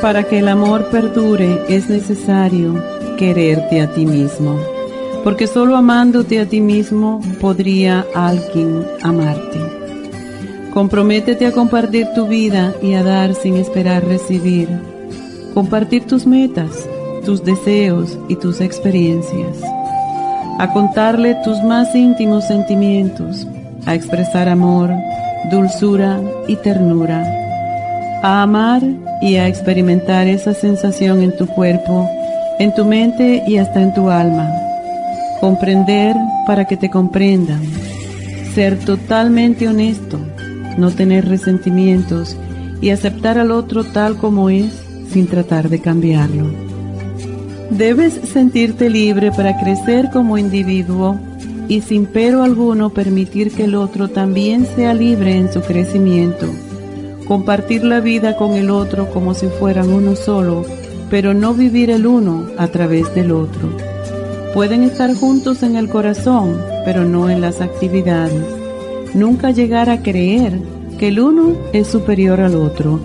Para 0.00 0.22
que 0.22 0.38
el 0.38 0.48
amor 0.48 0.90
perdure 0.90 1.64
es 1.68 1.90
necesario 1.90 2.74
quererte 3.18 3.80
a 3.80 3.92
ti 3.92 4.06
mismo, 4.06 4.56
porque 5.24 5.48
solo 5.48 5.76
amándote 5.76 6.38
a 6.40 6.46
ti 6.46 6.60
mismo 6.60 7.20
podría 7.40 8.06
alguien 8.14 8.86
amarte. 9.02 9.58
Comprométete 10.72 11.46
a 11.46 11.52
compartir 11.52 12.06
tu 12.14 12.28
vida 12.28 12.74
y 12.80 12.94
a 12.94 13.02
dar 13.02 13.34
sin 13.34 13.56
esperar 13.56 14.04
recibir. 14.04 14.68
Compartir 15.52 16.06
tus 16.06 16.26
metas, 16.26 16.88
tus 17.24 17.44
deseos 17.44 18.16
y 18.28 18.36
tus 18.36 18.60
experiencias. 18.60 19.60
A 20.60 20.72
contarle 20.72 21.34
tus 21.42 21.60
más 21.64 21.92
íntimos 21.96 22.46
sentimientos, 22.46 23.48
a 23.84 23.96
expresar 23.96 24.48
amor, 24.48 24.90
dulzura 25.50 26.20
y 26.46 26.54
ternura. 26.54 27.26
A 28.22 28.42
amar 28.42 28.82
y 29.20 29.36
a 29.36 29.48
experimentar 29.48 30.26
esa 30.26 30.54
sensación 30.54 31.22
en 31.22 31.36
tu 31.36 31.46
cuerpo, 31.46 32.08
en 32.58 32.74
tu 32.74 32.84
mente 32.84 33.42
y 33.46 33.58
hasta 33.58 33.82
en 33.82 33.94
tu 33.94 34.10
alma. 34.10 34.50
Comprender 35.40 36.16
para 36.46 36.66
que 36.66 36.76
te 36.76 36.90
comprendan. 36.90 37.62
Ser 38.54 38.78
totalmente 38.78 39.68
honesto, 39.68 40.18
no 40.76 40.90
tener 40.90 41.28
resentimientos 41.28 42.36
y 42.80 42.90
aceptar 42.90 43.38
al 43.38 43.50
otro 43.50 43.84
tal 43.84 44.16
como 44.16 44.50
es 44.50 44.72
sin 45.12 45.26
tratar 45.26 45.68
de 45.68 45.80
cambiarlo. 45.80 46.46
Debes 47.70 48.14
sentirte 48.14 48.88
libre 48.88 49.30
para 49.30 49.58
crecer 49.60 50.10
como 50.10 50.38
individuo 50.38 51.18
y 51.68 51.82
sin 51.82 52.06
pero 52.06 52.42
alguno 52.42 52.90
permitir 52.90 53.52
que 53.52 53.64
el 53.64 53.74
otro 53.74 54.08
también 54.08 54.66
sea 54.74 54.94
libre 54.94 55.36
en 55.36 55.52
su 55.52 55.60
crecimiento 55.60 56.46
compartir 57.28 57.84
la 57.84 58.00
vida 58.00 58.36
con 58.36 58.54
el 58.54 58.70
otro 58.70 59.10
como 59.10 59.34
si 59.34 59.48
fueran 59.48 59.92
uno 59.92 60.16
solo, 60.16 60.64
pero 61.10 61.34
no 61.34 61.52
vivir 61.52 61.90
el 61.90 62.06
uno 62.06 62.46
a 62.56 62.68
través 62.68 63.14
del 63.14 63.32
otro. 63.32 63.68
Pueden 64.54 64.82
estar 64.82 65.14
juntos 65.14 65.62
en 65.62 65.76
el 65.76 65.90
corazón, 65.90 66.58
pero 66.86 67.04
no 67.04 67.28
en 67.28 67.42
las 67.42 67.60
actividades. 67.60 68.42
Nunca 69.12 69.50
llegar 69.50 69.90
a 69.90 70.02
creer 70.02 70.58
que 70.98 71.08
el 71.08 71.20
uno 71.20 71.54
es 71.74 71.86
superior 71.86 72.40
al 72.40 72.56
otro, 72.56 72.98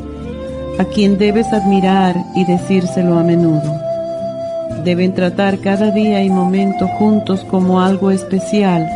a 0.79 0.85
quien 0.85 1.17
debes 1.17 1.51
admirar 1.51 2.15
y 2.33 2.45
decírselo 2.45 3.19
a 3.19 3.23
menudo. 3.23 3.77
Deben 4.85 5.13
tratar 5.13 5.59
cada 5.59 5.91
día 5.91 6.23
y 6.23 6.29
momento 6.29 6.87
juntos 6.87 7.43
como 7.51 7.81
algo 7.81 8.09
especial, 8.09 8.87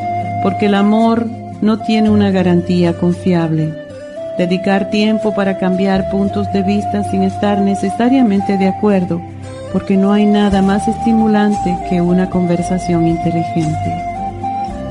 porque 0.42 0.68
el 0.68 0.76
amor 0.76 1.28
no 1.62 1.80
tiene 1.80 2.10
una 2.10 2.32
garantía 2.32 2.98
confiable 2.98 3.87
dedicar 4.38 4.90
tiempo 4.92 5.34
para 5.34 5.58
cambiar 5.58 6.10
puntos 6.12 6.52
de 6.54 6.62
vista 6.62 7.04
sin 7.10 7.24
estar 7.24 7.60
necesariamente 7.60 8.58
de 8.58 8.68
acuerdo, 8.68 9.20
porque 9.74 9.98
no 9.98 10.14
hay 10.14 10.26
nada 10.26 10.62
más 10.62 10.88
estimulante 10.88 11.78
que 11.90 12.02
una 12.02 12.30
conversación 12.30 13.08
inteligente. 13.08 14.04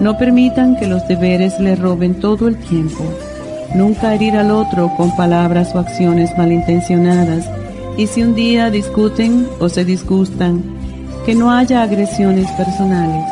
No 0.00 0.18
permitan 0.18 0.76
que 0.76 0.86
los 0.86 1.06
deberes 1.08 1.58
le 1.60 1.76
roben 1.76 2.14
todo 2.20 2.48
el 2.48 2.56
tiempo. 2.56 3.04
Nunca 3.74 4.14
herir 4.14 4.36
al 4.36 4.50
otro 4.50 4.92
con 4.96 5.14
palabras 5.16 5.74
o 5.74 5.78
acciones 5.78 6.36
malintencionadas. 6.36 7.48
Y 7.96 8.06
si 8.08 8.22
un 8.22 8.34
día 8.34 8.70
discuten 8.70 9.48
o 9.58 9.68
se 9.68 9.84
disgustan, 9.84 10.62
que 11.24 11.34
no 11.34 11.50
haya 11.50 11.82
agresiones 11.82 12.50
personales. 12.52 13.24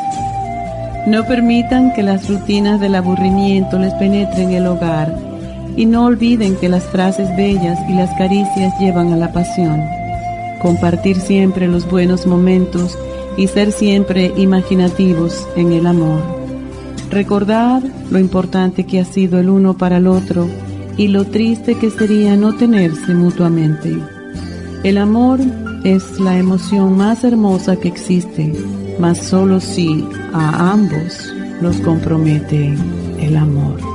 No 1.05 1.23
permitan 1.25 1.93
que 1.93 2.01
las 2.01 2.27
rutinas 2.27 2.79
del 2.79 2.95
aburrimiento 2.95 3.77
les 3.77 3.93
penetren 3.93 4.51
el 4.51 4.65
hogar 4.65 5.34
y 5.77 5.85
no 5.85 6.05
olviden 6.05 6.55
que 6.55 6.69
las 6.69 6.83
frases 6.83 7.35
bellas 7.35 7.77
y 7.89 7.93
las 7.93 8.09
caricias 8.17 8.73
llevan 8.79 9.13
a 9.13 9.17
la 9.17 9.31
pasión. 9.31 9.81
Compartir 10.61 11.19
siempre 11.19 11.67
los 11.67 11.89
buenos 11.89 12.25
momentos 12.25 12.97
y 13.37 13.47
ser 13.47 13.71
siempre 13.71 14.31
imaginativos 14.37 15.47
en 15.55 15.73
el 15.73 15.85
amor. 15.85 16.21
Recordar 17.09 17.83
lo 18.09 18.19
importante 18.19 18.85
que 18.85 18.99
ha 18.99 19.05
sido 19.05 19.39
el 19.39 19.49
uno 19.49 19.77
para 19.77 19.97
el 19.97 20.07
otro 20.07 20.47
y 20.97 21.09
lo 21.09 21.25
triste 21.25 21.75
que 21.75 21.91
sería 21.91 22.35
no 22.35 22.55
tenerse 22.55 23.13
mutuamente. 23.13 23.97
El 24.83 24.97
amor 24.97 25.39
es 25.83 26.19
la 26.19 26.37
emoción 26.37 26.97
más 26.97 27.23
hermosa 27.23 27.75
que 27.75 27.89
existe, 27.89 28.53
mas 28.99 29.17
solo 29.17 29.59
si 29.59 30.07
a 30.33 30.71
ambos 30.71 31.33
los 31.61 31.77
compromete 31.77 32.73
el 33.19 33.37
amor. 33.37 33.94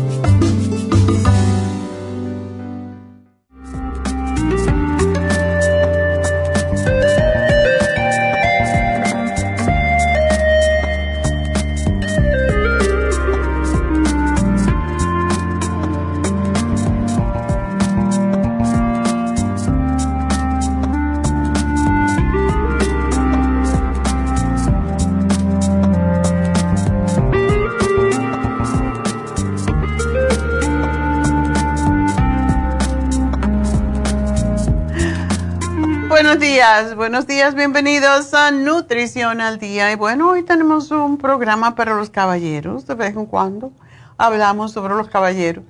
Buenos 36.95 37.27
días, 37.27 37.53
bienvenidos 37.53 38.33
a 38.33 38.49
Nutrición 38.49 39.39
al 39.39 39.59
Día. 39.59 39.91
Y 39.91 39.95
bueno, 39.95 40.31
hoy 40.31 40.41
tenemos 40.41 40.89
un 40.89 41.19
programa 41.19 41.75
para 41.75 41.95
los 41.95 42.09
caballeros, 42.09 42.87
de 42.87 42.95
vez 42.95 43.15
en 43.15 43.27
cuando 43.27 43.71
hablamos 44.17 44.71
sobre 44.71 44.95
los 44.95 45.07
caballeros 45.07 45.63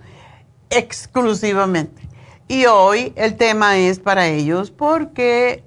exclusivamente. 0.69 2.08
Y 2.48 2.66
hoy 2.66 3.12
el 3.18 3.36
tema 3.36 3.78
es 3.78 4.00
para 4.00 4.28
ellos 4.28 4.72
porque 4.72 5.66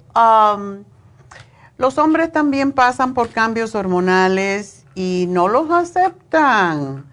los 1.77 1.97
hombres 1.99 2.31
también 2.31 2.71
pasan 2.71 3.13
por 3.13 3.29
cambios 3.29 3.75
hormonales 3.75 4.83
y 4.95 5.27
no 5.29 5.47
los 5.47 5.69
aceptan. 5.69 7.05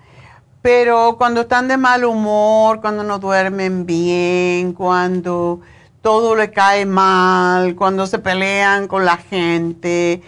Pero 0.62 1.16
cuando 1.18 1.42
están 1.42 1.68
de 1.68 1.76
mal 1.76 2.04
humor, 2.04 2.80
cuando 2.80 3.04
no 3.04 3.18
duermen 3.18 3.84
bien, 3.84 4.72
cuando 4.72 5.60
todo 6.02 6.34
le 6.34 6.50
cae 6.50 6.84
mal, 6.84 7.76
cuando 7.76 8.06
se 8.06 8.18
pelean 8.18 8.88
con 8.88 9.04
la 9.04 9.16
gente. 9.16 10.20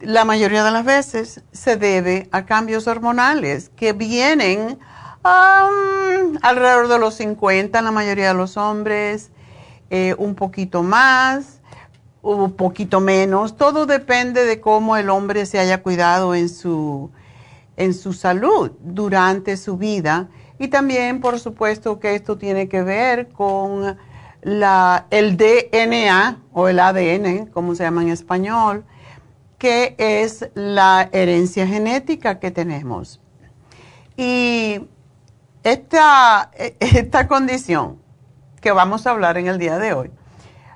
La 0.00 0.24
mayoría 0.24 0.64
de 0.64 0.70
las 0.70 0.84
veces 0.84 1.42
se 1.52 1.76
debe 1.76 2.28
a 2.32 2.46
cambios 2.46 2.86
hormonales 2.86 3.70
que 3.76 3.92
vienen 3.92 4.78
alrededor 5.22 6.88
de 6.88 6.98
los 6.98 7.14
50, 7.16 7.82
la 7.82 7.90
mayoría 7.90 8.28
de 8.28 8.34
los 8.34 8.56
hombres, 8.56 9.30
eh, 9.90 10.14
un 10.16 10.34
poquito 10.34 10.82
más, 10.82 11.60
un 12.22 12.52
poquito 12.52 13.00
menos. 13.00 13.58
Todo 13.58 13.84
depende 13.84 14.46
de 14.46 14.60
cómo 14.62 14.96
el 14.96 15.10
hombre 15.10 15.44
se 15.44 15.58
haya 15.58 15.82
cuidado 15.82 16.34
en 16.34 16.48
su, 16.48 17.10
en 17.76 17.92
su 17.92 18.14
salud 18.14 18.72
durante 18.80 19.58
su 19.58 19.76
vida. 19.76 20.28
Y 20.58 20.68
también, 20.68 21.20
por 21.20 21.38
supuesto, 21.38 22.00
que 22.00 22.14
esto 22.14 22.38
tiene 22.38 22.68
que 22.68 22.82
ver 22.82 23.28
con 23.28 23.98
el 24.42 25.36
DNA 25.36 26.38
o 26.52 26.68
el 26.68 26.80
ADN, 26.80 27.46
como 27.46 27.74
se 27.74 27.84
llama 27.84 28.02
en 28.02 28.08
español, 28.08 28.84
que 29.58 29.94
es 29.98 30.48
la 30.54 31.08
herencia 31.12 31.66
genética 31.66 32.38
que 32.38 32.50
tenemos. 32.50 33.20
Y 34.16 34.88
esta, 35.62 36.50
esta 36.80 37.28
condición 37.28 37.98
que 38.60 38.72
vamos 38.72 39.06
a 39.06 39.10
hablar 39.10 39.38
en 39.38 39.46
el 39.46 39.58
día 39.58 39.78
de 39.78 39.92
hoy, 39.92 40.10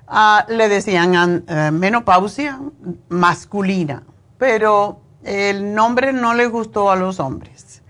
ah, 0.07 0.45
le 0.49 0.69
decían 0.69 1.45
eh, 1.47 1.71
menopausia 1.71 2.61
masculina, 3.09 4.03
pero 4.39 5.01
el 5.23 5.75
nombre 5.75 6.13
no 6.13 6.35
le 6.35 6.47
gustó 6.47 6.91
a 6.91 6.97
los 6.97 7.21
hombres. 7.21 7.83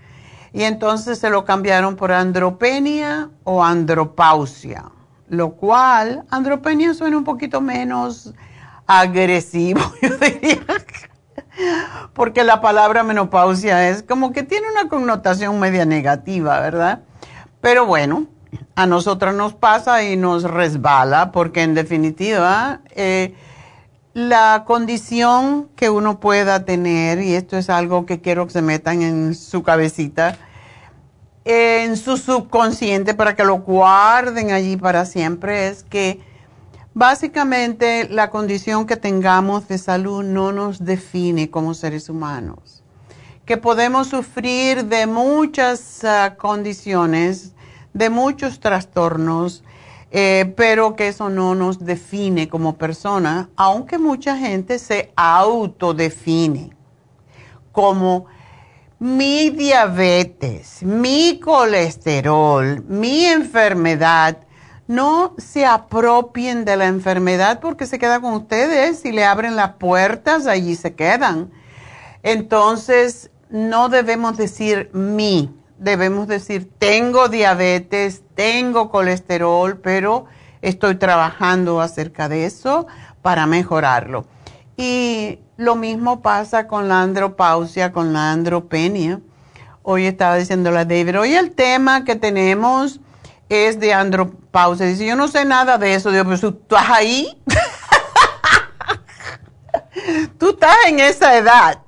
Y 0.53 0.63
entonces 0.63 1.19
se 1.19 1.29
lo 1.29 1.43
cambiaron 1.43 1.97
por 1.97 2.13
andropenia 2.13 3.29
o 3.43 3.61
andropausia 3.61 4.85
lo 5.27 5.53
cual 5.53 6.23
andropenia 6.29 6.93
suena 6.93 7.17
un 7.17 7.23
poquito 7.23 7.61
menos 7.61 8.33
agresivo, 8.87 9.81
yo 10.01 10.09
diría, 10.17 10.65
porque 12.13 12.43
la 12.43 12.61
palabra 12.61 13.03
menopausia 13.03 13.89
es 13.89 14.03
como 14.03 14.31
que 14.31 14.43
tiene 14.43 14.67
una 14.71 14.89
connotación 14.89 15.59
media 15.59 15.85
negativa, 15.85 16.59
¿verdad? 16.59 17.01
Pero 17.61 17.85
bueno, 17.85 18.27
a 18.75 18.85
nosotros 18.85 19.33
nos 19.33 19.53
pasa 19.53 20.03
y 20.03 20.17
nos 20.17 20.43
resbala, 20.43 21.31
porque 21.31 21.63
en 21.63 21.73
definitiva, 21.73 22.81
eh, 22.91 23.33
la 24.13 24.63
condición 24.65 25.69
que 25.75 25.89
uno 25.89 26.19
pueda 26.19 26.63
tener, 26.65 27.21
y 27.21 27.35
esto 27.35 27.57
es 27.57 27.69
algo 27.69 28.05
que 28.05 28.21
quiero 28.21 28.45
que 28.45 28.53
se 28.53 28.61
metan 28.61 29.01
en 29.01 29.35
su 29.35 29.63
cabecita, 29.63 30.37
en 31.45 31.95
su 31.95 32.17
subconsciente 32.17 33.13
para 33.13 33.35
que 33.35 33.43
lo 33.43 33.59
guarden 33.59 34.51
allí 34.51 34.77
para 34.77 35.05
siempre 35.05 35.67
es 35.67 35.83
que 35.83 36.19
básicamente 36.95 38.09
la 38.09 38.31
condición 38.31 38.87
que 38.87 38.97
tengamos 38.97 39.67
de 39.67 39.77
salud 39.77 40.23
no 40.23 40.51
nos 40.51 40.83
define 40.83 41.51
como 41.51 41.75
seres 41.75 42.09
humanos. 42.09 42.83
Que 43.45 43.57
podemos 43.57 44.07
sufrir 44.07 44.85
de 44.85 45.05
muchas 45.05 46.03
ah, 46.03 46.35
condiciones, 46.35 47.53
de 47.93 48.09
muchos 48.09 48.59
trastornos, 48.59 49.63
eh, 50.09 50.51
pero 50.57 50.95
que 50.95 51.09
eso 51.09 51.29
no 51.29 51.53
nos 51.53 51.77
define 51.85 52.49
como 52.49 52.75
persona, 52.75 53.49
aunque 53.55 53.99
mucha 53.99 54.35
gente 54.35 54.79
se 54.79 55.11
autodefine 55.15 56.71
como 57.71 58.25
mi 58.99 59.49
diabetes, 59.49 60.81
mi 60.81 61.39
colesterol, 61.39 62.83
mi 62.87 63.25
enfermedad, 63.25 64.37
no 64.87 65.33
se 65.37 65.65
apropien 65.65 66.63
de 66.63 66.77
la 66.77 66.85
enfermedad 66.85 67.59
porque 67.59 67.87
se 67.87 67.99
queda 67.99 68.21
con 68.21 68.33
ustedes 68.33 69.03
y 69.03 69.11
le 69.11 69.25
abren 69.25 69.55
las 69.55 69.73
puertas, 69.73 70.47
allí 70.47 70.75
se 70.75 70.93
quedan. 70.93 71.51
Entonces, 72.23 73.31
no 73.49 73.89
debemos 73.89 74.37
decir 74.37 74.89
mi, 74.93 75.53
debemos 75.77 76.27
decir 76.27 76.69
tengo 76.77 77.27
diabetes, 77.27 78.23
tengo 78.35 78.89
colesterol, 78.89 79.77
pero 79.77 80.25
estoy 80.61 80.95
trabajando 80.95 81.81
acerca 81.81 82.29
de 82.29 82.45
eso 82.45 82.87
para 83.21 83.45
mejorarlo. 83.45 84.25
Y 84.77 85.39
lo 85.57 85.75
mismo 85.75 86.21
pasa 86.21 86.67
con 86.67 86.87
la 86.87 87.01
andropausia, 87.01 87.91
con 87.91 88.13
la 88.13 88.31
andropenia. 88.31 89.19
Hoy 89.83 90.05
estaba 90.05 90.35
diciéndole 90.35 90.79
a 90.79 90.85
David, 90.85 91.19
hoy 91.19 91.35
el 91.35 91.51
tema 91.51 92.03
que 92.03 92.15
tenemos 92.15 92.99
es 93.49 93.79
de 93.79 93.93
andropausia. 93.93 94.85
Dice, 94.85 95.05
yo 95.05 95.15
no 95.15 95.27
sé 95.27 95.45
nada 95.45 95.77
de 95.77 95.93
eso. 95.93 96.11
Digo, 96.11 96.25
pues 96.25 96.41
tú 96.41 96.49
estás 96.49 96.89
ahí. 96.89 97.41
tú 100.37 100.49
estás 100.49 100.75
en 100.87 100.99
esa 100.99 101.37
edad, 101.37 101.79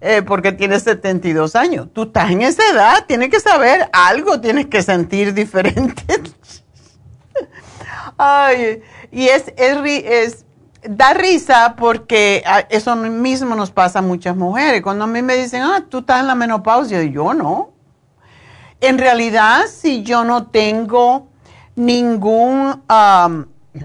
eh, 0.00 0.22
porque 0.22 0.52
tienes 0.52 0.84
72 0.84 1.56
años. 1.56 1.88
Tú 1.92 2.04
estás 2.04 2.30
en 2.30 2.42
esa 2.42 2.62
edad, 2.70 3.04
tienes 3.06 3.30
que 3.30 3.40
saber 3.40 3.88
algo, 3.92 4.40
tienes 4.40 4.66
que 4.66 4.82
sentir 4.82 5.34
diferente. 5.34 6.04
Ay, 8.18 8.82
y 9.10 9.28
es, 9.28 9.52
es, 9.56 9.78
es 9.84 10.44
da 10.82 11.12
risa 11.14 11.74
porque 11.76 12.42
ah, 12.46 12.64
eso 12.68 12.94
mismo 12.96 13.54
nos 13.54 13.70
pasa 13.70 13.98
a 13.98 14.02
muchas 14.02 14.36
mujeres. 14.36 14.82
Cuando 14.82 15.04
a 15.04 15.06
mí 15.06 15.22
me 15.22 15.36
dicen, 15.36 15.62
ah, 15.62 15.84
tú 15.88 15.98
estás 15.98 16.20
en 16.20 16.26
la 16.26 16.34
menopausia, 16.34 17.02
yo 17.04 17.34
no. 17.34 17.70
En 18.80 18.98
realidad, 18.98 19.66
si 19.66 20.02
yo 20.02 20.24
no 20.24 20.46
tengo 20.46 21.28
ningún 21.74 22.82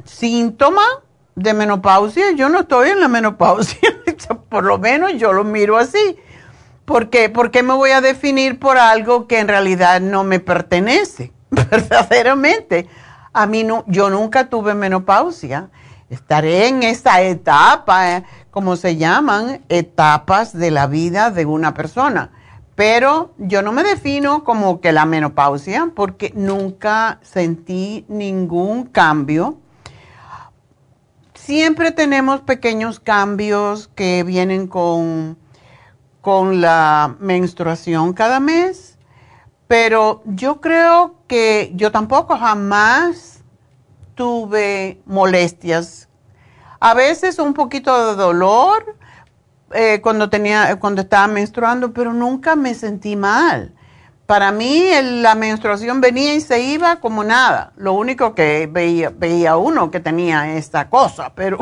síntoma 0.05 0.83
de 1.35 1.53
menopausia, 1.53 2.31
yo 2.31 2.49
no 2.49 2.61
estoy 2.61 2.89
en 2.89 2.99
la 2.99 3.07
menopausia. 3.07 3.79
por 4.49 4.63
lo 4.63 4.77
menos 4.77 5.13
yo 5.15 5.33
lo 5.33 5.43
miro 5.43 5.77
así. 5.77 6.17
¿Por 6.85 7.09
qué? 7.09 7.29
¿Por 7.29 7.49
qué 7.49 7.63
me 7.63 7.73
voy 7.73 7.91
a 7.91 8.01
definir 8.01 8.59
por 8.59 8.77
algo 8.77 9.27
que 9.27 9.39
en 9.39 9.47
realidad 9.47 9.99
no 10.01 10.23
me 10.23 10.39
pertenece? 10.39 11.31
Verdaderamente. 11.49 12.87
A 13.31 13.47
mí 13.47 13.63
no, 13.63 13.83
yo 13.87 14.11
nunca 14.11 14.47
tuve 14.47 14.75
menopausia 14.75 15.71
estaré 16.13 16.67
en 16.67 16.83
esa 16.83 17.21
etapa, 17.21 18.17
eh, 18.17 18.23
como 18.51 18.75
se 18.75 18.97
llaman, 18.97 19.63
etapas 19.69 20.53
de 20.57 20.71
la 20.71 20.87
vida 20.87 21.31
de 21.31 21.45
una 21.45 21.73
persona. 21.73 22.31
Pero 22.75 23.33
yo 23.37 23.61
no 23.61 23.71
me 23.71 23.83
defino 23.83 24.43
como 24.43 24.81
que 24.81 24.91
la 24.91 25.05
menopausia 25.05 25.91
porque 25.95 26.31
nunca 26.35 27.19
sentí 27.21 28.05
ningún 28.07 28.85
cambio. 28.85 29.57
Siempre 31.33 31.91
tenemos 31.91 32.41
pequeños 32.41 32.99
cambios 32.99 33.89
que 33.95 34.23
vienen 34.23 34.67
con, 34.67 35.37
con 36.21 36.61
la 36.61 37.15
menstruación 37.19 38.13
cada 38.13 38.39
mes, 38.39 38.97
pero 39.67 40.23
yo 40.25 40.61
creo 40.61 41.15
que 41.27 41.71
yo 41.75 41.91
tampoco 41.91 42.37
jamás 42.37 43.32
tuve 44.15 45.01
molestias. 45.05 46.09
A 46.79 46.93
veces 46.93 47.39
un 47.39 47.53
poquito 47.53 48.09
de 48.09 48.15
dolor 48.15 48.97
eh, 49.73 50.01
cuando, 50.01 50.29
tenía, 50.29 50.77
cuando 50.79 51.01
estaba 51.01 51.27
menstruando, 51.27 51.93
pero 51.93 52.13
nunca 52.13 52.55
me 52.55 52.75
sentí 52.75 53.15
mal. 53.15 53.73
Para 54.25 54.51
mí 54.51 54.85
la 55.01 55.35
menstruación 55.35 55.99
venía 55.99 56.35
y 56.35 56.41
se 56.41 56.61
iba 56.61 56.99
como 56.99 57.23
nada. 57.23 57.73
Lo 57.75 57.93
único 57.93 58.35
que 58.35 58.69
veía, 58.71 59.09
veía 59.09 59.57
uno 59.57 59.91
que 59.91 59.99
tenía 59.99 60.55
esta 60.55 60.89
cosa, 60.89 61.33
pero... 61.35 61.59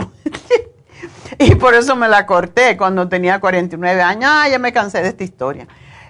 y 1.40 1.56
por 1.56 1.74
eso 1.74 1.96
me 1.96 2.08
la 2.08 2.26
corté 2.26 2.78
cuando 2.78 3.08
tenía 3.08 3.40
49 3.40 4.02
años. 4.02 4.30
Ah, 4.32 4.48
ya 4.50 4.60
me 4.60 4.74
cansé 4.74 5.02
de 5.02 5.10
esta 5.10 5.24
historia. 5.24 5.68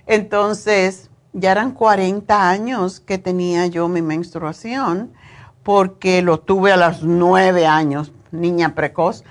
Entonces, 0.07 1.09
ya 1.33 1.51
eran 1.51 1.71
40 1.71 2.49
años 2.49 2.99
que 2.99 3.17
tenía 3.17 3.67
yo 3.67 3.87
mi 3.87 4.01
menstruación 4.01 5.13
porque 5.63 6.21
lo 6.21 6.39
tuve 6.39 6.71
a 6.71 6.77
los 6.77 7.03
9 7.03 7.67
años, 7.67 8.11
niña 8.31 8.75
precoz. 8.75 9.23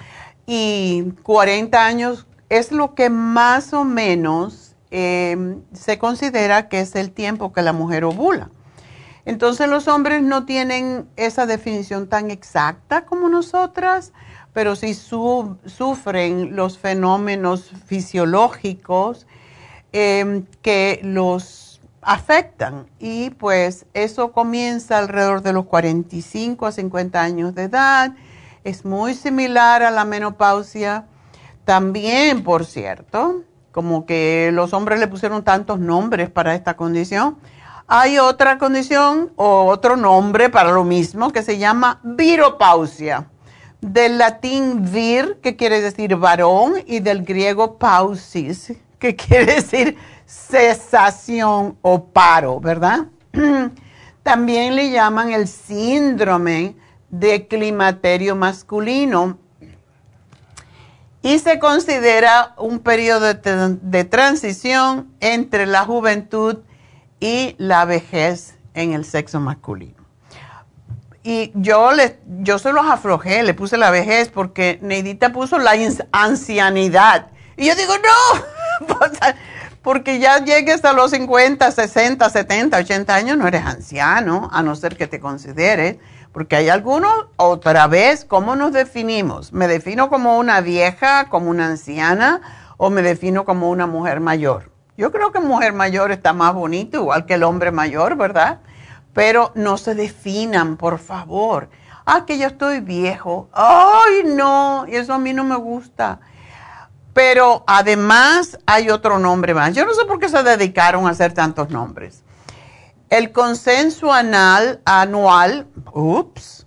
Y 0.47 1.13
40 1.23 1.85
años 1.85 2.27
es 2.49 2.73
lo 2.73 2.95
que 2.95 3.11
más 3.11 3.73
o 3.73 3.85
menos 3.85 4.75
eh, 4.91 5.57
se 5.73 5.99
considera 5.99 6.69
que 6.69 6.81
es 6.81 6.95
el 6.97 7.13
tiempo 7.13 7.53
que 7.53 7.63
la 7.63 7.73
mujer 7.73 8.05
ovula. 8.05 8.51
Entonces 9.25 9.69
los 9.69 9.87
hombres 9.87 10.23
no 10.23 10.45
tienen 10.47 11.09
esa 11.17 11.47
definición 11.47 12.09
tan 12.09 12.31
exacta 12.31 13.05
como 13.05 13.29
nosotras, 13.29 14.13
pero 14.53 14.75
sí 14.75 14.95
sufren 14.95 16.57
los 16.57 16.79
fenómenos 16.79 17.71
fisiológicos 17.87 19.27
em, 19.93 20.47
que 20.63 21.01
los 21.05 21.60
afectan. 22.03 22.87
Y 22.99 23.31
pues 23.31 23.87
eso 23.95 24.33
comienza 24.33 24.99
alrededor 24.99 25.43
de 25.43 25.53
los 25.53 25.67
45 25.67 26.67
a 26.67 26.73
50 26.73 27.21
años 27.21 27.55
de 27.55 27.65
edad. 27.65 28.13
Es 28.65 28.85
muy 28.85 29.15
similar 29.15 29.83
a 29.83 29.91
la 29.91 30.05
menopausia. 30.05 31.07
También, 31.65 32.43
por 32.43 32.65
cierto, 32.65 33.43
como 33.73 34.07
que 34.07 34.51
los 34.53 34.73
hombres 34.73 35.01
le 35.01 35.09
pusieron 35.09 35.45
tantos 35.45 35.79
nombres 35.79 36.31
para 36.31 36.55
esta 36.55 36.77
condición. 36.77 37.39
Hay 37.87 38.19
otra 38.19 38.59
condición 38.59 39.33
o 39.37 39.65
otro 39.65 39.97
nombre 39.97 40.49
para 40.49 40.71
lo 40.71 40.85
mismo 40.85 41.31
que 41.33 41.43
se 41.43 41.59
llama 41.59 42.01
viropausia 42.03 43.27
del 43.81 44.19
latín 44.19 44.93
vir, 44.93 45.39
que 45.43 45.57
quiere 45.57 45.81
decir 45.81 46.17
varón, 46.17 46.75
y 46.87 47.01
del 47.01 47.25
griego 47.25 47.79
pausis, 47.79 48.75
que 49.01 49.17
quiere 49.17 49.57
decir 49.57 49.97
cesación 50.27 51.77
o 51.83 52.05
paro, 52.05 52.61
¿verdad? 52.61 53.07
También 54.23 54.77
le 54.77 54.91
llaman 54.91 55.33
el 55.33 55.49
síndrome 55.49 56.77
de 57.09 57.49
climaterio 57.49 58.37
masculino 58.37 59.39
y 61.23 61.39
se 61.39 61.59
considera 61.59 62.55
un 62.57 62.79
periodo 62.79 63.35
de, 63.35 64.05
transición 64.05 65.13
entre 65.21 65.67
la 65.67 65.85
juventud 65.85 66.59
y 67.19 67.57
la 67.59 67.85
vejez 67.85 68.55
en 68.75 68.93
el 68.93 69.05
sexo 69.05 69.41
masculino. 69.41 70.01
Y 71.23 71.53
yo, 71.55 71.93
le, 71.93 72.19
yo 72.41 72.59
se 72.59 72.73
los 72.73 72.87
aflojé, 72.87 73.43
le 73.43 73.53
puse 73.53 73.77
la 73.77 73.91
vejez 73.91 74.31
porque 74.31 74.79
Neidita 74.81 75.33
puso 75.33 75.59
la 75.59 75.73
ancianidad. 76.13 77.27
Y 77.59 77.67
yo 77.67 77.75
digo, 77.75 77.93
no, 77.99 78.43
porque 79.83 80.19
ya 80.19 80.45
llegues 80.45 80.85
a 80.85 80.93
los 80.93 81.11
50, 81.13 81.71
60, 81.71 82.29
70, 82.29 82.77
80 82.79 83.15
años, 83.15 83.39
no 83.39 83.47
eres 83.49 83.65
anciano, 83.65 84.49
a 84.53 84.63
no 84.63 84.77
ser 84.77 84.97
que 84.97 85.07
te 85.07 85.21
consideres. 85.21 85.97
Porque 86.33 86.57
hay 86.57 86.69
algunos, 86.69 87.13
otra 87.37 87.89
vez, 87.89 88.25
¿cómo 88.25 88.55
nos 88.55 88.73
definimos? 88.73 89.53
¿Me 89.53 89.67
defino 89.67 90.09
como 90.09 90.39
una 90.39 90.61
vieja, 90.61 91.25
como 91.29 91.51
una 91.51 91.67
anciana 91.67 92.41
o 92.77 92.89
me 92.89 93.03
defino 93.03 93.45
como 93.45 93.69
una 93.69 93.87
mujer 93.87 94.21
mayor? 94.21 94.71
Yo 94.97 95.11
creo 95.11 95.33
que 95.33 95.41
mujer 95.41 95.73
mayor 95.73 96.13
está 96.13 96.33
más 96.33 96.55
bonito, 96.55 96.99
igual 96.99 97.27
que 97.27 97.35
el 97.35 97.43
hombre 97.43 97.73
mayor, 97.73 98.17
¿verdad? 98.17 98.61
pero 99.13 99.53
no 99.55 99.77
se 99.77 99.95
definan, 99.95 100.77
por 100.77 100.99
favor. 100.99 101.69
Ah, 102.07 102.25
que 102.27 102.39
yo 102.39 102.47
estoy 102.47 102.81
viejo. 102.81 103.49
Ay, 103.53 104.23
no, 104.25 104.85
eso 104.87 105.15
a 105.15 105.19
mí 105.19 105.33
no 105.33 105.45
me 105.45 105.57
gusta. 105.57 106.21
Pero 107.23 107.65
además 107.67 108.59
hay 108.65 108.89
otro 108.89 109.19
nombre 109.19 109.53
más. 109.53 109.75
Yo 109.75 109.85
no 109.85 109.93
sé 109.93 110.07
por 110.07 110.19
qué 110.19 110.31
se 110.31 110.43
dedicaron 110.43 111.07
a 111.07 111.11
hacer 111.11 111.35
tantos 111.35 111.69
nombres. 111.69 112.23
El 113.11 113.31
consenso 113.31 114.11
anal 114.11 114.81
anual, 114.87 115.67
ups, 115.93 116.67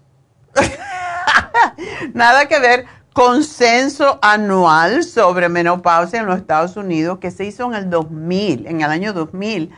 nada 2.13 2.48
que 2.48 2.60
ver, 2.60 2.86
consenso 3.13 4.19
anual 4.22 5.03
sobre 5.03 5.50
menopausia 5.50 6.19
en 6.19 6.27
los 6.27 6.38
Estados 6.38 6.77
Unidos 6.77 7.17
que 7.17 7.31
se 7.31 7.45
hizo 7.45 7.65
en 7.65 7.74
el 7.74 7.89
2000, 7.89 8.67
en 8.67 8.81
el 8.81 8.91
año 8.91 9.12
2000 9.12 9.74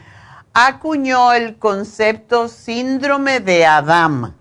acuñó 0.54 1.32
el 1.32 1.58
concepto 1.58 2.50
síndrome 2.50 3.40
de 3.40 3.66
Adam. 3.66 4.36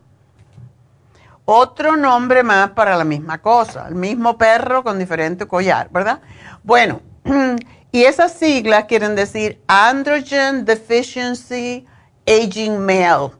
Otro 1.47 1.97
nombre 1.97 2.43
más 2.43 2.71
para 2.71 2.97
la 2.97 3.05
misma 3.05 3.43
cosa, 3.43 3.87
el 3.89 3.95
mismo 3.95 4.39
perro 4.39 4.83
con 4.83 4.99
diferente 4.99 5.47
collar, 5.47 5.91
¿verdad? 5.91 6.21
Bueno, 6.63 7.03
y 7.93 8.05
esas 8.05 8.33
siglas 8.33 8.85
quieren 8.85 9.15
decir 9.15 9.63
Androgen 9.67 10.65
Deficiency 10.65 11.87
Aging 12.27 12.79
Male 12.79 13.33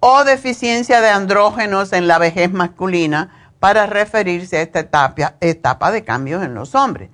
o 0.00 0.24
deficiencia 0.24 1.02
de 1.02 1.10
andrógenos 1.10 1.92
en 1.92 2.08
la 2.08 2.18
vejez 2.18 2.50
masculina 2.50 3.52
para 3.60 3.84
referirse 3.84 4.56
a 4.56 4.62
esta 4.62 4.80
etapa, 4.80 5.34
etapa 5.40 5.92
de 5.92 6.02
cambios 6.02 6.42
en 6.42 6.54
los 6.54 6.74
hombres. 6.74 7.10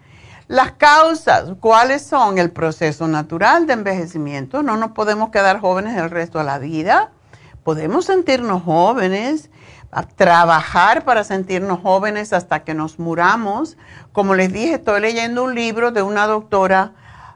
Las 0.47 0.73
causas, 0.73 1.55
¿cuáles 1.59 2.03
son? 2.03 2.39
El 2.39 2.53
proceso 2.53 3.09
natural 3.09 3.67
de 3.67 3.73
envejecimiento. 3.73 4.63
No 4.63 4.77
nos 4.77 4.93
podemos 4.93 5.31
quedar 5.31 5.59
jóvenes 5.59 5.97
el 5.97 6.09
resto 6.09 6.39
de 6.39 6.45
la 6.45 6.61
vida. 6.61 7.11
Podemos 7.65 8.05
sentirnos 8.05 8.63
jóvenes, 8.63 9.51
trabajar 10.05 11.05
para 11.05 11.25
sentirnos 11.25 11.81
jóvenes 11.81 12.33
hasta 12.33 12.65
que 12.65 12.75
nos 12.75 12.99
muramos. 12.99 13.77
Como 14.13 14.35
les 14.35 14.53
dije, 14.53 14.75
estoy 14.75 15.01
leyendo 15.01 15.45
un 15.45 15.55
libro 15.55 15.91
de 15.91 16.03
una 16.03 16.27
doctora 16.27 16.93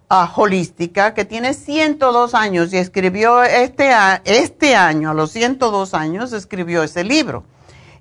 ah, 0.08 0.30
holística 0.36 1.14
que 1.14 1.24
tiene 1.24 1.54
102 1.54 2.34
años 2.34 2.72
y 2.72 2.76
escribió 2.76 3.42
este, 3.42 3.92
este 4.24 4.76
año, 4.76 5.10
a 5.10 5.14
los 5.14 5.30
102 5.30 5.94
años, 5.94 6.32
escribió 6.32 6.82
ese 6.82 7.04
libro. 7.04 7.44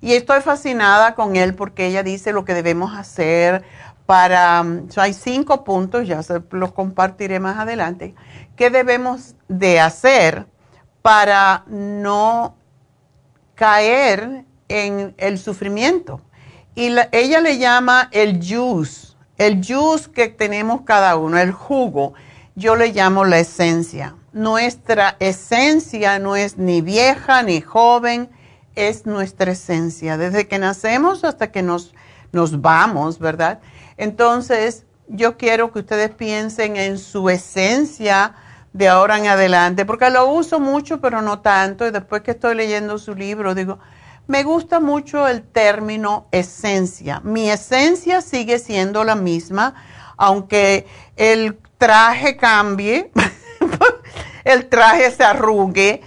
Y 0.02 0.12
estoy 0.12 0.40
fascinada 0.40 1.14
con 1.14 1.36
él 1.36 1.54
porque 1.54 1.86
ella 1.86 2.02
dice 2.02 2.32
lo 2.32 2.44
que 2.44 2.54
debemos 2.54 2.94
hacer 2.96 3.64
para, 4.06 4.64
hay 4.96 5.14
cinco 5.14 5.62
puntos, 5.62 6.06
ya 6.06 6.22
se 6.22 6.42
los 6.50 6.72
compartiré 6.72 7.38
más 7.38 7.58
adelante, 7.58 8.14
que 8.56 8.68
debemos 8.68 9.36
de 9.46 9.78
hacer 9.78 10.46
para 11.00 11.64
no 11.68 12.56
caer 13.54 14.46
en 14.70 15.14
el 15.18 15.38
sufrimiento. 15.38 16.22
Y 16.74 16.94
ella 17.12 17.40
le 17.40 17.58
llama 17.58 18.08
el 18.12 18.38
juice, 18.38 19.08
el 19.36 19.56
juice 19.56 20.10
que 20.12 20.28
tenemos 20.28 20.82
cada 20.82 21.16
uno, 21.16 21.38
el 21.38 21.50
jugo, 21.50 22.14
yo 22.54 22.76
le 22.76 22.92
llamo 22.92 23.24
la 23.24 23.40
esencia. 23.40 24.14
Nuestra 24.32 25.16
esencia 25.18 26.20
no 26.20 26.36
es 26.36 26.56
ni 26.56 26.80
vieja 26.80 27.42
ni 27.42 27.60
joven, 27.60 28.30
es 28.76 29.06
nuestra 29.06 29.52
esencia, 29.52 30.16
desde 30.16 30.46
que 30.46 30.60
nacemos 30.60 31.24
hasta 31.24 31.50
que 31.50 31.62
nos, 31.62 31.92
nos 32.30 32.60
vamos, 32.60 33.18
¿verdad? 33.18 33.58
Entonces, 33.96 34.86
yo 35.08 35.36
quiero 35.36 35.72
que 35.72 35.80
ustedes 35.80 36.10
piensen 36.10 36.76
en 36.76 36.98
su 36.98 37.28
esencia 37.28 38.34
de 38.72 38.86
ahora 38.86 39.18
en 39.18 39.26
adelante, 39.26 39.84
porque 39.84 40.10
lo 40.10 40.28
uso 40.28 40.60
mucho, 40.60 41.00
pero 41.00 41.22
no 41.22 41.40
tanto. 41.40 41.88
Y 41.88 41.90
después 41.90 42.22
que 42.22 42.30
estoy 42.30 42.54
leyendo 42.54 42.98
su 42.98 43.16
libro, 43.16 43.56
digo, 43.56 43.80
me 44.26 44.42
gusta 44.42 44.80
mucho 44.80 45.26
el 45.26 45.42
término 45.42 46.26
esencia. 46.30 47.20
Mi 47.24 47.50
esencia 47.50 48.20
sigue 48.20 48.58
siendo 48.58 49.04
la 49.04 49.16
misma, 49.16 49.74
aunque 50.16 50.86
el 51.16 51.58
traje 51.78 52.36
cambie, 52.36 53.10
el 54.44 54.68
traje 54.68 55.10
se 55.10 55.24
arrugue 55.24 56.02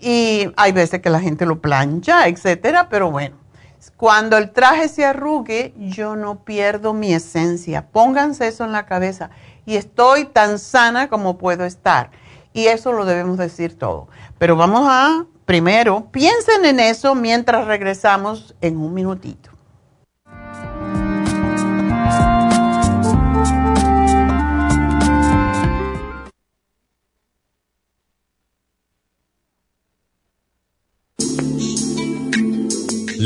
y 0.00 0.50
hay 0.56 0.72
veces 0.72 1.00
que 1.00 1.10
la 1.10 1.20
gente 1.20 1.46
lo 1.46 1.60
plancha, 1.60 2.28
etcétera, 2.28 2.88
pero 2.88 3.10
bueno 3.10 3.44
cuando 3.96 4.36
el 4.36 4.50
traje 4.50 4.88
se 4.88 5.04
arrugue, 5.04 5.74
yo 5.76 6.16
no 6.16 6.44
pierdo 6.44 6.92
mi 6.92 7.14
esencia. 7.14 7.86
Pónganse 7.90 8.48
eso 8.48 8.64
en 8.64 8.72
la 8.72 8.86
cabeza. 8.86 9.30
Y 9.66 9.76
estoy 9.76 10.24
tan 10.24 10.58
sana 10.58 11.08
como 11.08 11.38
puedo 11.38 11.64
estar. 11.64 12.10
Y 12.52 12.66
eso 12.66 12.92
lo 12.92 13.04
debemos 13.04 13.38
decir 13.38 13.78
todo. 13.78 14.08
Pero 14.38 14.56
vamos 14.56 14.86
a, 14.88 15.26
primero, 15.44 16.08
piensen 16.10 16.64
en 16.64 16.80
eso 16.80 17.14
mientras 17.14 17.66
regresamos 17.66 18.54
en 18.60 18.76
un 18.76 18.94
minutito. 18.94 19.53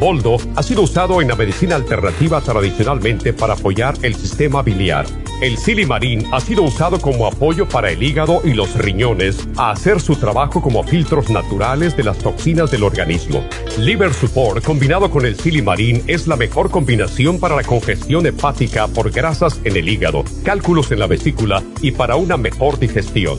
Boldo 0.00 0.38
ha 0.56 0.62
sido 0.62 0.80
usado 0.80 1.20
en 1.20 1.28
la 1.28 1.36
medicina 1.36 1.76
alternativa 1.76 2.40
tradicionalmente 2.40 3.34
para 3.34 3.52
apoyar 3.52 3.94
el 4.00 4.14
sistema 4.14 4.62
biliar. 4.62 5.04
El 5.42 5.58
silimarín 5.58 6.26
ha 6.32 6.40
sido 6.40 6.62
usado 6.62 6.98
como 6.98 7.26
apoyo 7.26 7.68
para 7.68 7.90
el 7.90 8.02
hígado 8.02 8.40
y 8.42 8.54
los 8.54 8.74
riñones 8.76 9.46
a 9.58 9.72
hacer 9.72 10.00
su 10.00 10.16
trabajo 10.16 10.62
como 10.62 10.82
filtros 10.84 11.28
naturales 11.28 11.98
de 11.98 12.04
las 12.04 12.16
toxinas 12.16 12.70
del 12.70 12.82
organismo. 12.82 13.44
Liver 13.78 14.14
Support 14.14 14.64
combinado 14.64 15.10
con 15.10 15.26
el 15.26 15.36
silimarín 15.36 16.02
es 16.06 16.26
la 16.26 16.36
mejor 16.36 16.70
combinación 16.70 17.38
para 17.38 17.56
la 17.56 17.64
congestión 17.64 18.24
hepática 18.24 18.88
por 18.88 19.10
grasas 19.10 19.60
en 19.64 19.76
el 19.76 19.86
hígado, 19.86 20.24
cálculos 20.44 20.90
en 20.92 21.00
la 21.00 21.08
vesícula 21.08 21.62
y 21.82 21.90
para 21.90 22.16
una 22.16 22.38
mejor 22.38 22.78
digestión. 22.78 23.38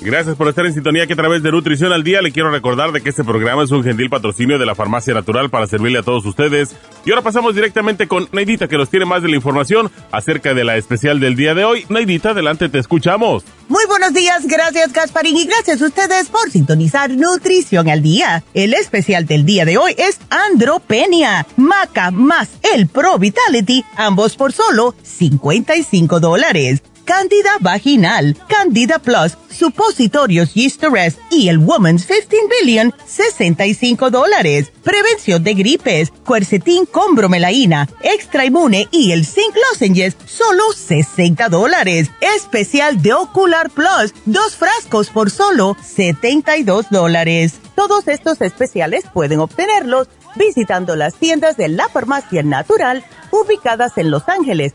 Gracias 0.00 0.36
por 0.36 0.46
estar 0.46 0.64
en 0.64 0.72
sintonía 0.72 1.08
que 1.08 1.14
a 1.14 1.16
través 1.16 1.42
de 1.42 1.50
Nutrición 1.50 1.92
al 1.92 2.04
Día 2.04 2.22
le 2.22 2.30
quiero 2.30 2.52
recordar 2.52 2.92
de 2.92 3.00
que 3.00 3.10
este 3.10 3.24
programa 3.24 3.64
es 3.64 3.72
un 3.72 3.82
gentil 3.82 4.08
patrocinio 4.08 4.56
de 4.56 4.64
la 4.64 4.76
Farmacia 4.76 5.12
Natural 5.12 5.50
para 5.50 5.66
servirle 5.66 5.98
a 5.98 6.02
todos 6.04 6.24
ustedes. 6.24 6.76
Y 7.04 7.10
ahora 7.10 7.22
pasamos 7.22 7.56
directamente 7.56 8.06
con 8.06 8.28
Neidita 8.30 8.68
que 8.68 8.76
nos 8.76 8.90
tiene 8.90 9.06
más 9.06 9.22
de 9.22 9.28
la 9.28 9.34
información 9.34 9.90
acerca 10.12 10.54
de 10.54 10.62
la 10.62 10.76
especial 10.76 11.18
del 11.18 11.34
día 11.34 11.54
de 11.54 11.64
hoy. 11.64 11.84
Neidita, 11.88 12.30
adelante, 12.30 12.68
te 12.68 12.78
escuchamos. 12.78 13.42
Muy 13.68 13.84
buenos 13.86 14.14
días, 14.14 14.46
gracias 14.46 14.92
Gasparín 14.92 15.36
y 15.36 15.46
gracias 15.46 15.82
a 15.82 15.86
ustedes 15.86 16.28
por 16.28 16.48
sintonizar 16.48 17.10
Nutrición 17.10 17.88
al 17.88 18.00
Día. 18.00 18.44
El 18.54 18.74
especial 18.74 19.26
del 19.26 19.44
día 19.44 19.64
de 19.64 19.78
hoy 19.78 19.94
es 19.98 20.20
Andropenia, 20.30 21.44
Maca 21.56 22.12
más 22.12 22.50
el 22.72 22.86
Pro 22.86 23.18
Vitality, 23.18 23.84
ambos 23.96 24.36
por 24.36 24.52
solo 24.52 24.94
55 25.02 26.20
dólares. 26.20 26.82
Candida 27.08 27.52
vaginal, 27.60 28.36
Candida 28.48 28.98
Plus, 28.98 29.38
supositorios 29.48 30.52
Yeast 30.52 30.84
y 31.30 31.48
el 31.48 31.56
Woman's 31.56 32.04
15 32.04 32.28
Billion, 32.60 32.94
65 33.06 34.10
dólares. 34.10 34.70
Prevención 34.84 35.42
de 35.42 35.54
gripes, 35.54 36.12
cuercetín 36.26 36.84
con 36.84 37.14
bromelaína, 37.14 37.88
extra 38.02 38.44
inmune 38.44 38.88
y 38.90 39.12
el 39.12 39.24
zinc 39.24 39.56
lozenges, 39.70 40.18
solo 40.26 40.70
60 40.76 41.48
dólares. 41.48 42.10
Especial 42.36 43.00
de 43.00 43.14
Ocular 43.14 43.70
Plus, 43.70 44.12
dos 44.26 44.54
frascos 44.54 45.08
por 45.08 45.30
solo 45.30 45.78
72 45.82 46.90
dólares. 46.90 47.54
Todos 47.74 48.06
estos 48.06 48.42
especiales 48.42 49.04
pueden 49.14 49.40
obtenerlos 49.40 50.08
visitando 50.36 50.94
las 50.94 51.14
tiendas 51.14 51.56
de 51.56 51.68
la 51.68 51.88
farmacia 51.88 52.42
natural 52.42 53.02
ubicadas 53.30 53.96
en 53.98 54.10
Los 54.10 54.28
Ángeles, 54.28 54.74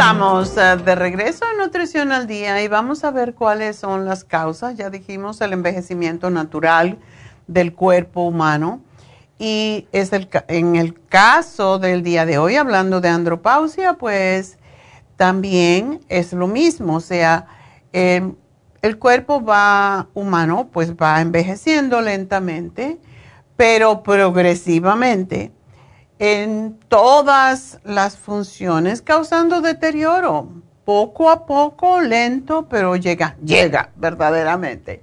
Estamos 0.00 0.56
eh, 0.56 0.78
de 0.82 0.94
regreso 0.94 1.44
a 1.44 1.62
Nutrición 1.62 2.10
al 2.10 2.26
Día 2.26 2.62
y 2.62 2.68
vamos 2.68 3.04
a 3.04 3.10
ver 3.10 3.34
cuáles 3.34 3.76
son 3.76 4.06
las 4.06 4.24
causas. 4.24 4.74
Ya 4.74 4.88
dijimos 4.88 5.42
el 5.42 5.52
envejecimiento 5.52 6.30
natural 6.30 6.96
del 7.46 7.74
cuerpo 7.74 8.22
humano. 8.22 8.80
Y 9.38 9.88
es 9.92 10.14
el, 10.14 10.30
en 10.48 10.76
el 10.76 10.98
caso 11.10 11.78
del 11.78 12.02
día 12.02 12.24
de 12.24 12.38
hoy, 12.38 12.56
hablando 12.56 13.02
de 13.02 13.10
andropausia, 13.10 13.92
pues 13.92 14.58
también 15.16 16.00
es 16.08 16.32
lo 16.32 16.46
mismo. 16.46 16.96
O 16.96 17.00
sea, 17.00 17.46
em, 17.92 18.36
el 18.80 18.98
cuerpo 18.98 19.44
va 19.44 20.08
humano, 20.14 20.70
pues 20.72 20.94
va 20.94 21.20
envejeciendo 21.20 22.00
lentamente, 22.00 22.98
pero 23.54 24.02
progresivamente 24.02 25.52
en 26.20 26.78
todas 26.88 27.80
las 27.82 28.18
funciones, 28.18 29.00
causando 29.00 29.62
deterioro, 29.62 30.48
poco 30.84 31.30
a 31.30 31.46
poco, 31.46 32.02
lento, 32.02 32.68
pero 32.68 32.94
llega, 32.94 33.36
llega 33.42 33.90
verdaderamente. 33.96 35.00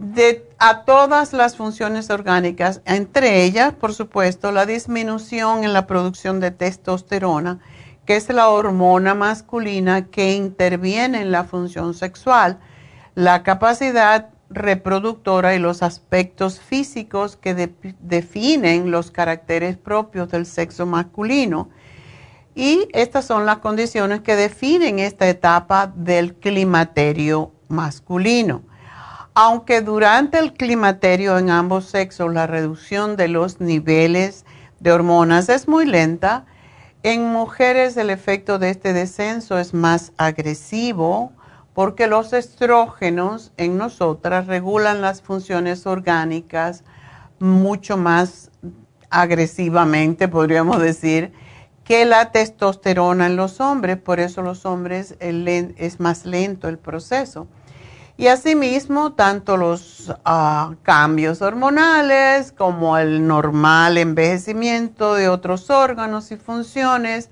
De, 0.00 0.50
a 0.58 0.84
todas 0.84 1.32
las 1.32 1.56
funciones 1.56 2.10
orgánicas, 2.10 2.82
entre 2.86 3.44
ellas, 3.44 3.72
por 3.72 3.94
supuesto, 3.94 4.50
la 4.50 4.66
disminución 4.66 5.62
en 5.62 5.72
la 5.72 5.86
producción 5.86 6.40
de 6.40 6.50
testosterona, 6.50 7.60
que 8.04 8.16
es 8.16 8.28
la 8.28 8.48
hormona 8.48 9.14
masculina 9.14 10.06
que 10.06 10.32
interviene 10.34 11.20
en 11.20 11.30
la 11.30 11.44
función 11.44 11.94
sexual, 11.94 12.58
la 13.14 13.44
capacidad 13.44 14.30
reproductora 14.50 15.54
y 15.54 15.58
los 15.58 15.82
aspectos 15.82 16.60
físicos 16.60 17.36
que 17.36 17.54
definen 18.00 18.90
los 18.90 19.10
caracteres 19.10 19.76
propios 19.76 20.30
del 20.30 20.46
sexo 20.46 20.86
masculino. 20.86 21.68
Y 22.54 22.88
estas 22.92 23.24
son 23.24 23.46
las 23.46 23.58
condiciones 23.58 24.20
que 24.20 24.36
definen 24.36 24.98
esta 24.98 25.28
etapa 25.28 25.92
del 25.94 26.34
climaterio 26.34 27.52
masculino. 27.68 28.62
Aunque 29.34 29.82
durante 29.82 30.38
el 30.38 30.52
climaterio 30.54 31.38
en 31.38 31.50
ambos 31.50 31.84
sexos 31.84 32.32
la 32.32 32.48
reducción 32.48 33.16
de 33.16 33.28
los 33.28 33.60
niveles 33.60 34.44
de 34.80 34.90
hormonas 34.90 35.48
es 35.48 35.68
muy 35.68 35.86
lenta, 35.86 36.46
en 37.04 37.24
mujeres 37.26 37.96
el 37.96 38.10
efecto 38.10 38.58
de 38.58 38.70
este 38.70 38.92
descenso 38.92 39.58
es 39.58 39.72
más 39.72 40.12
agresivo 40.16 41.32
porque 41.78 42.08
los 42.08 42.32
estrógenos 42.32 43.52
en 43.56 43.78
nosotras 43.78 44.48
regulan 44.48 45.00
las 45.00 45.22
funciones 45.22 45.86
orgánicas 45.86 46.82
mucho 47.38 47.96
más 47.96 48.50
agresivamente, 49.10 50.26
podríamos 50.26 50.82
decir, 50.82 51.32
que 51.84 52.04
la 52.04 52.32
testosterona 52.32 53.26
en 53.26 53.36
los 53.36 53.60
hombres, 53.60 53.96
por 53.96 54.18
eso 54.18 54.42
los 54.42 54.66
hombres 54.66 55.14
es 55.20 56.00
más 56.00 56.26
lento 56.26 56.66
el 56.66 56.78
proceso. 56.78 57.46
Y 58.16 58.26
asimismo, 58.26 59.12
tanto 59.12 59.56
los 59.56 60.12
ah, 60.24 60.74
cambios 60.82 61.42
hormonales 61.42 62.50
como 62.50 62.98
el 62.98 63.24
normal 63.24 63.98
envejecimiento 63.98 65.14
de 65.14 65.28
otros 65.28 65.70
órganos 65.70 66.32
y 66.32 66.36
funciones 66.38 67.30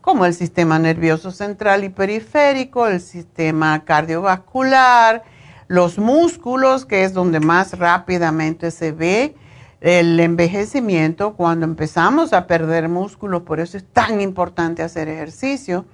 como 0.00 0.24
el 0.24 0.34
sistema 0.34 0.78
nervioso 0.78 1.30
central 1.30 1.84
y 1.84 1.88
periférico, 1.88 2.86
el 2.86 3.00
sistema 3.00 3.84
cardiovascular, 3.84 5.22
los 5.68 5.98
músculos, 5.98 6.86
que 6.86 7.04
es 7.04 7.12
donde 7.12 7.40
más 7.40 7.78
rápidamente 7.78 8.70
se 8.70 8.92
ve 8.92 9.34
el 9.80 10.18
envejecimiento 10.20 11.34
cuando 11.34 11.64
empezamos 11.64 12.32
a 12.32 12.46
perder 12.46 12.88
músculos, 12.88 13.42
por 13.42 13.60
eso 13.60 13.76
es 13.76 13.84
tan 13.84 14.20
importante 14.20 14.82
hacer 14.82 15.08
ejercicio, 15.08 15.86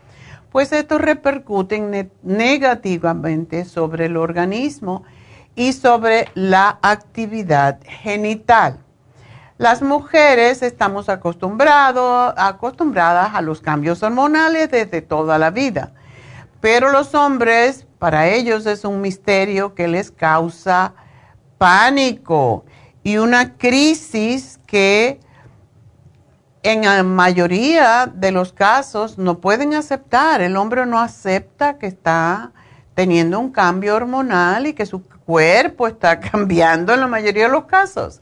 pues 0.51 0.73
esto 0.73 0.99
repercute 0.99 2.09
negativamente 2.23 3.65
sobre 3.65 4.07
el 4.07 4.17
organismo 4.17 5.05
y 5.55 5.73
sobre 5.73 6.29
la 6.35 6.79
actividad 6.83 7.79
genital. 7.85 8.86
Las 9.59 9.81
mujeres 9.81 10.61
estamos 10.63 11.09
acostumbrados, 11.09 12.35
acostumbradas 12.37 13.35
a 13.35 13.41
los 13.41 13.63
cambios 13.63 14.03
hormonales 14.03 14.71
desde 14.71 15.01
toda 15.01 15.39
la 15.39 15.51
vida, 15.51 15.93
pero 16.61 16.91
los 16.91 17.15
hombres, 17.15 17.87
para 17.99 18.29
ellos 18.29 18.67
es 18.67 18.85
un 18.85 19.01
misterio 19.01 19.75
que 19.75 19.89
les 19.89 20.11
causa 20.11 20.93
pánico 21.57 22.67
y 23.03 23.17
una 23.17 23.57
crisis 23.57 24.61
que 24.67 25.21
en 26.63 26.85
la 26.85 27.03
mayoría 27.03 28.13
de 28.13 28.33
los 28.33 28.53
casos 28.53 29.17
no 29.17 29.39
pueden 29.39 29.73
aceptar. 29.73 30.43
El 30.43 30.57
hombre 30.59 30.85
no 30.85 31.01
acepta 31.01 31.79
que 31.79 31.87
está 31.87 32.53
teniendo 32.95 33.39
un 33.39 33.53
cambio 33.53 33.95
hormonal 33.95 34.67
y 34.67 34.75
que 34.75 34.85
su 34.85 35.03
cuerpo 35.25 35.87
está 35.87 36.21
cambiando 36.31 36.93
en 36.93 37.01
la 37.01 37.07
mayoría 37.07 37.45
de 37.45 37.53
los 37.53 37.65
casos. 37.65 38.21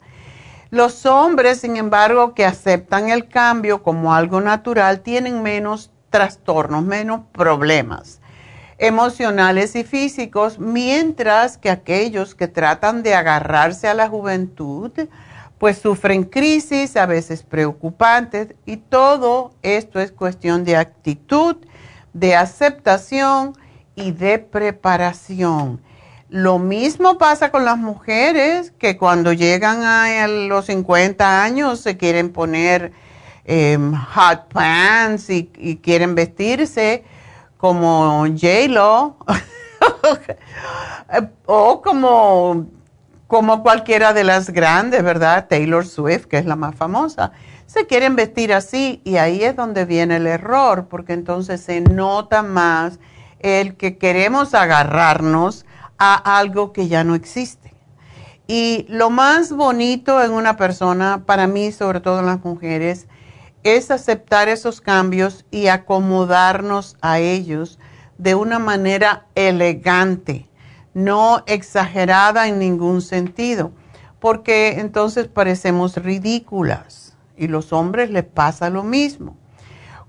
Los 0.75 1.07
hombres, 1.07 1.61
sin 1.61 1.77
embargo, 1.77 2.35
que 2.35 2.45
aceptan 2.45 3.09
el 3.09 3.29
cambio 3.29 3.85
como 3.85 4.13
algo 4.13 4.41
natural, 4.41 5.03
tienen 5.03 5.41
menos 5.41 5.93
trastornos, 6.11 6.83
menos 6.83 7.21
problemas 7.31 8.21
emocionales 8.79 9.77
y 9.77 9.85
físicos, 9.85 10.59
mientras 10.59 11.59
que 11.59 11.71
aquellos 11.71 12.35
que 12.35 12.49
tratan 12.49 13.05
de 13.05 13.15
agarrarse 13.15 13.87
a 13.87 13.95
la 13.95 14.09
juventud, 14.09 14.91
pues 15.59 15.79
sufren 15.79 16.25
crisis, 16.25 16.97
a 16.97 17.07
veces 17.07 17.45
preocupantes, 17.45 18.57
y 18.67 18.79
todo 18.79 19.53
esto 19.63 20.01
es 20.01 20.11
cuestión 20.11 20.65
de 20.65 20.77
actitud, 20.77 21.55
de 22.15 22.35
aceptación 22.35 23.53
y 23.95 24.11
de 24.11 24.41
preparación. 24.41 25.81
Lo 26.29 26.59
mismo 26.59 27.19
pasa 27.19 27.51
con 27.51 27.65
las 27.65 27.79
mujeres 27.79 28.73
que 28.79 28.97
cuando 28.97 29.33
llegan 29.33 29.83
a 29.83 30.27
los 30.27 30.67
50 30.67 31.43
años 31.43 31.81
se 31.81 31.97
quieren 31.97 32.33
poner 32.33 32.93
em, 33.45 33.95
hot 33.95 34.53
pants 34.53 35.29
y, 35.29 35.45
quieren 35.83 36.15
vestirse 36.15 37.05
como 37.59 38.27
J-Lo 38.27 39.17
o 41.47 41.83
como, 41.83 42.67
como 43.27 43.63
cualquiera 43.63 44.15
de 44.15 44.25
las 44.25 44.51
grandes, 44.51 45.03
¿verdad? 45.03 45.47
Taylor 45.49 45.87
Swift, 45.87 46.25
que 46.25 46.39
es 46.39 46.47
la 46.47 46.57
más 46.57 46.75
famosa. 46.75 47.33
Se 47.67 47.87
quieren 47.87 48.17
vestir 48.17 48.53
así 48.53 49.03
y 49.05 49.17
ahí 49.17 49.45
es 49.45 49.57
donde 49.57 49.85
viene 49.85 50.17
el 50.17 50.27
error, 50.27 50.87
porque 50.89 51.13
entonces 51.13 51.61
se 51.61 51.83
nota 51.83 52.43
más 52.43 52.99
el 53.41 53.77
que 53.77 53.99
queremos 53.99 54.55
agarrarnos 54.55 55.67
a 55.99 56.39
algo 56.39 56.73
que 56.73 56.89
ya 56.89 57.05
no 57.05 57.15
existe. 57.15 57.73
Y 58.47 58.85
lo 58.89 59.11
más 59.11 59.53
bonito 59.53 60.23
en 60.23 60.33
una 60.33 60.57
persona, 60.57 61.25
para 61.25 61.47
mí, 61.47 61.73
sobre 61.73 62.01
todo 62.01 62.21
en 62.21 62.27
las 62.27 62.45
mujeres, 62.45 63.07
es 63.63 63.91
aceptar 63.91 64.49
esos 64.49 64.83
cambios 64.83 65.47
y 65.51 65.69
acomodarnos 65.69 66.97
a 67.01 67.19
ellos 67.19 67.79
de 68.19 68.35
una 68.35 68.59
manera 68.59 69.27
elegante, 69.35 70.49
no 70.93 71.43
exagerada 71.47 72.47
en 72.47 72.59
ningún 72.59 73.01
sentido, 73.01 73.73
porque 74.21 74.81
entonces 74.81 75.27
parecemos 75.29 75.97
ridículas 75.97 77.17
y 77.37 77.49
los 77.49 77.73
hombres 77.73 78.11
les 78.11 78.25
pasa 78.25 78.69
lo 78.69 78.83
mismo. 78.83 79.37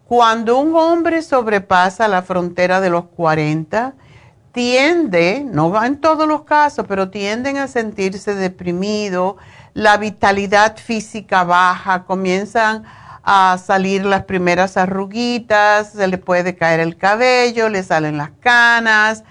Cuando 0.05 0.59
un 0.59 0.75
hombre 0.75 1.21
sobrepasa 1.21 2.07
la 2.07 2.21
frontera 2.21 2.81
de 2.81 2.89
los 2.89 3.05
40, 3.05 3.95
tiende, 4.55 5.43
no 5.45 5.69
va 5.69 5.85
en 5.85 5.99
todos 5.99 6.25
los 6.29 6.43
casos, 6.43 6.85
pero 6.87 7.09
tienden 7.09 7.57
a 7.57 7.67
sentirse 7.67 8.35
deprimidos, 8.35 9.35
la 9.73 9.97
vitalidad 9.97 10.77
física 10.77 11.43
baja, 11.43 12.05
comienzan 12.05 12.85
a 13.21 13.57
salir 13.57 14.05
las 14.05 14.23
primeras 14.23 14.77
arruguitas, 14.77 15.91
se 15.91 16.07
le 16.07 16.17
puede 16.17 16.55
caer 16.55 16.79
el 16.79 16.95
cabello, 16.95 17.67
le 17.67 17.83
salen 17.83 18.15
las 18.15 18.31
canas, 18.39 19.25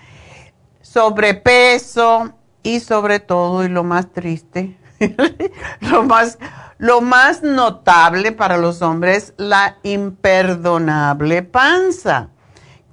sobrepeso 0.82 2.34
y 2.62 2.80
sobre 2.80 3.18
todo, 3.18 3.64
y 3.64 3.68
lo 3.70 3.82
más 3.82 4.12
triste, 4.12 4.76
lo, 5.80 6.02
más, 6.02 6.38
lo 6.76 7.00
más 7.00 7.42
notable 7.42 8.32
para 8.32 8.58
los 8.58 8.82
hombres, 8.82 9.32
la 9.38 9.78
imperdonable 9.84 11.42
panza 11.44 12.28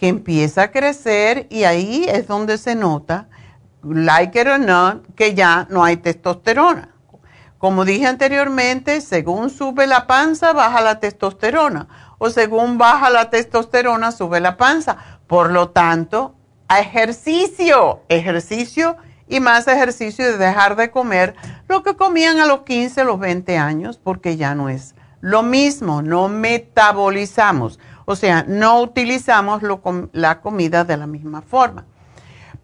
que 0.02 0.08
empieza 0.08 0.64
a 0.64 0.72
crecer 0.72 1.46
y 1.52 1.64
ahí 1.64 2.08
es 2.10 2.26
donde 2.26 2.58
se 2.58 2.74
nota, 2.74 3.28
like 3.84 4.42
it 4.42 4.48
or 4.48 4.60
not, 4.60 5.06
que 5.14 5.36
ya 5.36 5.68
no 5.70 5.84
hay 5.84 5.98
testosterona. 5.98 6.96
Como 7.60 7.86
dije 7.86 8.08
anteriormente, 8.08 9.00
según 9.02 9.52
sube 9.52 9.86
la 9.86 10.08
panza, 10.08 10.54
baja 10.54 10.82
la 10.82 11.00
testosterona. 11.00 11.88
O 12.18 12.32
según 12.32 12.80
baja 12.80 13.12
la 13.12 13.30
testosterona, 13.30 14.12
sube 14.12 14.40
la 14.40 14.58
panza. 14.58 14.98
Por 15.28 15.52
lo 15.52 15.70
tanto, 15.70 16.34
ejercicio, 16.68 18.02
ejercicio 18.10 18.98
y 19.30 19.40
más 19.40 19.68
ejercicio 19.68 20.26
de 20.26 20.40
dejar 20.40 20.78
de 20.78 20.90
comer 20.90 21.36
lo 21.68 21.84
que 21.84 21.96
comían 21.96 22.40
a 22.40 22.48
los 22.48 22.62
15, 22.62 23.04
los 23.04 23.20
20 23.20 23.56
años, 23.60 24.00
porque 24.04 24.36
ya 24.36 24.56
no 24.56 24.68
es 24.68 24.96
lo 25.20 25.44
mismo, 25.44 26.02
no 26.02 26.28
metabolizamos. 26.28 27.80
O 28.12 28.16
sea, 28.18 28.44
no 28.46 28.82
utilizamos 28.82 29.62
la 30.12 30.42
comida 30.42 30.84
de 30.84 30.98
la 30.98 31.08
misma 31.08 31.42
forma. 31.42 31.86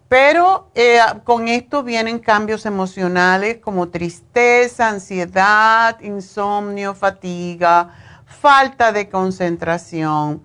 Pero 0.06 0.68
eh, 0.74 0.98
con 1.24 1.48
esto 1.48 1.82
vienen 1.82 2.18
cambios 2.18 2.66
emocionales 2.66 3.56
como 3.56 3.88
tristeza, 3.88 4.90
ansiedad, 4.90 5.98
insomnio, 6.00 6.94
fatiga, 6.94 7.94
falta 8.26 8.92
de 8.92 9.08
concentración 9.08 10.42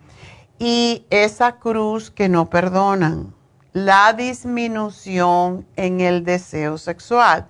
y 0.57 1.05
esa 1.09 1.57
cruz 1.57 2.09
que 2.09 2.29
no 2.29 2.49
perdonan, 2.49 3.35
la 3.73 4.13
disminución 4.13 5.67
en 5.75 5.99
el 5.99 6.23
deseo 6.23 6.77
sexual. 6.77 7.49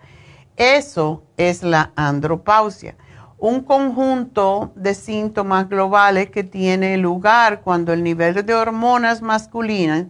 Eso 0.58 1.22
es 1.38 1.62
la 1.62 1.92
andropausia 1.96 2.96
un 3.44 3.60
conjunto 3.60 4.72
de 4.74 4.96
síntomas 4.96 5.68
globales 5.68 6.30
que 6.30 6.46
tiene 6.46 6.96
lugar 6.96 7.60
cuando 7.60 7.92
el 7.92 8.02
nivel 8.02 8.46
de 8.46 8.54
hormonas 8.54 9.22
masculinas 9.22 10.06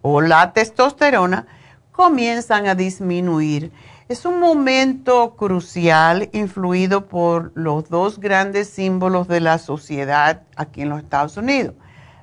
o 0.00 0.22
la 0.22 0.54
testosterona 0.54 1.46
comienzan 1.92 2.66
a 2.66 2.74
disminuir. 2.74 3.72
Es 4.08 4.24
un 4.24 4.40
momento 4.40 5.36
crucial 5.36 6.30
influido 6.32 7.08
por 7.08 7.52
los 7.54 7.90
dos 7.90 8.18
grandes 8.18 8.70
símbolos 8.70 9.28
de 9.28 9.40
la 9.40 9.58
sociedad 9.58 10.44
aquí 10.56 10.80
en 10.80 10.88
los 10.88 11.00
Estados 11.00 11.36
Unidos, 11.36 11.74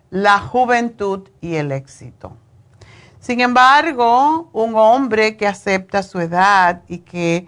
la 0.09 0.39
juventud 0.39 1.29
y 1.41 1.57
el 1.57 1.71
éxito. 1.71 2.37
Sin 3.19 3.39
embargo, 3.39 4.49
un 4.51 4.73
hombre 4.75 5.37
que 5.37 5.45
acepta 5.45 6.01
su 6.01 6.19
edad 6.19 6.81
y 6.87 6.99
que 6.99 7.47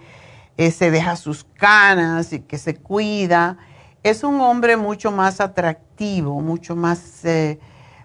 eh, 0.58 0.72
se 0.72 0.90
deja 0.90 1.14
sus 1.14 1.44
canas 1.44 2.32
y 2.32 2.40
que 2.40 2.58
se 2.58 2.74
cuida, 2.74 3.58
es 4.02 4.24
un 4.24 4.40
hombre 4.40 4.76
mucho 4.76 5.12
más 5.12 5.40
atractivo, 5.40 6.40
mucho 6.40 6.74
más 6.74 7.24
eh, 7.24 7.60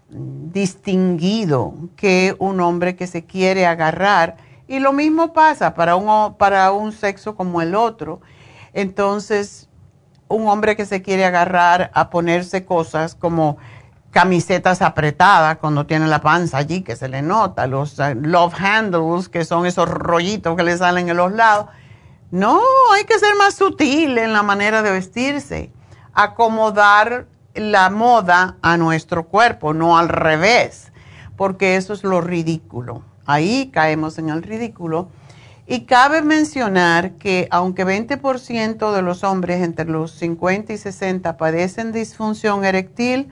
distinguido 0.10 1.74
que 1.96 2.36
un 2.38 2.62
hombre 2.62 2.96
que 2.96 3.08
se 3.08 3.26
quiere 3.26 3.66
agarrar. 3.66 4.38
Y 4.68 4.78
lo 4.78 4.94
mismo 4.94 5.34
pasa 5.34 5.74
para 5.74 5.96
un, 5.96 6.36
para 6.36 6.72
un 6.72 6.92
sexo 6.92 7.36
como 7.36 7.60
el 7.60 7.74
otro. 7.74 8.22
Entonces, 8.74 9.68
un 10.28 10.48
hombre 10.48 10.76
que 10.76 10.86
se 10.86 11.02
quiere 11.02 11.26
agarrar 11.26 11.90
a 11.96 12.12
ponerse 12.12 12.66
cosas 12.66 13.16
como 13.16 13.58
camisetas 14.12 14.84
apretadas 14.84 15.58
cuando 15.58 15.88
tiene 15.88 16.06
la 16.06 16.22
panza 16.22 16.60
allí, 16.60 16.82
que 16.82 16.96
se 16.96 17.08
le 17.08 17.24
nota, 17.24 17.66
los 17.66 17.98
uh, 17.98 18.14
love 18.14 18.54
handles, 18.60 19.28
que 19.28 19.44
son 19.44 19.66
esos 19.66 19.90
rollitos 19.90 20.56
que 20.56 20.62
le 20.62 20.78
salen 20.78 21.10
en 21.10 21.18
los 21.18 21.32
lados 21.32 21.66
no, 22.34 22.60
hay 22.96 23.04
que 23.04 23.20
ser 23.20 23.36
más 23.36 23.54
sutil 23.54 24.18
en 24.18 24.34
la 24.34 24.42
manera 24.42 24.82
de 24.82 24.90
vestirse, 24.90 25.70
acomodar 26.16 27.28
la 27.54 27.92
moda 27.92 28.58
a 28.64 28.76
nuestro 28.76 29.28
cuerpo, 29.28 29.76
no 29.76 30.00
al 30.00 30.10
revés, 30.10 30.92
porque 31.38 31.76
eso 31.76 31.94
es 31.94 32.04
lo 32.04 32.22
ridículo. 32.22 33.04
Ahí 33.28 33.70
caemos 33.72 34.18
en 34.18 34.30
el 34.30 34.42
ridículo. 34.42 35.10
Y 35.68 35.82
cabe 35.82 36.24
mencionar 36.24 37.12
que 37.20 37.48
aunque 37.52 37.86
20% 37.86 38.96
de 38.96 39.02
los 39.04 39.24
hombres 39.24 39.62
entre 39.62 39.86
los 39.86 40.14
50 40.14 40.74
y 40.74 40.78
60 40.80 41.38
padecen 41.38 41.92
disfunción 41.92 42.66
eréctil, 42.66 43.30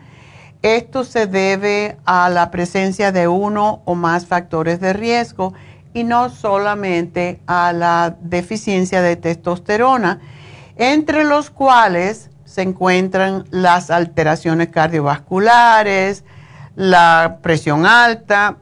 esto 0.62 1.06
se 1.06 1.26
debe 1.26 1.98
a 2.06 2.30
la 2.30 2.52
presencia 2.52 3.12
de 3.12 3.28
uno 3.28 3.82
o 3.86 3.96
más 3.96 4.28
factores 4.28 4.80
de 4.80 4.94
riesgo 4.94 5.56
y 5.94 6.04
no 6.04 6.30
solamente 6.30 7.42
a 7.48 7.74
la 7.74 8.16
deficiencia 8.22 9.02
de 9.02 9.16
testosterona, 9.16 10.20
entre 10.76 11.24
los 11.24 11.50
cuales 11.50 12.30
se 12.46 12.62
encuentran 12.62 13.46
las 13.52 13.92
alteraciones 13.92 14.70
cardiovasculares, 14.70 16.24
la 16.76 17.40
presión 17.42 17.86
alta, 17.86 18.58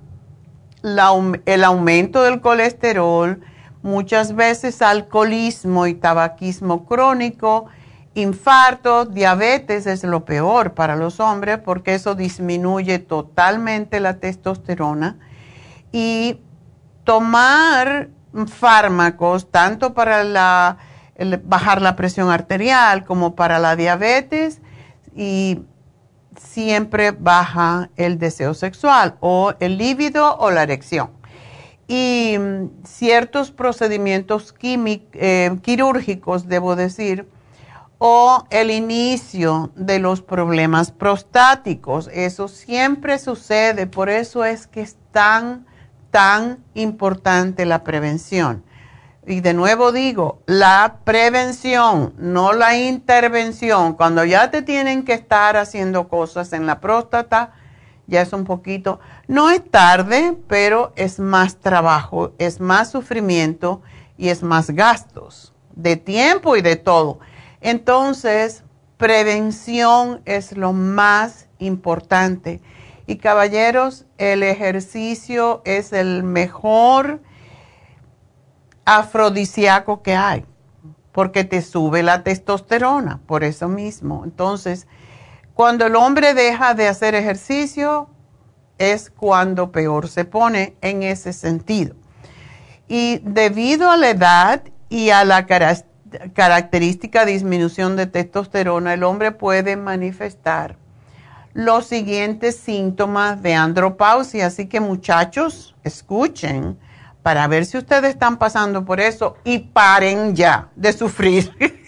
el 0.84 1.64
aumento 1.64 2.24
del 2.24 2.42
colesterol, 2.42 3.42
muchas 3.82 4.36
veces 4.36 4.82
alcoholismo 4.82 5.88
y 5.88 5.94
tabaquismo 5.94 6.86
crónico 6.86 7.68
Infarto, 8.16 9.06
diabetes 9.06 9.86
es 9.86 10.04
lo 10.04 10.26
peor 10.26 10.74
para 10.74 10.96
los 10.96 11.20
hombres 11.20 11.60
porque 11.60 11.94
eso 11.94 12.16
disminuye 12.16 13.00
totalmente 13.00 14.00
la 14.00 14.20
testosterona. 14.20 15.18
Y 15.92 16.40
tomar 17.10 18.10
fármacos, 18.46 19.50
tanto 19.50 19.96
para 19.96 20.24
la, 20.24 20.78
bajar 21.44 21.82
la 21.82 21.96
presión 21.96 22.30
arterial 22.30 23.04
como 23.04 23.34
para 23.34 23.58
la 23.58 23.76
diabetes, 23.76 24.62
y 25.16 25.60
siempre 26.40 27.10
baja 27.10 27.90
el 27.96 28.20
deseo 28.20 28.54
sexual 28.54 29.16
o 29.22 29.56
el 29.60 29.80
líbido 29.80 30.38
o 30.38 30.52
la 30.52 30.62
erección. 30.62 31.10
Y 31.88 32.36
mm, 32.38 32.86
ciertos 32.86 33.50
procedimientos 33.50 34.54
eh, 34.62 35.58
quirúrgicos, 35.64 36.48
debo 36.48 36.76
decir, 36.76 37.28
o 37.98 38.46
el 38.52 38.70
inicio 38.70 39.72
de 39.76 39.98
los 39.98 40.22
problemas 40.22 40.92
prostáticos. 40.92 42.08
Eso 42.14 42.48
siempre 42.48 43.18
sucede, 43.18 43.88
por 43.88 44.12
eso 44.12 44.46
es 44.46 44.68
que 44.68 44.82
es 44.82 44.96
tan, 45.12 45.66
tan 46.12 46.64
importante 46.74 47.66
la 47.66 47.84
prevención. 47.84 48.64
Y 49.26 49.42
de 49.42 49.54
nuevo 49.54 49.92
digo, 49.92 50.42
la 50.48 50.98
prevención, 51.04 52.14
no 52.18 52.54
la 52.54 52.78
intervención. 52.78 53.94
Cuando 53.94 54.26
ya 54.26 54.50
te 54.50 54.62
tienen 54.62 55.04
que 55.04 55.14
estar 55.14 55.56
haciendo 55.58 56.08
cosas 56.08 56.52
en 56.54 56.66
la 56.66 56.80
próstata, 56.80 57.52
ya 58.08 58.22
es 58.22 58.34
un 58.34 58.44
poquito, 58.44 59.00
no 59.28 59.52
es 59.52 59.70
tarde, 59.70 60.36
pero 60.48 60.94
es 60.96 61.20
más 61.20 61.58
trabajo, 61.58 62.34
es 62.40 62.60
más 62.60 62.90
sufrimiento 62.90 63.84
y 64.18 64.30
es 64.30 64.42
más 64.42 64.72
gastos 64.72 65.54
de 65.76 65.96
tiempo 65.96 66.56
y 66.56 66.62
de 66.62 66.76
todo. 66.76 67.20
Entonces, 67.62 68.64
prevención 68.98 70.22
es 70.26 70.58
lo 70.58 70.74
más 70.74 71.48
importante. 71.60 72.62
Y 73.10 73.18
caballeros, 73.18 74.06
el 74.20 74.44
ejercicio 74.44 75.64
es 75.66 75.94
el 75.94 76.22
mejor 76.22 77.24
afrodisíaco 78.86 80.04
que 80.04 80.16
hay, 80.16 80.46
porque 81.12 81.44
te 81.44 81.64
sube 81.64 82.04
la 82.04 82.24
testosterona, 82.24 83.20
por 83.26 83.44
eso 83.44 83.68
mismo. 83.68 84.22
Entonces, 84.26 84.86
cuando 85.56 85.88
el 85.88 85.96
hombre 85.96 86.36
deja 86.36 86.76
de 86.76 86.88
hacer 86.88 87.16
ejercicio, 87.16 88.12
es 88.78 89.10
cuando 89.10 89.72
peor 89.72 90.08
se 90.08 90.24
pone 90.24 90.76
en 90.82 91.02
ese 91.02 91.34
sentido. 91.34 91.96
Y 92.88 93.22
debido 93.24 93.90
a 93.90 93.98
la 93.98 94.12
edad 94.12 94.62
y 94.88 95.10
a 95.10 95.26
la 95.26 95.48
característica 95.48 97.26
disminución 97.26 97.96
de 97.96 98.06
testosterona, 98.06 98.94
el 98.94 99.04
hombre 99.04 99.32
puede 99.32 99.78
manifestar 99.78 100.78
los 101.54 101.86
siguientes 101.86 102.58
síntomas 102.58 103.42
de 103.42 103.56
andropausia. 103.56 104.48
Así 104.48 104.68
que 104.68 104.80
muchachos, 104.80 105.76
escuchen 105.84 106.78
para 107.24 107.48
ver 107.48 107.66
si 107.66 107.78
ustedes 107.78 108.12
están 108.12 108.38
pasando 108.38 108.86
por 108.86 109.00
eso 109.00 109.38
y 109.44 109.60
paren 109.60 110.36
ya 110.36 110.70
de 110.76 110.94
sufrir. 110.94 111.54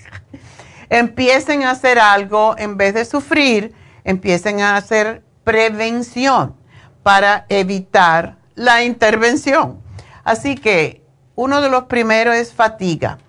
empiecen 0.90 1.64
a 1.64 1.72
hacer 1.72 2.00
algo 2.00 2.56
en 2.58 2.76
vez 2.76 2.94
de 2.94 3.06
sufrir, 3.06 3.74
empiecen 4.04 4.60
a 4.60 4.76
hacer 4.76 5.24
prevención 5.44 6.56
para 7.02 7.46
evitar 7.48 8.38
la 8.56 8.84
intervención. 8.84 9.82
Así 10.24 10.56
que 10.56 11.02
uno 11.36 11.62
de 11.62 11.70
los 11.70 11.86
primeros 11.86 12.36
es 12.36 12.54
fatiga. 12.54 13.20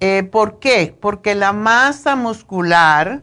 Eh, 0.00 0.22
¿Por 0.24 0.58
qué? 0.58 0.96
Porque 0.98 1.34
la 1.34 1.52
masa 1.52 2.16
muscular 2.16 3.22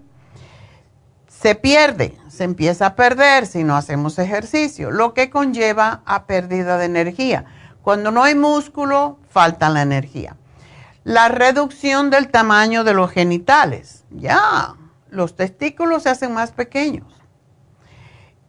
se 1.28 1.56
pierde, 1.56 2.16
se 2.34 2.44
empieza 2.44 2.88
a 2.88 2.96
perder 2.96 3.46
si 3.46 3.64
no 3.64 3.76
hacemos 3.76 4.18
ejercicio, 4.18 4.90
lo 4.90 5.14
que 5.14 5.30
conlleva 5.30 6.02
a 6.06 6.26
pérdida 6.26 6.80
de 6.80 6.86
energía. 6.86 7.46
Cuando 7.84 8.10
no 8.10 8.24
hay 8.24 8.34
músculo, 8.34 9.20
falta 9.30 9.70
la 9.70 9.84
energía. 9.84 10.36
La 11.04 11.30
reducción 11.30 12.10
del 12.10 12.30
tamaño 12.30 12.84
de 12.84 12.96
los 12.96 13.12
genitales. 13.12 14.06
Ya, 14.10 14.74
los 15.12 15.36
testículos 15.36 16.04
se 16.04 16.10
hacen 16.10 16.34
más 16.34 16.52
pequeños. 16.54 17.06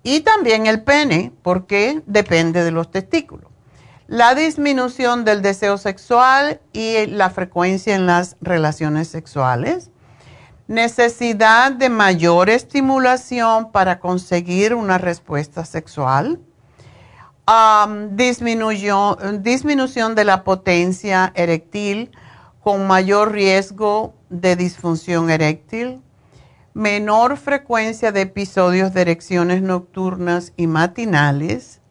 Y 0.03 0.21
también 0.21 0.67
el 0.67 0.83
pene, 0.83 1.33
porque 1.43 2.03
depende 2.07 2.65
de 2.65 2.71
los 2.71 2.91
testículos. 2.91 3.51
La 4.07 4.35
disminución 4.35 5.27
del 5.27 5.43
deseo 5.43 5.77
sexual 5.77 6.61
y 6.73 7.07
la 7.07 7.29
frecuencia 7.29 7.95
en 7.95 8.07
las 8.07 8.37
relaciones 8.41 9.09
sexuales. 9.09 9.91
Necesidad 10.67 11.73
de 11.73 11.91
mayor 11.91 12.49
estimulación 12.49 13.71
para 13.71 14.01
conseguir 14.01 14.75
una 14.75 14.97
respuesta 14.97 15.67
sexual. 15.67 16.41
Disminución, 18.19 20.15
de 20.15 20.25
la 20.25 20.43
potencia 20.43 21.33
eréctil 21.35 22.11
con 22.63 22.87
mayor 22.87 23.33
riesgo 23.33 24.15
de 24.31 24.57
disfunción 24.57 25.29
eréctil, 25.29 26.01
menor 26.73 27.37
frecuencia 27.37 28.11
de 28.11 28.23
episodios 28.23 28.95
de 28.95 29.03
erecciones 29.03 29.61
nocturnas 29.61 30.55
y 30.57 30.67
matinales, 30.67 31.83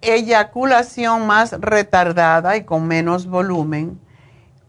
eyaculación 0.00 1.26
más 1.26 1.50
retardada 1.60 2.56
y 2.56 2.62
con 2.62 2.86
menos 2.86 3.26
volumen, 3.26 3.98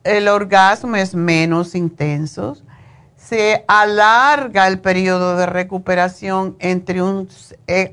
el 0.04 0.28
orgasmo 0.28 0.96
es 0.96 1.14
menos 1.14 1.76
intenso, 1.76 2.58
se 3.32 3.64
alarga 3.70 4.68
el 4.68 4.82
periodo 4.82 5.38
de 5.38 5.46
recuperación 5.46 6.58
entre 6.60 7.02
un 7.02 7.30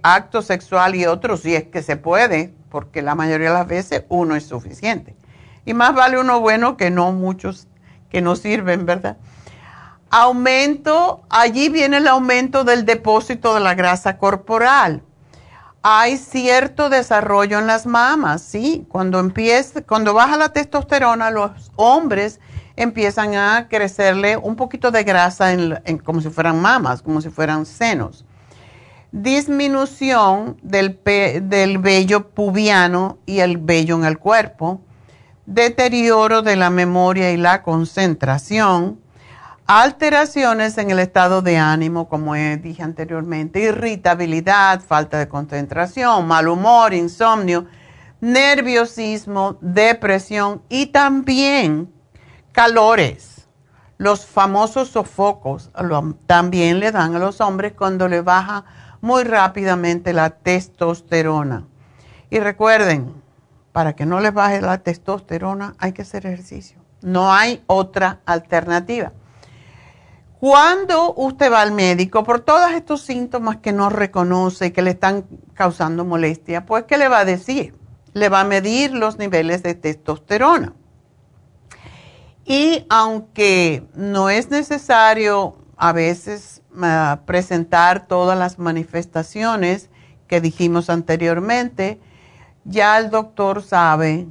acto 0.02 0.42
sexual 0.42 0.96
y 0.96 1.06
otro, 1.06 1.36
si 1.36 1.54
es 1.54 1.62
que 1.62 1.80
se 1.80 1.96
puede, 1.96 2.52
porque 2.70 3.02
la 3.02 3.14
mayoría 3.14 3.50
de 3.50 3.54
las 3.54 3.68
veces 3.68 4.02
uno 4.08 4.34
es 4.34 4.48
suficiente. 4.48 5.14
Y 5.64 5.74
más 5.74 5.94
vale 5.94 6.18
uno 6.18 6.40
bueno 6.40 6.76
que 6.76 6.90
no 6.90 7.12
muchos 7.12 7.68
que 8.10 8.20
no 8.20 8.34
sirven, 8.34 8.84
¿verdad? 8.84 9.16
Aumento, 10.10 11.22
allí 11.30 11.68
viene 11.68 11.98
el 11.98 12.08
aumento 12.08 12.64
del 12.64 12.84
depósito 12.84 13.54
de 13.54 13.60
la 13.60 13.76
grasa 13.76 14.18
corporal. 14.18 15.04
Hay 15.82 16.16
cierto 16.16 16.90
desarrollo 16.90 17.60
en 17.60 17.68
las 17.68 17.86
mamas, 17.86 18.42
sí. 18.42 18.88
Cuando 18.88 19.20
empieza, 19.20 19.82
cuando 19.82 20.14
baja 20.14 20.36
la 20.36 20.52
testosterona, 20.52 21.30
los 21.30 21.70
hombres 21.76 22.40
empiezan 22.78 23.34
a 23.34 23.66
crecerle 23.68 24.36
un 24.36 24.54
poquito 24.54 24.92
de 24.92 25.02
grasa 25.02 25.52
en, 25.52 25.98
como 26.04 26.20
si 26.20 26.30
fueran 26.30 26.62
mamas, 26.62 27.02
como 27.02 27.20
si 27.20 27.28
fueran 27.28 27.66
senos. 27.66 28.24
Disminución 29.10 30.56
del, 30.62 31.00
del 31.42 31.78
vello 31.78 32.28
pubiano 32.30 33.18
y 33.26 33.40
el 33.40 33.58
vello 33.58 33.96
en 33.96 34.04
el 34.04 34.18
cuerpo. 34.18 34.80
Deterioro 35.44 36.42
de 36.42 36.54
la 36.54 36.70
memoria 36.70 37.32
y 37.32 37.36
la 37.36 37.62
concentración. 37.62 39.00
Alteraciones 39.66 40.78
en 40.78 40.90
el 40.90 41.00
estado 41.00 41.42
de 41.42 41.58
ánimo, 41.58 42.08
como 42.08 42.34
dije 42.34 42.82
anteriormente, 42.82 43.60
irritabilidad, 43.60 44.80
falta 44.80 45.18
de 45.18 45.28
concentración, 45.28 46.26
mal 46.26 46.48
humor, 46.48 46.94
insomnio, 46.94 47.66
nerviosismo, 48.20 49.58
depresión 49.60 50.62
y 50.68 50.86
también 50.86 51.97
calores. 52.52 53.48
Los 53.96 54.26
famosos 54.26 54.88
sofocos 54.88 55.70
también 56.26 56.78
le 56.78 56.92
dan 56.92 57.16
a 57.16 57.18
los 57.18 57.40
hombres 57.40 57.72
cuando 57.72 58.08
le 58.08 58.20
baja 58.20 58.64
muy 59.00 59.24
rápidamente 59.24 60.12
la 60.12 60.30
testosterona. 60.30 61.66
Y 62.30 62.38
recuerden, 62.38 63.12
para 63.72 63.94
que 63.94 64.06
no 64.06 64.20
les 64.20 64.32
baje 64.32 64.60
la 64.60 64.78
testosterona 64.78 65.74
hay 65.78 65.92
que 65.92 66.02
hacer 66.02 66.26
ejercicio. 66.26 66.78
No 67.00 67.32
hay 67.32 67.62
otra 67.66 68.20
alternativa. 68.26 69.12
Cuando 70.40 71.14
usted 71.14 71.50
va 71.50 71.62
al 71.62 71.72
médico 71.72 72.22
por 72.22 72.40
todos 72.40 72.70
estos 72.72 73.02
síntomas 73.02 73.56
que 73.56 73.72
no 73.72 73.90
reconoce 73.90 74.66
y 74.66 74.70
que 74.70 74.82
le 74.82 74.90
están 74.90 75.26
causando 75.54 76.04
molestia, 76.04 76.64
pues 76.64 76.84
¿qué 76.84 76.96
le 76.96 77.08
va 77.08 77.20
a 77.20 77.24
decir? 77.24 77.76
Le 78.12 78.28
va 78.28 78.40
a 78.40 78.44
medir 78.44 78.92
los 78.92 79.18
niveles 79.18 79.64
de 79.64 79.74
testosterona. 79.74 80.74
Y 82.50 82.86
aunque 82.88 83.86
no 83.94 84.30
es 84.30 84.48
necesario 84.48 85.58
a 85.76 85.92
veces 85.92 86.62
ah, 86.80 87.20
presentar 87.26 88.08
todas 88.08 88.38
las 88.38 88.58
manifestaciones 88.58 89.90
que 90.26 90.40
dijimos 90.40 90.88
anteriormente, 90.88 92.00
ya 92.64 92.96
el 92.96 93.10
doctor 93.10 93.62
sabe 93.62 94.28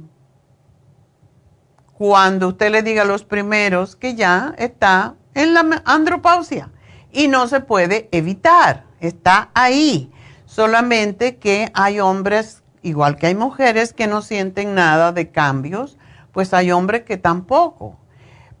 cuando 1.94 2.48
usted 2.48 2.72
le 2.72 2.82
diga 2.82 3.04
los 3.04 3.22
primeros 3.22 3.94
que 3.94 4.16
ya 4.16 4.52
está 4.58 5.14
en 5.34 5.54
la 5.54 5.80
andropausia 5.84 6.72
y 7.12 7.28
no 7.28 7.46
se 7.46 7.60
puede 7.60 8.08
evitar, 8.10 8.84
está 8.98 9.50
ahí. 9.54 10.10
Solamente 10.44 11.36
que 11.36 11.70
hay 11.72 12.00
hombres, 12.00 12.64
igual 12.82 13.14
que 13.14 13.28
hay 13.28 13.36
mujeres, 13.36 13.92
que 13.92 14.08
no 14.08 14.22
sienten 14.22 14.74
nada 14.74 15.12
de 15.12 15.30
cambios, 15.30 15.98
pues 16.32 16.52
hay 16.52 16.72
hombres 16.72 17.04
que 17.04 17.16
tampoco 17.16 17.96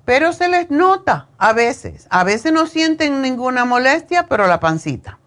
pero 0.08 0.32
se 0.32 0.48
les 0.48 0.70
nota 0.70 1.28
a 1.36 1.52
veces. 1.52 2.06
A 2.08 2.24
veces 2.24 2.50
no 2.50 2.66
sienten 2.66 3.20
ninguna 3.20 3.66
molestia, 3.66 4.26
pero 4.26 4.46
la 4.46 4.58
pancita. 4.58 5.18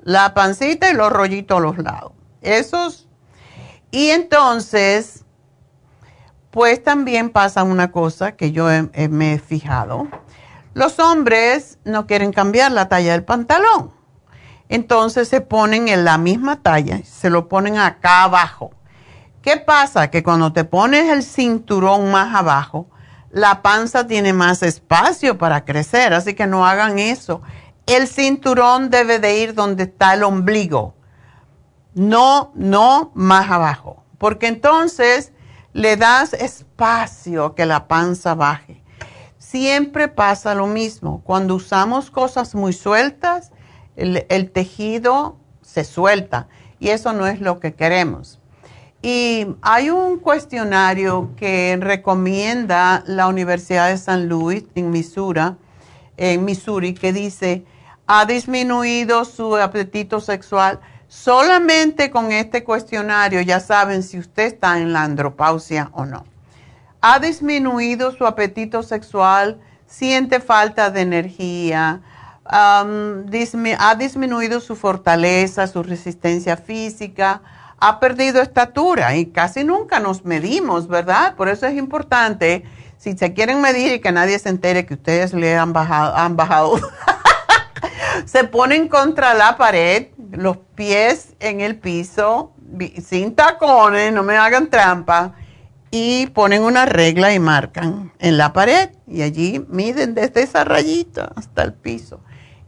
La 0.00 0.32
pancita 0.32 0.90
y 0.90 0.94
los 0.94 1.12
rollitos 1.12 1.58
a 1.58 1.60
los 1.60 1.76
lados. 1.76 2.12
Esos. 2.40 3.10
Y 3.90 4.08
entonces, 4.08 5.26
pues 6.50 6.82
también 6.82 7.28
pasa 7.28 7.62
una 7.62 7.92
cosa 7.92 8.36
que 8.36 8.52
yo 8.52 8.68
me 9.10 9.34
he 9.34 9.38
fijado. 9.38 10.08
Los 10.72 10.98
hombres 10.98 11.78
no 11.84 12.06
quieren 12.06 12.32
cambiar 12.32 12.72
la 12.72 12.88
talla 12.88 13.12
del 13.12 13.22
pantalón. 13.22 13.92
Entonces 14.70 15.28
se 15.28 15.42
ponen 15.42 15.88
en 15.88 16.06
la 16.06 16.16
misma 16.16 16.62
talla, 16.62 17.02
se 17.04 17.28
lo 17.28 17.50
ponen 17.50 17.76
acá 17.76 18.22
abajo. 18.22 18.70
¿Qué 19.42 19.58
pasa? 19.58 20.08
Que 20.10 20.22
cuando 20.22 20.54
te 20.54 20.64
pones 20.64 21.12
el 21.12 21.22
cinturón 21.22 22.10
más 22.10 22.34
abajo, 22.34 22.88
la 23.30 23.62
panza 23.62 24.06
tiene 24.06 24.32
más 24.32 24.62
espacio 24.62 25.38
para 25.38 25.64
crecer, 25.64 26.14
así 26.14 26.34
que 26.34 26.46
no 26.46 26.66
hagan 26.66 26.98
eso. 26.98 27.42
El 27.86 28.08
cinturón 28.08 28.90
debe 28.90 29.18
de 29.18 29.38
ir 29.38 29.54
donde 29.54 29.84
está 29.84 30.14
el 30.14 30.22
ombligo, 30.22 30.94
no, 31.94 32.52
no 32.54 33.10
más 33.14 33.50
abajo, 33.50 34.02
porque 34.18 34.48
entonces 34.48 35.32
le 35.72 35.96
das 35.96 36.32
espacio 36.32 37.54
que 37.54 37.66
la 37.66 37.86
panza 37.88 38.34
baje. 38.34 38.82
Siempre 39.38 40.08
pasa 40.08 40.54
lo 40.54 40.66
mismo. 40.66 41.22
Cuando 41.22 41.54
usamos 41.54 42.10
cosas 42.10 42.54
muy 42.54 42.72
sueltas, 42.72 43.52
el, 43.94 44.26
el 44.28 44.50
tejido 44.50 45.36
se 45.62 45.84
suelta 45.84 46.48
y 46.78 46.88
eso 46.88 47.12
no 47.12 47.26
es 47.26 47.40
lo 47.40 47.60
que 47.60 47.74
queremos. 47.74 48.40
Y 49.02 49.46
hay 49.62 49.90
un 49.90 50.18
cuestionario 50.18 51.30
que 51.36 51.76
recomienda 51.80 53.04
la 53.06 53.28
Universidad 53.28 53.88
de 53.88 53.98
San 53.98 54.28
Luis 54.28 54.64
en 54.74 54.90
Missouri, 54.90 55.54
en 56.16 56.44
Missouri 56.44 56.94
que 56.94 57.12
dice, 57.12 57.64
ha 58.06 58.24
disminuido 58.24 59.24
su 59.24 59.56
apetito 59.56 60.20
sexual. 60.20 60.80
Solamente 61.08 62.10
con 62.10 62.32
este 62.32 62.64
cuestionario 62.64 63.40
ya 63.42 63.60
saben 63.60 64.02
si 64.02 64.18
usted 64.18 64.44
está 64.44 64.78
en 64.78 64.92
la 64.92 65.04
andropausia 65.04 65.90
o 65.92 66.04
no. 66.04 66.24
Ha 67.00 67.20
disminuido 67.20 68.10
su 68.10 68.26
apetito 68.26 68.82
sexual, 68.82 69.60
siente 69.86 70.40
falta 70.40 70.90
de 70.90 71.02
energía, 71.02 72.00
ha 72.44 73.94
disminuido 73.96 74.58
su 74.60 74.74
fortaleza, 74.74 75.68
su 75.68 75.84
resistencia 75.84 76.56
física, 76.56 77.42
ha 77.78 78.00
perdido 78.00 78.40
estatura 78.40 79.16
y 79.16 79.26
casi 79.26 79.64
nunca 79.64 80.00
nos 80.00 80.24
medimos, 80.24 80.88
¿verdad? 80.88 81.34
Por 81.34 81.48
eso 81.48 81.66
es 81.66 81.76
importante, 81.76 82.64
si 82.96 83.16
se 83.16 83.34
quieren 83.34 83.60
medir 83.60 83.92
y 83.92 84.00
que 84.00 84.12
nadie 84.12 84.38
se 84.38 84.48
entere 84.48 84.86
que 84.86 84.94
ustedes 84.94 85.34
le 85.34 85.56
han 85.56 85.72
bajado, 85.72 86.16
han 86.16 86.36
bajado, 86.36 86.80
se 88.24 88.44
ponen 88.44 88.88
contra 88.88 89.34
la 89.34 89.56
pared, 89.56 90.08
los 90.30 90.56
pies 90.74 91.34
en 91.40 91.60
el 91.60 91.76
piso, 91.76 92.52
sin 93.04 93.34
tacones, 93.34 94.12
no 94.12 94.22
me 94.22 94.36
hagan 94.36 94.68
trampa, 94.68 95.34
y 95.90 96.26
ponen 96.28 96.62
una 96.62 96.84
regla 96.84 97.32
y 97.32 97.38
marcan 97.38 98.12
en 98.18 98.38
la 98.38 98.52
pared 98.52 98.90
y 99.06 99.22
allí 99.22 99.64
miden 99.68 100.14
desde 100.14 100.42
esa 100.42 100.64
rayita 100.64 101.32
hasta 101.36 101.62
el 101.62 101.74
piso 101.74 102.20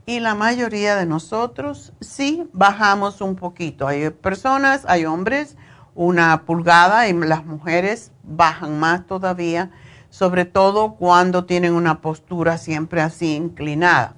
y 0.09 0.21
la 0.21 0.35
mayoría 0.35 0.97
de 0.97 1.05
nosotros 1.05 1.93
sí 2.01 2.49
bajamos 2.55 3.21
un 3.21 3.37
poquito. 3.37 3.87
Hay 3.87 4.09
personas, 4.09 4.87
hay 4.89 5.05
hombres, 5.05 5.59
una 5.95 6.47
pulgada 6.47 7.09
y 7.09 7.13
las 7.13 7.45
mujeres 7.45 8.11
bajan 8.23 8.81
más 8.81 9.07
todavía, 9.07 9.71
sobre 10.09 10.47
todo 10.47 10.95
cuando 10.95 11.45
tienen 11.45 11.75
una 11.75 12.01
postura 12.01 12.57
siempre 12.57 13.03
así 13.03 13.35
inclinada. 13.35 14.15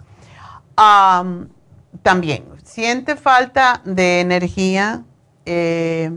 también, 2.05 2.44
siente 2.62 3.16
falta 3.16 3.83
de 3.85 4.20
energía, 4.20 5.03
eh, 5.44 6.16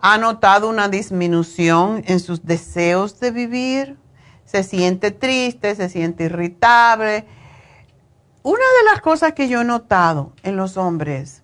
ha 0.00 0.18
notado 0.18 0.68
una 0.68 0.88
disminución 0.88 2.02
en 2.08 2.18
sus 2.18 2.44
deseos 2.44 3.20
de 3.20 3.30
vivir, 3.30 3.98
se 4.44 4.64
siente 4.64 5.12
triste, 5.12 5.76
se 5.76 5.88
siente 5.88 6.24
irritable 6.24 7.24
una 8.42 8.64
de 8.64 8.90
las 8.90 9.00
cosas 9.00 9.34
que 9.34 9.48
yo 9.48 9.60
he 9.60 9.64
notado 9.64 10.32
en 10.42 10.56
los 10.56 10.76
hombres, 10.76 11.42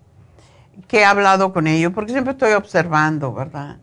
que 0.88 1.00
he 1.00 1.04
hablado 1.04 1.52
con 1.52 1.66
ellos, 1.66 1.92
porque 1.92 2.12
siempre 2.12 2.32
estoy 2.32 2.52
observando, 2.52 3.32
¿verdad? 3.32 3.78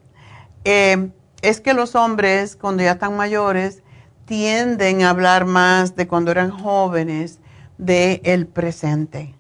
Eh, 0.63 1.09
es 1.41 1.61
que 1.61 1.73
los 1.73 1.95
hombres, 1.95 2.55
cuando 2.55 2.83
ya 2.83 2.93
están 2.93 3.15
mayores, 3.17 3.83
tienden 4.25 5.03
a 5.03 5.09
hablar 5.09 5.45
más 5.45 5.95
de 5.95 6.07
cuando 6.07 6.31
eran 6.31 6.51
jóvenes, 6.51 7.39
de 7.77 8.21
el 8.23 8.47
presente. 8.47 9.35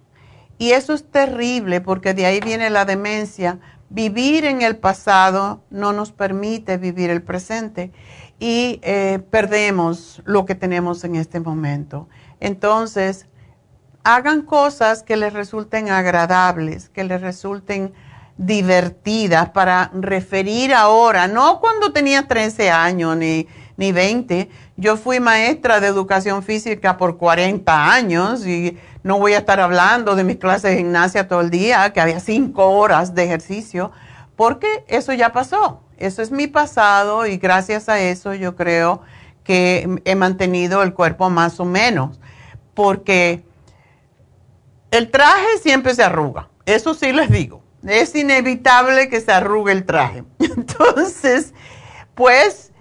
Y 0.57 0.71
eso 0.71 0.93
es 0.93 1.09
terrible 1.09 1.81
porque 1.81 2.13
de 2.13 2.25
ahí 2.25 2.39
viene 2.41 2.69
la 2.69 2.85
demencia. 2.85 3.59
Vivir 3.89 4.45
en 4.45 4.61
el 4.61 4.77
pasado 4.77 5.63
no 5.69 5.93
nos 5.93 6.11
permite 6.11 6.77
vivir 6.77 7.09
el 7.09 7.21
presente 7.21 7.91
y 8.39 8.79
eh, 8.83 9.19
perdemos 9.29 10.21
lo 10.25 10.45
que 10.45 10.55
tenemos 10.55 11.03
en 11.03 11.15
este 11.15 11.39
momento. 11.39 12.07
Entonces, 12.39 13.27
hagan 14.03 14.41
cosas 14.41 15.03
que 15.03 15.17
les 15.17 15.33
resulten 15.33 15.89
agradables, 15.89 16.89
que 16.89 17.03
les 17.03 17.21
resulten 17.21 17.93
divertidas 18.37 19.49
para 19.49 19.91
referir 19.93 20.73
ahora, 20.73 21.27
no 21.27 21.59
cuando 21.59 21.93
tenía 21.93 22.27
13 22.27 22.71
años 22.71 23.15
ni, 23.15 23.47
ni 23.77 23.91
20. 23.91 24.49
Yo 24.75 24.97
fui 24.97 25.19
maestra 25.19 25.79
de 25.79 25.87
educación 25.87 26.43
física 26.43 26.97
por 26.97 27.17
40 27.17 27.93
años 27.93 28.45
y 28.45 28.77
no 29.03 29.19
voy 29.19 29.33
a 29.33 29.39
estar 29.39 29.59
hablando 29.59 30.15
de 30.15 30.23
mis 30.23 30.37
clases 30.37 30.71
de 30.71 30.77
gimnasia 30.77 31.27
todo 31.27 31.41
el 31.41 31.49
día, 31.49 31.93
que 31.93 32.01
había 32.01 32.19
5 32.19 32.69
horas 32.69 33.13
de 33.13 33.23
ejercicio, 33.23 33.91
porque 34.35 34.83
eso 34.87 35.13
ya 35.13 35.31
pasó. 35.31 35.81
Eso 35.97 36.21
es 36.21 36.31
mi 36.31 36.47
pasado 36.47 37.27
y 37.27 37.37
gracias 37.37 37.87
a 37.87 37.99
eso 37.99 38.33
yo 38.33 38.55
creo 38.55 39.01
que 39.43 40.01
he 40.05 40.15
mantenido 40.15 40.81
el 40.83 40.93
cuerpo 40.93 41.29
más 41.29 41.59
o 41.59 41.65
menos, 41.65 42.19
porque 42.73 43.43
el 44.93 45.09
traje 45.09 45.57
siempre 45.59 45.95
se 45.95 46.03
arruga, 46.03 46.49
eso 46.67 46.93
sí 46.93 47.11
les 47.11 47.27
digo. 47.31 47.63
Es 47.83 48.13
inevitable 48.13 49.09
que 49.09 49.21
se 49.21 49.31
arrugue 49.31 49.71
el 49.71 49.85
traje. 49.85 50.23
Entonces, 50.39 51.55
pues 52.13 52.71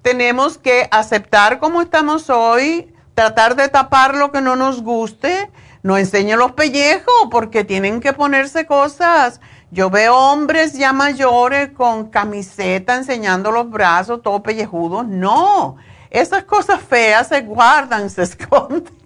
tenemos 0.00 0.56
que 0.56 0.88
aceptar 0.90 1.58
como 1.58 1.82
estamos 1.82 2.30
hoy, 2.30 2.94
tratar 3.14 3.56
de 3.56 3.68
tapar 3.68 4.14
lo 4.14 4.32
que 4.32 4.40
no 4.40 4.56
nos 4.56 4.82
guste. 4.82 5.50
No 5.82 5.98
enseñen 5.98 6.38
los 6.38 6.52
pellejos 6.52 7.28
porque 7.30 7.62
tienen 7.62 8.00
que 8.00 8.14
ponerse 8.14 8.64
cosas. 8.64 9.42
Yo 9.70 9.90
veo 9.90 10.16
hombres 10.16 10.72
ya 10.72 10.94
mayores 10.94 11.72
con 11.72 12.08
camiseta 12.08 12.96
enseñando 12.96 13.50
los 13.50 13.68
brazos, 13.68 14.22
todo 14.22 14.42
pellejudos. 14.42 15.06
No, 15.06 15.76
esas 16.08 16.44
cosas 16.44 16.80
feas 16.80 17.28
se 17.28 17.42
guardan, 17.42 18.08
se 18.10 18.22
esconden. 18.22 18.99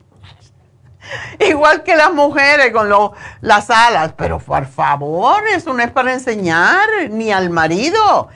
Igual 1.38 1.82
que 1.82 1.96
las 1.96 2.12
mujeres 2.12 2.72
con 2.72 2.88
las 3.40 3.70
alas, 3.70 4.14
pero 4.16 4.38
por 4.38 4.66
favor, 4.66 5.46
eso 5.48 5.72
no 5.72 5.82
es 5.82 5.90
para 5.90 6.12
enseñar 6.12 6.88
ni 7.10 7.32
al 7.32 7.50
marido. 7.50 8.28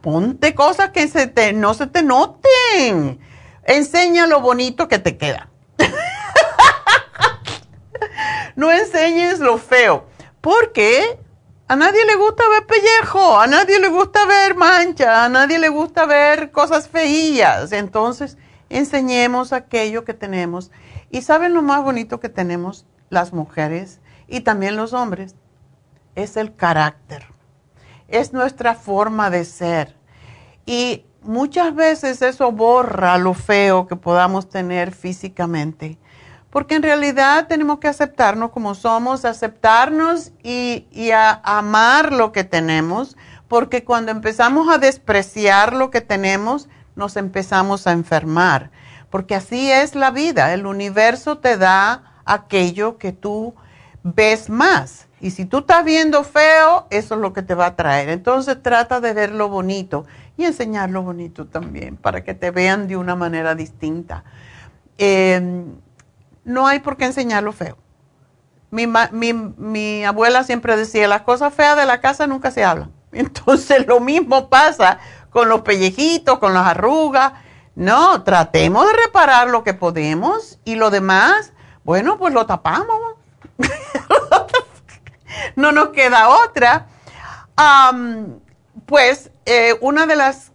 ponte 0.00 0.54
cosas 0.54 0.90
que 0.90 1.08
se 1.08 1.26
te, 1.26 1.52
no 1.52 1.74
se 1.74 1.86
te 1.86 2.02
noten. 2.02 3.20
Enseña 3.64 4.26
lo 4.26 4.40
bonito 4.40 4.88
que 4.88 4.98
te 4.98 5.16
queda. 5.16 5.48
no 8.56 8.72
enseñes 8.72 9.38
lo 9.38 9.58
feo. 9.58 10.06
Porque 10.40 11.18
a 11.66 11.76
nadie 11.76 12.04
le 12.04 12.16
gusta 12.16 12.44
ver 12.50 12.66
pellejo, 12.66 13.40
a 13.40 13.46
nadie 13.46 13.80
le 13.80 13.88
gusta 13.88 14.26
ver 14.26 14.54
mancha, 14.54 15.24
a 15.24 15.28
nadie 15.30 15.58
le 15.58 15.70
gusta 15.70 16.04
ver 16.04 16.50
cosas 16.50 16.88
feillas. 16.88 17.72
Entonces, 17.72 18.36
enseñemos 18.68 19.54
aquello 19.54 20.04
que 20.04 20.12
tenemos 20.12 20.70
y 21.14 21.22
saben 21.22 21.54
lo 21.54 21.62
más 21.62 21.84
bonito 21.84 22.18
que 22.18 22.28
tenemos 22.28 22.86
las 23.08 23.32
mujeres 23.32 24.00
y 24.26 24.40
también 24.40 24.74
los 24.74 24.92
hombres, 24.92 25.36
es 26.16 26.36
el 26.36 26.56
carácter, 26.56 27.24
es 28.08 28.32
nuestra 28.32 28.74
forma 28.74 29.30
de 29.30 29.44
ser. 29.44 29.94
Y 30.66 31.04
muchas 31.22 31.72
veces 31.72 32.20
eso 32.20 32.50
borra 32.50 33.16
lo 33.16 33.32
feo 33.32 33.86
que 33.86 33.94
podamos 33.94 34.48
tener 34.48 34.90
físicamente, 34.90 35.98
porque 36.50 36.74
en 36.74 36.82
realidad 36.82 37.46
tenemos 37.46 37.78
que 37.78 37.86
aceptarnos 37.86 38.50
como 38.50 38.74
somos, 38.74 39.24
aceptarnos 39.24 40.32
y, 40.42 40.88
y 40.90 41.12
a 41.12 41.40
amar 41.44 42.12
lo 42.12 42.32
que 42.32 42.42
tenemos, 42.42 43.16
porque 43.46 43.84
cuando 43.84 44.10
empezamos 44.10 44.68
a 44.68 44.78
despreciar 44.78 45.74
lo 45.74 45.92
que 45.92 46.00
tenemos, 46.00 46.68
nos 46.96 47.16
empezamos 47.16 47.86
a 47.86 47.92
enfermar 47.92 48.72
porque 49.14 49.36
así 49.36 49.70
es 49.70 49.94
la 49.94 50.10
vida. 50.10 50.52
El 50.54 50.66
universo 50.66 51.38
te 51.38 51.56
da 51.56 52.18
aquello 52.24 52.98
que 52.98 53.12
tú 53.12 53.54
ves 54.02 54.50
más 54.50 55.06
Y 55.20 55.30
si 55.30 55.44
tú 55.44 55.58
estás 55.58 55.84
viendo 55.84 56.24
feo, 56.24 56.88
eso 56.90 57.14
es 57.14 57.20
lo 57.20 57.32
que 57.32 57.42
te 57.42 57.54
va 57.54 57.66
a 57.66 57.76
traer. 57.76 58.08
Entonces 58.08 58.60
trata 58.60 59.00
de 59.00 59.12
ver 59.12 59.30
lo 59.30 59.48
bonito 59.48 60.04
y 60.36 60.42
enseñar 60.42 60.90
lo 60.90 61.02
bonito 61.04 61.46
también, 61.46 61.96
para 61.96 62.24
que 62.24 62.34
te 62.34 62.50
vean 62.50 62.88
de 62.88 62.96
una 62.96 63.14
manera 63.14 63.54
distinta. 63.54 64.24
Em, 64.98 65.76
no 66.44 66.66
hay 66.66 66.80
por 66.80 66.96
qué 66.96 67.04
enseñar 67.04 67.44
lo 67.44 67.52
feo. 67.52 67.78
Mi, 68.72 68.88
mi, 69.12 69.32
mi 69.32 70.04
abuela 70.04 70.42
siempre 70.42 70.76
decía, 70.76 71.06
las 71.06 71.22
cosas 71.22 71.54
feas 71.54 71.76
de 71.76 71.86
la 71.86 72.00
casa 72.00 72.26
nunca 72.26 72.50
se 72.50 72.64
hablan. 72.64 72.90
Entonces 73.12 73.86
lo 73.86 74.00
mismo 74.00 74.48
pasa 74.50 74.98
con 75.30 75.48
los 75.48 75.60
pellejitos, 75.60 76.40
con 76.40 76.52
las 76.52 76.66
arrugas. 76.66 77.43
No, 77.76 78.22
tratemos 78.22 78.86
de 78.86 78.92
reparar 79.04 79.48
lo 79.48 79.64
que 79.64 79.74
podemos 79.74 80.58
y 80.64 80.76
lo 80.76 80.90
demás, 80.90 81.52
bueno, 81.84 82.18
pues 82.18 82.32
lo 82.32 82.46
tapamos. 82.46 83.16
no 85.56 85.72
nos 85.72 85.88
queda 85.88 86.28
otra. 86.28 86.86
pues 88.86 89.30
eh, 89.46 89.76
una 89.80 90.06
de 90.06 90.16
las 90.16 90.52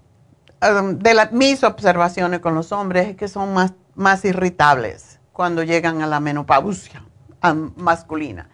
de 0.61 1.29
mis 1.31 1.63
observaciones 1.63 2.41
con 2.41 2.53
los 2.53 2.71
hombres 2.71 3.09
es 3.09 3.15
que 3.15 3.29
son 3.29 3.53
más, 3.53 3.73
más 3.95 4.25
irritables 4.25 5.19
cuando 5.31 5.63
llegan 5.63 6.01
a 6.01 6.07
la 6.07 6.19
menopausia 6.19 7.03
masculina. 7.77 8.49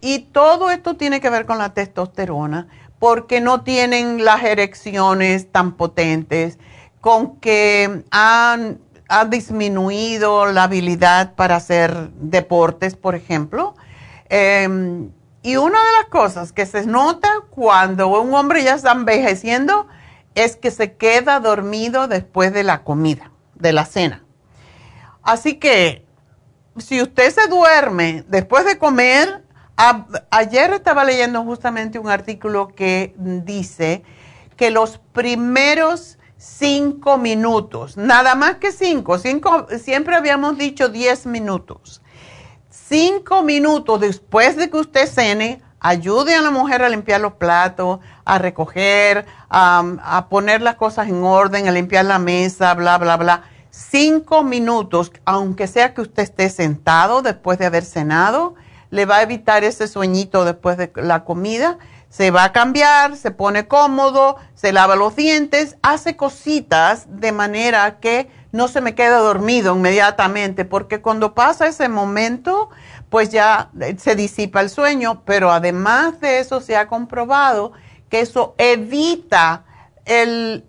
y 0.00 0.20
todo 0.32 0.70
esto 0.70 0.96
tiene 0.96 1.20
que 1.20 1.28
ver 1.28 1.44
con 1.44 1.58
la 1.58 1.74
testosterona, 1.74 2.68
porque 2.98 3.42
no 3.42 3.62
tienen 3.62 4.24
las 4.24 4.42
erecciones 4.44 5.52
tan 5.52 5.72
potentes, 5.72 6.58
con 7.04 7.38
que 7.38 8.02
han, 8.10 8.80
ha 9.10 9.24
disminuido 9.26 10.46
la 10.46 10.62
habilidad 10.62 11.34
para 11.34 11.56
hacer 11.56 12.08
deportes, 12.12 12.96
por 12.96 13.14
ejemplo. 13.14 13.74
Em, 14.30 15.10
y 15.42 15.56
una 15.56 15.78
de 15.80 15.92
las 16.00 16.06
cosas 16.08 16.52
que 16.52 16.64
se 16.64 16.86
nota 16.86 17.28
cuando 17.50 18.08
un 18.08 18.32
hombre 18.32 18.64
ya 18.64 18.72
está 18.72 18.92
envejeciendo 18.92 19.86
es 20.34 20.56
que 20.56 20.70
se 20.70 20.94
queda 20.94 21.40
dormido 21.40 22.08
después 22.08 22.54
de 22.54 22.64
la 22.64 22.84
comida, 22.84 23.32
de 23.54 23.74
la 23.74 23.84
cena. 23.84 24.24
Así 25.22 25.56
que 25.56 26.06
si 26.78 27.02
usted 27.02 27.30
se 27.34 27.48
duerme 27.48 28.24
después 28.28 28.64
de 28.64 28.78
comer, 28.78 29.44
ayer 30.30 30.72
estaba 30.72 31.04
leyendo 31.04 31.44
justamente 31.44 31.98
un 31.98 32.08
artículo 32.08 32.68
que 32.68 33.14
dice 33.18 34.04
que 34.56 34.70
los 34.70 34.96
primeros 35.12 36.16
cinco 36.44 37.18
minutos, 37.18 37.96
nada 37.96 38.34
más 38.34 38.56
que 38.56 38.72
cinco, 38.72 39.18
cinco 39.18 39.66
siempre 39.78 40.16
habíamos 40.16 40.58
dicho 40.58 40.88
diez 40.88 41.26
minutos 41.26 42.02
cinco 42.88 43.42
minutos 43.42 44.00
después 44.00 44.56
de 44.56 44.70
que 44.70 44.76
usted 44.76 45.08
cene, 45.08 45.62
ayude 45.80 46.34
a 46.34 46.42
la 46.42 46.50
mujer 46.50 46.82
a 46.82 46.88
limpiar 46.88 47.20
los 47.20 47.34
platos, 47.34 48.00
a 48.24 48.38
recoger, 48.38 49.26
a, 49.48 50.26
poner 50.30 50.62
las 50.62 50.76
cosas 50.76 51.08
en 51.08 51.22
orden, 51.22 51.68
a 51.68 51.72
limpiar 51.72 52.04
la 52.04 52.18
mesa, 52.18 52.74
bla, 52.74 52.98
bla, 52.98 53.16
bla. 53.16 53.42
Cinco 53.70 54.44
minutos, 54.44 55.12
aunque 55.24 55.66
sea 55.66 55.94
que 55.94 56.02
usted 56.02 56.22
esté 56.22 56.48
sentado 56.50 57.22
después 57.22 57.58
de 57.58 57.66
haber 57.66 57.84
cenado, 57.84 58.54
le 58.90 59.06
va 59.06 59.16
a 59.16 59.22
evitar 59.22 59.64
ese 59.64 59.88
sueñito 59.88 60.44
después 60.44 60.76
de 60.76 60.92
la 60.96 61.24
comida. 61.24 61.78
Se 62.14 62.30
va 62.30 62.44
a 62.44 62.52
cambiar, 62.52 63.16
se 63.16 63.32
pone 63.32 63.66
cómodo, 63.66 64.36
se 64.54 64.72
lava 64.72 64.94
los 64.94 65.16
dientes, 65.16 65.74
hace 65.82 66.14
cositas 66.14 67.06
de 67.08 67.32
manera 67.32 67.98
que 67.98 68.30
no 68.52 68.68
se 68.68 68.80
me 68.80 68.94
queda 68.94 69.18
dormido 69.18 69.74
inmediatamente, 69.74 70.64
porque 70.64 71.00
cuando 71.00 71.34
pasa 71.34 71.66
ese 71.66 71.88
momento, 71.88 72.70
pues 73.10 73.30
ya 73.30 73.70
eh, 73.80 73.96
se 73.98 74.14
disipa 74.14 74.60
el 74.60 74.70
sueño, 74.70 75.22
pero 75.24 75.50
además 75.50 76.20
de 76.20 76.38
eso 76.38 76.60
se 76.60 76.76
ha 76.76 76.86
comprobado 76.86 77.72
que 78.08 78.20
eso 78.20 78.54
evita 78.58 79.64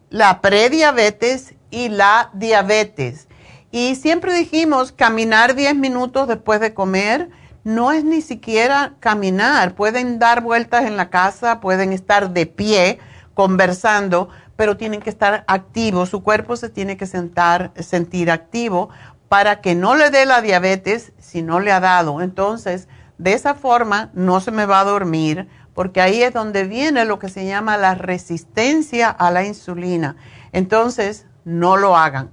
la 0.10 0.42
prediabetes 0.42 1.54
y 1.70 1.90
la 1.90 2.32
diabetes. 2.34 3.28
Y 3.70 3.94
siempre 3.94 4.34
dijimos 4.34 4.92
caminar 4.92 5.54
10 5.54 5.76
minutos 5.76 6.28
después 6.28 6.60
de 6.60 6.74
comer, 6.74 7.30
no 7.66 7.92
es 7.92 8.04
ni 8.04 8.22
siquiera 8.22 8.94
caminar, 9.00 9.74
pueden 9.74 10.20
dar 10.20 10.42
vueltas 10.42 10.86
en 10.86 10.98
la 10.98 11.10
casa, 11.10 11.60
pueden 11.60 11.94
estar 11.94 12.30
de 12.30 12.46
pie 12.46 13.00
conversando, 13.34 14.30
pero 14.56 14.78
tienen 14.78 15.02
que 15.02 15.10
estar 15.10 15.44
activos, 15.48 16.10
su 16.10 16.22
cuerpo 16.22 16.58
se 16.58 16.70
tiene 16.70 16.96
que 16.96 17.08
sentar, 17.08 17.72
sentir 17.80 18.30
activo 18.30 18.90
para 19.30 19.62
que 19.62 19.74
no 19.74 19.96
le 19.96 20.12
dé 20.12 20.28
la 20.28 20.42
diabetes 20.42 21.12
si 21.18 21.42
no 21.42 21.60
le 21.60 21.72
ha 21.72 21.80
dado. 21.80 22.22
Entonces, 22.22 22.88
de 23.18 23.34
esa 23.34 23.56
forma 23.56 24.12
no 24.14 24.42
se 24.42 24.52
me 24.52 24.68
va 24.68 24.82
a 24.82 24.86
dormir, 24.86 25.50
porque 25.74 26.02
ahí 26.02 26.22
es 26.22 26.34
donde 26.34 26.66
viene 26.66 27.04
lo 27.04 27.18
que 27.18 27.30
se 27.30 27.48
llama 27.48 27.78
la 27.78 27.96
resistencia 27.96 29.10
a 29.10 29.32
la 29.32 29.44
insulina. 29.44 30.18
Entonces, 30.52 31.26
no 31.46 31.78
lo 31.78 31.98
hagan. 31.98 32.30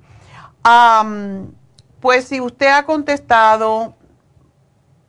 pues 2.00 2.26
si 2.26 2.42
usted 2.42 2.66
ha 2.66 2.84
contestado 2.84 3.96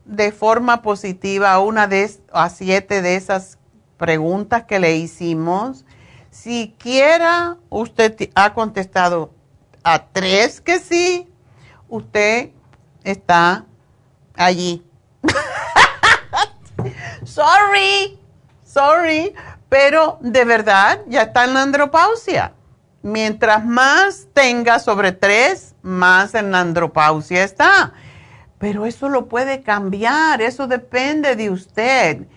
de 0.06 0.32
forma 0.32 0.82
positiva 0.82 1.52
a 1.52 1.60
una 1.60 1.88
de 1.88 2.10
a 2.32 2.50
siete 2.50 3.02
de 3.02 3.16
esas 3.16 3.58
preguntas 3.98 4.64
que 4.64 4.80
le 4.80 4.98
hicimos, 4.98 5.86
Siquiera 6.34 7.58
usted 7.70 8.32
ha 8.34 8.56
contestado 8.56 9.32
a 9.84 10.08
tres 10.08 10.62
que 10.62 10.80
sí, 10.80 11.32
usted 11.88 12.50
está 13.04 13.66
allí. 14.34 14.84
sorry, 17.24 18.20
sorry, 18.66 19.36
pero 19.70 20.18
de 20.22 20.44
verdad 20.44 21.02
ya 21.08 21.22
está 21.22 21.44
en 21.44 21.54
la 21.54 21.62
andropausia. 21.62 22.54
Mientras 23.04 23.64
más 23.64 24.26
tenga 24.34 24.80
sobre 24.80 25.12
tres, 25.12 25.76
más 25.84 26.34
en 26.34 26.52
la 26.52 26.62
andropausia 26.62 27.44
está. 27.44 27.94
Pero 28.64 28.86
eso 28.86 29.10
lo 29.10 29.26
puede 29.26 29.62
cambiar, 29.62 30.42
eso 30.42 30.68
depende 30.68 31.36
de 31.36 31.50
usted. 31.50 32.28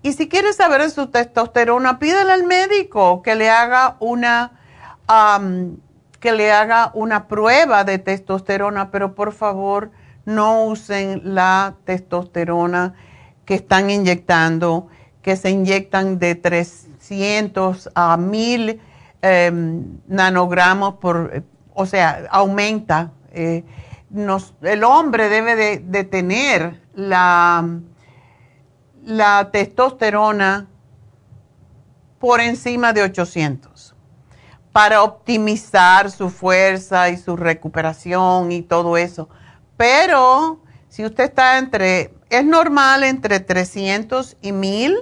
Y 0.00 0.14
si 0.14 0.30
quiere 0.30 0.54
saber 0.54 0.90
su 0.90 1.08
testosterona, 1.08 1.98
pídele 1.98 2.32
al 2.32 2.44
médico 2.44 3.20
que 3.20 3.34
le 3.34 3.50
haga 3.50 3.96
una, 4.00 4.52
que 6.20 6.32
le 6.32 6.50
haga 6.52 6.90
una 6.94 7.28
prueba 7.28 7.84
de 7.84 7.98
testosterona, 7.98 8.90
pero 8.90 9.14
por 9.14 9.34
favor 9.34 9.90
no 10.24 10.64
usen 10.64 11.20
la 11.22 11.74
testosterona 11.84 12.94
que 13.44 13.52
están 13.52 13.90
inyectando, 13.90 14.88
que 15.20 15.36
se 15.36 15.50
inyectan 15.50 16.18
de 16.18 16.34
300 16.34 17.90
a 17.94 18.16
1000 18.16 18.80
em, 19.20 19.84
nanogramos 20.08 20.94
por, 20.94 21.44
o 21.74 21.84
sea, 21.84 22.26
aumenta. 22.30 23.10
Eh, 23.34 23.64
el 24.62 24.84
hombre 24.84 25.28
debe 25.28 25.78
de 25.78 26.04
tener 26.04 26.80
la 26.94 27.70
testosterona 29.52 30.68
por 32.18 32.40
encima 32.40 32.92
de 32.92 33.02
800 33.02 33.94
para 34.72 35.02
optimizar 35.04 36.10
su 36.10 36.30
fuerza 36.30 37.08
y 37.10 37.16
su 37.16 37.36
recuperación 37.36 38.50
y 38.50 38.62
todo 38.62 38.96
eso. 38.96 39.28
Pero 39.76 40.58
si 40.88 41.04
usted 41.04 41.24
está 41.24 41.58
entre, 41.58 42.12
es 42.28 42.44
normal 42.44 43.04
entre 43.04 43.38
300 43.38 44.36
y 44.42 44.50
1000, 44.50 44.96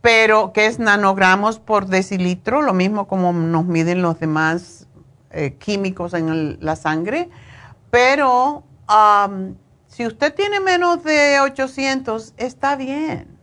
pero 0.00 0.52
que 0.52 0.66
es 0.66 0.78
nanogramos 0.78 1.60
por 1.60 1.86
decilitro, 1.86 2.60
lo 2.60 2.72
mismo 2.72 3.06
como 3.06 3.32
nos 3.32 3.66
miden 3.66 4.02
los 4.02 4.18
demás 4.18 4.88
eh, 5.30 5.54
químicos 5.60 6.12
en 6.14 6.58
la 6.60 6.74
sangre, 6.74 7.28
pero 7.90 8.64
si 9.86 10.06
usted 10.06 10.34
tiene 10.34 10.60
menos 10.60 11.02
de 11.04 11.40
800, 11.40 12.34
está 12.36 12.76
bien. 12.76 13.38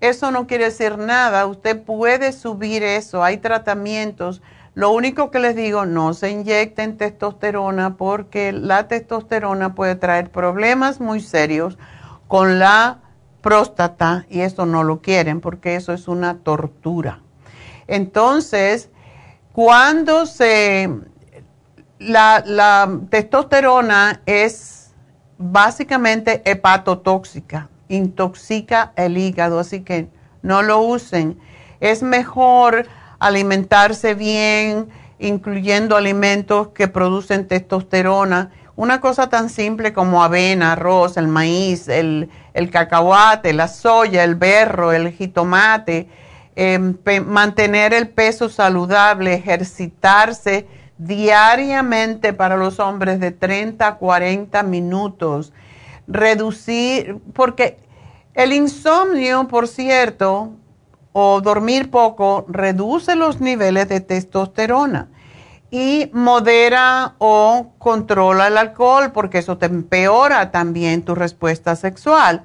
Eso 0.00 0.30
no 0.30 0.46
quiere 0.46 0.64
decir 0.64 0.98
nada. 0.98 1.46
Usted 1.46 1.80
puede 1.82 2.32
subir 2.32 2.82
eso. 2.82 3.22
Hay 3.22 3.38
tratamientos. 3.38 4.42
Lo 4.74 4.90
único 4.90 5.30
que 5.30 5.38
les 5.38 5.54
digo, 5.54 5.86
no 5.86 6.14
se 6.14 6.30
inyecten 6.30 6.96
testosterona 6.96 7.96
porque 7.96 8.52
la 8.52 8.88
testosterona 8.88 9.74
puede 9.74 9.94
traer 9.94 10.30
problemas 10.30 11.00
muy 11.00 11.20
serios 11.20 11.78
con 12.26 12.58
la 12.58 13.00
próstata 13.42 14.24
y 14.30 14.40
eso 14.40 14.66
no 14.66 14.82
lo 14.82 15.02
quieren 15.02 15.40
porque 15.40 15.76
eso 15.76 15.92
es 15.92 16.08
una 16.08 16.38
tortura. 16.38 17.20
Entonces, 17.86 18.90
cuando 19.52 20.26
se... 20.26 20.88
La, 22.08 22.88
testosterona 23.10 24.22
es 24.26 24.92
básicamente 25.38 26.42
hepatotóxica, 26.44 27.68
intoxica 27.88 28.92
el 28.96 29.16
hígado, 29.16 29.60
así 29.60 29.80
que 29.80 30.08
no 30.42 30.62
lo 30.62 30.80
usen. 30.80 31.38
Es 31.80 32.02
mejor 32.02 32.86
alimentarse 33.18 34.14
bien, 34.14 34.88
incluyendo 35.18 35.96
alimentos 35.96 36.68
que 36.68 36.88
producen 36.88 37.46
testosterona. 37.46 38.50
una 38.74 39.00
cosa 39.00 39.28
tan 39.28 39.50
simple 39.50 39.92
como 39.92 40.24
avena, 40.24 40.72
arroz, 40.72 41.16
el 41.18 41.28
maíz, 41.28 41.88
el, 41.88 42.30
el 42.54 42.70
cacahuate, 42.70 43.52
la 43.52 43.68
soya, 43.68 44.24
el 44.24 44.34
berro, 44.34 44.92
el 44.92 45.12
jitomate, 45.12 46.08
em, 46.56 46.96
mantener 47.26 47.92
el 47.92 48.08
peso 48.08 48.48
saludable, 48.48 49.34
ejercitarse 49.34 50.66
diariamente 51.06 52.32
para 52.32 52.56
los 52.56 52.78
hombres 52.78 53.20
de 53.20 53.30
30 53.30 53.86
a 53.86 53.96
40 53.96 54.62
minutos, 54.62 55.52
reducir, 56.06 57.18
porque 57.32 57.78
el 58.34 58.52
insomnio, 58.52 59.48
por 59.48 59.68
cierto, 59.68 60.52
o 61.12 61.40
dormir 61.40 61.90
poco, 61.90 62.46
reduce 62.48 63.14
los 63.16 63.40
niveles 63.40 63.88
de 63.88 64.00
testosterona 64.00 65.08
y 65.70 66.10
modera 66.12 67.14
o 67.18 67.72
controla 67.78 68.48
el 68.48 68.58
alcohol 68.58 69.12
porque 69.12 69.38
eso 69.38 69.58
te 69.58 69.66
empeora 69.66 70.50
también 70.50 71.02
tu 71.02 71.14
respuesta 71.14 71.76
sexual. 71.76 72.44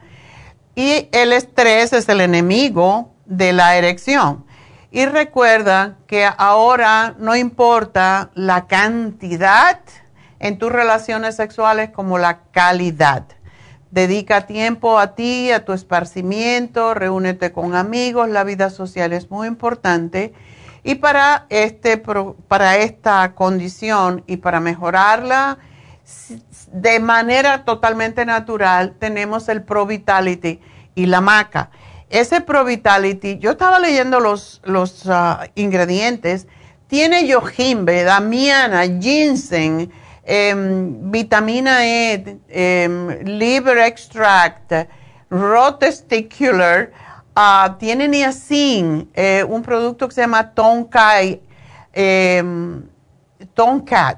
Y 0.76 1.10
el 1.12 1.34
estrés 1.34 1.92
es 1.94 2.08
el 2.08 2.22
enemigo 2.22 3.14
de 3.26 3.52
la 3.52 3.78
erección. 3.78 4.46
Y 4.92 5.06
recuerda 5.06 5.98
que 6.08 6.28
ahora 6.38 7.16
no 7.20 7.36
importa 7.36 8.30
la 8.34 8.68
cantidad 8.68 9.80
en 10.40 10.58
tus 10.58 10.72
relaciones 10.72 11.36
sexuales 11.36 11.90
como 11.90 12.18
la 12.18 12.40
calidad. 12.52 13.26
Dedica 13.92 14.48
tiempo 14.48 15.00
a 15.00 15.16
ti, 15.16 15.52
a 15.52 15.66
tu 15.66 15.74
esparcimiento, 15.74 16.94
reúnete 16.94 17.52
con 17.52 17.76
amigos, 17.76 18.30
la 18.30 18.44
vida 18.44 18.70
social 18.70 19.14
es 19.14 19.32
muy 19.32 19.48
importante 19.48 20.34
y 20.84 20.96
para, 20.96 21.48
este, 21.50 21.98
para 21.98 22.78
esta 22.78 23.34
condición 23.34 24.24
y 24.28 24.38
para 24.38 24.60
mejorarla 24.60 25.58
de 26.72 27.00
manera 27.00 27.66
totalmente 27.66 28.26
natural, 28.26 28.96
tenemos 29.00 29.50
el 29.50 29.64
Pro 29.64 29.86
Vitality 29.86 30.60
y 30.96 31.06
la 31.06 31.22
maca. 31.22 31.72
Ese 32.10 32.42
Pro 32.42 32.64
Vitality, 32.64 33.38
yo 33.38 33.52
estaba 33.52 33.80
leyendo 33.80 34.20
los, 34.20 34.62
los 34.64 35.04
ah, 35.08 35.48
ingredientes, 35.56 36.48
tiene 36.88 37.28
yojimbe, 37.28 38.04
damiana, 38.04 38.84
ginseng, 39.00 39.92
em, 40.24 41.12
vitamina 41.12 41.86
E, 41.86 42.40
em, 42.50 43.10
liver 43.24 43.78
extract, 43.80 44.72
raw 45.30 45.78
testicular, 45.78 46.92
Ah, 47.40 47.76
tiene 47.78 48.08
niacin, 48.08 49.12
eh, 49.14 49.44
un 49.48 49.62
producto 49.62 50.08
que 50.08 50.16
se 50.16 50.22
llama 50.22 50.56
Tonkai, 50.56 51.40
eh, 51.94 52.44
Tonkat. 53.54 54.18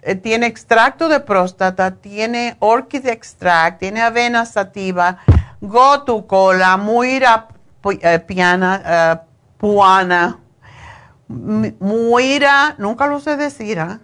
Eh, 0.00 0.14
tiene 0.14 0.46
extracto 0.46 1.10
de 1.10 1.20
próstata, 1.20 1.90
tiene 1.90 2.56
orchid 2.60 3.06
extract, 3.06 3.80
tiene 3.80 4.00
avena 4.00 4.46
sativa, 4.46 5.18
gotu 5.60 6.26
cola, 6.26 6.76
muira 6.76 7.48
eh, 8.02 8.18
piana, 8.18 9.26
puana, 9.58 10.38
muira, 11.28 12.74
nunca 12.78 13.06
lo 13.06 13.20
sé 13.20 13.36
decir, 13.36 13.78
¿eh? 13.78 13.98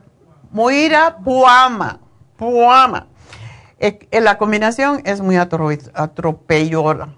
muira 0.51 1.19
puama, 1.19 2.01
puama 2.37 3.07
la 4.13 4.39
combinación 4.39 5.03
es 5.05 5.21
muy 5.21 5.37
atropelladora. 5.37 7.09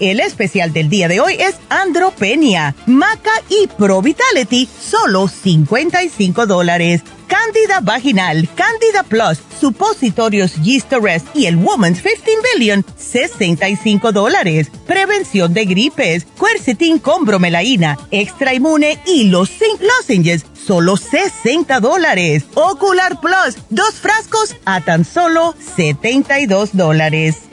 El 0.00 0.20
especial 0.20 0.72
del 0.72 0.88
día 0.88 1.08
de 1.08 1.20
hoy 1.20 1.34
es 1.38 1.56
Andropenia, 1.68 2.74
Maca 2.86 3.32
y 3.48 3.66
Pro 3.66 4.02
Vitality, 4.02 4.68
solo 4.80 5.28
55 5.28 6.46
dólares. 6.46 7.02
Cándida 7.28 7.80
vaginal, 7.80 8.46
Cándida 8.54 9.04
Plus, 9.04 9.38
supositorios 9.58 10.54
Yeast 10.62 10.92
y 11.34 11.46
el 11.46 11.56
Woman's 11.56 12.02
15 12.02 12.22
Billion, 12.54 12.84
65 12.96 14.12
dólares. 14.12 14.70
Prevención 14.86 15.54
de 15.54 15.64
gripes, 15.64 16.26
quercetin 16.38 16.98
con 16.98 17.24
bromelaína, 17.24 17.98
extra 18.10 18.52
inmune 18.52 18.98
y 19.06 19.24
los 19.24 19.48
zinc 19.48 19.80
lozenges, 19.80 20.44
solo 20.52 20.96
60 20.96 21.80
dólares. 21.80 22.44
Ocular 22.54 23.18
Plus, 23.20 23.56
dos 23.70 23.94
frascos 23.94 24.54
a 24.66 24.82
tan 24.82 25.04
solo 25.04 25.54
72 25.76 26.70
dólares. 26.76 27.51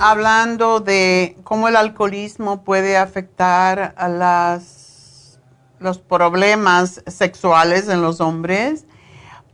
Hablando 0.00 0.80
de 0.80 1.36
cómo 1.44 1.68
el 1.68 1.76
alcoholismo 1.76 2.64
puede 2.64 2.96
afectar 2.96 3.94
a 3.96 4.08
las, 4.08 5.38
los 5.78 5.98
problemas 5.98 7.02
sexuales 7.06 7.88
en 7.88 8.02
los 8.02 8.20
hombres, 8.20 8.86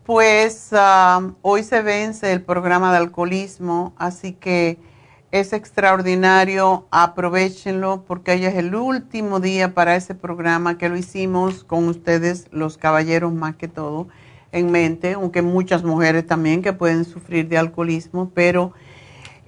pues 0.04 0.70
um, 0.72 1.34
hoy 1.42 1.62
se 1.62 1.82
vence 1.82 2.32
el 2.32 2.42
programa 2.42 2.90
de 2.92 2.98
alcoholismo, 2.98 3.94
así 3.96 4.32
que 4.32 4.78
es 5.30 5.52
extraordinario, 5.52 6.88
aprovechenlo 6.90 8.04
porque 8.04 8.32
hoy 8.32 8.44
es 8.44 8.54
el 8.56 8.74
último 8.74 9.38
día 9.38 9.74
para 9.74 9.94
ese 9.94 10.14
programa 10.14 10.76
que 10.76 10.88
lo 10.88 10.96
hicimos 10.96 11.62
con 11.62 11.86
ustedes, 11.86 12.48
los 12.50 12.76
caballeros 12.76 13.32
más 13.32 13.54
que 13.54 13.68
todo, 13.68 14.08
en 14.52 14.72
mente, 14.72 15.12
aunque 15.12 15.42
muchas 15.42 15.84
mujeres 15.84 16.26
también 16.26 16.62
que 16.62 16.72
pueden 16.72 17.04
sufrir 17.04 17.48
de 17.48 17.58
alcoholismo, 17.58 18.30
pero 18.34 18.72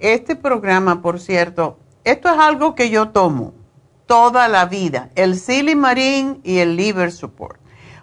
este 0.03 0.35
programa, 0.35 1.01
por 1.01 1.19
cierto, 1.19 1.79
esto 2.03 2.29
es 2.29 2.37
algo 2.37 2.75
que 2.75 2.89
yo 2.89 3.09
tomo 3.09 3.53
toda 4.05 4.49
la 4.49 4.65
vida, 4.65 5.09
el 5.15 5.39
Silimarín 5.39 6.41
y 6.43 6.57
el 6.57 6.75
Liver 6.75 7.11
Support, 7.11 7.59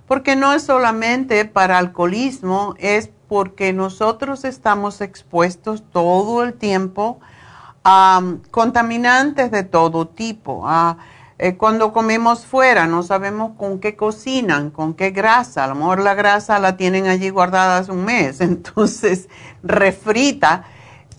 porque 0.06 0.34
no 0.34 0.54
es 0.54 0.62
solamente 0.62 1.44
para 1.44 1.76
alcoholismo, 1.76 2.74
es 2.78 3.10
porque 3.28 3.74
nosotros 3.74 4.46
estamos 4.46 5.02
expuestos 5.02 5.84
todo 5.92 6.42
el 6.42 6.54
tiempo 6.54 7.20
a 7.84 8.20
um, 8.22 8.40
contaminantes 8.50 9.50
de 9.50 9.62
todo 9.62 10.08
tipo, 10.08 10.66
eh, 11.38 11.56
cuando 11.56 11.92
comemos 11.92 12.46
fuera, 12.46 12.86
no 12.86 13.02
sabemos 13.02 13.52
con 13.58 13.78
qué 13.78 13.94
cocinan, 13.94 14.70
con 14.70 14.92
qué 14.92 15.10
grasa. 15.10 15.64
A 15.64 15.68
lo 15.68 15.74
mejor 15.74 16.00
la 16.00 16.14
grasa 16.14 16.58
la 16.58 16.76
tienen 16.76 17.06
allí 17.06 17.30
guardada 17.30 17.78
hace 17.78 17.92
un 17.92 18.04
mes, 18.04 18.40
entonces 18.42 19.28
refrita. 19.62 20.64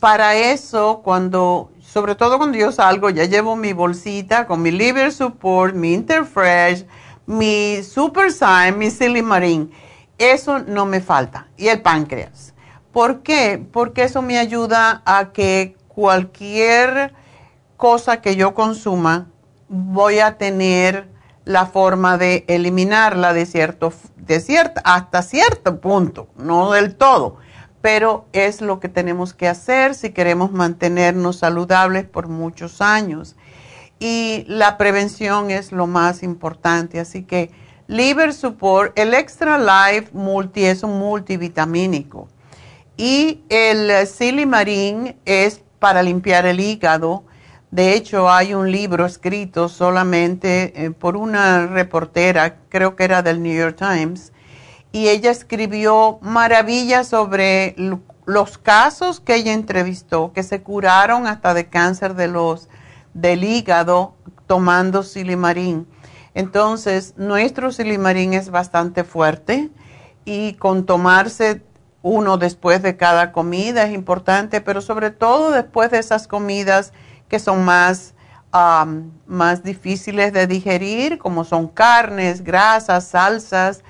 Para 0.01 0.33
eso, 0.33 1.01
cuando, 1.03 1.69
sobre 1.79 2.15
todo 2.15 2.39
cuando 2.39 2.57
yo 2.57 2.71
salgo, 2.71 3.11
ya 3.11 3.25
llevo 3.25 3.55
mi 3.55 3.71
bolsita 3.71 4.47
con 4.47 4.63
mi 4.63 4.71
liver 4.71 5.11
support, 5.11 5.75
mi 5.75 5.93
interfresh, 5.93 6.87
mi 7.27 7.83
super 7.83 8.31
sign, 8.31 8.79
mi 8.79 8.89
silimarín. 8.89 9.71
Eso 10.17 10.57
no 10.57 10.87
me 10.87 11.01
falta. 11.01 11.49
Y 11.55 11.67
el 11.67 11.83
páncreas. 11.83 12.55
¿Por 12.91 13.21
qué? 13.21 13.63
Porque 13.71 14.05
eso 14.05 14.23
me 14.23 14.39
ayuda 14.39 15.03
a 15.05 15.33
que 15.33 15.77
cualquier 15.87 17.13
cosa 17.77 18.21
que 18.21 18.35
yo 18.35 18.55
consuma, 18.55 19.27
voy 19.69 20.17
a 20.17 20.35
tener 20.39 21.11
la 21.45 21.67
forma 21.67 22.17
de 22.17 22.43
eliminarla 22.47 23.33
de 23.33 23.45
cierto, 23.45 23.93
de 24.15 24.43
hasta 24.83 25.21
cierto 25.21 25.79
punto, 25.79 26.27
no 26.37 26.71
del 26.71 26.95
todo, 26.95 27.37
pero 27.81 28.25
es 28.33 28.61
lo 28.61 28.79
que 28.79 28.89
tenemos 28.89 29.33
que 29.33 29.47
hacer 29.47 29.95
si 29.95 30.11
queremos 30.11 30.51
mantenernos 30.51 31.37
saludables 31.37 32.05
por 32.05 32.27
muchos 32.27 32.81
años. 32.81 33.35
Y 33.99 34.45
la 34.47 34.77
prevención 34.77 35.51
es 35.51 35.71
lo 35.71 35.87
más 35.87 36.23
importante, 36.23 36.99
así 36.99 37.23
que 37.23 37.51
Liver 37.87 38.33
Support, 38.33 38.97
el 38.97 39.13
Extra 39.13 39.57
Life 39.57 40.09
Multi 40.13 40.65
es 40.65 40.83
un 40.83 40.97
multivitamínico 40.97 42.27
y 42.97 43.41
el 43.49 44.07
Silimarín 44.07 45.15
es 45.25 45.61
para 45.79 46.01
limpiar 46.01 46.45
el 46.45 46.59
hígado 46.59 47.25
de 47.71 47.93
hecho, 47.93 48.29
hay 48.29 48.53
un 48.53 48.69
libro 48.69 49.05
escrito 49.05 49.69
solamente 49.69 50.73
eh, 50.75 50.91
por 50.91 51.15
una 51.15 51.67
reportera, 51.67 52.57
creo 52.67 52.97
que 52.97 53.05
era 53.05 53.21
del 53.21 53.41
New 53.41 53.57
York 53.57 53.77
Times, 53.77 54.33
y 54.91 55.07
ella 55.07 55.31
escribió 55.31 56.19
maravillas 56.21 57.07
sobre 57.07 57.75
los 58.25 58.57
casos 58.57 59.19
que 59.19 59.35
ella 59.35 59.53
entrevistó, 59.53 60.33
que 60.33 60.43
se 60.43 60.61
curaron 60.61 61.27
hasta 61.27 61.53
de 61.53 61.67
cáncer 61.67 62.15
de 62.15 62.27
los, 62.27 62.69
del 63.13 63.43
hígado 63.43 64.15
tomando 64.47 65.03
silimarín. 65.03 65.87
Entonces, 66.33 67.13
nuestro 67.17 67.71
silimarín 67.71 68.33
es 68.33 68.51
bastante 68.51 69.03
fuerte 69.03 69.69
y 70.25 70.53
con 70.53 70.85
tomarse 70.85 71.63
uno 72.01 72.37
después 72.37 72.81
de 72.81 72.97
cada 72.97 73.31
comida 73.31 73.83
es 73.83 73.93
importante, 73.93 74.61
pero 74.61 74.81
sobre 74.81 75.11
todo 75.11 75.51
después 75.51 75.91
de 75.91 75.99
esas 75.99 76.27
comidas 76.27 76.93
que 77.29 77.39
son 77.39 77.63
más, 77.63 78.13
más 79.25 79.63
difíciles 79.63 80.33
de 80.33 80.47
digerir, 80.47 81.17
como 81.17 81.43
son 81.43 81.67
carnes, 81.67 82.43
grasas, 82.43 83.07
salsas, 83.07 83.83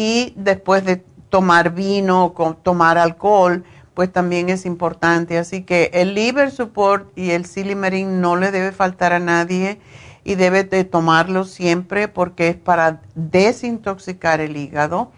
y 0.00 0.32
después 0.34 0.82
de 0.86 1.04
tomar 1.28 1.74
vino, 1.74 2.34
tomar 2.62 2.96
alcohol, 2.96 3.64
pues 3.92 4.10
también 4.10 4.48
es 4.48 4.64
importante. 4.64 5.36
Así 5.36 5.62
que 5.62 5.90
el 5.92 6.14
liver 6.14 6.50
support 6.50 7.12
y 7.18 7.32
el 7.32 7.44
silimarín 7.44 8.22
no 8.22 8.36
le 8.36 8.50
debe 8.50 8.72
faltar 8.72 9.12
a 9.12 9.18
nadie 9.18 9.78
y 10.24 10.36
debe 10.36 10.64
de 10.64 10.84
tomarlo 10.84 11.44
siempre 11.44 12.08
porque 12.08 12.48
es 12.48 12.56
para 12.56 13.02
desintoxicar 13.14 14.40
el 14.40 14.56
hígado. 14.56 15.12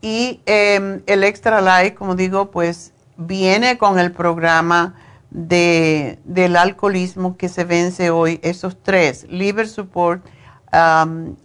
Y 0.00 0.40
em, 0.46 1.02
el 1.04 1.24
extra 1.24 1.60
light, 1.60 1.92
como 1.92 2.14
digo, 2.14 2.50
pues 2.50 2.94
viene 3.18 3.76
con 3.76 3.98
el 3.98 4.12
programa 4.12 4.94
de, 5.30 6.20
del 6.24 6.56
alcoholismo 6.56 7.36
que 7.36 7.50
se 7.50 7.64
vence 7.64 8.08
hoy, 8.08 8.40
esos 8.42 8.82
tres, 8.82 9.26
Liver 9.28 9.68
Support, 9.68 10.24
um, 10.72 11.36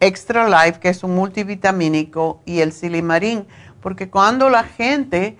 Extra 0.00 0.48
Life, 0.48 0.80
que 0.80 0.88
es 0.88 1.02
un 1.02 1.14
multivitamínico, 1.14 2.40
y 2.44 2.60
el 2.60 2.72
silimarín, 2.72 3.46
porque 3.80 4.10
cuando 4.10 4.50
la 4.50 4.64
gente 4.64 5.36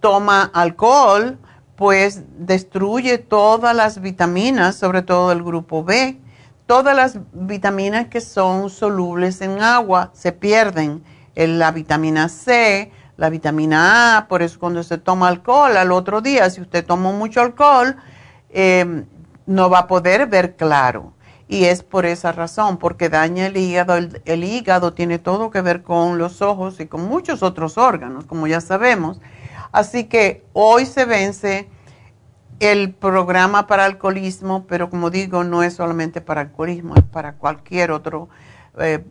toma 0.00 0.50
alcohol, 0.52 1.38
pues 1.76 2.22
destruye 2.38 3.18
todas 3.18 3.74
las 3.74 4.00
vitaminas, 4.00 4.74
sobre 4.74 5.02
todo 5.02 5.30
el 5.30 5.44
grupo 5.44 5.84
B. 5.84 6.18
Todas 6.66 6.94
las 6.96 7.20
vitaminas 7.32 8.08
que 8.08 8.20
son 8.20 8.68
solubles 8.68 9.40
en 9.40 9.62
agua 9.62 10.10
se 10.12 10.32
pierden. 10.32 11.04
la 11.36 11.70
vitamina 11.70 12.28
C, 12.28 12.90
la 13.16 13.30
vitamina 13.30 14.16
A, 14.16 14.26
por 14.26 14.42
eso 14.42 14.58
cuando 14.58 14.82
se 14.82 14.98
toma 14.98 15.28
alcohol 15.28 15.76
al 15.76 15.92
otro 15.92 16.20
día, 16.20 16.50
si 16.50 16.60
usted 16.60 16.84
toma 16.84 17.12
mucho 17.12 17.40
alcohol, 17.40 17.94
em, 18.50 19.06
no 19.46 19.70
va 19.70 19.80
a 19.80 19.86
poder 19.86 20.26
ver 20.26 20.56
claro. 20.56 21.12
Y 21.48 21.64
es 21.64 21.82
por 21.82 22.04
esa 22.04 22.30
razón, 22.30 22.76
porque 22.76 23.08
daña 23.08 23.46
el 23.46 23.56
hígado. 23.56 23.96
El, 23.96 24.44
hígado 24.44 24.92
tiene 24.92 25.18
todo 25.18 25.50
que 25.50 25.62
ver 25.62 25.82
con 25.82 26.18
los 26.18 26.42
ojos 26.42 26.78
y 26.78 26.86
con 26.86 27.08
muchos 27.08 27.42
otros 27.42 27.78
órganos, 27.78 28.26
como 28.26 28.46
ya 28.46 28.60
sabemos. 28.60 29.20
Así 29.72 30.04
que 30.04 30.44
hoy 30.52 30.84
se 30.84 31.06
vence 31.06 31.68
el 32.60 32.92
programa 32.92 33.66
para 33.66 33.86
alcoholismo, 33.86 34.66
pero 34.66 34.90
como 34.90 35.10
digo, 35.10 35.42
no 35.42 35.62
es 35.62 35.74
solamente 35.74 36.20
para 36.20 36.42
alcoholismo, 36.42 36.94
es 36.96 37.04
para 37.04 37.34
cualquier 37.34 37.92
otro, 37.92 38.28
eh, 38.78 39.02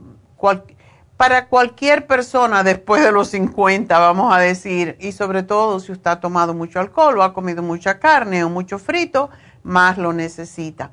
para 1.15 1.47
cualquier 1.47 2.05
persona 2.05 2.63
después 2.63 3.03
de 3.03 3.11
los 3.11 3.29
50, 3.29 3.97
vamos 3.97 4.35
a 4.35 4.39
decir, 4.39 4.95
y 4.99 5.13
sobre 5.13 5.41
todo 5.41 5.79
si 5.79 5.91
usted 5.91 6.11
ha 6.11 6.19
tomado 6.19 6.53
mucho 6.53 6.79
alcohol 6.79 7.17
o 7.17 7.23
ha 7.23 7.33
comido 7.33 7.63
mucha 7.63 7.99
carne 7.99 8.43
o 8.43 8.49
mucho 8.49 8.77
frito, 8.77 9.29
más 9.63 9.97
lo 9.97 10.13
necesita. 10.13 10.91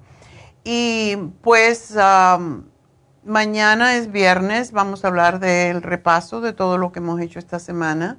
Y 0.64 1.16
pues 1.42 1.94
mañana 3.24 3.96
es 3.96 4.10
viernes, 4.10 4.72
vamos 4.72 5.04
a 5.04 5.08
hablar 5.08 5.38
del 5.38 5.82
repaso 5.82 6.40
de 6.40 6.54
todo 6.54 6.78
lo 6.78 6.90
que 6.90 7.00
hemos 7.00 7.20
hecho 7.20 7.38
esta 7.38 7.58
semana, 7.58 8.16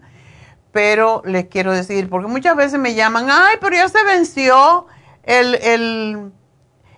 pero 0.72 1.24
les 1.26 1.46
quiero 1.46 1.72
decir, 1.72 2.08
porque 2.10 2.28
muchas 2.28 2.56
veces 2.56 2.80
me 2.80 2.94
llaman, 2.94 3.26
ay, 3.30 3.56
pero 3.60 3.76
ya 3.76 3.90
se 3.90 4.04
venció 4.04 4.86
el, 5.24 5.56
el, 5.56 6.32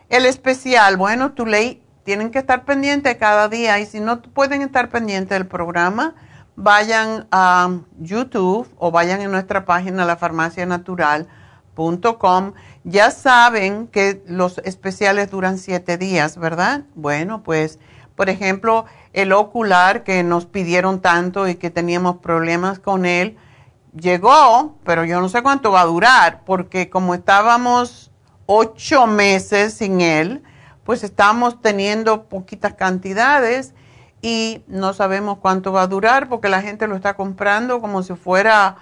el 0.10 0.26
especial. 0.26 0.98
Bueno, 0.98 1.32
tu 1.32 1.46
ley 1.46 1.82
tienen 2.04 2.32
que 2.32 2.40
estar 2.40 2.66
pendientes 2.66 3.16
cada 3.18 3.48
día 3.50 3.80
y 3.80 3.86
si 3.86 4.00
no 4.00 4.22
pueden 4.22 4.62
estar 4.62 4.90
pendientes 4.90 5.38
del 5.38 5.48
programa, 5.48 6.16
vayan 6.56 7.28
a 7.32 7.80
YouTube 8.00 8.68
o 8.78 8.92
vayan 8.92 9.22
a 9.22 9.28
nuestra 9.28 9.66
página 9.66 10.06
lafarmacianatural.com. 10.06 12.54
Ya 12.90 13.12
saben 13.12 13.88
que 13.88 14.24
los 14.28 14.60
especiales 14.60 15.30
duran 15.30 15.58
siete 15.58 15.98
días, 15.98 16.38
¿verdad? 16.38 16.84
Bueno, 16.96 17.44
pues, 17.44 17.80
por 18.16 18.30
ejemplo, 18.30 18.86
el 19.12 19.34
ocular 19.34 20.06
que 20.06 20.24
nos 20.24 20.46
pidieron 20.46 21.02
tanto 21.02 21.50
y 21.50 21.56
que 21.56 21.70
teníamos 21.70 22.20
problemas 22.20 22.80
con 22.80 23.06
él, 23.06 23.36
llegó, 23.94 24.78
pero 24.86 25.04
yo 25.04 25.20
no 25.20 25.28
sé 25.28 25.44
cuánto 25.44 25.70
va 25.74 25.82
a 25.82 25.86
durar, 25.86 26.44
porque 26.46 26.90
como 26.90 27.14
estábamos 27.14 28.14
ocho 28.46 29.06
meses 29.06 29.74
sin 29.74 30.00
él, 30.00 30.42
pues 30.86 31.04
estamos 31.04 31.62
teniendo 31.62 32.30
poquitas 32.30 32.76
cantidades 32.76 33.74
y 34.22 34.64
no 34.68 34.94
sabemos 34.94 35.40
cuánto 35.40 35.74
va 35.74 35.82
a 35.82 35.88
durar 35.88 36.30
porque 36.30 36.48
la 36.48 36.62
gente 36.62 36.88
lo 36.88 36.96
está 36.96 37.16
comprando 37.16 37.82
como 37.82 38.02
si 38.02 38.14
fuera 38.14 38.78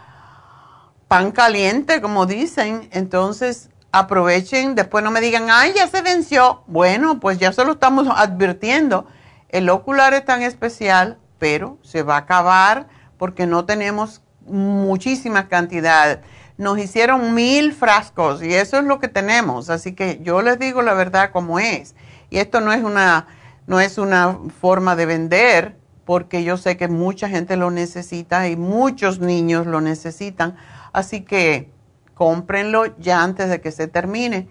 pan 1.08 1.32
caliente, 1.32 2.02
como 2.02 2.28
dicen. 2.28 2.88
Entonces, 2.92 3.72
aprovechen, 4.00 4.76
después 4.76 5.04
no 5.04 5.12
me 5.12 5.22
digan, 5.22 5.48
ay, 5.50 5.74
ya 5.76 5.88
se 5.88 6.02
venció. 6.02 6.64
Bueno, 6.68 7.20
pues 7.20 7.38
ya 7.38 7.52
se 7.54 7.66
lo 7.66 7.74
estamos 7.74 8.08
advirtiendo. 8.10 9.08
El 9.50 9.70
ocular 9.70 10.14
es 10.14 10.26
tan 10.26 10.42
especial, 10.42 11.18
pero 11.40 11.78
se 11.82 12.04
va 12.04 12.16
a 12.16 12.20
acabar 12.20 12.88
porque 13.18 13.46
no 13.46 13.66
tenemos 13.66 14.22
muchísimas 14.46 15.46
cantidades 15.46 16.20
nos 16.58 16.80
hicieron 16.80 17.34
mil 17.34 17.74
frascos 17.74 18.42
y 18.42 18.54
eso 18.54 18.78
es 18.78 18.86
lo 18.86 19.00
que 19.00 19.08
tenemos. 19.08 19.70
Así 19.70 19.94
que 19.94 20.20
yo 20.22 20.42
les 20.42 20.60
digo 20.60 20.82
la 20.82 20.94
verdad 20.94 21.32
como 21.32 21.60
es. 21.60 21.96
Y 22.30 22.38
esto 22.38 22.62
no 22.62 22.72
es 22.72 22.84
una, 22.84 23.28
no 23.68 23.80
es 23.80 23.98
una 23.98 24.38
forma 24.62 24.96
de 24.96 25.06
vender, 25.06 25.78
porque 26.06 26.44
yo 26.44 26.58
sé 26.58 26.78
que 26.78 26.88
mucha 26.88 27.30
gente 27.30 27.58
lo 27.58 27.72
necesita 27.72 28.48
y 28.48 28.56
muchos 28.56 29.20
niños 29.20 29.66
lo 29.66 29.82
necesitan. 29.82 30.56
Así 30.94 31.22
que 31.22 31.72
cómprenlo 32.16 32.98
ya 32.98 33.22
antes 33.22 33.50
de 33.50 33.62
que 33.62 33.72
se 33.72 33.88
termine. 33.88 34.48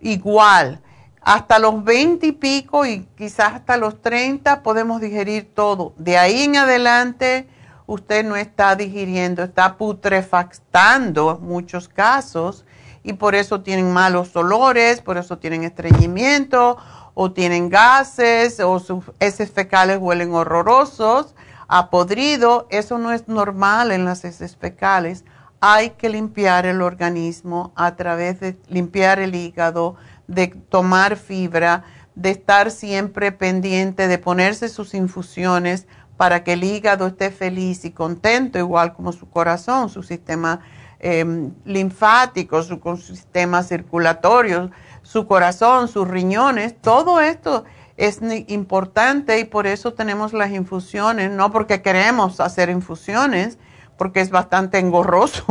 igual. 0.00 0.80
Hasta 1.26 1.58
los 1.58 1.82
20 1.82 2.24
y 2.24 2.30
pico 2.30 2.86
y 2.86 3.04
quizás 3.16 3.54
hasta 3.54 3.76
los 3.76 4.00
30 4.00 4.62
podemos 4.62 5.00
digerir 5.00 5.52
todo. 5.52 5.92
De 5.96 6.16
ahí 6.18 6.44
en 6.44 6.56
adelante 6.56 7.48
usted 7.88 8.24
no 8.24 8.36
está 8.36 8.76
digiriendo, 8.76 9.42
está 9.42 9.76
putrefactando 9.76 11.40
en 11.40 11.48
muchos 11.48 11.88
casos 11.88 12.64
y 13.02 13.14
por 13.14 13.34
eso 13.34 13.62
tienen 13.62 13.92
malos 13.92 14.36
olores, 14.36 15.00
por 15.00 15.18
eso 15.18 15.36
tienen 15.38 15.64
estreñimiento 15.64 16.76
o 17.14 17.32
tienen 17.32 17.70
gases 17.70 18.60
o 18.60 18.78
sus 18.78 19.06
heces 19.18 19.50
fecales 19.50 19.98
huelen 19.98 20.32
horrorosos, 20.32 21.34
a 21.66 21.90
podrido. 21.90 22.68
Eso 22.70 22.98
no 22.98 23.10
es 23.10 23.26
normal 23.26 23.90
en 23.90 24.04
las 24.04 24.24
heces 24.24 24.56
fecales. 24.56 25.24
Hay 25.58 25.90
que 25.90 26.08
limpiar 26.08 26.66
el 26.66 26.82
organismo 26.82 27.72
a 27.74 27.96
través 27.96 28.38
de 28.38 28.56
limpiar 28.68 29.18
el 29.18 29.34
hígado, 29.34 29.96
de 30.28 30.48
tomar 30.48 31.16
fibra, 31.16 31.84
de 32.14 32.30
estar 32.30 32.70
siempre 32.70 33.32
pendiente, 33.32 34.08
de 34.08 34.18
ponerse 34.18 34.68
sus 34.68 34.94
infusiones 34.94 35.86
para 36.16 36.44
que 36.44 36.54
el 36.54 36.64
hígado 36.64 37.06
esté 37.06 37.30
feliz 37.30 37.84
y 37.84 37.90
contento, 37.90 38.58
igual 38.58 38.94
como 38.94 39.12
su 39.12 39.28
corazón, 39.28 39.88
su 39.88 40.02
sistema 40.02 40.60
Em, 40.98 41.52
linfáticos, 41.66 42.68
su, 42.68 42.96
sistema 42.96 43.62
circulatorio, 43.62 44.70
su 45.02 45.26
corazón, 45.26 45.88
sus 45.88 46.08
riñones, 46.08 46.74
todo 46.80 47.20
esto 47.20 47.64
es 47.98 48.20
importante 48.48 49.38
y 49.38 49.44
por 49.44 49.66
eso 49.66 49.92
tenemos 49.92 50.32
las 50.32 50.50
infusiones, 50.52 51.30
no 51.30 51.52
porque 51.52 51.82
queremos 51.82 52.40
hacer 52.40 52.70
infusiones, 52.70 53.58
porque 53.96 54.20
es 54.20 54.30
bastante 54.30 54.78
engorroso, 54.78 55.44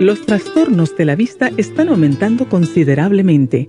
Los 0.00 0.24
trastornos 0.24 0.96
de 0.96 1.04
la 1.04 1.14
vista 1.14 1.50
están 1.58 1.90
aumentando 1.90 2.48
considerablemente. 2.48 3.68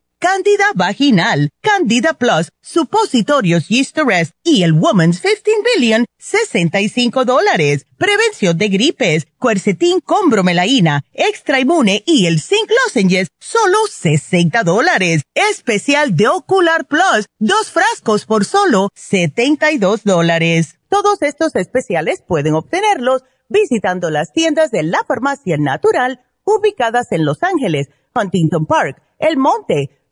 Candida 0.21 0.65
vaginal, 0.75 1.49
Candida 1.61 2.13
Plus, 2.13 2.51
supositorios 2.61 3.69
Yeast 3.69 3.97
Arrest 3.97 4.33
y 4.43 4.61
el 4.61 4.73
Woman's 4.73 5.19
15 5.19 5.41
Billion, 5.75 6.05
65 6.19 7.25
dólares. 7.25 7.87
Prevención 7.97 8.55
de 8.55 8.69
gripes, 8.69 9.25
cuercetín 9.39 9.99
con 9.99 10.29
bromelaína, 10.29 11.01
extra 11.11 11.59
inmune 11.59 12.03
y 12.05 12.27
el 12.27 12.39
zinc 12.39 12.69
lozenges, 12.85 13.29
solo 13.39 13.79
60 13.89 14.63
dólares. 14.63 15.23
Especial 15.33 16.15
de 16.15 16.27
Ocular 16.27 16.85
Plus, 16.85 17.25
dos 17.39 17.71
frascos 17.71 18.27
por 18.27 18.45
solo 18.45 18.89
72 18.93 20.03
dólares. 20.03 20.77
Todos 20.87 21.23
estos 21.23 21.55
especiales 21.55 22.21
pueden 22.21 22.53
obtenerlos 22.53 23.23
visitando 23.49 24.11
las 24.11 24.31
tiendas 24.33 24.69
de 24.69 24.83
la 24.83 25.03
farmacia 25.03 25.57
natural 25.57 26.23
ubicadas 26.43 27.11
en 27.11 27.25
Los 27.25 27.41
Ángeles, 27.41 27.89
Huntington 28.13 28.67
Park, 28.67 29.01
El 29.17 29.37
Monte, 29.37 30.00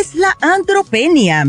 Es 0.00 0.14
la 0.14 0.36
andropenia? 0.40 1.42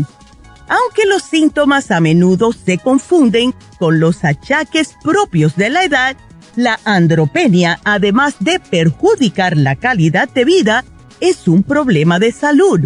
Aunque 0.68 1.06
los 1.06 1.22
síntomas 1.22 1.90
a 1.90 2.00
menudo 2.00 2.52
se 2.52 2.78
confunden 2.78 3.54
con 3.78 4.00
los 4.00 4.24
achaques 4.24 4.96
propios 5.02 5.56
de 5.56 5.70
la 5.70 5.84
edad, 5.84 6.16
la 6.56 6.80
andropenia, 6.84 7.80
además 7.84 8.36
de 8.40 8.58
perjudicar 8.58 9.56
la 9.56 9.76
calidad 9.76 10.28
de 10.28 10.44
vida, 10.44 10.84
es 11.20 11.46
un 11.48 11.62
problema 11.62 12.18
de 12.18 12.32
salud. 12.32 12.80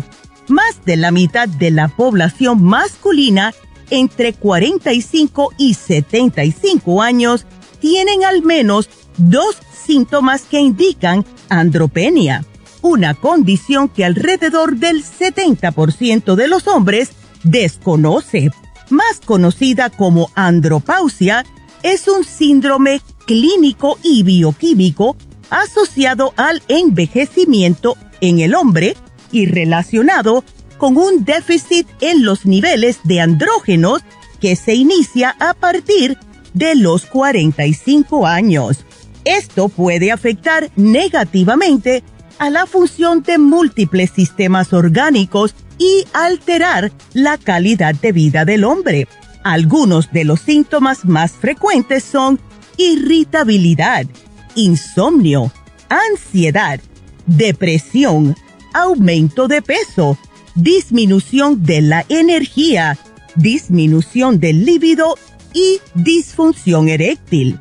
Más 0.48 0.84
de 0.84 0.96
la 0.96 1.10
mitad 1.10 1.48
de 1.48 1.70
la 1.70 1.88
población 1.88 2.62
masculina 2.62 3.54
entre 3.88 4.32
45 4.34 5.52
y 5.58 5.74
75 5.74 7.02
años 7.02 7.46
tienen 7.80 8.24
al 8.24 8.42
menos 8.42 8.88
dos 9.16 9.56
síntomas 9.86 10.42
que 10.42 10.60
indican 10.60 11.24
andropenia 11.48 12.44
una 12.82 13.14
condición 13.14 13.88
que 13.88 14.04
alrededor 14.04 14.76
del 14.76 15.04
70% 15.04 16.34
de 16.34 16.48
los 16.48 16.66
hombres 16.66 17.10
desconoce. 17.42 18.50
Más 18.90 19.20
conocida 19.24 19.90
como 19.90 20.30
andropausia, 20.34 21.44
es 21.82 22.08
un 22.08 22.24
síndrome 22.24 23.00
clínico 23.26 23.98
y 24.02 24.22
bioquímico 24.22 25.16
asociado 25.50 26.32
al 26.36 26.62
envejecimiento 26.68 27.96
en 28.20 28.40
el 28.40 28.54
hombre 28.54 28.96
y 29.32 29.46
relacionado 29.46 30.44
con 30.78 30.96
un 30.96 31.24
déficit 31.24 31.86
en 32.00 32.24
los 32.24 32.46
niveles 32.46 33.00
de 33.04 33.20
andrógenos 33.20 34.02
que 34.40 34.56
se 34.56 34.74
inicia 34.74 35.36
a 35.38 35.54
partir 35.54 36.16
de 36.54 36.74
los 36.74 37.06
45 37.06 38.26
años. 38.26 38.84
Esto 39.24 39.68
puede 39.68 40.10
afectar 40.10 40.70
negativamente 40.76 42.02
a 42.40 42.48
la 42.48 42.64
función 42.64 43.22
de 43.22 43.36
múltiples 43.36 44.10
sistemas 44.10 44.72
orgánicos 44.72 45.54
y 45.78 46.06
alterar 46.14 46.90
la 47.12 47.36
calidad 47.36 47.94
de 47.94 48.12
vida 48.12 48.46
del 48.46 48.64
hombre. 48.64 49.08
Algunos 49.44 50.10
de 50.10 50.24
los 50.24 50.40
síntomas 50.40 51.04
más 51.04 51.32
frecuentes 51.32 52.02
son 52.02 52.40
irritabilidad, 52.78 54.06
insomnio, 54.54 55.52
ansiedad, 55.90 56.80
depresión, 57.26 58.34
aumento 58.72 59.46
de 59.46 59.60
peso, 59.60 60.16
disminución 60.54 61.62
de 61.62 61.82
la 61.82 62.06
energía, 62.08 62.96
disminución 63.36 64.40
del 64.40 64.64
líbido 64.64 65.18
y 65.52 65.78
disfunción 65.94 66.88
eréctil. 66.88 67.58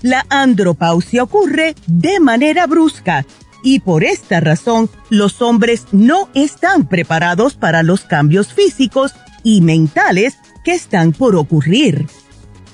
La 0.00 0.24
andropausia 0.30 1.22
ocurre 1.22 1.74
de 1.86 2.18
manera 2.18 2.66
brusca 2.66 3.26
y 3.62 3.80
por 3.80 4.04
esta 4.04 4.40
razón 4.40 4.90
los 5.08 5.42
hombres 5.42 5.86
no 5.92 6.28
están 6.34 6.88
preparados 6.88 7.54
para 7.54 7.82
los 7.82 8.02
cambios 8.02 8.52
físicos 8.52 9.12
y 9.44 9.60
mentales 9.60 10.36
que 10.64 10.72
están 10.72 11.12
por 11.12 11.36
ocurrir. 11.36 12.06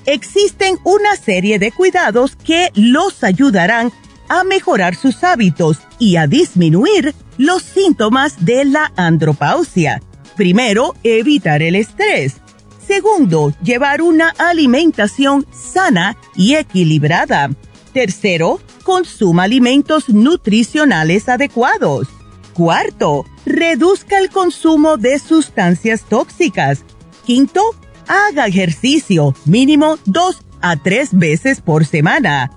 Existen 0.05 0.77
una 0.83 1.15
serie 1.15 1.59
de 1.59 1.71
cuidados 1.71 2.35
que 2.35 2.71
los 2.73 3.23
ayudarán 3.23 3.91
a 4.27 4.43
mejorar 4.43 4.95
sus 4.95 5.23
hábitos 5.23 5.79
y 5.97 6.15
a 6.15 6.27
disminuir 6.27 7.13
los 7.37 7.63
síntomas 7.63 8.45
de 8.45 8.65
la 8.65 8.91
andropausia. 8.95 10.01
Primero, 10.35 10.95
evitar 11.03 11.61
el 11.61 11.75
estrés. 11.75 12.35
Segundo, 12.85 13.53
llevar 13.61 14.01
una 14.01 14.29
alimentación 14.37 15.45
sana 15.51 16.17
y 16.35 16.55
equilibrada. 16.55 17.51
Tercero, 17.93 18.59
consuma 18.83 19.43
alimentos 19.43 20.09
nutricionales 20.09 21.27
adecuados. 21.29 22.07
Cuarto, 22.53 23.25
reduzca 23.45 24.19
el 24.19 24.29
consumo 24.29 24.97
de 24.97 25.19
sustancias 25.19 26.03
tóxicas. 26.03 26.83
Quinto, 27.25 27.75
haga 28.07 28.47
ejercicio 28.47 29.33
mínimo 29.45 29.97
dos 30.05 30.41
a 30.61 30.75
tres 30.75 31.09
veces 31.11 31.61
por 31.61 31.85
semana. 31.85 32.51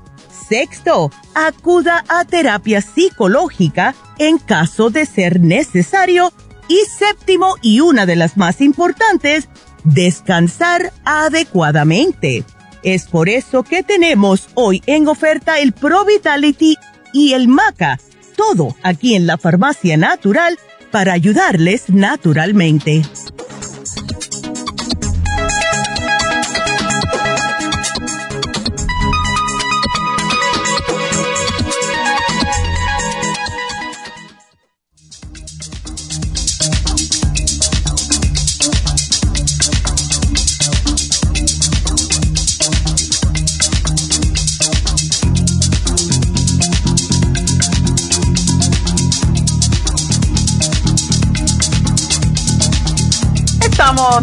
Sexto, 0.48 1.10
acuda 1.34 2.04
a 2.08 2.24
terapia 2.24 2.80
psicológica 2.80 3.94
en 4.18 4.38
caso 4.38 4.90
de 4.90 5.06
ser 5.06 5.40
necesario. 5.40 6.32
Y 6.68 6.78
séptimo, 6.98 7.56
y 7.60 7.80
una 7.80 8.06
de 8.06 8.16
las 8.16 8.36
más 8.36 8.60
importantes, 8.60 9.48
descansar 9.84 10.92
adecuadamente. 11.04 12.44
Es 12.82 13.06
por 13.06 13.28
eso 13.28 13.62
que 13.62 13.82
tenemos 13.82 14.48
hoy 14.54 14.82
en 14.86 15.06
oferta 15.06 15.60
el 15.60 15.72
Pro 15.72 16.04
Vitality 16.04 16.76
y 17.12 17.34
el 17.34 17.46
Maca. 17.46 18.00
Todo 18.36 18.74
aquí 18.82 19.14
en 19.14 19.26
la 19.26 19.38
Farmacia 19.38 19.96
Natural 19.96 20.58
para 20.90 21.12
ayudarles 21.12 21.88
naturalmente. 21.88 23.02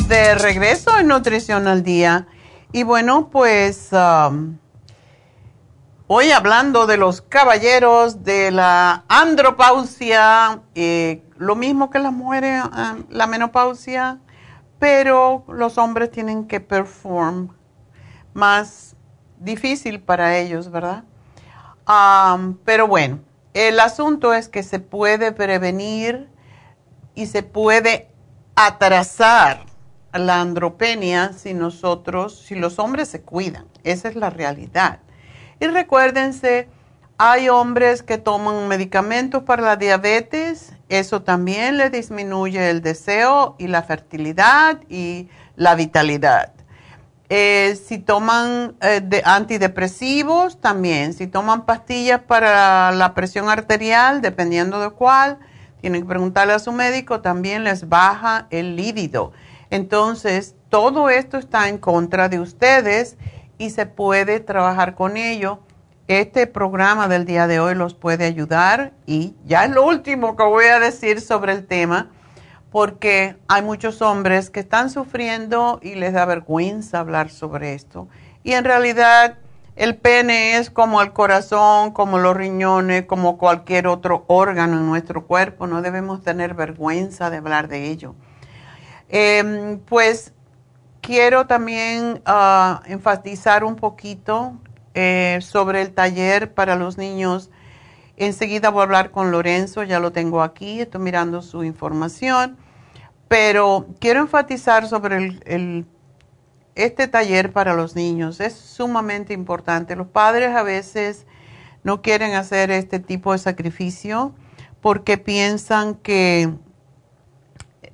De 0.08 0.34
regreso 0.34 0.98
en 0.98 1.10
Nutrición 1.10 1.68
al 1.68 1.84
Día. 1.84 2.26
Y 2.72 2.82
bueno, 2.82 3.30
pues 3.30 3.90
um, 3.92 4.58
hoy 6.08 6.32
hablando 6.32 6.88
de 6.88 6.98
los 6.98 7.22
caballeros, 7.22 8.24
de 8.24 8.50
la 8.50 9.04
andropausia, 9.08 10.62
eh, 10.74 11.24
lo 11.38 11.56
mismo 11.56 11.92
que 11.92 12.00
las 12.00 12.12
mujeres, 12.12 12.64
um, 12.66 13.04
la 13.12 13.28
menopausia, 13.28 14.18
pero 14.80 15.46
los 15.48 15.78
hombres 15.78 16.10
tienen 16.10 16.48
que 16.48 16.60
perform 16.60 17.50
más 18.34 18.96
difícil 19.38 20.00
para 20.00 20.36
ellos, 20.38 20.72
¿verdad? 20.72 21.04
Um, 21.88 22.58
pero 22.66 22.88
bueno, 22.88 23.20
el 23.54 23.80
asunto 23.80 24.34
es 24.34 24.50
que 24.50 24.64
se 24.64 24.80
puede 24.80 25.32
prevenir 25.32 26.28
y 27.14 27.28
se 27.28 27.44
puede 27.44 28.10
atrasar 28.66 29.66
la 30.14 30.42
andropenia 30.42 31.32
si 31.32 31.54
nosotros, 31.54 32.44
si 32.46 32.56
los 32.56 32.78
hombres 32.78 33.08
se 33.08 33.22
cuidan. 33.22 33.66
Esa 33.84 34.10
es 34.10 34.16
la 34.16 34.30
realidad. 34.30 35.00
Y 35.62 35.68
recuérdense, 35.68 36.68
hay 37.18 37.48
hombres 37.48 38.04
que 38.04 38.18
toman 38.18 38.68
medicamentos 38.68 39.44
para 39.44 39.62
la 39.62 39.76
diabetes, 39.78 40.74
eso 40.90 41.22
también 41.22 41.78
le 41.78 41.90
disminuye 41.90 42.70
el 42.70 42.82
deseo 42.82 43.56
y 43.60 43.68
la 43.68 43.84
fertilidad 43.84 44.82
y 44.90 45.30
la 45.56 45.76
vitalidad. 45.76 46.52
Eh, 47.30 47.80
si 47.88 48.00
toman 48.00 48.76
eh, 48.82 49.02
de 49.02 49.22
antidepresivos, 49.24 50.60
también. 50.60 51.14
Si 51.14 51.28
toman 51.28 51.66
pastillas 51.66 52.22
para 52.22 52.92
la 52.92 53.14
presión 53.14 53.50
arterial, 53.50 54.22
dependiendo 54.22 54.82
de 54.82 54.90
cuál, 54.90 55.38
tienen 55.82 56.02
que 56.02 56.08
preguntarle 56.08 56.54
a 56.54 56.60
su 56.60 56.72
médico, 56.72 57.22
también 57.22 57.64
les 57.64 57.90
baja 57.90 58.48
el 58.50 58.76
líbido. 58.76 59.32
Entonces, 59.70 60.56
todo 60.70 61.10
esto 61.10 61.38
está 61.38 61.70
en 61.70 61.78
contra 61.78 62.30
de 62.30 62.40
ustedes 62.40 63.18
y 63.58 63.70
se 63.70 63.86
puede 63.86 64.40
trabajar 64.40 64.96
con 64.96 65.18
ello. 65.18 65.60
Este 66.08 66.48
programa 66.48 67.08
del 67.08 67.26
día 67.26 67.48
de 67.48 67.60
hoy 67.60 67.76
los 67.76 67.94
puede 67.94 68.26
ayudar 68.26 68.94
y 69.06 69.36
ya 69.46 69.66
es 69.66 69.72
lo 69.72 69.86
último 69.86 70.36
que 70.36 70.44
voy 70.44 70.66
a 70.66 70.80
decir 70.80 71.22
sobre 71.22 71.54
el 71.54 71.68
tema 71.68 72.10
porque 72.72 73.36
hay 73.48 73.62
muchos 73.62 74.02
hombres 74.02 74.50
que 74.50 74.60
están 74.60 74.90
sufriendo 74.90 75.80
y 75.82 75.96
les 75.96 76.14
da 76.14 76.26
vergüenza 76.26 77.00
hablar 77.00 77.30
sobre 77.30 77.74
esto. 77.74 78.08
Y 78.44 78.54
en 78.54 78.64
realidad 78.64 79.38
el 79.80 79.96
pene 79.96 80.58
es 80.58 80.70
como 80.70 81.02
el 81.02 81.14
corazón, 81.14 81.92
como 81.92 82.20
los 82.20 82.36
riñones, 82.38 83.06
como 83.06 83.38
cualquier 83.38 83.88
otro 83.88 84.26
órgano 84.28 84.78
en 84.78 84.86
nuestro 84.86 85.26
cuerpo. 85.26 85.66
No 85.66 85.82
debemos 85.82 86.22
tener 86.22 86.54
vergüenza 86.54 87.30
de 87.30 87.38
hablar 87.38 87.68
de 87.68 87.88
ello. 87.88 88.14
Em, 89.10 89.80
pues 89.80 90.34
quiero 91.02 91.48
también 91.48 92.22
ah, 92.26 92.84
enfatizar 92.86 93.64
un 93.64 93.76
poquito 93.76 94.54
eh, 94.94 95.40
sobre 95.42 95.82
el 95.82 95.94
taller 95.94 96.54
para 96.54 96.76
los 96.76 96.98
niños 96.98 97.50
Enseguida 98.20 98.70
voy 98.70 98.82
a 98.82 98.84
hablar 98.84 99.12
con 99.12 99.32
Lorenzo, 99.32 99.84
ya 99.84 100.02
lo 100.02 100.12
tengo 100.12 100.44
aquí, 100.44 100.82
estoy 100.82 101.00
mirando 101.00 101.42
su 101.42 101.64
información, 101.64 102.58
pero 103.30 103.88
quiero 104.00 104.20
enfatizar 104.20 104.88
sobre 104.90 105.40
el, 105.46 105.86
este 106.86 107.08
taller 107.08 107.52
para 107.52 107.74
los 107.74 107.96
niños. 107.96 108.40
Es 108.40 108.54
sumamente 108.54 109.34
importante. 109.34 109.96
Los 109.96 110.08
padres 110.08 110.56
a 110.56 110.64
veces 110.64 111.26
no 111.84 112.02
quieren 112.02 112.34
hacer 112.34 112.72
este 112.72 113.00
tipo 113.00 113.32
de 113.32 113.40
sacrificio 113.40 114.34
porque 114.82 115.18
piensan 115.18 115.96
que 115.96 116.54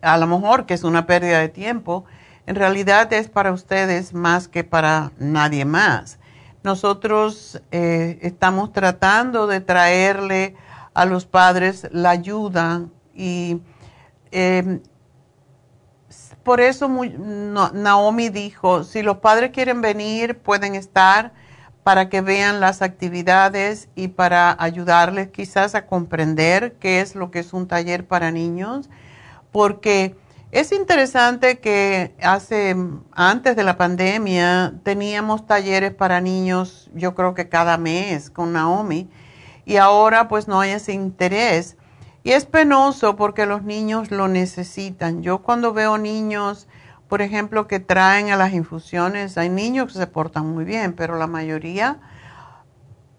a 0.02 0.18
lo 0.18 0.28
mejor 0.28 0.66
que 0.66 0.76
es 0.76 0.84
una 0.84 1.08
pérdida 1.08 1.40
de 1.40 1.50
tiempo, 1.50 2.06
en 2.46 2.56
realidad 2.56 3.12
es 3.12 3.28
para 3.28 3.52
ustedes 3.52 4.14
más 4.14 4.48
que 4.48 4.64
para 4.64 5.12
nadie 5.18 5.66
más. 5.66 6.20
Nosotros 6.64 7.62
eh, 7.72 8.20
estamos 8.22 8.72
tratando 8.72 9.48
de 9.48 9.62
traerle 9.62 10.56
a 10.94 11.06
los 11.06 11.26
padres 11.26 11.88
la 11.92 12.12
ayuda 12.12 12.86
y 13.14 13.62
em, 14.32 14.82
por 16.46 16.62
eso 16.62 16.88
Naomi 16.88 18.30
dijo, 18.30 18.84
si 18.84 19.02
los 19.02 19.18
padres 19.18 19.50
quieren 19.50 19.82
venir, 19.82 20.38
pueden 20.38 20.76
estar 20.76 21.34
para 21.84 22.08
que 22.08 22.22
vean 22.22 22.60
las 22.60 22.84
actividades 22.84 23.90
y 23.96 24.10
para 24.10 24.56
ayudarles 24.60 25.30
quizás 25.30 25.74
a 25.74 25.88
comprender 25.88 26.74
qué 26.74 27.02
es 27.02 27.16
lo 27.16 27.32
que 27.32 27.40
es 27.40 27.52
un 27.52 27.68
taller 27.68 28.06
para 28.06 28.30
niños, 28.30 28.92
porque 29.52 30.16
es 30.52 30.72
interesante 30.72 31.58
que 31.58 32.14
hace, 32.22 32.76
antes 33.12 33.56
de 33.56 33.64
la 33.64 33.76
pandemia, 33.76 34.76
teníamos 34.84 35.48
talleres 35.48 35.96
para 35.96 36.22
niños, 36.22 36.92
yo 36.94 37.16
creo 37.16 37.34
que 37.34 37.50
cada 37.50 37.80
mes 37.80 38.30
con 38.30 38.54
Naomi, 38.54 39.10
y 39.66 39.78
ahora 39.78 40.28
pues 40.28 40.48
no 40.48 40.60
hay 40.60 40.72
ese 40.72 40.94
interés. 40.94 41.76
Y 42.26 42.32
es 42.32 42.48
penoso 42.48 43.16
porque 43.16 43.46
los 43.46 43.62
niños 43.62 44.10
lo 44.10 44.28
necesitan. 44.28 45.22
Yo 45.22 45.44
cuando 45.44 45.74
veo 45.74 46.00
niños, 46.00 46.68
por 47.08 47.22
ejemplo, 47.22 47.68
que 47.68 47.80
traen 47.80 48.32
a 48.32 48.36
las 48.36 48.52
infusiones, 48.54 49.38
hay 49.38 49.50
niños 49.50 49.94
que 49.94 50.00
se 50.00 50.08
portan 50.08 50.48
muy 50.48 50.66
bien, 50.66 50.94
pero 50.94 51.20
la 51.20 51.28
mayoría 51.28 52.00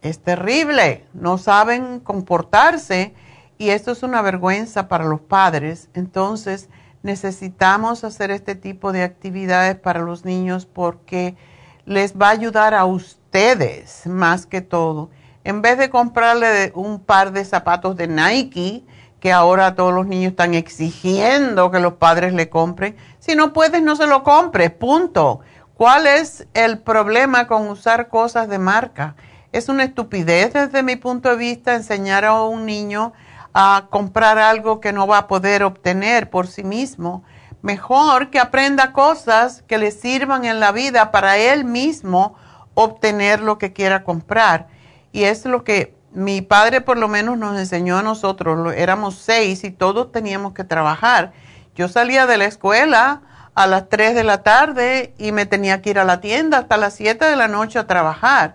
es 0.03 0.19
terrible, 0.19 1.07
no 1.15 1.39
saben 1.39 2.01
comportarse 2.01 3.15
y 3.59 3.69
esto 3.69 3.93
es 3.93 4.03
una 4.03 4.23
vergüenza 4.23 4.89
para 4.89 5.05
los 5.05 5.21
padres. 5.21 5.89
Entonces, 5.95 6.69
necesitamos 7.05 8.03
hacer 8.03 8.33
este 8.33 8.57
tipo 8.57 8.91
de 8.91 9.05
actividades 9.05 9.77
para 9.77 10.01
los 10.01 10.25
niños 10.25 10.67
porque 10.67 11.37
les 11.85 12.19
va 12.19 12.27
a 12.27 12.33
ayudar 12.33 12.75
a 12.75 12.85
ustedes 12.87 14.05
más 14.09 14.47
que 14.47 14.63
todo. 14.63 15.11
En 15.45 15.63
vez 15.63 15.79
de 15.79 15.91
comprarle 15.91 16.73
un 16.75 16.99
par 16.99 17.31
de 17.31 17.45
zapatos 17.45 17.95
de 17.95 18.09
Nike, 18.09 18.85
que 19.21 19.33
ahora 19.33 19.75
todos 19.75 19.95
los 19.95 20.07
niños 20.07 20.31
están 20.31 20.55
exigiendo 20.55 21.71
que 21.71 21.81
los 21.81 21.95
padres 21.95 22.33
le 22.33 22.49
compren, 22.49 22.97
si 23.19 23.35
no 23.35 23.53
puedes 23.53 23.83
no 23.83 23.97
se 23.97 24.07
lo 24.07 24.23
compres, 24.23 24.71
punto. 24.71 25.41
¿Cuál 25.75 26.07
es 26.07 26.47
el 26.55 26.79
problema 26.79 27.47
con 27.47 27.69
usar 27.69 28.09
cosas 28.09 28.49
de 28.49 28.59
marca? 28.59 29.17
Es 29.53 29.69
una 29.69 29.85
estupidez 29.85 30.53
desde 30.53 30.83
mi 30.83 30.97
punto 30.97 31.31
de 31.31 31.37
vista 31.37 31.75
enseñar 31.75 32.25
a 32.25 32.43
un 32.43 32.67
niño 32.67 33.13
a 33.53 33.87
comprar 33.91 34.39
algo 34.39 34.81
que 34.81 34.93
no 34.93 35.07
va 35.07 35.19
a 35.19 35.29
poder 35.29 35.63
obtener 35.63 36.31
por 36.31 36.47
sí 36.47 36.63
mismo. 36.63 37.25
Mejor 37.63 38.31
que 38.31 38.39
aprenda 38.39 38.93
cosas 38.93 39.63
que 39.67 39.79
le 39.79 39.91
sirvan 39.91 40.45
en 40.45 40.61
la 40.61 40.73
vida 40.73 41.11
para 41.11 41.39
él 41.39 41.65
mismo 41.65 42.37
obtener 42.75 43.41
lo 43.41 43.57
que 43.57 43.73
quiera 43.73 44.05
comprar. 44.05 44.69
Y 45.11 45.25
es 45.25 45.47
lo 45.47 45.65
que 45.65 45.96
mi 46.17 46.41
padre 46.41 46.81
por 46.81 46.97
lo 46.97 47.09
menos 47.09 47.37
nos 47.37 47.59
enseñó 47.59 47.99
a 47.99 48.03
nosotros. 48.03 48.75
Éramos 48.75 49.17
seis 49.17 49.65
y 49.65 49.71
todos 49.71 50.11
teníamos 50.13 50.55
que 50.55 50.65
trabajar. 50.65 51.33
Yo 51.75 51.89
salía 51.89 52.27
de 52.27 52.39
la 52.39 52.47
escuela 52.47 53.21
a 53.55 53.67
las 53.67 53.91
tres 53.91 54.15
de 54.15 54.25
la 54.25 54.43
tarde 54.43 55.13
y 55.19 55.33
me 55.33 55.45
tenía 55.45 55.83
que 55.83 55.91
ir 55.91 55.99
a 55.99 56.05
la 56.05 56.23
tienda 56.23 56.57
hasta 56.57 56.79
las 56.79 56.95
siete 56.95 57.27
de 57.27 57.37
la 57.37 57.49
noche 57.49 57.79
a 57.79 57.87
trabajar. 57.87 58.55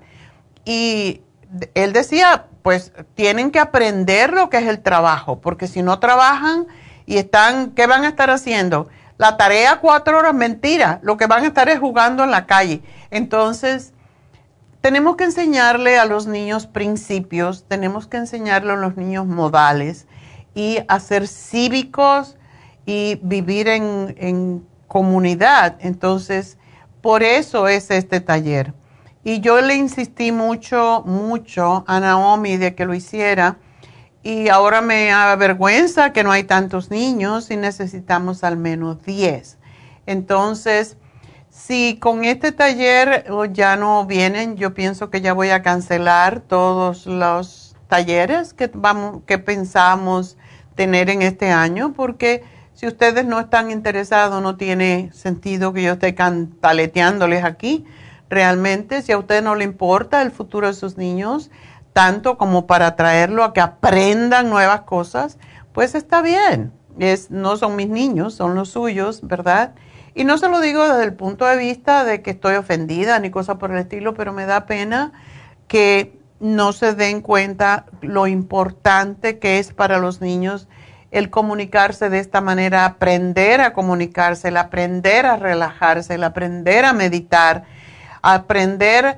Y 0.65 1.21
él 1.75 1.93
decía, 1.93 2.47
pues 2.63 2.93
tienen 3.13 3.51
que 3.51 3.59
aprender 3.59 4.33
lo 4.33 4.49
que 4.49 4.57
es 4.57 4.67
el 4.67 4.81
trabajo, 4.81 5.39
porque 5.39 5.67
si 5.67 5.83
no 5.83 5.99
trabajan 5.99 6.65
y 7.05 7.17
están, 7.17 7.71
¿qué 7.71 7.85
van 7.85 8.05
a 8.05 8.07
estar 8.07 8.31
haciendo? 8.31 8.89
La 9.19 9.37
tarea 9.37 9.81
cuatro 9.81 10.17
horas, 10.17 10.33
mentira, 10.33 10.99
lo 11.03 11.15
que 11.15 11.27
van 11.27 11.43
a 11.43 11.47
estar 11.47 11.69
es 11.69 11.77
jugando 11.77 12.23
en 12.23 12.31
la 12.31 12.47
calle. 12.47 12.81
Entonces, 13.11 13.93
tenemos 14.81 15.15
que 15.15 15.25
enseñarle 15.25 15.97
a 15.97 16.05
los 16.05 16.27
niños 16.27 16.65
principios, 16.65 17.65
tenemos 17.67 18.07
que 18.07 18.17
enseñarle 18.17 18.73
a 18.73 18.75
los 18.75 18.97
niños 18.97 19.27
modales 19.27 20.07
y 20.55 20.79
hacer 20.87 21.27
cívicos 21.27 22.37
y 22.85 23.19
vivir 23.21 23.67
en, 23.67 24.15
en 24.17 24.67
comunidad. 24.87 25.77
Entonces, 25.79 26.57
por 27.01 27.23
eso 27.23 27.67
es 27.67 27.91
este 27.91 28.19
taller. 28.21 28.73
Y 29.23 29.39
yo 29.39 29.61
le 29.61 29.75
insistí 29.75 30.31
mucho, 30.31 31.03
mucho 31.05 31.83
a 31.87 31.99
Naomi 31.99 32.57
de 32.57 32.73
que 32.73 32.85
lo 32.85 32.95
hiciera. 32.95 33.57
Y 34.23 34.49
ahora 34.49 34.81
me 34.81 35.11
avergüenza 35.11 36.11
que 36.11 36.23
no 36.23 36.31
hay 36.31 36.43
tantos 36.43 36.89
niños 36.89 37.51
y 37.51 37.57
necesitamos 37.57 38.43
al 38.43 38.57
menos 38.57 39.03
10. 39.03 39.57
Entonces, 40.07 40.97
si 41.51 41.97
con 41.99 42.23
este 42.23 42.53
taller 42.53 43.25
oh, 43.29 43.45
ya 43.45 43.75
no 43.75 44.05
vienen, 44.05 44.55
yo 44.55 44.73
pienso 44.73 45.09
que 45.09 45.19
ya 45.19 45.33
voy 45.33 45.49
a 45.49 45.61
cancelar 45.61 46.39
todos 46.39 47.05
los 47.05 47.75
talleres 47.89 48.53
que, 48.53 48.71
vamos, 48.73 49.21
que 49.27 49.37
pensamos 49.37 50.37
tener 50.75 51.09
en 51.09 51.21
este 51.21 51.51
año, 51.51 51.91
porque 51.93 52.43
si 52.73 52.87
ustedes 52.87 53.25
no 53.25 53.37
están 53.39 53.69
interesados, 53.69 54.41
no 54.41 54.55
tiene 54.55 55.11
sentido 55.13 55.73
que 55.73 55.83
yo 55.83 55.93
esté 55.93 56.15
cantaleteándoles 56.15 57.43
aquí 57.43 57.85
realmente, 58.29 59.01
si 59.01 59.11
a 59.11 59.17
usted 59.17 59.43
no 59.43 59.55
le 59.55 59.65
importa 59.65 60.21
el 60.21 60.31
futuro 60.31 60.67
de 60.67 60.73
sus 60.73 60.97
niños, 60.97 61.51
tanto 61.91 62.37
como 62.37 62.65
para 62.65 62.95
traerlo 62.95 63.43
a 63.43 63.51
que 63.51 63.59
aprendan 63.59 64.49
nuevas 64.49 64.81
cosas, 64.81 65.37
pues 65.73 65.95
está 65.95 66.21
bien. 66.21 66.71
Es, 66.97 67.29
no 67.29 67.57
son 67.57 67.75
mis 67.75 67.89
niños, 67.89 68.35
son 68.35 68.55
los 68.55 68.69
suyos, 68.69 69.19
¿verdad? 69.21 69.73
Y 70.13 70.23
no 70.23 70.37
se 70.37 70.49
lo 70.49 70.59
digo 70.59 70.87
desde 70.87 71.03
el 71.03 71.13
punto 71.13 71.45
de 71.45 71.57
vista 71.57 72.03
de 72.03 72.21
que 72.21 72.31
estoy 72.31 72.55
ofendida 72.55 73.19
ni 73.19 73.29
cosa 73.29 73.57
por 73.57 73.71
el 73.71 73.77
estilo, 73.77 74.13
pero 74.13 74.33
me 74.33 74.45
da 74.45 74.65
pena 74.65 75.11
que 75.67 76.19
no 76.39 76.73
se 76.73 76.93
den 76.93 77.21
cuenta 77.21 77.85
lo 78.01 78.27
importante 78.27 79.39
que 79.39 79.59
es 79.59 79.73
para 79.73 79.99
los 79.99 80.21
niños 80.21 80.67
el 81.11 81.29
comunicarse 81.29 82.09
de 82.09 82.19
esta 82.19 82.39
manera, 82.39 82.85
aprender 82.85 83.59
a 83.59 83.73
comunicarse, 83.73 84.47
el 84.47 84.55
aprender 84.55 85.25
a 85.25 85.35
relajarse, 85.35 86.15
el 86.15 86.23
aprender 86.23 86.85
a 86.85 86.93
meditar 86.93 87.65
aprender 88.21 89.17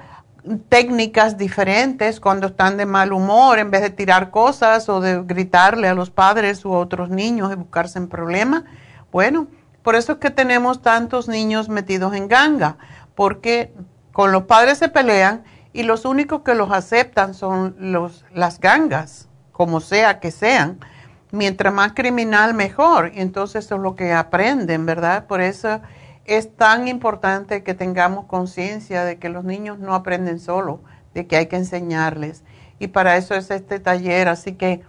técnicas 0.69 1.37
diferentes 1.37 2.19
cuando 2.19 2.47
están 2.47 2.77
de 2.77 2.85
mal 2.85 3.13
humor, 3.13 3.59
en 3.59 3.71
vez 3.71 3.81
de 3.81 3.89
tirar 3.89 4.29
cosas 4.29 4.89
o 4.89 4.99
de 4.99 5.23
gritarle 5.23 5.87
a 5.87 5.93
los 5.93 6.09
padres 6.09 6.65
u 6.65 6.73
otros 6.73 7.09
niños 7.09 7.51
y 7.51 7.55
buscarse 7.55 7.97
en 7.97 8.09
problemas. 8.09 8.63
Bueno, 9.11 9.47
Por 9.83 9.95
eso 9.95 10.13
es 10.13 10.17
que 10.19 10.29
tenemos 10.29 10.81
tantos 10.81 11.27
niños 11.27 11.69
metidos 11.69 12.15
en 12.15 12.27
ganga, 12.27 12.77
porque 13.15 13.73
con 14.13 14.31
los 14.31 14.43
padres 14.43 14.77
se 14.77 14.89
pelean 14.89 15.43
y 15.73 15.83
los 15.83 16.05
únicos 16.05 16.41
que 16.43 16.55
los 16.55 16.71
aceptan 16.71 17.33
son 17.33 17.75
los, 17.79 18.25
las 18.33 18.59
gangas, 18.59 19.27
como 19.51 19.81
sea 19.81 20.19
que 20.19 20.31
sean. 20.31 20.79
Mientras 21.31 21.73
más 21.73 21.93
criminal, 21.93 22.53
mejor. 22.53 23.11
Y 23.15 23.19
entonces 23.19 23.65
eso 23.65 23.75
es 23.75 23.81
lo 23.81 23.95
que 23.95 24.13
aprenden, 24.13 24.85
¿verdad? 24.85 25.25
Por 25.25 25.41
eso 25.41 25.81
es 26.25 26.55
tan 26.55 26.87
importante 26.87 27.63
que 27.63 27.73
tengamos 27.73 28.25
conciencia 28.25 29.03
de 29.03 29.17
que 29.17 29.29
los 29.29 29.43
niños 29.43 29.79
no 29.79 29.95
aprenden 29.95 30.39
solo, 30.39 30.81
de 31.15 31.25
que 31.25 31.35
hay 31.35 31.47
que 31.47 31.55
enseñarles. 31.55 32.43
Y 32.77 32.87
para 32.87 33.17
eso 33.17 33.33
es 33.33 33.49
este 33.49 33.79
taller. 33.79 34.27
Así 34.27 34.53
que 34.53 34.81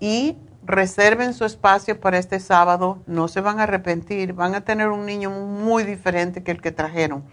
y 0.01 0.37
reserven 0.65 1.35
su 1.35 1.45
espacio 1.45 2.01
para 2.01 2.19
este 2.19 2.41
sábado. 2.41 2.99
No 3.07 3.29
se 3.29 3.41
van 3.41 3.61
a 3.61 3.65
arrepentir, 3.65 4.33
van 4.33 4.55
a 4.55 4.63
tener 4.63 4.89
un 4.89 5.05
niño 5.07 5.31
muy 5.31 5.85
diferente 5.85 6.43
que 6.43 6.51
el 6.51 6.61
que 6.61 6.73
trajeron. 6.73 7.25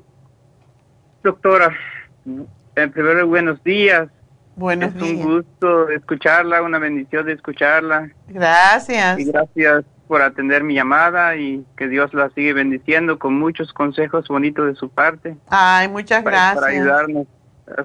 Doctora, 1.23 1.73
en 2.25 2.91
primer 2.91 3.23
buenos 3.25 3.63
días. 3.63 4.09
Buenos 4.55 4.93
días. 4.95 5.05
Es 5.05 5.25
un 5.25 5.35
gusto 5.35 5.89
escucharla, 5.89 6.61
una 6.61 6.79
bendición 6.79 7.25
de 7.25 7.33
escucharla. 7.33 8.09
Gracias. 8.27 9.19
Y 9.19 9.25
gracias 9.25 9.83
por 10.08 10.22
atender 10.22 10.64
mi 10.64 10.74
llamada 10.74 11.36
y 11.36 11.66
que 11.76 11.88
Dios 11.88 12.14
la 12.14 12.30
sigue 12.30 12.53
bendiciendo 12.53 13.20
con 13.20 13.38
muchos 13.38 13.74
consejos 13.74 14.28
bonitos 14.28 14.68
de 14.68 14.76
su 14.76 14.89
parte. 14.89 15.38
Ay, 15.49 15.88
muchas 15.89 16.24
gracias. 16.24 16.55
Para 16.55 16.68
ayudarnos, 16.68 17.28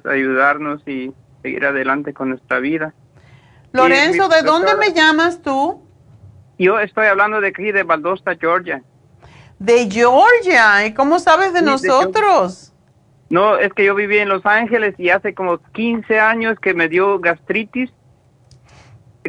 ayudarnos 0.04 0.88
y 0.88 1.12
seguir 1.42 1.64
adelante 1.66 2.14
con 2.14 2.30
nuestra 2.30 2.60
vida. 2.60 2.94
Lorenzo, 3.72 4.28
¿de 4.28 4.42
dónde 4.42 4.74
me 4.76 4.92
llamas 4.92 5.42
tú? 5.42 5.82
Yo 6.58 6.78
estoy 6.78 7.06
hablando 7.06 7.40
de 7.40 7.48
aquí, 7.48 7.72
de 7.72 7.82
Valdosta, 7.82 8.36
Georgia. 8.36 8.82
De 9.58 9.90
Georgia, 9.90 10.86
¿y 10.86 10.94
cómo 10.94 11.18
sabes 11.18 11.52
de 11.52 11.62
nosotros? 11.62 12.72
no, 13.32 13.56
es 13.56 13.72
que 13.72 13.86
yo 13.86 13.94
viví 13.94 14.18
en 14.18 14.28
Los 14.28 14.44
Ángeles 14.44 14.94
y 14.98 15.08
hace 15.08 15.32
como 15.32 15.56
15 15.72 16.20
años 16.20 16.58
que 16.60 16.74
me 16.74 16.88
dio 16.88 17.18
gastritis, 17.18 17.90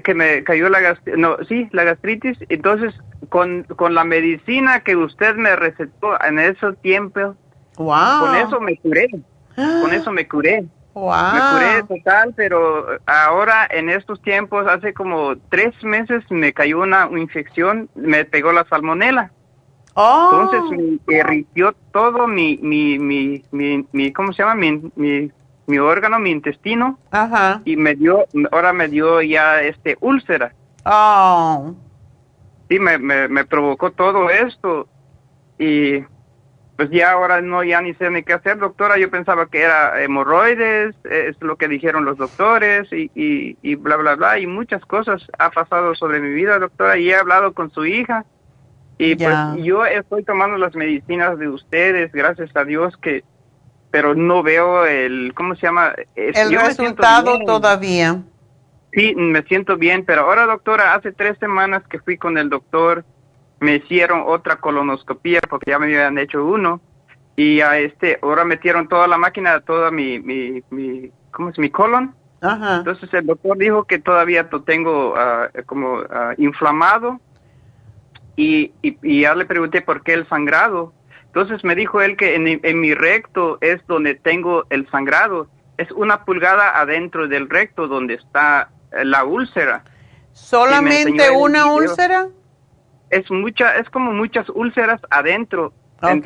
que 0.01 0.13
me 0.13 0.43
cayó 0.43 0.69
la 0.69 0.79
gastritis, 0.79 1.19
no, 1.19 1.37
sí, 1.47 1.67
la 1.71 1.83
gastritis, 1.83 2.37
entonces 2.49 2.93
con, 3.29 3.63
con 3.63 3.93
la 3.93 4.03
medicina 4.03 4.81
que 4.81 4.95
usted 4.95 5.35
me 5.35 5.55
recetó 5.55 6.21
en 6.23 6.39
ese 6.39 6.73
tiempo, 6.81 7.35
wow. 7.77 8.19
con 8.19 8.35
eso 8.35 8.59
me 8.59 8.77
curé, 8.77 9.07
con 9.55 9.93
eso 9.93 10.11
me 10.11 10.27
curé. 10.27 10.65
Wow. 10.93 11.11
Me 11.33 11.39
curé 11.39 11.83
total, 11.97 12.33
pero 12.35 12.85
ahora 13.07 13.67
en 13.71 13.89
estos 13.89 14.21
tiempos, 14.21 14.67
hace 14.67 14.93
como 14.93 15.35
tres 15.49 15.73
meses 15.83 16.23
me 16.29 16.53
cayó 16.53 16.81
una 16.81 17.09
infección, 17.17 17.89
me 17.95 18.25
pegó 18.25 18.51
la 18.51 18.65
salmonela. 18.65 19.31
Oh. 19.95 20.29
Entonces 20.31 20.99
me 21.07 21.17
irritió 21.17 21.75
todo 21.91 22.27
mi, 22.27 22.57
mi, 22.61 22.97
mi, 22.99 23.43
mi, 23.51 23.87
mi 23.91 24.11
¿cómo 24.11 24.33
se 24.33 24.43
llama? 24.43 24.55
Mi, 24.55 24.91
mi, 24.95 25.31
mi 25.67 25.77
órgano, 25.79 26.19
mi 26.19 26.31
intestino. 26.31 26.99
Ajá. 27.11 27.61
Y 27.65 27.77
me 27.77 27.95
dio, 27.95 28.25
ahora 28.51 28.73
me 28.73 28.87
dio 28.87 29.21
ya 29.21 29.61
este 29.61 29.97
úlcera. 30.01 30.53
Oh. 30.85 31.75
Sí, 32.69 32.79
me, 32.79 32.97
me, 32.97 33.27
me 33.27 33.45
provocó 33.45 33.91
todo 33.91 34.29
esto. 34.29 34.87
Y 35.57 36.03
pues 36.75 36.89
ya 36.89 37.11
ahora 37.11 37.41
no, 37.41 37.63
ya 37.63 37.81
ni 37.81 37.93
sé 37.93 38.09
ni 38.09 38.23
qué 38.23 38.33
hacer, 38.33 38.57
doctora. 38.57 38.97
Yo 38.97 39.09
pensaba 39.09 39.45
que 39.47 39.61
era 39.61 40.01
hemorroides, 40.01 40.95
es 41.05 41.41
lo 41.41 41.55
que 41.55 41.67
dijeron 41.67 42.03
los 42.05 42.17
doctores 42.17 42.91
y, 42.91 43.11
y, 43.15 43.57
y 43.61 43.75
bla, 43.75 43.95
bla, 43.97 44.15
bla. 44.15 44.39
Y 44.39 44.47
muchas 44.47 44.83
cosas 44.85 45.21
ha 45.37 45.51
pasado 45.51 45.95
sobre 45.95 46.19
mi 46.19 46.33
vida, 46.33 46.59
doctora. 46.59 46.97
Y 46.97 47.09
he 47.09 47.15
hablado 47.15 47.53
con 47.53 47.71
su 47.71 47.85
hija. 47.85 48.25
Y 48.97 49.15
pues 49.15 49.35
yo 49.57 49.85
estoy 49.85 50.23
tomando 50.23 50.57
las 50.57 50.75
medicinas 50.75 51.37
de 51.39 51.49
ustedes, 51.49 52.11
gracias 52.11 52.55
a 52.55 52.63
Dios 52.63 52.95
que, 52.97 53.23
pero 53.93 54.15
no 54.15 54.41
veo 54.41 54.87
el, 54.87 55.33
¿cómo 55.35 55.53
se 55.53 55.67
llama? 55.67 55.93
Es- 56.15 56.35
El 56.35 56.51
resultado 56.57 57.37
todavía. 57.45 58.23
Sí, 58.91 59.13
me 59.15 59.43
siento 59.43 59.77
bien, 59.77 60.03
pero 60.03 60.21
ahora 60.21 60.47
doctora, 60.47 60.95
hace 60.95 61.11
tres 61.11 61.37
semanas 61.37 61.83
que 61.87 61.99
fui 61.99 62.17
con 62.17 62.39
el 62.39 62.49
doctor, 62.49 63.05
me 63.59 63.75
hicieron 63.75 64.23
otra 64.25 64.55
colonoscopía 64.55 65.41
porque 65.47 65.69
ya 65.69 65.77
me 65.77 65.85
habían 65.85 66.17
hecho 66.17 66.43
uno 66.43 66.81
y 67.35 67.61
a 67.61 67.77
este, 67.77 68.17
ahora 68.23 68.45
metieron 68.45 68.87
toda 68.87 69.07
la 69.07 69.19
máquina, 69.19 69.59
toda 69.61 69.91
mi, 69.91 70.19
mi, 70.19 70.63
mi 70.71 71.11
¿cómo 71.29 71.49
es? 71.49 71.59
Mi 71.59 71.69
colon. 71.69 72.15
Ajá. 72.41 72.77
Entonces 72.77 73.13
el 73.13 73.27
doctor 73.27 73.59
dijo 73.59 73.83
que 73.83 73.99
todavía 73.99 74.49
lo 74.51 74.63
tengo 74.63 75.13
ah, 75.15 75.49
como 75.67 75.99
ah, 76.09 76.33
inflamado 76.39 77.19
y, 78.35 78.71
y, 78.81 78.97
y 79.03 79.21
ya 79.21 79.35
le 79.35 79.45
pregunté 79.45 79.83
por 79.83 80.01
qué 80.01 80.13
el 80.15 80.27
sangrado. 80.27 80.93
Entonces 81.35 81.63
me 81.63 81.73
dijo 81.75 81.99
él 82.01 82.15
que 82.15 82.35
en, 82.35 82.43
mi- 82.43 82.59
en 82.61 82.79
mi 82.79 82.93
recto 82.93 83.57
es 83.61 83.85
donde 83.87 84.13
tengo 84.13 84.65
el 84.69 84.87
sangrado. 84.91 85.47
Es 85.77 85.91
una 85.91 86.25
pulgada 86.25 86.79
adentro 86.79 87.27
del 87.27 87.49
recto 87.49 87.87
donde 87.87 88.13
está 88.13 88.69
eh, 88.91 89.03
la 89.03 89.23
úlcera. 89.25 89.83
¿Solamente 90.31 91.11
una 91.31 91.65
úlcera? 91.73 92.27
Es 93.09 93.29
mucha, 93.31 93.77
es 93.77 93.89
como 93.89 94.11
muchas 94.11 94.47
úlceras 94.49 95.01
adentro. 95.09 95.73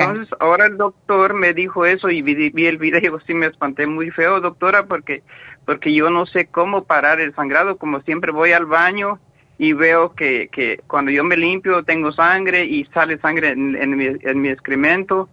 Entonces 0.07 0.27
ahora 0.39 0.65
el 0.65 0.75
doctor 0.77 1.33
me 1.35 1.53
dijo 1.53 1.85
eso 1.85 2.09
y 2.09 2.21
vi, 2.21 2.49
vi 2.49 2.65
el 2.65 2.77
video, 2.77 3.19
sí 3.27 3.33
me 3.33 3.45
espanté 3.45 3.85
muy 3.87 4.09
feo, 4.11 4.41
doctora, 4.41 4.87
porque 4.87 5.23
porque 5.65 5.93
yo 5.93 6.09
no 6.09 6.25
sé 6.25 6.47
cómo 6.47 6.85
parar 6.85 7.19
el 7.19 7.35
sangrado, 7.35 7.77
como 7.77 8.01
siempre 8.01 8.31
voy 8.31 8.53
al 8.53 8.65
baño 8.65 9.19
y 9.57 9.73
veo 9.73 10.13
que, 10.13 10.49
que 10.51 10.81
cuando 10.87 11.11
yo 11.11 11.23
me 11.23 11.35
limpio 11.37 11.83
tengo 11.83 12.11
sangre 12.11 12.65
y 12.65 12.85
sale 12.93 13.17
sangre 13.19 13.49
en, 13.49 13.75
en 13.75 13.97
mi, 13.97 14.05
en 14.05 14.41
mi 14.41 14.49
excremento 14.49 15.29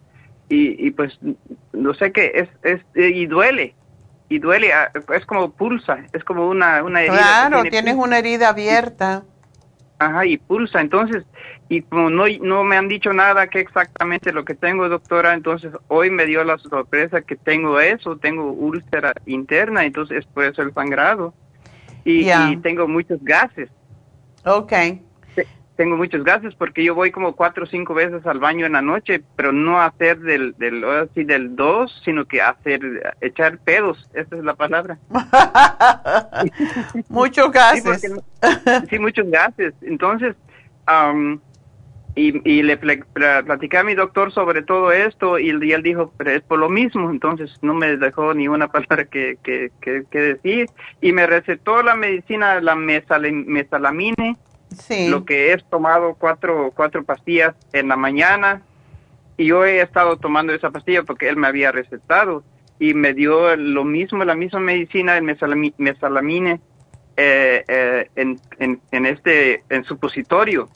y, 0.49 0.87
y 0.87 0.91
pues 0.93 1.19
no 1.73 1.95
sé 1.95 2.13
qué 2.13 2.33
es, 2.35 2.49
es 2.63 2.81
y 2.95 3.27
duele 3.27 3.75
y 4.29 4.39
duele 4.39 4.73
ah, 4.73 4.91
es 5.15 5.27
como 5.27 5.51
pulsa 5.53 5.99
es 6.13 6.25
como 6.25 6.49
una 6.49 6.83
una 6.83 7.03
herida 7.03 7.17
Claro, 7.17 7.57
tiene 7.63 7.71
tienes 7.71 7.95
pulsa. 7.95 8.07
una 8.07 8.19
herida 8.19 8.49
abierta. 8.49 9.23
Ajá, 9.99 10.27
y 10.27 10.39
pulsa. 10.39 10.81
Entonces, 10.81 11.25
y 11.69 11.81
como 11.83 12.11
no, 12.11 12.25
no 12.43 12.65
me 12.65 12.77
han 12.77 12.89
dicho 12.89 13.13
nada 13.13 13.47
que 13.47 13.61
exactamente 13.61 14.33
lo 14.33 14.45
que 14.45 14.55
tengo, 14.55 14.89
doctora, 14.89 15.35
entonces 15.35 15.73
hoy 15.89 16.11
me 16.11 16.27
dio 16.27 16.43
la 16.45 16.59
sorpresa 16.59 17.23
que 17.23 17.37
tengo 17.37 17.79
eso, 17.81 18.17
tengo 18.17 18.51
úlcera 18.51 19.13
interna, 19.25 19.85
entonces 19.85 20.19
es 20.19 20.27
por 20.27 20.45
eso 20.45 20.63
el 20.63 20.75
sangrado. 20.75 21.33
Y 22.05 22.27
tengo 22.59 22.87
muchos 22.87 23.19
gases. 23.23 23.71
Ok. 24.45 24.73
Te- 25.35 25.47
Tengo 25.77 25.97
muchos 25.97 26.23
gases 26.23 26.55
porque 26.55 26.85
yo 26.85 26.95
voy 26.95 27.11
como 27.11 27.35
cuatro 27.35 27.65
o 27.65 27.67
cinco 27.67 27.95
veces 27.95 28.25
al 28.27 28.39
baño 28.39 28.65
en 28.67 28.73
la 28.73 28.83
noche, 28.83 29.23
pero 29.37 29.51
no 29.53 29.81
hacer 29.81 30.21
del, 30.21 30.55
del, 30.59 30.85
ahora 30.85 31.07
sí, 31.15 31.25
del 31.25 31.57
dos, 31.57 32.01
sino 32.05 32.25
que 32.27 32.41
hacer, 32.41 32.81
echar 33.21 33.59
pedos, 33.59 34.09
esa 34.15 34.37
es 34.37 34.45
la 34.45 34.55
palabra. 34.55 34.99
Muchos 37.09 37.47
Sí, 37.47 37.51
gases. 37.53 38.13
porque- 38.41 38.87
sí, 38.91 38.99
muchos 38.99 39.31
gases. 39.31 39.75
Entonces, 39.83 40.37
am, 40.87 41.41
y, 42.17 42.49
y 42.49 42.63
le 42.63 42.77
pla- 42.77 43.43
platicé 43.45 43.79
a 43.79 43.83
mi 43.85 43.95
doctor 43.95 44.33
sobre 44.33 44.63
todo 44.63 44.93
esto 44.93 45.39
y, 45.39 45.51
él- 45.51 45.65
y 45.65 45.73
él 45.73 45.83
dijo, 45.83 46.13
pero 46.17 46.31
es 46.31 46.43
por 46.43 46.59
lo 46.61 46.69
mismo. 46.69 47.11
Entonces 47.11 47.59
no 47.63 47.75
me 47.75 47.97
dejó 47.97 48.35
ni 48.35 48.47
una 48.49 48.69
palabra 48.73 49.05
que, 49.07 49.37
que, 49.43 49.71
que, 49.81 50.05
que 50.11 50.19
decir. 50.21 50.67
Y 51.01 51.13
me 51.13 51.27
recetó 51.27 51.83
la 51.83 51.97
medicina, 51.97 52.61
la 52.61 52.75
mesale- 52.77 53.33
mesalamine, 53.47 54.37
sí. 54.79 55.09
lo 55.09 55.25
que 55.25 55.53
es 55.53 55.65
tomado 55.71 56.15
cuatro, 56.15 56.73
cuatro 56.75 57.03
pastillas 57.05 57.55
en 57.73 57.89
la 57.89 57.97
mañana. 57.97 58.63
Y 59.37 59.47
yo 59.47 59.65
he 59.65 59.81
estado 59.81 60.17
tomando 60.17 60.53
esa 60.53 60.71
pastilla 60.71 61.03
porque 61.03 61.29
él 61.29 61.37
me 61.37 61.49
había 61.49 61.73
recetado 61.73 62.45
y 62.79 62.95
me 62.95 63.13
dio 63.15 63.57
lo 63.57 63.83
mismo, 63.85 64.25
la 64.25 64.37
misma 64.37 64.61
medicina, 64.61 65.17
el 65.17 65.25
mesalami- 65.25 65.75
mesalamine, 65.79 66.61
eh, 67.17 67.65
eh, 67.67 68.09
en, 68.15 68.39
en, 68.61 68.81
en 68.93 69.07
este, 69.07 69.65
en 69.69 69.83
supositorio. 69.85 70.69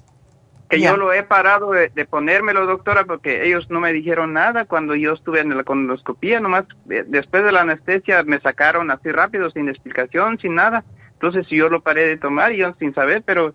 Que 0.69 0.81
yo 0.81 0.97
lo 0.97 1.13
he 1.13 1.23
parado 1.23 1.71
de, 1.73 1.91
ponérmelo, 2.05 2.67
doctora, 2.67 3.05
porque 3.05 3.47
ellos 3.47 3.71
no 3.71 3.81
me 3.81 3.93
dijeron 3.93 4.35
nada 4.35 4.67
cuando 4.67 4.95
yo 4.95 5.15
estuve 5.15 5.41
en 5.41 5.57
la 5.57 5.65
colonoscopía, 5.65 6.41
nomás 6.41 6.65
eh, 6.91 7.05
después 7.07 7.43
de 7.45 7.53
la 7.53 7.63
anestesia 7.63 8.23
me 8.25 8.41
sacaron 8.41 8.91
así 8.91 9.11
rápido, 9.11 9.51
sin 9.51 9.69
explicación, 9.69 10.39
sin 10.39 10.55
nada. 10.55 10.85
Entonces 11.13 11.47
yo 11.49 11.69
lo 11.69 11.81
paré 11.81 12.07
de 12.07 12.17
tomar, 12.19 12.53
yo 12.53 12.75
sin 12.79 12.95
saber, 12.95 13.23
pero 13.25 13.55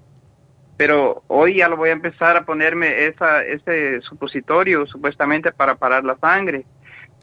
pero 0.76 1.24
hoy 1.28 1.58
ya 1.58 1.70
lo 1.70 1.78
voy 1.78 1.90
a 1.90 1.94
empezar 1.94 2.36
a 2.36 2.46
ponerme 2.46 3.06
esa, 3.06 3.44
ese 3.44 4.02
supositorio 4.02 4.88
supuestamente 4.88 5.52
para 5.52 5.76
parar 5.76 6.04
la 6.04 6.18
sangre. 6.18 6.66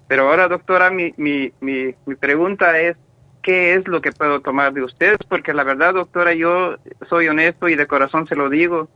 Pero 0.07 0.29
ahora, 0.29 0.49
doctora, 0.49 0.91
mi, 0.91 1.13
mi, 1.17 1.53
mi, 1.61 1.95
mi 2.07 2.15
pregunta 2.15 2.79
es, 2.79 2.97
¿qué 3.43 3.75
es 3.75 3.87
lo 3.89 4.01
que 4.01 4.13
puedo 4.13 4.41
tomar 4.41 4.73
de 4.73 4.83
ustedes? 4.83 5.19
Porque 5.29 5.53
la 5.53 5.65
verdad, 5.65 5.95
doctora, 5.95 6.33
yo 6.33 6.77
soy 7.09 7.29
honesto 7.29 7.69
y 7.69 7.75
de 7.75 7.87
corazón 7.87 8.27
se 8.27 8.37
lo 8.37 8.49
digo. 8.49 8.89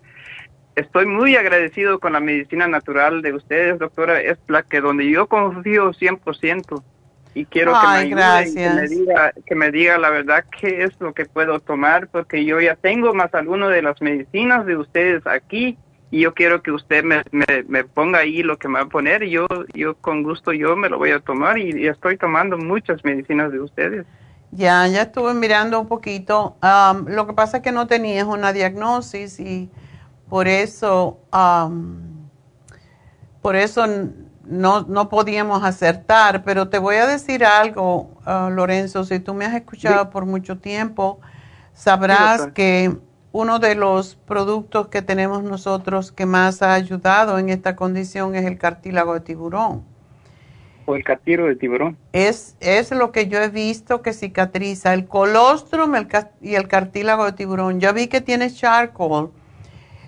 Estoy 0.76 1.06
muy 1.06 1.36
agradecido 1.36 2.00
con 2.00 2.14
la 2.14 2.20
medicina 2.20 2.66
natural 2.66 3.22
de 3.22 3.32
ustedes, 3.32 3.78
doctora. 3.78 4.20
Es 4.20 4.38
la 4.48 4.62
que 4.62 4.80
donde 4.80 5.08
yo 5.08 5.28
confío 5.28 5.92
100% 5.92 6.82
y 7.34 7.44
quiero 7.46 7.72
que 7.80 7.86
me 7.86 8.22
ayude 8.22 8.48
y 8.48 8.54
que 8.54 8.70
me, 8.70 8.88
diga, 8.88 9.32
que 9.44 9.54
me 9.54 9.70
diga 9.70 9.98
la 9.98 10.10
verdad 10.10 10.44
qué 10.60 10.84
es 10.84 10.92
lo 11.00 11.12
que 11.12 11.26
puedo 11.26 11.58
tomar 11.60 12.08
porque 12.08 12.44
yo 12.44 12.60
ya 12.60 12.76
tengo 12.76 13.12
más 13.12 13.34
alguno 13.34 13.68
de 13.68 13.82
las 13.82 14.00
medicinas 14.00 14.64
de 14.66 14.76
ustedes 14.76 15.26
aquí 15.26 15.76
y 16.12 16.20
yo 16.20 16.32
quiero 16.32 16.62
que 16.62 16.70
usted 16.70 17.02
me, 17.02 17.24
me, 17.32 17.82
ponga 17.82 18.20
ahí 18.20 18.44
lo 18.44 18.56
que 18.56 18.68
me 18.68 18.74
va 18.74 18.84
a 18.84 18.88
poner 18.88 19.24
y 19.24 19.30
yo, 19.30 19.48
yo 19.74 19.96
con 19.96 20.22
gusto 20.22 20.52
yo 20.52 20.76
me 20.76 20.88
lo 20.88 20.98
voy 20.98 21.10
a 21.10 21.18
tomar 21.18 21.58
y, 21.58 21.88
estoy 21.88 22.16
tomando 22.16 22.56
muchas 22.56 23.04
medicinas 23.04 23.50
de 23.50 23.60
ustedes. 23.60 24.06
Ya, 24.52 24.86
ya 24.86 25.02
estuve 25.02 25.34
mirando 25.34 25.80
un 25.80 25.88
poquito. 25.88 26.56
lo 27.08 27.26
que 27.26 27.32
pasa 27.32 27.56
es 27.56 27.62
que 27.64 27.72
no 27.72 27.88
tenías 27.88 28.26
una 28.26 28.52
diagnosis 28.52 29.40
y 29.40 29.68
por 30.28 30.48
eso, 30.48 31.18
por 33.42 33.56
eso 33.56 33.86
no, 34.46 34.82
no 34.82 35.08
podíamos 35.08 35.64
acertar, 35.64 36.44
pero 36.44 36.68
te 36.68 36.78
voy 36.78 36.96
a 36.96 37.06
decir 37.06 37.44
algo, 37.44 38.10
uh, 38.26 38.50
Lorenzo, 38.50 39.04
si 39.04 39.20
tú 39.20 39.34
me 39.34 39.44
has 39.44 39.54
escuchado 39.54 40.10
por 40.10 40.26
mucho 40.26 40.58
tiempo, 40.58 41.20
sabrás 41.72 42.48
que 42.48 42.96
uno 43.32 43.58
de 43.58 43.74
los 43.74 44.14
productos 44.14 44.88
que 44.88 45.02
tenemos 45.02 45.42
nosotros 45.42 46.12
que 46.12 46.26
más 46.26 46.62
ha 46.62 46.74
ayudado 46.74 47.38
en 47.38 47.48
esta 47.48 47.74
condición 47.74 48.34
es 48.36 48.44
el 48.44 48.58
cartílago 48.58 49.14
de 49.14 49.20
tiburón. 49.20 49.82
O 50.86 50.94
el 50.94 51.02
cartílago 51.02 51.48
de 51.48 51.56
tiburón. 51.56 51.96
Es, 52.12 52.56
es 52.60 52.90
lo 52.92 53.10
que 53.10 53.26
yo 53.26 53.40
he 53.40 53.48
visto 53.48 54.02
que 54.02 54.12
cicatriza, 54.12 54.94
el 54.94 55.06
colostrum 55.06 55.94
y 56.42 56.54
el 56.54 56.68
cartílago 56.68 57.24
de 57.24 57.32
tiburón. 57.32 57.80
Ya 57.80 57.92
vi 57.92 58.06
que 58.06 58.20
tienes 58.20 58.56
charcoal. 58.56 59.30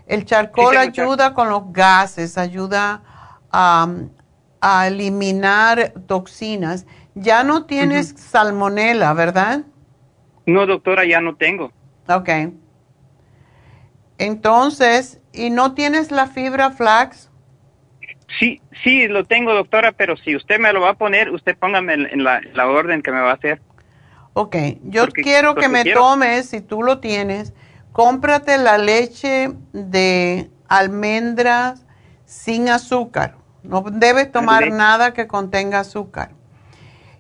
El 0.07 0.24
charcoal 0.24 0.77
ayuda 0.77 1.35
con 1.35 1.49
los 1.49 1.73
gases, 1.73 2.39
ayuda 2.39 3.03
a, 3.51 3.89
a 4.61 4.87
eliminar 4.87 5.93
toxinas. 6.07 6.87
Ya 7.15 7.43
no 7.45 7.65
tienes 7.65 8.15
salmonela, 8.16 9.15
¿verdad? 9.15 9.62
No, 10.45 10.66
doctora, 10.66 11.05
ya 11.05 11.20
no 11.20 11.35
tengo. 11.35 11.73
Ok. 12.09 12.28
Entonces, 14.19 15.20
¿y 15.33 15.51
no 15.51 15.74
tienes 15.74 16.11
la 16.11 16.27
fibra 16.27 16.70
flax? 16.70 17.31
Sí, 18.39 18.61
sí, 18.83 19.09
lo 19.09 19.24
tengo, 19.24 19.55
doctora, 19.55 19.93
pero 19.93 20.16
si 20.16 20.37
usted 20.37 20.59
me 20.59 20.73
lo 20.73 20.81
va 20.81 20.91
a 20.91 20.95
poner, 20.95 21.31
usted 21.31 21.57
póngame 21.57 21.95
en, 21.95 22.24
la, 22.24 22.41
orden 22.66 23.03
que 23.03 23.12
me 23.12 23.20
va 23.20 23.31
a 23.31 23.35
hacer. 23.35 23.61
Ok, 24.33 24.57
yo 24.83 25.07
quiero 25.09 25.55
que 25.55 25.69
me 25.69 25.85
tomes, 25.85 26.51
si 26.51 26.61
tú 26.61 26.83
lo 26.83 26.99
tienes, 26.99 27.55
cómprate 27.97 28.59
la 28.59 28.77
leche 28.77 29.55
de 29.73 30.51
almendras 30.68 31.81
sin 32.27 32.68
azúcar. 32.68 33.36
No 33.62 33.82
debes 33.90 34.31
tomar 34.31 34.70
nada 34.70 35.14
que 35.14 35.27
contenga 35.27 35.81
azúcar. 35.81 36.32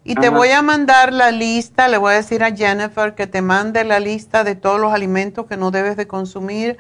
Y 0.04 0.16
te 0.16 0.28
voy 0.28 0.50
a 0.50 0.60
mandar 0.60 1.14
la 1.14 1.30
lista, 1.30 1.88
le 1.88 1.96
voy 1.96 2.12
a 2.12 2.16
decir 2.16 2.44
a 2.44 2.54
Jennifer 2.54 3.14
que 3.14 3.26
te 3.26 3.40
mande 3.40 3.84
la 3.84 4.00
lista 4.00 4.44
de 4.44 4.54
todos 4.54 4.78
los 4.78 4.92
alimentos 4.92 5.46
que 5.46 5.56
no 5.56 5.70
debes 5.70 5.96
de 5.96 6.06
consumir, 6.06 6.76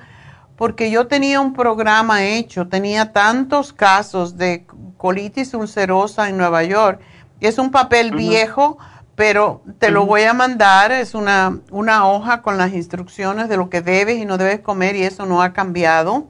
porque 0.56 0.90
yo 0.90 1.06
tenía 1.06 1.40
un 1.40 1.54
programa 1.54 2.22
hecho, 2.22 2.68
tenía 2.68 3.14
tantos 3.14 3.72
casos 3.72 4.36
de 4.36 4.66
colitis 4.98 5.54
ulcerosa 5.54 6.28
en 6.28 6.36
Nueva 6.36 6.64
York. 6.64 7.00
Es 7.40 7.58
un 7.58 7.70
papel 7.70 8.14
viejo, 8.14 8.76
pero 9.16 9.62
te 9.78 9.90
lo 9.90 10.04
voy 10.04 10.22
a 10.22 10.34
mandar, 10.34 10.92
es 10.92 11.14
una, 11.14 11.58
una 11.70 12.06
hoja 12.06 12.42
con 12.42 12.58
las 12.58 12.74
instrucciones 12.74 13.48
de 13.48 13.56
lo 13.56 13.70
que 13.70 13.80
debes 13.80 14.18
y 14.18 14.26
no 14.26 14.36
debes 14.36 14.60
comer 14.60 14.94
y 14.94 15.02
eso 15.04 15.24
no 15.24 15.42
ha 15.42 15.54
cambiado. 15.54 16.28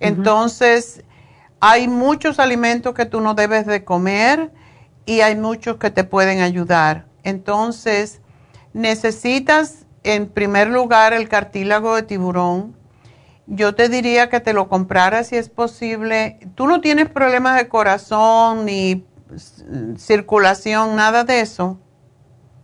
Entonces, 0.00 1.04
hay 1.60 1.86
muchos 1.86 2.40
alimentos 2.40 2.94
que 2.94 3.06
tú 3.06 3.20
no 3.20 3.34
debes 3.34 3.64
de 3.64 3.84
comer 3.84 4.50
y 5.06 5.20
hay 5.20 5.36
muchos 5.36 5.76
que 5.76 5.90
te 5.90 6.02
pueden 6.02 6.40
ayudar. 6.40 7.06
Entonces, 7.22 8.20
necesitas 8.72 9.86
en 10.02 10.28
primer 10.28 10.68
lugar 10.68 11.12
el 11.12 11.28
cartílago 11.28 11.94
de 11.94 12.02
tiburón. 12.02 12.74
Yo 13.46 13.76
te 13.76 13.88
diría 13.88 14.28
que 14.30 14.40
te 14.40 14.52
lo 14.52 14.68
compraras 14.68 15.28
si 15.28 15.36
es 15.36 15.48
posible. 15.48 16.40
Tú 16.56 16.66
no 16.66 16.80
tienes 16.80 17.08
problemas 17.08 17.56
de 17.56 17.68
corazón 17.68 18.64
ni 18.64 19.04
circulación, 19.96 20.96
nada 20.96 21.22
de 21.22 21.40
eso. 21.40 21.78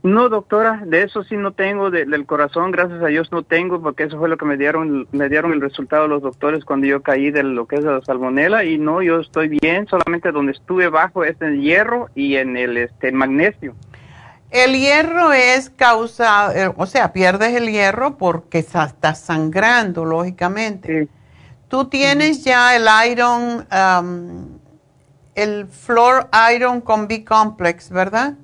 No, 0.06 0.28
doctora, 0.28 0.82
de 0.86 1.02
eso 1.02 1.24
sí 1.24 1.36
no 1.36 1.52
tengo, 1.52 1.90
del 1.90 2.26
corazón, 2.26 2.70
gracias 2.70 3.02
a 3.02 3.06
Dios 3.06 3.32
no 3.32 3.42
tengo, 3.42 3.82
porque 3.82 4.04
eso 4.04 4.16
fue 4.18 4.28
lo 4.28 4.36
que 4.36 4.44
me 4.44 4.56
dieron, 4.56 5.08
me 5.10 5.28
dieron 5.28 5.52
el 5.52 5.60
resultado 5.60 6.06
los 6.06 6.22
doctores 6.22 6.64
cuando 6.64 6.86
yo 6.86 7.02
caí 7.02 7.32
de 7.32 7.42
lo 7.42 7.66
que 7.66 7.74
es 7.74 7.82
la 7.82 8.00
salmonela 8.02 8.62
y 8.62 8.78
no, 8.78 9.02
yo 9.02 9.18
estoy 9.18 9.48
bien, 9.48 9.88
solamente 9.88 10.30
donde 10.30 10.52
estuve 10.52 10.88
bajo 10.90 11.24
es 11.24 11.34
en 11.42 11.54
el 11.54 11.60
hierro 11.60 12.08
y 12.14 12.36
en 12.36 12.56
el 12.56 12.76
este, 12.76 13.10
magnesio. 13.10 13.74
El 14.52 14.74
hierro 14.78 15.32
es 15.32 15.70
causa, 15.70 16.52
eh, 16.54 16.72
o 16.76 16.86
sea, 16.86 17.12
pierdes 17.12 17.56
el 17.56 17.68
hierro 17.68 18.16
porque 18.16 18.58
estás 18.58 19.18
sangrando, 19.18 20.04
lógicamente. 20.04 21.08
Tú 21.66 21.86
tienes 21.86 22.44
ya 22.44 22.76
el 22.76 22.86
iron, 23.10 23.66
um, 23.72 24.60
el 25.34 25.66
floor 25.66 26.28
iron 26.54 26.80
con 26.80 27.08
B-complex, 27.08 27.90
¿verdad? 27.90 28.34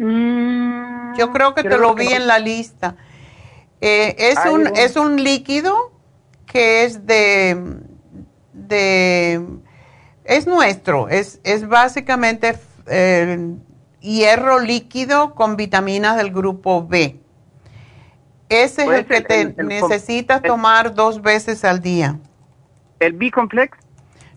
Mm, 0.00 1.14
Yo 1.18 1.30
creo 1.30 1.54
que 1.54 1.62
te 1.62 1.76
lo 1.76 1.94
vi 1.94 2.08
en 2.08 2.26
la 2.26 2.38
lista. 2.38 2.96
Eh, 3.82 4.16
es, 4.18 4.38
un, 4.50 4.66
es 4.76 4.96
un 4.96 5.22
líquido 5.22 5.92
que 6.46 6.84
es 6.84 7.06
de, 7.06 7.76
de 8.54 9.46
es 10.24 10.46
nuestro, 10.46 11.08
es, 11.08 11.40
es 11.44 11.68
básicamente 11.68 12.58
eh, 12.86 13.54
hierro 14.00 14.58
líquido 14.58 15.34
con 15.34 15.56
vitaminas 15.56 16.16
del 16.16 16.32
grupo 16.32 16.86
B. 16.86 17.20
Ese 18.48 18.84
es 18.84 18.90
el 18.90 19.06
que 19.06 19.20
te 19.20 19.62
necesitas 19.62 20.42
tomar 20.42 20.94
dos 20.94 21.20
veces 21.20 21.64
al 21.64 21.80
día. 21.80 22.18
¿El 22.98 23.12
B-complex? 23.12 23.78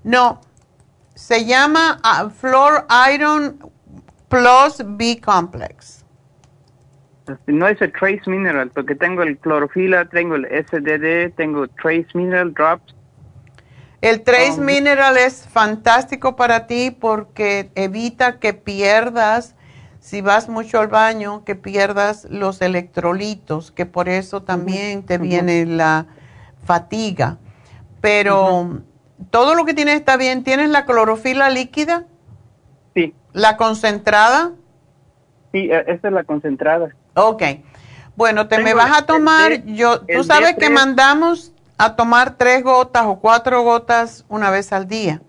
No, 0.04 0.42
se 1.16 1.46
llama 1.46 2.00
uh, 2.04 2.30
Flor 2.30 2.86
Iron 3.14 3.72
Plus 4.34 4.84
B 4.98 5.22
Complex. 5.24 6.04
No 7.46 7.68
es 7.68 7.80
el 7.82 7.92
Trace 7.94 8.24
Mineral, 8.26 8.72
porque 8.72 8.96
tengo 8.96 9.22
el 9.22 9.38
clorofila, 9.38 10.06
tengo 10.06 10.36
el 10.36 10.46
SDD, 10.46 11.36
tengo 11.36 11.68
Trace 11.68 12.08
Mineral 12.16 12.54
Drops. 12.54 12.96
El 14.02 14.24
Trace 14.24 14.60
um, 14.60 14.66
Mineral 14.66 15.18
es 15.18 15.48
fantástico 15.48 16.36
para 16.36 16.66
ti 16.68 16.92
porque 16.92 17.72
evita 17.76 18.40
que 18.40 18.54
pierdas, 18.54 19.56
si 20.00 20.22
vas 20.22 20.50
mucho 20.50 20.80
al 20.80 20.88
baño, 20.88 21.46
que 21.46 21.56
pierdas 21.56 22.28
los 22.30 22.62
electrolitos, 22.62 23.72
que 23.72 23.86
por 23.86 24.10
eso 24.10 24.42
también 24.42 25.04
te 25.04 25.20
viene 25.20 25.66
la 25.66 26.08
fatiga. 26.66 27.38
Pero 28.02 28.82
todo 29.30 29.56
lo 29.56 29.64
que 29.64 29.74
tienes 29.74 29.96
está 29.96 30.18
bien. 30.18 30.44
¿Tienes 30.44 30.70
la 30.70 30.86
clorofila 30.86 31.50
líquida? 31.50 32.06
¿La 33.34 33.58
concentrada? 33.58 34.52
Sí, 35.52 35.70
e, 35.72 35.84
esta 35.88 36.08
es 36.08 36.14
la 36.14 36.24
concentrada. 36.24 36.96
Ok. 37.16 37.44
Bueno, 38.16 38.48
te 38.48 38.60
me 38.60 38.74
vas 38.74 38.98
a 38.98 39.06
tomar, 39.06 39.64
yo, 39.66 40.02
tú 40.02 40.24
sabes 40.24 40.56
que 40.56 40.70
mandamos 40.70 41.52
a 41.78 41.96
tomar 41.96 42.38
tres 42.38 42.64
gotas 42.64 43.04
o 43.08 43.20
cuatro 43.20 43.64
gotas 43.64 44.24
una 44.30 44.52
vez 44.52 44.72
al 44.72 44.88
día. 44.88 45.22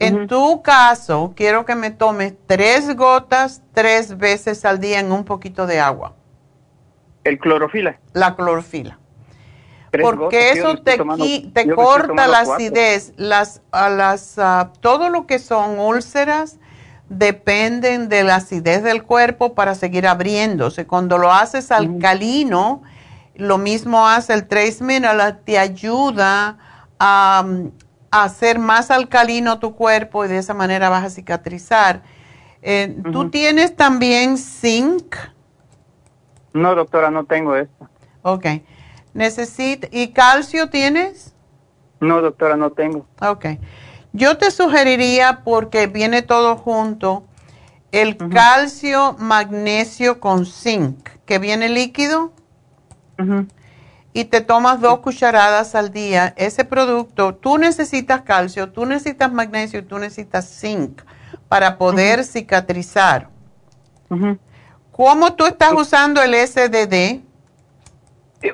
En 0.00 0.26
tu 0.26 0.62
caso, 0.62 1.34
quiero 1.36 1.66
que 1.66 1.74
me 1.74 1.90
tomes 1.90 2.34
tres 2.46 2.96
gotas 2.96 3.62
tres 3.72 4.16
veces 4.16 4.64
al 4.64 4.80
día 4.80 4.98
en 4.98 5.12
un 5.12 5.24
poquito 5.24 5.66
de 5.66 5.78
agua. 5.78 6.14
¿El 7.22 7.38
clorofila? 7.38 8.00
La 8.14 8.34
clorofila. 8.34 8.98
Porque 10.02 10.52
eso 10.52 10.76
te, 10.76 10.98
te 11.52 11.74
corta 11.74 12.28
la 12.28 12.40
acidez, 12.40 13.12
las, 13.16 13.60
a 13.72 13.88
las, 13.88 14.36
todo 14.80 15.10
lo 15.10 15.26
que 15.26 15.38
son 15.38 15.78
úlceras, 15.78 16.58
dependen 17.10 18.08
de 18.08 18.22
la 18.22 18.36
acidez 18.36 18.84
del 18.84 19.02
cuerpo 19.02 19.54
para 19.54 19.74
seguir 19.74 20.06
abriéndose. 20.06 20.86
Cuando 20.86 21.18
lo 21.18 21.32
haces 21.32 21.72
alcalino, 21.72 22.82
lo 23.34 23.58
mismo 23.58 24.06
hace 24.06 24.32
el 24.32 24.46
Trace 24.46 24.82
Mineral, 24.82 25.40
te 25.44 25.58
ayuda 25.58 26.56
a, 26.98 27.44
hacer 28.12 28.58
más 28.58 28.90
alcalino 28.90 29.60
tu 29.60 29.74
cuerpo 29.76 30.24
y 30.24 30.28
de 30.28 30.38
esa 30.38 30.54
manera 30.54 30.88
vas 30.88 31.04
a 31.04 31.10
cicatrizar. 31.10 32.02
Eh, 32.62 32.96
¿Tú 33.12 33.30
tienes 33.30 33.76
también 33.76 34.36
zinc? 34.36 35.16
No, 36.52 36.74
doctora, 36.74 37.10
no 37.10 37.24
tengo 37.24 37.56
esto. 37.56 37.88
Ok. 38.22 38.46
Necesita, 39.14 39.88
¿Y 39.90 40.08
calcio 40.08 40.70
tienes? 40.70 41.34
No, 42.00 42.20
doctora, 42.20 42.56
no 42.56 42.70
tengo. 42.70 43.06
Ok. 43.20 43.46
Yo 44.12 44.36
te 44.38 44.50
sugeriría, 44.50 45.42
porque 45.44 45.86
viene 45.86 46.22
todo 46.22 46.56
junto, 46.56 47.24
el 47.92 48.16
calcio, 48.16 49.16
magnesio 49.18 50.20
con 50.20 50.46
zinc, 50.46 51.08
que 51.24 51.38
viene 51.38 51.68
líquido. 51.68 52.32
Y 54.12 54.24
te 54.24 54.40
tomas 54.40 54.80
dos 54.80 55.00
cucharadas 55.00 55.74
al 55.74 55.92
día. 55.92 56.34
Ese 56.36 56.64
producto, 56.64 57.34
tú 57.34 57.58
necesitas 57.58 58.22
calcio, 58.22 58.72
tú 58.72 58.86
necesitas 58.86 59.32
magnesio, 59.32 59.84
tú 59.84 59.98
necesitas 59.98 60.48
zinc 60.48 61.02
para 61.48 61.78
poder 61.78 62.24
cicatrizar. 62.24 63.28
¿Cómo 64.92 65.34
tú 65.34 65.46
estás 65.46 65.72
usando 65.72 66.22
el 66.22 66.34
SDD? 66.34 67.22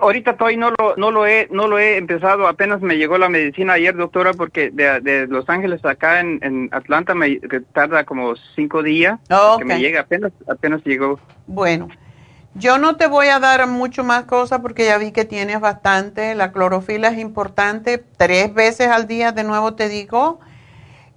Ahorita 0.00 0.36
todavía 0.36 0.58
no 0.58 0.70
lo, 0.70 0.96
no 0.96 1.12
lo 1.12 1.26
he, 1.26 1.46
no 1.52 1.68
lo 1.68 1.78
he 1.78 1.96
empezado. 1.96 2.48
Apenas 2.48 2.80
me 2.80 2.96
llegó 2.96 3.18
la 3.18 3.28
medicina 3.28 3.74
ayer, 3.74 3.94
doctora, 3.94 4.32
porque 4.32 4.70
de, 4.70 5.26
Los 5.28 5.48
Ángeles 5.48 5.84
acá 5.84 6.18
en, 6.20 6.68
Atlanta 6.72 7.14
me 7.14 7.38
tarda 7.72 8.04
como 8.04 8.34
cinco 8.56 8.82
días 8.82 9.20
que 9.58 9.64
me 9.64 9.78
llega. 9.78 10.00
Apenas, 10.00 10.32
apenas 10.48 10.82
llegó. 10.84 11.20
Bueno, 11.46 11.88
yo 12.54 12.78
no 12.78 12.96
te 12.96 13.06
voy 13.06 13.28
a 13.28 13.38
dar 13.38 13.64
mucho 13.68 14.02
más 14.02 14.24
cosas 14.24 14.58
porque 14.60 14.86
ya 14.86 14.98
vi 14.98 15.12
que 15.12 15.24
tienes 15.24 15.60
bastante. 15.60 16.34
La 16.34 16.50
clorofila 16.50 17.08
es 17.08 17.18
importante. 17.18 18.02
Tres 18.16 18.52
veces 18.52 18.88
al 18.88 19.06
día, 19.06 19.30
de 19.30 19.44
nuevo 19.44 19.74
te 19.74 19.88
digo. 19.88 20.40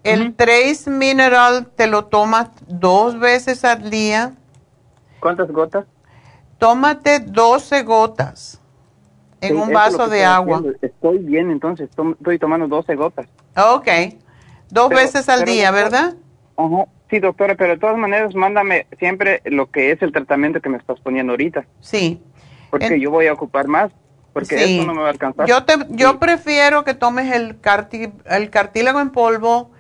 El 0.04 0.36
Trace 0.36 0.90
Mineral 0.92 1.68
te 1.76 1.88
lo 1.88 2.06
tomas 2.06 2.50
dos 2.68 3.20
veces 3.20 3.66
al 3.66 3.90
día. 3.90 4.34
¿Cuántas 5.20 5.52
gotas? 5.52 5.86
Tómate 6.60 7.20
12 7.20 7.84
gotas 7.84 8.59
en 9.42 9.58
un 9.58 9.72
vaso 9.72 10.08
de 10.08 10.24
agua. 10.26 10.64
Estoy 10.82 11.20
bien, 11.20 11.52
entonces 11.52 11.90
estoy 11.90 12.40
tomando 12.40 12.68
12 12.68 12.96
gotas. 12.96 13.28
Ok. 13.56 13.88
Dos 14.70 14.90
veces 14.90 15.28
al 15.30 15.46
día, 15.46 15.72
¿verdad? 15.72 16.16
Ajá. 16.58 16.86
Sí, 17.10 17.20
doctora, 17.20 17.56
pero 17.56 17.74
de 17.74 17.80
todas 17.80 17.98
maneras, 17.98 18.36
mándame 18.36 18.86
siempre 19.00 19.42
lo 19.46 19.72
que 19.72 19.92
es 19.92 20.02
el 20.04 20.12
tratamiento 20.12 20.62
que 20.62 20.70
me 20.70 20.78
estás 20.78 21.00
poniendo 21.00 21.34
ahorita. 21.34 21.66
Sí. 21.82 22.22
Porque 22.70 23.00
yo 23.00 23.10
voy 23.10 23.26
a 23.26 23.34
ocupar 23.34 23.68
más, 23.68 23.92
porque 24.32 24.76
eso 24.76 24.86
no 24.86 24.94
me 24.94 25.02
va 25.02 25.08
a 25.08 25.12
alcanzar. 25.12 25.48
Yo, 25.48 25.64
te, 25.64 25.74
yo 25.90 26.20
prefiero 26.20 26.84
que 26.84 26.94
tomes 26.94 27.34
el, 27.34 27.58
el 28.26 28.50
cartílago 28.52 29.00
en 29.00 29.10
polvo, 29.10 29.72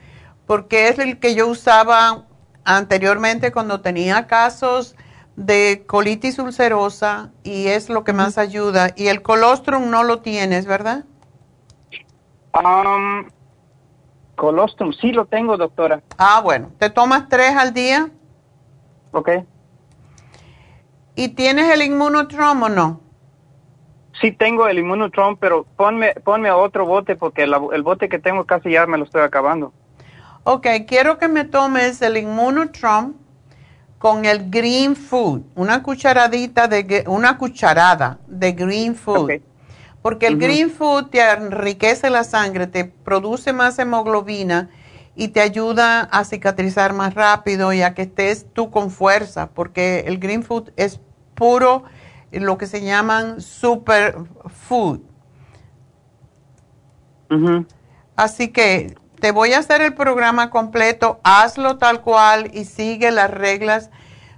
porque 0.47 0.87
es 0.87 0.97
el 0.97 1.19
que 1.19 1.35
yo 1.35 1.47
usaba 1.47 2.25
anteriormente 2.63 3.51
cuando 3.51 3.81
tenía 3.81 4.25
casos 4.25 4.95
de 5.39 5.85
colitis 5.87 6.37
ulcerosa 6.37 7.31
y 7.43 7.67
es 7.67 7.89
lo 7.89 8.03
que 8.03 8.11
más 8.11 8.37
ayuda. 8.37 8.89
Y 8.97 9.07
el 9.07 9.21
colostrum 9.21 9.89
no 9.89 10.03
lo 10.03 10.19
tienes, 10.19 10.65
¿verdad? 10.65 11.05
Um, 12.53 13.29
colostrum, 14.35 14.91
sí 14.91 15.13
lo 15.13 15.25
tengo, 15.27 15.55
doctora. 15.55 16.01
Ah, 16.17 16.41
bueno. 16.43 16.71
¿Te 16.77 16.89
tomas 16.89 17.29
tres 17.29 17.55
al 17.55 17.73
día? 17.73 18.09
Ok. 19.11 19.29
¿Y 21.15 21.29
tienes 21.29 21.73
el 21.73 21.83
inmunotrom 21.83 22.63
o 22.63 22.69
no? 22.69 22.99
Sí 24.19 24.33
tengo 24.33 24.67
el 24.67 24.79
inmunotrom, 24.79 25.37
pero 25.37 25.63
ponme, 25.77 26.15
ponme 26.15 26.51
otro 26.51 26.85
bote 26.85 27.15
porque 27.15 27.43
el 27.43 27.83
bote 27.83 28.09
que 28.09 28.19
tengo 28.19 28.45
casi 28.45 28.71
ya 28.71 28.85
me 28.87 28.97
lo 28.97 29.05
estoy 29.05 29.21
acabando. 29.21 29.71
Ok, 30.43 30.67
quiero 30.85 31.17
que 31.17 31.29
me 31.29 31.45
tomes 31.45 32.01
el 32.01 32.17
inmunotrom 32.17 33.13
con 33.99 34.25
el 34.25 34.49
green 34.49 34.95
food, 34.95 35.41
una 35.55 35.83
cucharadita 35.83 36.67
de 36.67 37.03
una 37.05 37.37
cucharada 37.37 38.17
de 38.27 38.53
green 38.53 38.95
food. 38.95 39.41
Porque 40.01 40.27
el 40.27 40.37
green 40.37 40.71
food 40.71 41.07
te 41.07 41.21
enriquece 41.21 42.09
la 42.09 42.23
sangre, 42.23 42.65
te 42.67 42.85
produce 42.85 43.51
más 43.51 43.77
hemoglobina 43.77 44.69
y 45.13 45.27
te 45.27 45.41
ayuda 45.41 46.03
a 46.03 46.23
cicatrizar 46.23 46.93
más 46.93 47.13
rápido 47.13 47.73
y 47.73 47.81
a 47.81 47.93
que 47.93 48.03
estés 48.03 48.47
tú 48.53 48.71
con 48.71 48.89
fuerza, 48.89 49.49
porque 49.49 50.05
el 50.07 50.17
green 50.17 50.43
food 50.43 50.71
es 50.77 51.01
puro 51.35 51.83
lo 52.31 52.57
que 52.57 52.67
se 52.67 52.81
llaman 52.81 53.41
super 53.41 54.15
food. 54.47 55.01
Así 58.15 58.47
que 58.47 58.95
te 59.19 59.31
voy 59.31 59.53
a 59.53 59.59
hacer 59.59 59.81
el 59.81 59.93
programa 59.93 60.49
completo, 60.49 61.19
hazlo 61.23 61.77
tal 61.77 62.01
cual 62.01 62.51
y 62.53 62.65
sigue 62.65 63.11
las 63.11 63.29
reglas. 63.29 63.89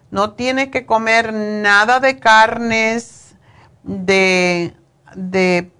No 0.09 0.33
tienes 0.33 0.69
que 0.69 0.85
comer 0.85 1.33
nada 1.33 1.99
de 1.99 2.19
carnes, 2.19 3.35
de, 3.83 4.73
de 5.15 5.71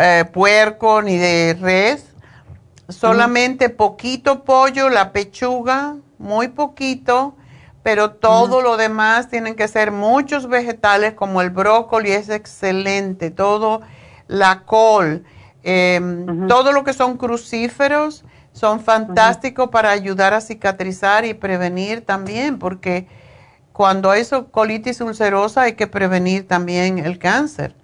eh, 0.00 0.24
puerco 0.32 1.02
ni 1.02 1.16
de 1.16 1.56
res, 1.60 2.06
solamente 2.88 3.68
poquito 3.68 4.44
pollo, 4.44 4.88
la 4.88 5.12
pechuga, 5.12 5.96
muy 6.18 6.48
poquito, 6.48 7.36
pero 7.82 8.12
todo 8.12 8.62
lo 8.62 8.76
demás 8.76 9.28
tienen 9.28 9.54
que 9.54 9.68
ser 9.68 9.90
muchos 9.90 10.48
vegetales 10.48 11.14
como 11.14 11.40
el 11.40 11.50
brócoli 11.50 12.12
es 12.12 12.28
excelente, 12.28 13.30
todo 13.30 13.82
la 14.28 14.64
col 14.64 15.24
Em, 15.62 16.46
todo 16.48 16.72
lo 16.72 16.84
que 16.84 16.92
son 16.92 17.16
crucíferos 17.16 18.24
son 18.52 18.80
fantásticos 18.80 19.68
para 19.68 19.90
ayudar 19.90 20.34
a 20.34 20.40
cicatrizar 20.40 21.24
y 21.24 21.34
prevenir 21.34 22.00
también, 22.04 22.58
porque 22.58 23.06
cuando 23.72 24.10
hay 24.10 24.22
colitis 24.50 25.00
ulcerosa 25.00 25.62
hay 25.62 25.74
que 25.74 25.86
prevenir 25.86 26.48
también 26.48 26.98
el 26.98 27.18
cáncer. 27.18 27.74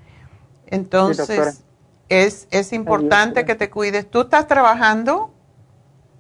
Entonces, 0.66 1.64
es, 2.08 2.48
es 2.50 2.72
importante 2.72 3.44
que 3.44 3.54
te 3.54 3.70
cuides. 3.70 4.10
¿Tú 4.10 4.22
estás 4.22 4.46
trabajando? 4.46 5.32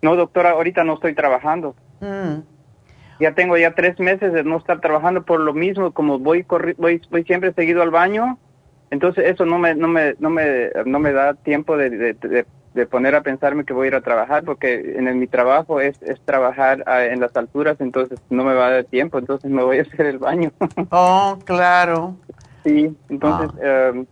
No, 0.02 0.14
doctora, 0.14 0.50
ahorita 0.50 0.84
no 0.84 0.94
estoy 0.94 1.14
trabajando. 1.14 1.74
Mm. 2.00 2.40
Ya 3.18 3.34
tengo 3.34 3.56
ya 3.56 3.74
tres 3.74 3.98
meses 3.98 4.32
de 4.32 4.44
no 4.44 4.58
estar 4.58 4.80
trabajando 4.80 5.24
por 5.24 5.40
lo 5.40 5.54
mismo, 5.54 5.92
como 5.92 6.18
voy, 6.18 6.44
voy, 6.76 7.02
voy 7.10 7.24
siempre 7.24 7.52
seguido 7.54 7.82
al 7.82 7.90
baño 7.90 8.38
entonces 8.90 9.26
eso 9.26 9.44
no 9.44 9.58
me, 9.58 9.74
no 9.74 9.88
me, 9.88 10.14
no 10.18 10.30
me, 10.30 10.70
no 10.84 10.98
me 10.98 11.12
da 11.12 11.34
tiempo 11.34 11.76
de, 11.76 11.90
de, 11.90 12.46
de, 12.74 12.86
poner 12.86 13.14
a 13.14 13.22
pensarme 13.22 13.64
que 13.64 13.72
voy 13.72 13.86
a 13.86 13.88
ir 13.88 13.94
a 13.94 14.00
trabajar 14.00 14.44
porque 14.44 14.94
en 14.96 15.18
mi 15.18 15.26
trabajo 15.26 15.80
es, 15.80 16.00
es 16.02 16.20
trabajar 16.20 16.84
ah, 16.86 17.04
en 17.04 17.20
las 17.20 17.34
alturas, 17.36 17.80
entonces 17.80 18.20
no 18.30 18.44
me 18.44 18.54
va 18.54 18.66
a 18.66 18.70
dar 18.70 18.84
tiempo, 18.84 19.18
entonces 19.18 19.50
me 19.50 19.62
voy 19.62 19.78
a 19.78 19.82
hacer 19.90 20.06
el 20.06 20.18
baño. 20.18 20.52
oh, 20.90 21.38
claro. 21.44 22.16
Sí, 22.64 22.94
entonces, 23.08 23.50
ah. 23.62 23.90
Em, 23.94 24.06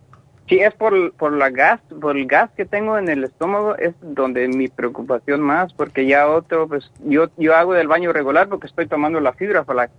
si 0.47 0.59
es 0.59 0.73
por, 0.75 1.13
por 1.13 1.33
la 1.33 1.49
gas, 1.49 1.81
por 2.01 2.17
el 2.17 2.27
gas 2.27 2.51
que 2.55 2.65
tengo 2.65 2.97
en 2.97 3.09
el 3.09 3.23
estómago, 3.23 3.75
es 3.77 3.95
donde 4.01 4.47
mi 4.47 4.67
preocupación 4.67 5.41
más, 5.41 5.73
porque 5.73 6.05
ya 6.05 6.27
otro, 6.27 6.67
pues 6.67 6.91
yo, 7.03 7.29
yo 7.37 7.55
hago 7.55 7.73
del 7.73 7.87
baño 7.87 8.13
regular 8.13 8.47
porque 8.47 8.67
estoy 8.67 8.87
tomando 8.87 9.19
la 9.19 9.33
fibra 9.33 9.63
para 9.63 9.85
la... 9.85 9.89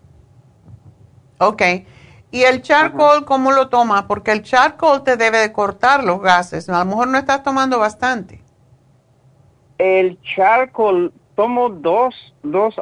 Ok. 1.38 1.62
¿Y 2.30 2.42
el 2.42 2.62
charcoal 2.62 3.24
cómo 3.24 3.52
lo 3.52 3.68
tomas? 3.68 4.04
Porque 4.04 4.32
el 4.32 4.42
charcoal 4.42 5.04
te 5.04 5.16
debe 5.16 5.38
de 5.38 5.52
cortar 5.52 6.04
los 6.04 6.20
gases. 6.20 6.68
A 6.68 6.80
lo 6.80 6.84
mejor 6.84 7.08
no 7.08 7.18
estás 7.18 7.42
tomando 7.42 7.78
bastante. 7.78 8.42
El 9.78 10.18
charcoal 10.22 11.12
tomo 11.34 11.68
dos, 11.68 12.14
dos, 12.42 12.74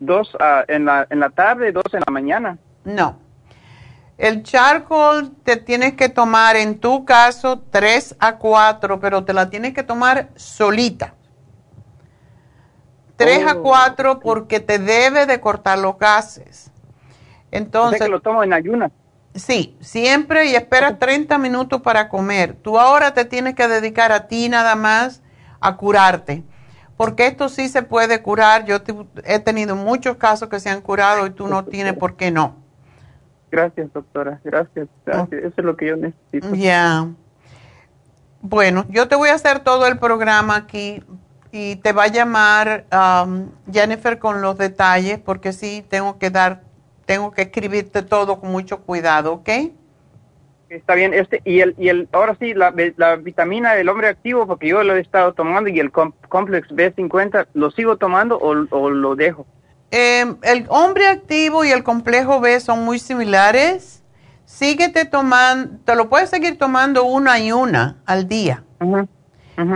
dos 0.00 0.36
ah, 0.40 0.64
en, 0.68 0.84
la, 0.84 1.06
en 1.10 1.20
la 1.20 1.30
tarde 1.30 1.72
dos 1.72 1.84
en 1.92 2.00
la 2.06 2.12
mañana. 2.12 2.58
No. 2.84 3.18
El 4.16 4.42
charcoal 4.42 5.30
te 5.44 5.56
tienes 5.56 5.94
que 5.94 6.08
tomar, 6.08 6.56
en 6.56 6.80
tu 6.80 7.04
caso, 7.04 7.62
tres 7.70 8.16
a 8.18 8.36
cuatro, 8.36 8.98
pero 8.98 9.24
te 9.24 9.32
la 9.32 9.48
tienes 9.48 9.74
que 9.74 9.84
tomar 9.84 10.30
solita. 10.34 11.14
Tres 13.14 13.46
a 13.46 13.54
oh, 13.54 13.62
cuatro 13.62 14.18
porque 14.18 14.58
te 14.58 14.78
debe 14.78 15.26
de 15.26 15.40
cortar 15.40 15.78
los 15.78 15.98
gases. 15.98 16.72
Entonces. 17.50 18.08
lo 18.08 18.20
tomo 18.20 18.42
en 18.42 18.52
ayunas. 18.52 18.92
Sí, 19.34 19.76
siempre 19.80 20.46
y 20.46 20.54
espera 20.54 20.98
30 20.98 21.38
minutos 21.38 21.80
para 21.82 22.08
comer. 22.08 22.54
Tú 22.54 22.78
ahora 22.78 23.14
te 23.14 23.24
tienes 23.24 23.54
que 23.54 23.68
dedicar 23.68 24.10
a 24.12 24.26
ti 24.26 24.48
nada 24.48 24.74
más 24.74 25.22
a 25.60 25.76
curarte. 25.76 26.42
Porque 26.96 27.26
esto 27.26 27.48
sí 27.48 27.68
se 27.68 27.82
puede 27.82 28.22
curar. 28.22 28.64
Yo 28.64 28.78
he 29.24 29.38
tenido 29.38 29.76
muchos 29.76 30.16
casos 30.16 30.48
que 30.48 30.58
se 30.58 30.68
han 30.70 30.80
curado 30.80 31.26
y 31.26 31.30
tú 31.30 31.46
no 31.46 31.64
tienes 31.64 31.94
por 31.94 32.16
qué 32.16 32.32
no. 32.32 32.56
Gracias, 33.50 33.92
doctora. 33.92 34.40
Gracias. 34.42 34.88
Eso 35.06 35.54
es 35.56 35.64
lo 35.64 35.76
que 35.76 35.86
yo 35.86 35.96
necesito. 35.96 36.54
Ya. 36.54 37.08
Bueno, 38.40 38.84
yo 38.88 39.08
te 39.08 39.16
voy 39.16 39.30
a 39.30 39.34
hacer 39.34 39.60
todo 39.60 39.86
el 39.86 39.98
programa 39.98 40.56
aquí 40.56 41.02
y 41.50 41.76
te 41.76 41.92
va 41.92 42.04
a 42.04 42.08
llamar 42.08 42.84
um, 42.92 43.50
Jennifer 43.72 44.18
con 44.18 44.42
los 44.42 44.58
detalles 44.58 45.18
porque 45.18 45.52
sí 45.52 45.84
tengo 45.88 46.18
que 46.18 46.30
dar 46.30 46.62
tengo 47.08 47.30
que 47.30 47.40
escribirte 47.40 48.02
todo 48.02 48.38
con 48.38 48.52
mucho 48.52 48.82
cuidado, 48.82 49.32
¿ok? 49.32 49.48
Está 50.68 50.94
bien, 50.94 51.14
este, 51.14 51.40
y 51.46 51.60
el, 51.60 51.74
y 51.78 51.88
el, 51.88 52.06
ahora 52.12 52.36
sí, 52.38 52.52
la, 52.52 52.74
la 52.98 53.16
vitamina 53.16 53.72
del 53.72 53.88
hombre 53.88 54.08
activo, 54.08 54.46
porque 54.46 54.68
yo 54.68 54.82
lo 54.82 54.94
he 54.94 55.00
estado 55.00 55.32
tomando, 55.32 55.70
y 55.70 55.80
el 55.80 55.90
complex 55.90 56.68
B50, 56.68 57.46
¿lo 57.54 57.70
sigo 57.70 57.96
tomando 57.96 58.36
o, 58.36 58.50
o 58.68 58.90
lo 58.90 59.16
dejo? 59.16 59.46
Eh, 59.90 60.26
el 60.42 60.66
hombre 60.68 61.06
activo 61.06 61.64
y 61.64 61.70
el 61.70 61.82
complejo 61.82 62.40
B 62.40 62.60
son 62.60 62.84
muy 62.84 62.98
similares. 62.98 64.04
Síguete 64.44 65.06
tomando, 65.06 65.78
te 65.86 65.96
lo 65.96 66.10
puedes 66.10 66.28
seguir 66.28 66.58
tomando 66.58 67.04
una 67.04 67.38
y 67.38 67.52
una 67.52 67.96
al 68.04 68.28
día. 68.28 68.64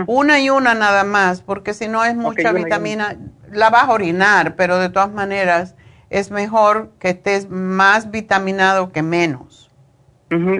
Una 0.05 0.39
y 0.39 0.51
una 0.51 0.75
nada 0.75 1.03
más, 1.03 1.41
porque 1.41 1.73
si 1.73 1.87
no 1.87 2.05
es 2.05 2.15
mucha 2.15 2.51
vitamina, 2.51 3.17
la 3.51 3.71
vas 3.71 3.85
a 3.85 3.91
orinar, 3.91 4.55
pero 4.55 4.77
de 4.77 4.89
todas 4.89 5.11
maneras 5.11 5.75
es 6.13 6.29
mejor 6.29 6.91
que 6.99 7.09
estés 7.09 7.49
más 7.49 8.11
vitaminado 8.11 8.91
que 8.91 9.01
menos. 9.01 9.71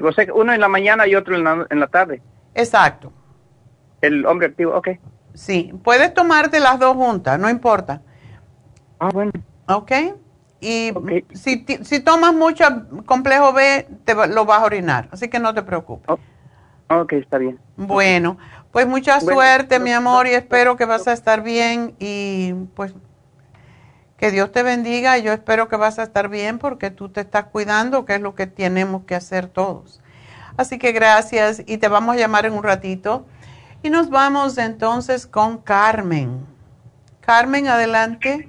O 0.04 0.12
sea, 0.12 0.26
uno 0.34 0.52
en 0.52 0.60
la 0.60 0.68
mañana 0.68 1.08
y 1.08 1.16
otro 1.16 1.36
en 1.36 1.44
la, 1.44 1.68
en 1.70 1.80
la 1.80 1.88
tarde. 1.88 2.22
Exacto. 2.56 3.14
El 4.02 4.26
hombre 4.26 4.48
activo, 4.48 4.76
ok. 4.76 4.90
Sí, 5.36 5.72
puedes 5.84 6.12
tomarte 6.14 6.60
las 6.60 6.80
dos 6.80 6.96
juntas, 6.96 7.40
no 7.40 7.50
importa. 7.50 8.02
Ah, 9.00 9.10
bueno. 9.14 9.32
Ok. 9.68 9.92
Y 10.60 10.92
Si, 11.34 11.66
si 11.84 12.00
tomas 12.00 12.34
mucho 12.34 12.66
complejo 13.06 13.54
B, 13.54 13.88
te 14.06 14.16
lo 14.28 14.46
vas 14.46 14.62
a 14.62 14.66
orinar, 14.66 15.08
así 15.12 15.28
que 15.28 15.38
no 15.38 15.54
te 15.54 15.62
preocupes. 15.62 16.08
Oh, 16.90 16.96
ok, 17.02 17.14
está 17.14 17.38
bien. 17.38 17.60
Bueno, 17.76 18.38
pues 18.72 18.88
mucha 18.88 19.20
suerte, 19.20 19.80
mi 19.80 19.92
amor, 19.92 20.26
y 20.26 20.32
espero 20.32 20.78
que 20.78 20.86
vas 20.86 21.08
a 21.08 21.14
estar 21.14 21.44
bien 21.44 21.96
y 22.00 22.54
pues 22.76 22.96
que 24.18 24.31
Dios 24.31 24.52
te 24.52 24.64
bendiga. 24.64 25.18
Yo 25.18 25.34
espero 25.34 25.68
que 25.68 25.76
vas 25.76 25.99
a 25.99 26.03
estar 26.03 26.30
bien 26.30 26.60
porque 26.60 26.91
tú 26.91 27.10
te 27.10 27.22
estás 27.22 27.45
cuidando, 27.45 28.06
que 28.06 28.15
es 28.15 28.22
lo 28.22 28.35
que 28.35 28.48
tenemos 28.48 29.03
que 29.03 29.15
hacer 29.15 29.48
todos. 29.48 30.02
Así 30.57 30.77
que 30.77 30.91
gracias 30.91 31.64
y 31.65 31.77
te 31.77 31.88
vamos 31.88 32.15
a 32.15 32.19
llamar 32.19 32.45
en 32.45 32.53
un 32.53 32.64
ratito. 32.64 33.26
Y 33.81 33.90
nos 33.90 34.10
vamos 34.10 34.57
entonces 34.57 35.27
con 35.27 35.57
Carmen. 35.57 36.45
Carmen, 37.22 37.68
adelante. 37.68 38.48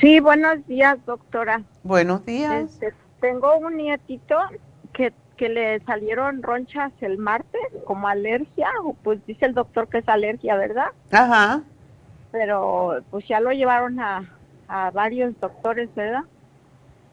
Sí, 0.00 0.20
buenos 0.20 0.66
días, 0.66 0.98
doctora. 1.06 1.62
Buenos 1.82 2.24
días. 2.26 2.64
Este, 2.64 2.92
tengo 3.20 3.56
un 3.56 3.76
nietito 3.76 4.36
que, 4.92 5.12
que 5.36 5.48
le 5.48 5.80
salieron 5.80 6.42
ronchas 6.42 6.92
el 7.00 7.16
martes 7.16 7.62
como 7.86 8.08
alergia, 8.08 8.68
pues 9.02 9.24
dice 9.26 9.46
el 9.46 9.54
doctor 9.54 9.88
que 9.88 9.98
es 9.98 10.08
alergia, 10.08 10.56
¿verdad? 10.56 10.88
Ajá. 11.10 11.62
Pero 12.34 13.00
pues 13.12 13.28
ya 13.28 13.38
lo 13.38 13.52
llevaron 13.52 14.00
a, 14.00 14.28
a 14.66 14.90
varios 14.90 15.38
doctores, 15.38 15.88
¿verdad? 15.94 16.24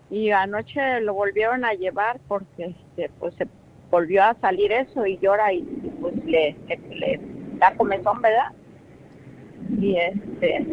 Y 0.09 0.31
anoche 0.31 0.99
lo 1.01 1.13
volvieron 1.13 1.63
a 1.63 1.73
llevar 1.73 2.19
porque 2.27 2.73
este, 2.75 3.11
pues 3.19 3.35
se 3.35 3.47
volvió 3.91 4.23
a 4.23 4.33
salir 4.41 4.71
eso 4.71 5.05
y 5.05 5.19
llora 5.19 5.53
y, 5.53 5.61
pues 6.01 6.15
le, 6.25 6.55
le 6.89 7.19
da 7.59 7.75
comezón, 7.75 8.19
¿verdad? 8.19 8.51
y 9.79 9.95
este 9.95 10.65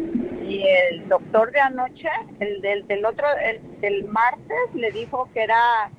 y 0.47 0.63
el 0.63 1.07
doctor 1.07 1.51
de 1.51 1.59
anoche 1.59 2.09
el 2.39 2.59
del, 2.61 2.87
del 2.87 3.05
otro 3.05 3.27
el 3.43 3.81
del 3.81 4.05
martes 4.05 4.57
le 4.73 4.91
dijo 4.91 5.29
que 5.33 5.43
era 5.43 5.91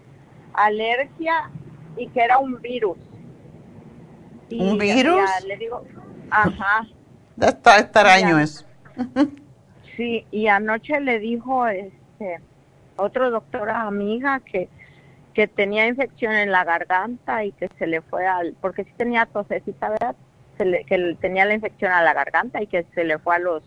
alergia 0.55 1.51
y 1.97 2.09
que 2.09 2.21
era 2.21 2.39
un 2.39 2.61
virus 2.61 2.99
un 4.51 4.77
virus 4.77 5.31
le 5.47 5.57
digo 5.57 5.85
ajá 6.31 6.87
está 7.39 7.79
extraño 7.79 8.39
eso 8.39 8.65
sí 9.97 10.27
y 10.31 10.47
anoche 10.49 11.01
le 11.01 11.19
dijo 11.19 11.67
este 11.67 12.41
otro 12.97 13.31
doctora 13.31 13.83
amiga 13.83 14.41
que 14.41 14.69
que 15.35 15.47
tenía 15.47 15.87
infección 15.87 16.35
en 16.35 16.51
la 16.51 16.65
garganta 16.65 17.45
y 17.45 17.53
que 17.53 17.69
se 17.79 17.87
le 17.87 18.01
fue 18.01 18.27
al 18.27 18.55
porque 18.61 18.85
sí 18.85 18.91
tenía 18.97 19.27
tosecita 19.27 19.91
verdad 19.91 20.17
que 20.59 21.17
tenía 21.21 21.47
la 21.47 21.55
infección 21.55 21.93
a 21.93 22.03
la 22.03 22.13
garganta 22.13 22.63
y 22.63 22.67
que 22.67 22.85
se 22.95 23.05
le 23.05 23.19
fue 23.19 23.37
a 23.37 23.39
los 23.39 23.63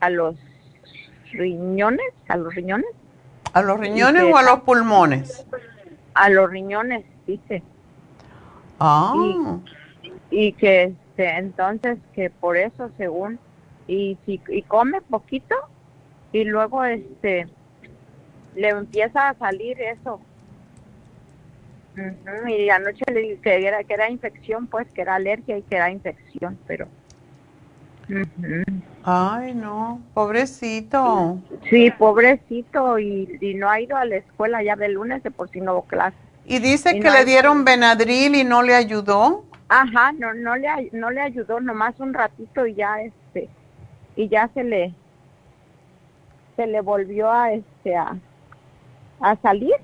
a 0.00 0.08
los 0.08 0.36
riñones, 1.32 2.12
a 2.28 2.36
los 2.36 2.54
riñones. 2.54 2.90
¿A 3.52 3.62
los 3.62 3.80
riñones 3.80 4.22
o 4.22 4.36
a 4.36 4.42
los 4.42 4.60
pulmones? 4.60 5.46
A 6.14 6.28
los 6.28 6.50
riñones, 6.50 7.04
dice. 7.26 7.62
Ah. 8.78 9.14
Y, 10.30 10.52
que 10.52 10.92
este, 11.20 11.36
entonces 11.36 11.98
que 12.14 12.30
por 12.30 12.56
eso 12.56 12.90
según 12.96 13.38
y 13.86 14.16
si 14.24 14.40
y 14.48 14.62
come 14.62 15.00
poquito 15.02 15.54
y 16.32 16.44
luego 16.44 16.84
este 16.84 17.46
le 18.56 18.68
empieza 18.68 19.28
a 19.28 19.34
salir 19.34 19.80
eso 19.80 20.20
y 22.48 22.70
anoche 22.70 23.04
le 23.12 23.20
dije 23.20 23.38
que 23.42 23.66
era, 23.66 23.84
que 23.84 23.92
era 23.92 24.08
infección, 24.08 24.66
pues 24.68 24.86
que 24.92 25.02
era 25.02 25.16
alergia 25.16 25.58
y 25.58 25.62
que 25.62 25.76
era 25.76 25.90
infección, 25.90 26.58
pero... 26.66 26.86
Ay, 29.02 29.54
no, 29.54 30.00
pobrecito. 30.14 31.38
Sí, 31.68 31.90
pobrecito, 31.90 32.98
y, 32.98 33.54
no 33.56 33.68
ha 33.68 33.80
ido 33.80 33.96
a 33.96 34.04
la 34.06 34.16
escuela 34.16 34.62
ya 34.62 34.76
de 34.76 34.88
lunes 34.88 35.22
de 35.22 35.30
por 35.30 35.50
si 35.50 35.60
no 35.60 35.72
hubo 35.72 35.82
clase. 35.82 36.16
¿Y 36.46 36.60
dice 36.60 36.98
que 37.00 37.10
le 37.10 37.24
dieron 37.26 37.64
Benadryl 37.64 38.34
y 38.34 38.44
no 38.44 38.62
le 38.62 38.74
ayudó? 38.74 39.44
Ajá, 39.72 40.10
no, 40.10 40.34
no 40.34 40.56
le, 40.56 40.90
no 40.90 41.10
le 41.10 41.20
ayudó 41.20 41.60
nomás 41.60 41.94
un 42.00 42.12
ratito 42.12 42.66
y 42.66 42.74
ya, 42.74 43.02
este, 43.02 43.48
y 44.16 44.28
ya 44.28 44.50
se 44.52 44.64
le, 44.64 44.92
se 46.56 46.66
le 46.66 46.80
volvió 46.80 47.30
a, 47.30 47.52
este, 47.52 47.94
a, 47.94 48.16
a 49.20 49.36
salir. 49.36 49.76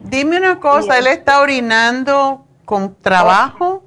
Dime 0.00 0.36
una 0.36 0.60
cosa, 0.60 0.98
¿él 0.98 1.06
está 1.06 1.40
orinando 1.40 2.44
con 2.66 2.94
trabajo? 2.96 3.82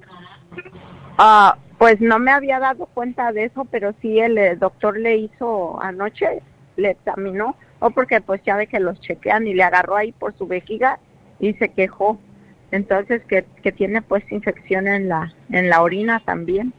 Ah, 1.20 1.56
pues 1.78 2.02
no 2.02 2.18
me 2.18 2.32
había 2.32 2.58
dado 2.58 2.88
cuenta 2.88 3.32
de 3.32 3.44
eso, 3.44 3.66
pero 3.66 3.94
sí 4.02 4.20
el, 4.20 4.58
doctor 4.58 4.98
le 4.98 5.18
hizo 5.18 5.80
anoche, 5.84 6.42
le 6.78 6.90
examinó, 6.90 7.56
o 7.80 7.92
porque 7.92 8.22
pues 8.22 8.42
ya 8.44 8.56
ve 8.56 8.66
que 8.66 8.80
los 8.80 9.00
chequean 9.02 9.46
y 9.46 9.54
le 9.54 9.62
agarró 9.62 9.98
ahí 9.98 10.14
por 10.14 10.36
su 10.36 10.48
vejiga 10.48 10.98
y 11.40 11.54
se 11.54 11.70
quejó. 11.70 12.18
Entonces 12.76 13.24
que, 13.26 13.46
que 13.64 13.72
tiene 13.72 14.02
pues 14.02 14.30
infección 14.32 14.88
en 14.88 15.08
la 15.08 15.34
en 15.50 15.70
la 15.70 15.82
orina 15.82 16.20
también. 16.20 16.74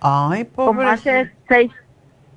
Ay, 0.00 0.44
pobre. 0.44 0.66
Como 0.66 0.82
hace 0.82 1.32
seis, 1.48 1.72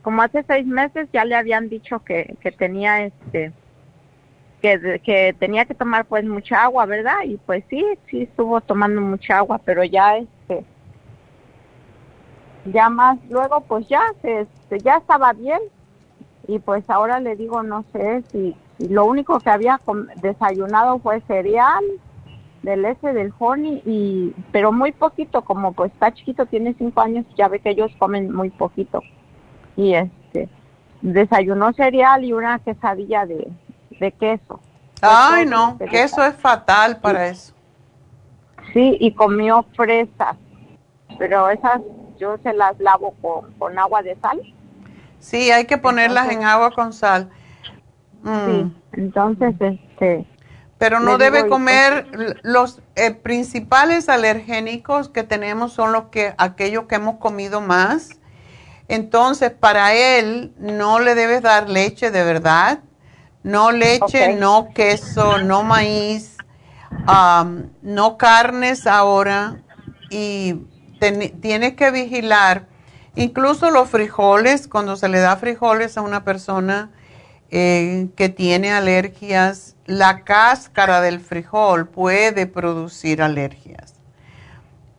como 0.01 0.23
hace 0.23 0.43
seis 0.47 0.65
meses 0.65 1.07
ya 1.13 1.23
le 1.23 1.35
habían 1.35 1.69
dicho 1.69 1.99
que, 1.99 2.35
que 2.41 2.51
tenía 2.51 3.03
este 3.03 3.51
que, 4.61 4.99
que 5.05 5.35
tenía 5.37 5.65
que 5.65 5.75
tomar 5.75 6.05
pues 6.05 6.25
mucha 6.25 6.63
agua, 6.63 6.87
¿verdad? 6.87 7.23
Y 7.25 7.37
pues 7.37 7.63
sí, 7.69 7.85
sí 8.09 8.23
estuvo 8.23 8.59
tomando 8.61 9.01
mucha 9.01 9.37
agua, 9.37 9.59
pero 9.63 9.83
ya 9.83 10.17
este 10.17 10.65
ya 12.65 12.89
más 12.89 13.19
luego 13.29 13.61
pues 13.61 13.87
ya 13.87 14.01
se, 14.21 14.41
este, 14.41 14.79
ya 14.79 14.97
estaba 14.97 15.31
bien 15.33 15.59
y 16.47 16.57
pues 16.57 16.83
ahora 16.89 17.19
le 17.19 17.35
digo 17.35 17.61
no 17.61 17.85
sé 17.93 18.23
si, 18.31 18.55
lo 18.79 19.05
único 19.05 19.39
que 19.39 19.49
había 19.49 19.79
desayunado 20.21 20.99
fue 20.99 21.21
cereal 21.21 21.83
del 22.63 22.85
ese 22.85 23.13
del 23.13 23.33
honey 23.37 23.81
y 23.85 24.33
pero 24.51 24.71
muy 24.71 24.91
poquito 24.91 25.43
como 25.43 25.73
pues 25.73 25.91
está 25.91 26.11
chiquito 26.13 26.45
tiene 26.45 26.73
cinco 26.77 27.01
años 27.01 27.25
ya 27.37 27.47
ve 27.47 27.59
que 27.59 27.69
ellos 27.69 27.91
comen 27.99 28.33
muy 28.33 28.49
poquito 28.49 29.01
y 29.75 29.93
este 29.93 30.49
desayunó 31.01 31.73
cereal 31.73 32.23
y 32.23 32.33
una 32.33 32.59
quesadilla 32.59 33.25
de, 33.25 33.47
de 33.99 34.11
queso. 34.11 34.59
Ay, 35.01 35.45
no, 35.45 35.77
queso 35.89 36.23
es 36.23 36.35
fatal 36.35 36.99
para 36.99 37.27
eso. 37.27 37.53
Sí, 38.73 38.97
y 38.99 39.13
comió 39.13 39.65
fresas, 39.75 40.35
pero 41.17 41.49
esas 41.49 41.81
yo 42.19 42.37
se 42.43 42.53
las 42.53 42.79
lavo 42.79 43.13
con, 43.59 43.77
agua 43.77 44.01
de 44.01 44.15
sal. 44.17 44.41
Sí, 45.19 45.51
hay 45.51 45.65
que 45.65 45.77
ponerlas 45.77 46.29
en 46.29 46.43
agua 46.43 46.71
con 46.71 46.93
sal. 46.93 47.29
Sí, 48.23 48.29
mm. 48.29 48.75
entonces, 48.93 49.55
este... 49.59 50.25
Pero 50.77 50.99
no 50.99 51.17
debe 51.17 51.47
comer, 51.47 52.39
los 52.43 52.81
eh, 52.95 53.11
principales 53.11 54.09
alergénicos 54.09 55.09
que 55.09 55.23
tenemos 55.23 55.73
son 55.73 55.91
los 55.91 56.05
que, 56.05 56.35
aquellos 56.37 56.85
que 56.85 56.95
hemos 56.95 57.17
comido 57.17 57.61
más. 57.61 58.11
Entonces, 58.87 59.51
para 59.51 59.93
él 59.93 60.53
no 60.59 60.99
le 60.99 61.15
debes 61.15 61.41
dar 61.41 61.67
leche 61.67 62.11
de 62.11 62.23
verdad. 62.23 62.79
No 63.41 63.71
leche, 63.71 64.35
no 64.35 64.69
queso, 64.73 65.39
no 65.39 65.63
maíz, 65.63 66.37
no 67.81 68.17
carnes 68.17 68.85
ahora. 68.85 69.57
Y 70.11 70.61
tienes 71.41 71.73
que 71.73 71.89
vigilar. 71.89 72.67
Incluso 73.15 73.71
los 73.71 73.89
frijoles, 73.89 74.67
cuando 74.67 74.95
se 74.95 75.09
le 75.09 75.19
da 75.19 75.37
frijoles 75.37 75.97
a 75.97 76.01
una 76.01 76.23
persona 76.23 76.91
eh, 77.49 78.09
que 78.15 78.29
tiene 78.29 78.71
alergias, 78.71 79.75
la 79.85 80.23
cáscara 80.23 81.01
del 81.01 81.19
frijol 81.21 81.87
puede 81.87 82.45
producir 82.45 83.21
alergias. 83.21 83.93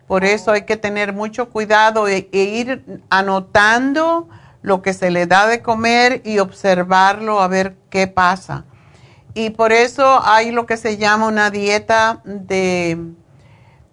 Por 0.06 0.24
eso 0.24 0.52
hay 0.52 0.62
que 0.62 0.78
tener 0.78 1.12
mucho 1.12 1.50
cuidado 1.50 2.08
e, 2.08 2.30
e 2.32 2.42
ir 2.44 3.02
anotando 3.10 4.28
lo 4.62 4.80
que 4.80 4.94
se 4.94 5.10
le 5.10 5.26
da 5.26 5.46
de 5.46 5.60
comer 5.60 6.22
y 6.24 6.38
observarlo 6.38 7.40
a 7.40 7.48
ver 7.48 7.76
qué 7.90 8.06
pasa. 8.06 8.64
Y 9.34 9.50
por 9.50 9.72
eso 9.72 10.20
hay 10.24 10.50
lo 10.50 10.64
que 10.64 10.78
se 10.78 10.96
llama 10.96 11.26
una 11.26 11.50
dieta 11.50 12.22
de, 12.24 12.98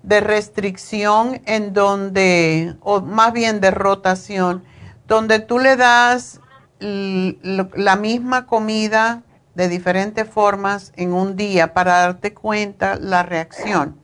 de 0.02 0.22
restricción 0.22 1.42
en 1.46 1.74
donde, 1.74 2.76
o 2.80 3.02
más 3.02 3.34
bien 3.34 3.60
de 3.60 3.72
rotación, 3.72 4.64
donde 5.08 5.40
tú 5.40 5.60
le 5.60 5.76
das 5.76 6.40
la 6.80 7.96
misma 7.96 8.46
comida 8.46 9.24
de 9.56 9.70
diferentes 9.70 10.30
formas 10.30 10.92
en 10.96 11.14
un 11.14 11.36
día 11.36 11.74
para 11.74 12.00
darte 12.00 12.34
cuenta 12.34 12.96
la 12.96 13.24
reacción. 13.24 13.98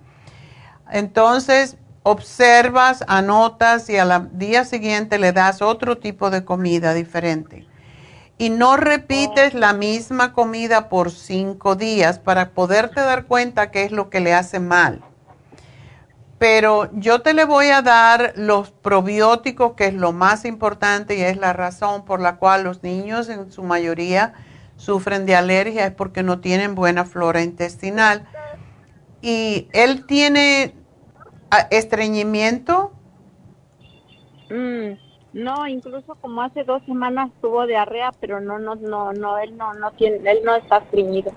Entonces, 0.89 1.77
observas, 2.03 3.03
anotas 3.07 3.89
y 3.89 3.97
al 3.97 4.29
día 4.37 4.65
siguiente 4.65 5.19
le 5.19 5.31
das 5.33 5.61
otro 5.61 5.97
tipo 5.97 6.29
de 6.29 6.43
comida 6.43 6.93
diferente. 6.93 7.67
Y 8.37 8.49
no 8.49 8.75
repites 8.75 9.53
la 9.53 9.73
misma 9.73 10.33
comida 10.33 10.89
por 10.89 11.11
cinco 11.11 11.75
días 11.75 12.17
para 12.17 12.51
poderte 12.51 13.01
dar 13.01 13.25
cuenta 13.25 13.69
qué 13.69 13.83
es 13.83 13.91
lo 13.91 14.09
que 14.09 14.19
le 14.19 14.33
hace 14.33 14.59
mal. 14.59 15.03
Pero 16.41 16.89
yo 16.93 17.21
te 17.21 17.35
le 17.35 17.45
voy 17.45 17.67
a 17.67 17.83
dar 17.83 18.33
los 18.35 18.71
probióticos, 18.71 19.73
que 19.73 19.85
es 19.85 19.93
lo 19.93 20.11
más 20.11 20.43
importante 20.43 21.15
y 21.15 21.21
es 21.21 21.37
la 21.37 21.53
razón 21.53 22.03
por 22.03 22.19
la 22.19 22.37
cual 22.37 22.63
los 22.63 22.81
niños 22.81 23.29
en 23.29 23.51
su 23.51 23.61
mayoría 23.61 24.33
sufren 24.75 25.27
de 25.27 25.35
alergia, 25.35 25.85
es 25.85 25.93
porque 25.93 26.23
no 26.23 26.39
tienen 26.39 26.73
buena 26.73 27.05
flora 27.05 27.43
intestinal. 27.43 28.27
Y 29.21 29.67
él 29.71 30.07
tiene 30.07 30.73
ah, 31.51 31.67
estreñimiento. 31.69 32.91
Mm, 34.49 34.93
no, 35.33 35.67
incluso 35.67 36.15
como 36.15 36.41
hace 36.41 36.63
dos 36.63 36.81
semanas 36.87 37.29
tuvo 37.39 37.67
diarrea, 37.67 38.13
pero 38.19 38.41
no, 38.41 38.57
no, 38.57 38.73
no, 38.73 39.13
no, 39.13 39.37
él 39.37 39.55
no, 39.57 39.75
no 39.75 39.91
tiene, 39.91 40.17
él 40.31 40.39
no 40.43 40.55
está 40.55 40.77
estreñido. 40.77 41.31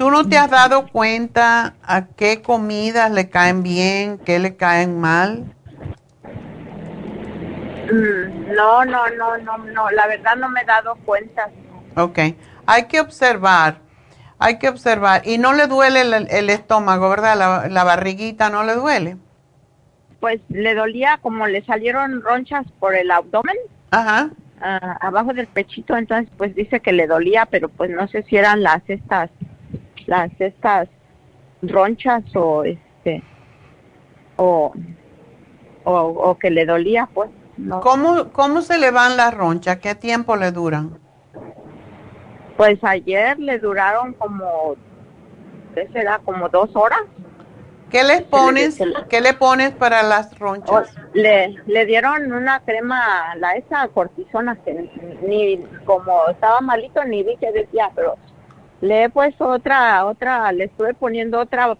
¿Tú 0.00 0.10
no 0.10 0.26
te 0.26 0.38
has 0.38 0.48
dado 0.48 0.88
cuenta 0.88 1.74
a 1.82 2.06
qué 2.06 2.40
comidas 2.40 3.10
le 3.10 3.28
caen 3.28 3.62
bien, 3.62 4.16
qué 4.16 4.38
le 4.38 4.56
caen 4.56 4.98
mal? 4.98 5.54
Mm, 7.92 8.54
no, 8.56 8.86
no, 8.86 9.10
no, 9.10 9.36
no, 9.36 9.58
no, 9.58 9.90
la 9.90 10.06
verdad 10.06 10.36
no 10.36 10.48
me 10.48 10.62
he 10.62 10.64
dado 10.64 10.96
cuenta. 11.04 11.50
Ok, 11.96 12.18
hay 12.64 12.84
que 12.88 12.98
observar, 12.98 13.80
hay 14.38 14.58
que 14.58 14.70
observar. 14.70 15.20
Y 15.26 15.36
no 15.36 15.52
le 15.52 15.66
duele 15.66 16.00
el, 16.00 16.48
estómago, 16.48 17.10
¿verdad? 17.10 17.36
La, 17.36 17.68
la, 17.68 17.84
barriguita 17.84 18.48
no 18.48 18.64
le 18.64 18.76
duele. 18.76 19.18
Pues 20.18 20.40
le 20.48 20.74
dolía 20.74 21.18
como 21.20 21.46
le 21.46 21.62
salieron 21.66 22.22
ronchas 22.22 22.64
por 22.78 22.94
el 22.94 23.10
abdomen. 23.10 23.56
Ajá. 23.90 24.30
Ah, 24.62 24.96
abajo 25.02 25.34
del 25.34 25.46
pechito, 25.46 25.94
entonces 25.94 26.32
pues 26.38 26.54
dice 26.54 26.80
que 26.80 26.92
le 26.92 27.06
dolía, 27.06 27.44
pero 27.44 27.68
pues 27.68 27.90
no 27.90 28.08
sé 28.08 28.22
si 28.22 28.38
eran 28.38 28.62
las 28.62 28.80
estas 28.88 29.28
las 30.10 30.32
estas 30.40 30.88
ronchas 31.62 32.24
o 32.34 32.64
este 32.64 33.22
o, 34.36 34.72
o, 35.84 36.38
que 36.38 36.50
le 36.50 36.66
dolía 36.66 37.08
pues 37.14 37.30
no. 37.56 37.80
¿Cómo, 37.80 38.32
¿Cómo 38.32 38.60
se 38.62 38.78
le 38.78 38.90
van 38.90 39.16
las 39.16 39.32
ronchas? 39.32 39.76
¿Qué 39.78 39.94
tiempo 39.94 40.34
le 40.34 40.50
duran? 40.50 40.98
Pues 42.56 42.82
ayer 42.82 43.38
le 43.38 43.58
duraron 43.58 44.14
como, 44.14 44.76
¿qué 45.74 45.86
será? 45.92 46.18
Como 46.20 46.48
dos 46.48 46.74
horas. 46.74 47.02
¿Qué 47.90 48.02
les 48.02 48.22
pones? 48.22 48.78
¿Qué 49.10 49.20
le 49.20 49.34
pones 49.34 49.72
para 49.72 50.02
las 50.02 50.38
ronchas? 50.38 50.92
Le, 51.12 51.54
le 51.66 51.86
dieron 51.86 52.32
una 52.32 52.60
crema, 52.60 53.34
la 53.36 53.52
esa 53.52 53.86
cortisona 53.88 54.56
que 54.56 54.90
ni 55.26 55.58
como 55.84 56.28
estaba 56.30 56.60
malito 56.60 57.04
ni 57.04 57.22
vi 57.22 57.36
que 57.36 57.52
decía, 57.52 57.90
pero 57.94 58.16
le 58.80 59.04
he 59.04 59.08
puesto 59.10 59.48
otra, 59.48 60.06
otra, 60.06 60.50
le 60.52 60.64
estuve 60.64 60.94
poniendo 60.94 61.38
otra 61.38 61.76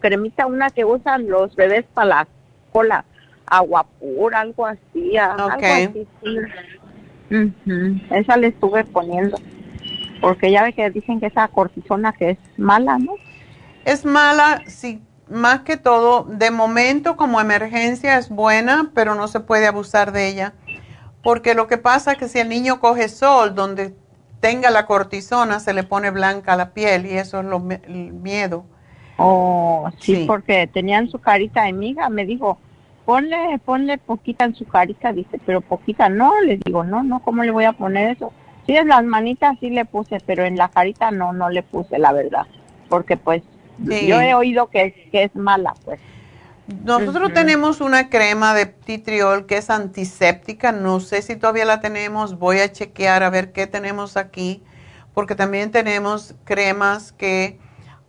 cremita, 0.00 0.46
una 0.46 0.70
que 0.70 0.84
usan 0.84 1.28
los 1.28 1.54
bebés 1.56 1.84
para 1.94 2.06
la 2.06 2.28
cola, 2.72 3.04
agua 3.46 3.86
pura, 3.98 4.40
algo 4.40 4.66
así. 4.66 5.16
Algo 5.16 5.50
así 5.50 6.06
Esa 8.10 8.36
le 8.36 8.48
estuve 8.48 8.84
poniendo, 8.84 9.38
porque 10.20 10.50
ya 10.50 10.64
ve 10.64 10.72
que 10.72 10.90
dicen 10.90 11.20
que 11.20 11.26
esa 11.26 11.48
cortisona 11.48 12.12
que 12.12 12.30
es 12.30 12.38
mala, 12.56 12.98
¿no? 12.98 13.14
Es 13.84 14.04
mala, 14.04 14.62
sí, 14.66 15.02
más 15.28 15.60
que 15.60 15.76
todo, 15.76 16.24
de 16.24 16.50
momento 16.50 17.16
como 17.16 17.40
emergencia 17.40 18.18
es 18.18 18.28
buena, 18.28 18.90
pero 18.94 19.14
no 19.14 19.28
se 19.28 19.40
puede 19.40 19.66
abusar 19.66 20.12
de 20.12 20.28
ella. 20.28 20.52
Porque 21.22 21.54
lo 21.54 21.68
que 21.68 21.78
pasa 21.78 22.12
es 22.12 22.18
que 22.18 22.28
si 22.28 22.40
el 22.40 22.48
niño 22.48 22.80
coge 22.80 23.08
sol, 23.08 23.54
donde 23.54 23.94
tenga 24.42 24.70
la 24.70 24.86
cortisona, 24.86 25.60
se 25.60 25.72
le 25.72 25.84
pone 25.84 26.10
blanca 26.10 26.56
la 26.56 26.70
piel 26.70 27.06
y 27.06 27.16
eso 27.16 27.38
es 27.38 27.46
lo, 27.46 27.62
el 27.70 28.12
miedo. 28.12 28.64
Oh, 29.16 29.88
sí, 30.00 30.24
porque 30.26 30.66
tenían 30.66 31.08
su 31.08 31.20
carita 31.20 31.62
amiga, 31.62 32.08
me 32.08 32.26
dijo, 32.26 32.58
ponle, 33.04 33.60
ponle 33.64 33.98
poquita 33.98 34.44
en 34.44 34.56
su 34.56 34.66
carita, 34.66 35.12
dice, 35.12 35.40
pero 35.46 35.60
poquita 35.60 36.08
no, 36.08 36.40
le 36.40 36.56
digo, 36.56 36.82
no, 36.82 37.04
no, 37.04 37.20
¿cómo 37.20 37.44
le 37.44 37.52
voy 37.52 37.66
a 37.66 37.72
poner 37.72 38.16
eso? 38.16 38.32
Sí, 38.66 38.76
en 38.76 38.88
las 38.88 39.04
manitas 39.04 39.56
sí 39.60 39.70
le 39.70 39.84
puse, 39.84 40.18
pero 40.26 40.44
en 40.44 40.56
la 40.56 40.68
carita 40.68 41.12
no, 41.12 41.32
no 41.32 41.48
le 41.48 41.62
puse, 41.62 42.00
la 42.00 42.12
verdad, 42.12 42.46
porque 42.88 43.16
pues 43.16 43.44
yo 43.78 44.20
he 44.20 44.34
oído 44.34 44.66
que, 44.66 45.08
que 45.12 45.22
es 45.22 45.36
mala, 45.36 45.74
pues. 45.84 46.00
Nosotros 46.66 47.32
tenemos 47.34 47.80
una 47.80 48.08
crema 48.08 48.54
de 48.54 48.66
titriol 48.66 49.46
que 49.46 49.56
es 49.56 49.68
antiséptica, 49.68 50.70
no 50.70 51.00
sé 51.00 51.20
si 51.20 51.34
todavía 51.34 51.64
la 51.64 51.80
tenemos, 51.80 52.38
voy 52.38 52.60
a 52.60 52.70
chequear 52.70 53.24
a 53.24 53.30
ver 53.30 53.52
qué 53.52 53.66
tenemos 53.66 54.16
aquí, 54.16 54.62
porque 55.12 55.34
también 55.34 55.72
tenemos 55.72 56.34
cremas 56.44 57.10
que 57.12 57.58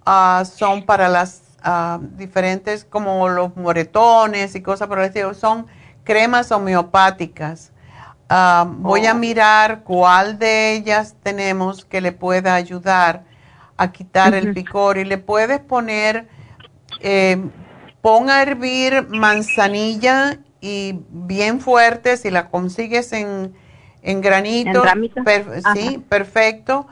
ah, 0.06 0.44
son 0.46 0.86
para 0.86 1.10
las 1.10 1.42
ah, 1.64 2.00
diferentes, 2.16 2.86
como 2.86 3.28
los 3.28 3.56
moretones 3.58 4.54
y 4.54 4.62
cosas 4.62 4.88
por 4.88 5.00
el 5.00 5.06
estilo, 5.06 5.34
son 5.34 5.66
cremas 6.04 6.52
homeopáticas. 6.52 7.72
Ah, 8.30 8.68
voy 8.70 9.08
a 9.08 9.14
oh. 9.14 9.16
mirar 9.16 9.82
cuál 9.84 10.38
de 10.38 10.74
ellas 10.74 11.16
tenemos 11.24 11.86
que 11.86 12.02
le 12.02 12.12
pueda 12.12 12.54
ayudar 12.54 13.24
a 13.78 13.92
quitar 13.92 14.36
el 14.36 14.54
picor 14.54 15.00
y 15.00 15.06
le 15.06 15.18
puedes 15.18 15.60
poner... 15.60 16.28
Eh, 17.00 17.42
Pon 18.04 18.30
a 18.30 18.42
hervir 18.42 19.08
manzanilla 19.08 20.38
y 20.60 21.00
bien 21.10 21.62
fuerte, 21.62 22.18
si 22.18 22.30
la 22.30 22.50
consigues 22.50 23.14
en, 23.14 23.54
en 24.02 24.20
granito, 24.20 24.84
sí, 25.74 26.04
perfecto, 26.10 26.86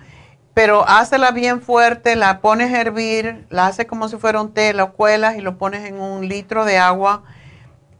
pero 0.53 0.87
hazla 0.87 1.31
bien 1.31 1.61
fuerte, 1.61 2.15
la 2.15 2.39
pones 2.39 2.73
a 2.73 2.79
hervir, 2.79 3.45
la 3.49 3.67
haces 3.67 3.87
como 3.87 4.07
si 4.07 4.15
fuera 4.15 4.39
un 4.39 4.53
té, 4.53 4.73
la 4.73 4.85
cuelas 4.85 5.35
y 5.35 5.41
lo 5.41 5.57
pones 5.57 5.83
en 5.83 5.99
un 5.99 6.29
litro 6.29 6.63
de 6.63 6.77
agua 6.77 7.23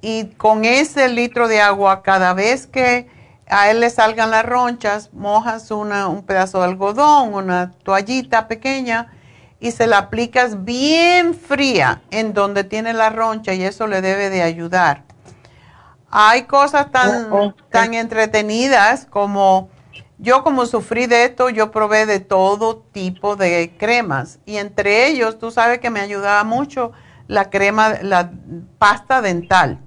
y 0.01 0.27
con 0.37 0.63
ese 0.63 1.09
litro 1.09 1.49
de 1.49 1.59
agua, 1.59 2.03
cada 2.03 2.33
vez 2.33 2.65
que 2.65 3.07
a 3.49 3.69
él 3.69 3.81
le 3.81 3.89
salgan 3.89 4.31
las 4.31 4.45
ronchas, 4.45 5.11
mojas 5.11 5.69
una, 5.69 6.07
un 6.07 6.23
pedazo 6.23 6.59
de 6.59 6.65
algodón, 6.65 7.33
una 7.33 7.71
toallita 7.83 8.47
pequeña, 8.47 9.11
y 9.61 9.71
se 9.71 9.85
la 9.85 9.99
aplicas 9.99 10.65
bien 10.65 11.35
fría 11.35 12.01
en 12.09 12.33
donde 12.33 12.63
tiene 12.63 12.93
la 12.93 13.11
roncha 13.11 13.53
y 13.53 13.63
eso 13.63 13.85
le 13.85 14.01
debe 14.01 14.31
de 14.31 14.41
ayudar. 14.41 15.03
Hay 16.09 16.43
cosas 16.43 16.91
tan, 16.91 17.31
oh, 17.31 17.53
tan 17.69 17.93
entretenidas 17.93 19.05
como 19.05 19.69
yo 20.17 20.43
como 20.43 20.65
sufrí 20.65 21.05
de 21.05 21.25
esto, 21.25 21.49
yo 21.49 21.71
probé 21.71 22.05
de 22.05 22.19
todo 22.19 22.83
tipo 22.91 23.35
de 23.35 23.73
cremas 23.77 24.39
y 24.45 24.57
entre 24.57 25.07
ellos 25.07 25.37
tú 25.37 25.51
sabes 25.51 25.79
que 25.79 25.91
me 25.91 25.99
ayudaba 25.99 26.43
mucho 26.43 26.91
la 27.27 27.49
crema, 27.51 27.93
la 28.01 28.31
pasta 28.79 29.21
dental. 29.21 29.79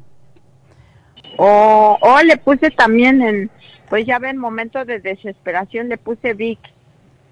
O, 1.37 1.99
oh, 2.01 2.23
le 2.23 2.37
puse 2.37 2.71
también 2.71 3.21
en, 3.23 3.51
pues 3.89 4.07
ya 4.07 4.21
ven, 4.21 4.39
momentos 4.39 4.87
de 4.87 5.01
desesperación, 5.01 5.89
le 5.89 5.99
puse 5.99 6.33
Vic 6.33 6.61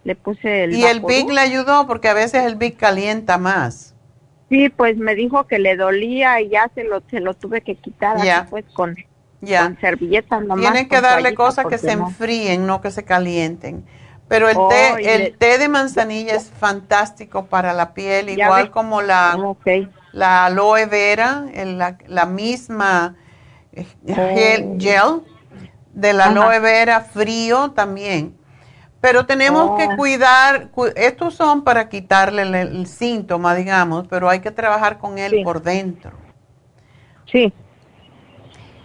le 0.04 0.16
puse 0.16 0.64
el... 0.64 0.74
¿Y 0.74 0.84
el 0.84 1.00
Big 1.00 1.30
le 1.30 1.40
ayudó? 1.40 1.86
Porque 1.86 2.08
a 2.08 2.14
veces 2.14 2.44
el 2.44 2.56
Big 2.56 2.76
calienta 2.76 3.38
más. 3.38 3.94
Sí, 4.48 4.68
pues 4.68 4.96
me 4.96 5.14
dijo 5.14 5.46
que 5.46 5.58
le 5.58 5.76
dolía 5.76 6.40
y 6.40 6.50
ya 6.50 6.70
se 6.74 6.84
lo, 6.84 7.02
se 7.10 7.20
lo 7.20 7.34
tuve 7.34 7.62
que 7.62 7.76
quitar 7.76 8.22
ya. 8.22 8.46
pues 8.50 8.64
con, 8.74 8.96
servilletas 9.80 10.42
nomás. 10.42 10.72
Tiene 10.72 10.88
que 10.88 11.00
darle 11.00 11.34
cosas 11.34 11.66
que 11.66 11.78
se 11.78 11.92
enfríen, 11.92 12.66
no 12.66 12.80
que 12.80 12.90
se 12.90 13.04
calienten. 13.04 13.84
Pero 14.28 14.48
el, 14.48 14.56
té, 14.68 15.14
el 15.14 15.38
té 15.38 15.58
de 15.58 15.68
manzanilla 15.68 16.34
es 16.34 16.50
fantástico 16.50 17.46
para 17.46 17.72
la 17.72 17.92
piel, 17.92 18.30
igual 18.30 18.70
como 18.70 19.02
la, 19.02 19.36
la 20.12 20.46
aloe 20.46 20.86
vera, 20.86 21.46
la, 21.54 21.98
la, 22.06 22.26
misma 22.26 23.16
eh, 23.72 23.86
gel, 24.06 24.76
gel 24.78 25.22
de 25.92 26.12
la 26.12 26.26
aloe 26.26 26.60
vera 26.60 27.00
frío 27.00 27.72
también 27.72 28.41
pero 29.02 29.26
tenemos 29.26 29.76
que 29.76 29.88
oh. 29.92 29.96
cuidar, 29.96 30.70
estos 30.94 31.34
son 31.34 31.64
para 31.64 31.88
quitarle 31.88 32.42
el, 32.42 32.86
síntoma, 32.86 33.52
digamos, 33.56 34.06
pero 34.06 34.30
hay 34.30 34.38
que 34.38 34.52
trabajar 34.52 34.98
con 34.98 35.18
él 35.18 35.42
por 35.42 35.60
dentro. 35.60 36.12
Sí, 37.26 37.52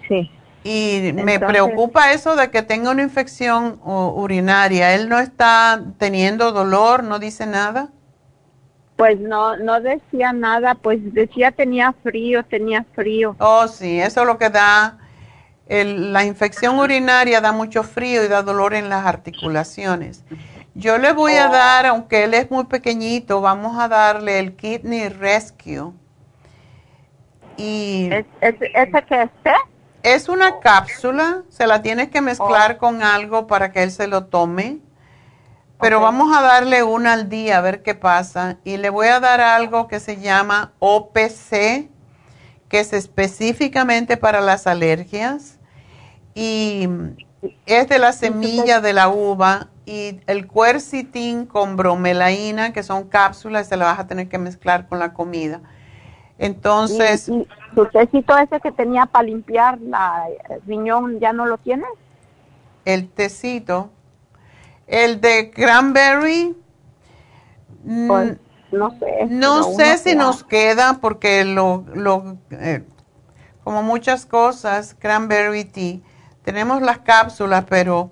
sí. 0.08 0.32
Y 0.64 1.14
me 1.14 1.40
preocupa 1.40 2.14
eso 2.14 2.36
de 2.36 2.50
que 2.50 2.64
tenga 2.64 2.90
una 2.90 3.04
infección 3.04 3.80
urinaria. 3.84 4.96
¿Él 4.96 5.08
no 5.08 5.20
está 5.20 5.84
teniendo 6.00 6.52
dolor? 6.52 7.04
¿No 7.04 7.20
dice 7.20 7.46
nada? 7.46 7.90
Pues 8.96 9.20
no, 9.20 9.56
no 9.58 9.80
decía 9.82 10.34
nada, 10.34 10.74
pues 10.74 10.98
decía 11.14 11.52
tenía 11.52 11.94
frío, 12.02 12.44
tenía 12.44 12.84
frío. 12.96 13.36
Oh, 13.38 13.68
sí, 13.68 14.00
eso 14.02 14.22
es 14.22 14.28
lo 14.28 14.40
que 14.40 14.50
da. 14.50 14.98
La 15.70 16.24
infección 16.24 16.80
urinaria 16.80 17.42
da 17.42 17.52
mucho 17.52 17.84
frío 17.84 18.24
y 18.24 18.28
da 18.28 18.42
dolor 18.42 18.74
en 18.74 18.90
las 18.90 19.06
articulaciones. 19.06 20.24
Yo 20.76 21.00
le 21.00 21.12
voy 21.12 21.34
a 21.34 21.48
dar, 21.48 21.88
aunque 21.88 22.24
él 22.24 22.36
es 22.36 22.52
muy 22.52 22.66
pequeñito, 22.66 23.42
vamos 23.42 23.80
a 23.80 23.88
darle 23.88 24.38
el 24.38 24.56
Kidney 24.56 25.10
Rescue. 25.10 25.92
Y 27.58 28.10
¿Es, 28.12 28.26
que 29.08 29.24
esté? 29.24 29.54
Es 30.04 30.30
una 30.30 30.60
cápsula, 30.60 31.42
se 31.50 31.66
la 31.66 31.82
tienes 31.82 32.10
que 32.10 32.22
mezclar 32.22 32.74
oh. 32.74 32.78
con 32.78 33.02
algo 33.02 33.48
para 33.48 33.72
que 33.72 33.82
él 33.82 33.92
se 33.92 34.06
lo 34.06 34.26
tome. 34.26 34.78
Pero 35.82 36.00
vamos 36.00 36.36
a 36.36 36.42
darle 36.42 36.84
una 36.84 37.14
al 37.14 37.28
día 37.28 37.58
a 37.58 37.62
ver 37.62 37.84
qué 37.84 37.96
pasa. 37.96 38.58
Y 38.64 38.78
le 38.78 38.90
voy 38.90 39.08
a 39.08 39.20
dar 39.20 39.42
algo 39.42 39.88
que 39.88 40.00
se 40.00 40.18
llama 40.18 40.74
OPC, 40.80 41.90
que 42.70 42.80
es 42.80 42.94
específicamente 42.94 44.18
para 44.18 44.42
las 44.42 44.68
alergias. 44.68 45.57
Y 46.40 46.88
es 47.66 47.90
de 47.90 47.98
la 47.98 48.14
semilla 48.14 48.80
de 48.80 48.94
la 48.94 49.10
uva. 49.10 49.70
Y 49.88 50.20
el 50.28 50.46
cuercitín 50.46 51.48
con 51.48 51.78
bromelaína, 51.78 52.74
que 52.74 52.84
son 52.84 53.06
cápsulas, 53.06 53.68
se 53.68 53.76
la 53.76 53.86
vas 53.86 54.00
a 54.00 54.06
tener 54.06 54.30
que 54.30 54.38
mezclar 54.38 54.88
con 54.88 55.00
la 55.00 55.14
comida. 55.14 55.62
Entonces... 56.38 57.28
¿Y, 57.28 57.48
tecito 57.92 58.38
ese 58.38 58.60
que 58.60 58.72
tenía 58.72 59.08
para 59.08 59.24
limpiar 59.24 59.80
la 59.82 60.26
riñón 60.68 61.20
ya 61.20 61.34
no 61.34 61.48
lo 61.48 61.58
tiene? 61.58 61.86
El 62.86 63.10
tecito. 63.10 63.90
El 64.86 65.20
de 65.20 65.50
cranberry. 65.50 66.56
Pues, 68.08 68.38
no 68.72 68.92
sé. 69.00 69.26
No 69.28 69.64
sé 69.74 69.98
si 69.98 70.16
nos 70.16 70.44
queda 70.44 71.00
porque 71.02 71.46
lo, 71.46 71.84
lo 71.96 72.38
eh, 72.52 72.84
como 73.64 73.82
muchas 73.82 74.28
cosas, 74.28 74.96
cranberry 75.00 75.66
tea. 75.66 76.00
Tenemos 76.48 76.82
las 76.82 77.00
cápsulas, 77.00 77.66
pero 77.68 78.10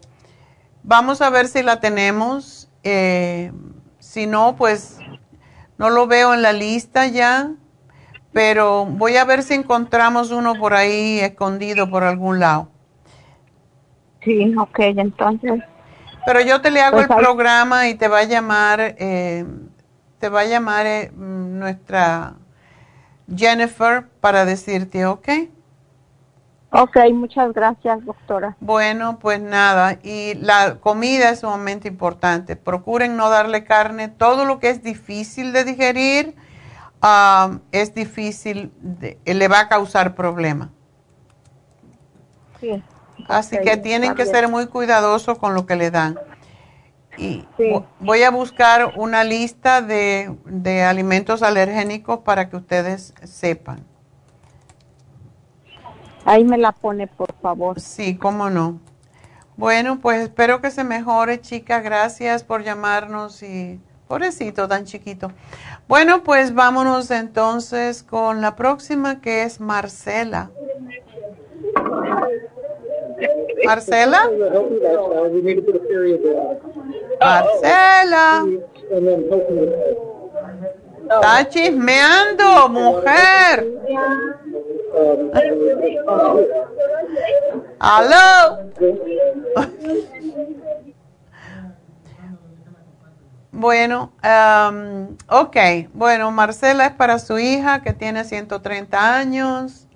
vamos 0.83 1.21
a 1.21 1.29
ver 1.29 1.47
si 1.47 1.63
la 1.63 1.79
tenemos. 1.79 2.69
Eh, 2.83 3.53
si 3.99 4.27
no, 4.27 4.57
pues 4.57 4.99
no 5.77 5.89
lo 5.89 6.05
veo 6.05 6.33
en 6.33 6.41
la 6.41 6.51
lista 6.51 7.07
ya, 7.07 7.51
pero 8.33 8.83
voy 8.83 9.15
a 9.15 9.23
ver 9.23 9.41
si 9.41 9.53
encontramos 9.53 10.31
uno 10.31 10.55
por 10.55 10.73
ahí 10.73 11.21
escondido 11.21 11.89
por 11.89 12.03
algún 12.03 12.41
lado. 12.41 12.67
Sí, 14.21 14.53
ok, 14.57 14.79
entonces 14.79 15.63
pero 16.25 16.41
yo 16.41 16.59
te 16.59 16.71
le 16.71 16.81
hago 16.81 16.99
el 16.99 17.07
programa 17.07 17.87
y 17.87 17.95
te 17.95 18.09
va 18.09 18.19
a 18.19 18.23
llamar, 18.25 18.81
eh, 18.81 19.45
te 20.19 20.27
va 20.27 20.41
a 20.41 20.45
llamar 20.45 20.85
eh, 20.85 21.09
nuestra 21.15 22.33
Jennifer 23.33 24.05
para 24.19 24.43
decirte, 24.43 25.05
¿ok? 25.05 25.29
Ok, 26.77 26.97
muchas 27.13 27.53
gracias, 27.53 28.03
doctora. 28.03 28.57
Bueno, 28.59 29.17
pues 29.19 29.41
nada, 29.41 29.97
y 30.03 30.33
la 30.35 30.77
comida 30.81 31.29
es 31.29 31.39
sumamente 31.39 31.87
importante. 31.87 32.57
Procuren 32.57 33.15
no 33.15 33.29
darle 33.29 33.63
carne. 33.63 34.09
Todo 34.09 34.43
lo 34.43 34.59
que 34.59 34.69
es 34.69 34.83
difícil 34.83 35.53
de 35.53 35.63
digerir 35.63 36.35
um, 37.01 37.59
es 37.71 37.95
difícil, 37.95 38.73
le 39.23 39.47
va 39.47 39.61
a 39.61 39.69
causar 39.69 40.15
problemas. 40.15 40.69
Sí. 42.59 42.83
Así 43.29 43.57
que 43.59 43.77
tienen 43.77 44.13
que 44.13 44.25
ser 44.25 44.49
muy 44.49 44.67
cuidadosos 44.67 45.37
con 45.37 45.53
lo 45.53 45.65
que 45.65 45.77
le 45.77 45.91
dan. 45.91 46.19
Y 47.17 47.47
voy 48.01 48.23
a 48.23 48.31
buscar 48.31 48.93
una 48.97 49.23
lista 49.23 49.81
de, 49.81 50.35
de 50.43 50.83
alimentos 50.83 51.41
alergénicos 51.41 52.19
para 52.19 52.49
que 52.49 52.57
ustedes 52.57 53.13
sepan. 53.23 53.94
Ahí 56.25 56.43
me 56.43 56.57
la 56.57 56.71
pone, 56.71 57.07
por 57.07 57.31
favor. 57.35 57.79
Sí, 57.79 58.17
cómo 58.17 58.49
no. 58.49 58.79
Bueno, 59.57 59.99
pues 60.01 60.23
espero 60.23 60.59
que 60.59 60.71
se 60.71 60.83
mejore, 60.83 61.39
chica. 61.39 61.79
Gracias 61.79 62.43
por 62.43 62.63
llamarnos 62.63 63.41
y 63.43 63.79
pobrecito 64.07 64.67
tan 64.67 64.85
chiquito. 64.85 65.31
Bueno, 65.87 66.23
pues 66.23 66.53
vámonos 66.53 67.11
entonces 67.11 68.03
con 68.03 68.41
la 68.41 68.55
próxima 68.55 69.21
que 69.21 69.43
es 69.43 69.59
Marcela. 69.59 70.49
Marcela. 73.63 74.29
Marcela. 77.19 78.45
Está 81.09 81.49
chismeando, 81.49 82.69
mujer. 82.69 83.67
¿Aló? 87.79 88.71
Bueno, 93.51 94.13
um, 94.23 95.15
ok. 95.29 95.57
Bueno, 95.93 96.31
Marcela 96.31 96.87
es 96.87 96.93
para 96.93 97.19
su 97.19 97.37
hija 97.37 97.83
que 97.83 97.93
tiene 97.93 98.23
130 98.23 99.15
años. 99.15 99.87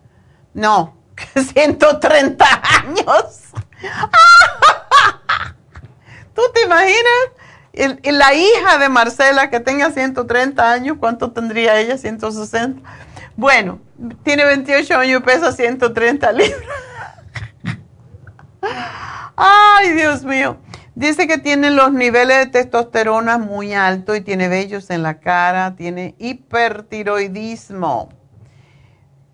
No, 0.54 0.96
130 1.36 2.46
años. 2.86 3.42
¿Tú 6.34 6.42
te 6.54 6.64
imaginas? 6.64 7.39
La 8.04 8.34
hija 8.34 8.78
de 8.78 8.90
Marcela 8.90 9.50
que 9.50 9.60
tenga 9.60 9.92
130 9.92 10.72
años, 10.72 10.98
¿cuánto 11.00 11.32
tendría 11.32 11.80
ella? 11.80 11.98
160. 11.98 12.82
Bueno, 13.36 13.80
tiene 14.24 14.44
28 14.46 14.98
años 14.98 15.22
y 15.22 15.24
pesa 15.24 15.52
130 15.52 16.32
libras. 16.34 16.62
Ay, 19.36 19.94
Dios 19.94 20.24
mío. 20.24 20.58
Dice 20.96 21.28
que 21.28 21.38
tiene 21.38 21.72
los 21.72 21.94
niveles 21.94 22.40
de 22.40 22.46
testosterona 22.48 23.38
muy 23.38 23.74
altos 23.74 24.18
y 24.18 24.22
tiene 24.22 24.50
vellos 24.50 24.90
en 24.90 25.02
la 25.02 25.22
cara, 25.22 25.78
tiene 25.78 26.16
hipertiroidismo. 26.20 28.10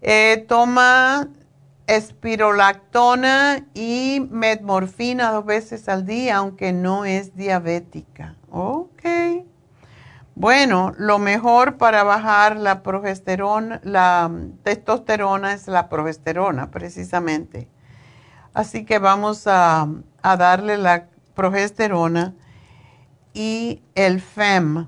Eh, 0.03 0.45
toma 0.47 1.27
espirolactona 1.88 3.65
y 3.73 4.27
metmorfina 4.30 5.31
dos 5.31 5.45
veces 5.45 5.89
al 5.89 6.05
día, 6.05 6.38
aunque 6.38 6.72
no 6.72 7.05
es 7.05 7.35
diabética. 7.35 8.35
Ok. 8.57 9.03
Bueno, 10.34 10.94
lo 10.98 11.19
mejor 11.19 11.76
para 11.76 12.06
bajar 12.06 12.56
la 12.56 12.84
progesterona, 12.84 13.82
la 13.84 14.32
testosterona 14.64 15.52
es 15.52 15.68
la 15.68 15.90
progesterona, 15.90 16.72
precisamente. 16.72 17.68
Así 18.53 18.86
que 18.86 18.98
vamos 18.98 19.44
a, 19.45 19.90
darle 20.23 20.77
la 20.77 21.10
progesterona 21.34 22.34
y 23.34 23.84
el 23.94 24.22
FEM 24.22 24.88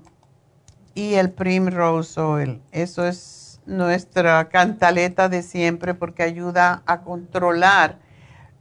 y 0.96 1.16
el 1.16 1.30
Primrose 1.32 2.22
Oil. 2.22 2.62
Eso 2.72 3.06
es 3.06 3.60
nuestra 3.66 4.48
cantaleta 4.48 5.28
de 5.28 5.44
siempre 5.44 5.94
porque 5.94 6.24
ayuda 6.24 6.84
a 6.86 7.02
controlar 7.02 8.00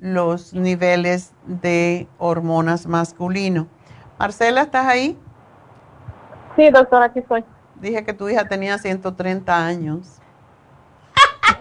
los 0.00 0.52
niveles 0.52 1.32
de 1.46 2.08
hormonas 2.18 2.88
masculino. 2.88 3.68
Marcela, 4.18 4.62
¿estás 4.62 4.86
ahí? 4.86 5.18
Sí, 6.56 6.70
doctora, 6.70 7.06
aquí 7.06 7.18
estoy. 7.18 7.44
Dije 7.76 8.04
que 8.04 8.14
tu 8.14 8.28
hija 8.28 8.48
tenía 8.48 8.78
130 8.78 9.66
años. 9.66 10.20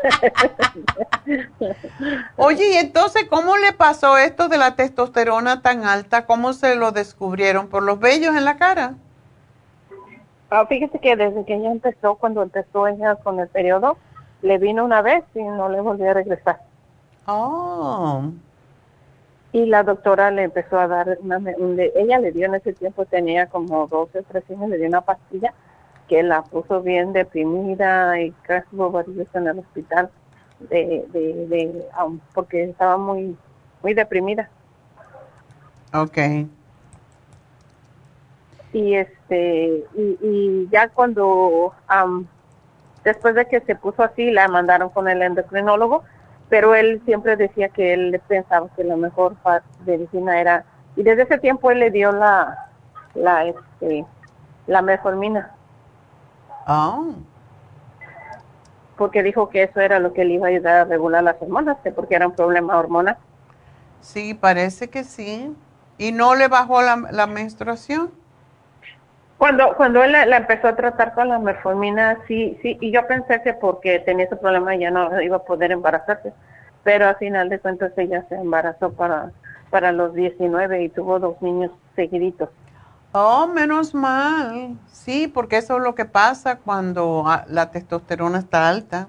Oye, 2.37 2.73
y 2.73 2.77
entonces, 2.77 3.25
¿cómo 3.29 3.57
le 3.57 3.73
pasó 3.73 4.17
esto 4.17 4.47
de 4.47 4.57
la 4.57 4.75
testosterona 4.75 5.61
tan 5.61 5.83
alta? 5.83 6.25
¿Cómo 6.25 6.53
se 6.53 6.75
lo 6.75 6.91
descubrieron? 6.91 7.67
¿Por 7.67 7.83
los 7.83 7.99
vellos 7.99 8.35
en 8.35 8.45
la 8.45 8.57
cara? 8.57 8.95
Ah, 10.49 10.65
fíjese 10.67 10.99
que 10.99 11.15
desde 11.15 11.43
que 11.45 11.55
ella 11.55 11.71
empezó, 11.71 12.15
cuando 12.15 12.41
empezó 12.41 12.87
ella 12.87 13.15
con 13.15 13.39
el 13.39 13.47
periodo, 13.49 13.97
le 14.41 14.57
vino 14.57 14.85
una 14.85 15.01
vez 15.01 15.23
y 15.33 15.43
no 15.43 15.69
le 15.69 15.81
volvió 15.81 16.11
a 16.11 16.13
regresar. 16.13 16.59
Oh. 17.25 18.25
Y 19.55 19.65
la 19.65 19.83
doctora 19.83 20.31
le 20.31 20.43
empezó 20.43 20.77
a 20.77 20.87
dar 20.87 21.17
una, 21.21 21.39
ella 21.95 22.19
le 22.19 22.31
dio 22.31 22.45
en 22.45 22.55
ese 22.55 22.73
tiempo, 22.73 23.05
tenía 23.05 23.47
como 23.47 23.87
12 23.87 24.19
o 24.19 24.23
13 24.23 24.53
años, 24.53 24.69
le 24.69 24.77
dio 24.77 24.87
una 24.87 25.01
pastilla 25.01 25.53
que 26.09 26.23
la 26.23 26.43
puso 26.43 26.81
bien 26.81 27.13
deprimida 27.13 28.19
y 28.19 28.31
casi 28.43 28.67
hubo 28.73 28.91
varios 28.91 29.27
en 29.33 29.47
el 29.47 29.59
hospital 29.59 30.09
de, 30.59 31.05
de, 31.13 31.47
de, 31.47 31.85
porque 32.33 32.63
estaba 32.65 32.97
muy, 32.97 33.37
muy 33.81 33.93
deprimida. 33.93 34.49
Okay 35.93 36.49
y 38.75 38.95
este 38.95 39.85
y, 39.95 40.67
ya 40.69 40.89
cuando 40.89 41.73
después 43.05 43.33
de 43.33 43.45
que 43.47 43.61
se 43.61 43.75
puso 43.75 44.03
así 44.03 44.31
la 44.31 44.49
mandaron 44.49 44.89
con 44.89 45.07
el 45.07 45.21
endocrinólogo 45.21 46.03
pero 46.49 46.75
él 46.75 47.01
siempre 47.05 47.35
decía 47.35 47.69
que 47.69 47.93
él 47.93 48.21
pensaba 48.27 48.69
que 48.75 48.83
la 48.83 48.95
mejor 48.95 49.35
medicina 49.85 50.39
era 50.39 50.65
y 50.95 51.03
desde 51.03 51.23
ese 51.23 51.37
tiempo 51.39 51.71
él 51.71 51.79
le 51.79 51.91
dio 51.91 52.11
la 52.11 52.69
la 53.13 53.45
este 53.45 54.05
la 54.67 54.81
metformina. 54.81 55.51
Oh. 56.67 57.13
Porque 58.97 59.23
dijo 59.23 59.49
que 59.49 59.63
eso 59.63 59.79
era 59.79 59.99
lo 59.99 60.13
que 60.13 60.25
le 60.25 60.35
iba 60.35 60.47
a 60.47 60.49
ayudar 60.49 60.75
a 60.77 60.85
regular 60.85 61.23
las 61.23 61.35
hormonas, 61.41 61.77
que 61.83 61.91
porque 61.91 62.15
era 62.15 62.27
un 62.27 62.35
problema 62.35 62.77
hormonal. 62.77 63.17
Sí, 64.01 64.33
parece 64.33 64.89
que 64.89 65.03
sí. 65.03 65.53
¿Y 65.97 66.11
no 66.11 66.35
le 66.35 66.47
bajó 66.47 66.81
la, 66.81 66.95
la 67.11 67.27
menstruación? 67.27 68.11
Cuando, 69.37 69.75
cuando 69.75 70.03
él 70.03 70.13
la, 70.13 70.37
empezó 70.37 70.69
a 70.69 70.75
tratar 70.75 71.13
con 71.13 71.27
la 71.27 71.39
metformina, 71.39 72.19
sí, 72.27 72.57
sí, 72.61 72.77
y 72.79 72.91
yo 72.91 73.05
pensé 73.05 73.41
que 73.41 73.53
porque 73.53 73.99
tenía 73.99 74.25
ese 74.25 74.37
problema 74.37 74.75
ya 74.75 74.91
no 74.91 75.21
iba 75.21 75.37
a 75.37 75.43
poder 75.43 75.71
embarazarse, 75.71 76.31
pero 76.83 77.07
al 77.07 77.17
final 77.17 77.49
de 77.49 77.59
cuentas 77.59 77.91
ella 77.97 78.25
se 78.29 78.35
embarazó 78.35 78.93
para, 78.93 79.31
para 79.69 79.91
los 79.91 80.13
19 80.13 80.83
y 80.83 80.89
tuvo 80.89 81.19
dos 81.19 81.41
niños 81.41 81.71
seguiditos. 81.95 82.49
Oh, 83.11 83.47
menos 83.47 83.93
mal. 83.93 84.77
Sí, 84.87 85.27
porque 85.27 85.57
eso 85.57 85.77
es 85.77 85.83
lo 85.83 85.95
que 85.95 86.05
pasa 86.05 86.57
cuando 86.57 87.23
ah, 87.25 87.45
la 87.47 87.71
testosterona 87.71 88.39
está 88.39 88.69
alta. 88.69 89.07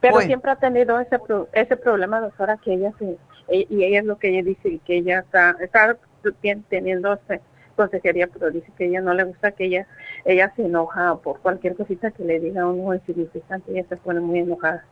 Pero 0.00 0.20
siempre 0.20 0.50
ha 0.50 0.56
tenido 0.56 0.98
ese, 1.00 1.18
ese 1.52 1.76
problema, 1.76 2.20
doctora, 2.20 2.56
que 2.56 2.74
ella 2.74 2.92
se, 2.98 3.16
e, 3.48 3.66
y 3.70 3.84
ella 3.84 4.00
es 4.00 4.04
lo 4.04 4.18
que 4.18 4.30
ella 4.30 4.42
dice, 4.42 4.80
que 4.84 4.96
ella 4.96 5.20
está, 5.20 5.54
está 5.60 5.96
teniendo 6.68 7.12
ese 7.12 7.40
consejería, 7.82 8.28
pero 8.28 8.50
dice 8.50 8.70
que 8.76 8.86
ella 8.86 9.00
no 9.00 9.12
le 9.14 9.24
gusta 9.24 9.52
que 9.52 9.64
ella 9.66 9.86
ella 10.24 10.52
se 10.54 10.62
enoja 10.62 11.16
por 11.16 11.40
cualquier 11.40 11.76
cosita 11.76 12.10
que 12.10 12.24
le 12.24 12.38
diga 12.38 12.62
a 12.62 12.66
uno 12.66 12.94
insignificante, 12.94 13.72
ella 13.72 13.84
se 13.88 13.96
pone 13.96 14.20
muy 14.20 14.40
enojada. 14.40 14.84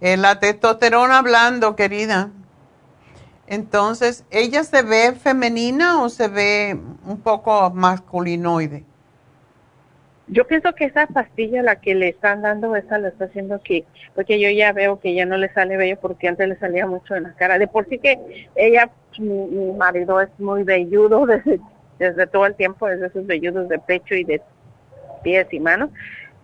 La 0.00 0.40
testosterona 0.40 1.18
hablando, 1.18 1.76
querida. 1.76 2.30
Entonces, 3.46 4.24
¿ella 4.30 4.64
se 4.64 4.82
ve 4.82 5.12
femenina 5.12 6.02
o 6.02 6.08
se 6.08 6.28
ve 6.28 6.80
un 7.06 7.20
poco 7.20 7.70
masculinoide? 7.70 8.84
Yo 10.32 10.46
pienso 10.46 10.72
que 10.74 10.84
esa 10.84 11.08
pastilla 11.08 11.62
la 11.62 11.76
que 11.76 11.94
le 11.94 12.08
están 12.08 12.42
dando, 12.42 12.76
esa 12.76 12.98
le 12.98 13.08
está 13.08 13.24
haciendo 13.24 13.60
que, 13.62 13.84
porque 14.14 14.38
yo 14.40 14.48
ya 14.48 14.72
veo 14.72 15.00
que 15.00 15.12
ya 15.12 15.26
no 15.26 15.36
le 15.36 15.52
sale 15.52 15.76
bello 15.76 15.98
porque 16.00 16.28
antes 16.28 16.48
le 16.48 16.56
salía 16.56 16.86
mucho 16.86 17.16
en 17.16 17.24
la 17.24 17.34
cara. 17.34 17.58
De 17.58 17.66
por 17.66 17.88
sí 17.88 17.98
que 17.98 18.46
ella, 18.54 18.90
mi, 19.18 19.72
marido 19.72 20.20
es 20.20 20.28
muy 20.38 20.62
velludo 20.62 21.26
desde, 21.26 21.58
desde 21.98 22.26
todo 22.28 22.46
el 22.46 22.54
tiempo, 22.54 22.86
desde 22.86 23.08
esos 23.08 23.26
velludos 23.26 23.68
de 23.68 23.80
pecho 23.80 24.14
y 24.14 24.22
de 24.22 24.40
pies 25.24 25.48
y 25.50 25.58
manos. 25.58 25.90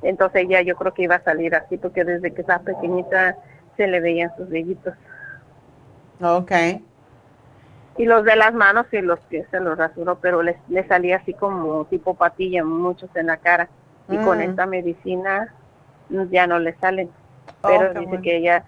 Entonces 0.02 0.42
ella 0.42 0.62
yo 0.62 0.74
creo 0.74 0.92
que 0.92 1.02
iba 1.02 1.14
a 1.14 1.24
salir 1.24 1.54
así 1.54 1.76
porque 1.76 2.04
desde 2.04 2.32
que 2.32 2.40
estaba 2.40 2.64
pequeñita 2.64 3.36
se 3.76 3.86
le 3.86 4.00
veían 4.00 4.34
sus 4.36 4.48
vellitos. 4.48 4.94
Ok. 6.20 6.52
Y 7.98 8.04
los 8.04 8.24
de 8.24 8.36
las 8.36 8.52
manos 8.52 8.86
y 8.92 9.00
los 9.00 9.18
pies 9.20 9.46
se 9.50 9.60
los 9.60 9.78
rasuró, 9.78 10.18
pero 10.18 10.42
le, 10.42 10.58
le 10.68 10.86
salía 10.86 11.16
así 11.16 11.32
como 11.32 11.86
tipo 11.86 12.14
patilla, 12.14 12.64
muchos 12.64 13.08
en 13.16 13.26
la 13.26 13.38
cara. 13.38 13.68
Y 14.08 14.16
con 14.18 14.38
mm. 14.38 14.42
esta 14.42 14.66
medicina 14.66 15.52
ya 16.30 16.46
no 16.46 16.58
le 16.58 16.74
salen. 16.74 17.10
Pero 17.62 17.94
dice 17.94 18.20
que 18.22 18.36
ella 18.36 18.64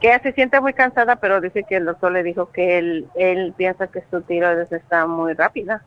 que 0.00 0.08
ella 0.08 0.20
se 0.22 0.32
siente 0.32 0.60
muy 0.60 0.74
cansada, 0.74 1.16
pero 1.16 1.40
dice 1.40 1.64
que 1.64 1.76
el 1.76 1.86
doctor 1.86 2.12
le 2.12 2.22
dijo 2.22 2.50
que 2.50 2.78
él, 2.78 3.08
él 3.14 3.54
piensa 3.56 3.86
que 3.86 4.04
su 4.10 4.20
tiroides 4.22 4.70
está 4.70 5.06
muy 5.06 5.32
rápida. 5.32 5.82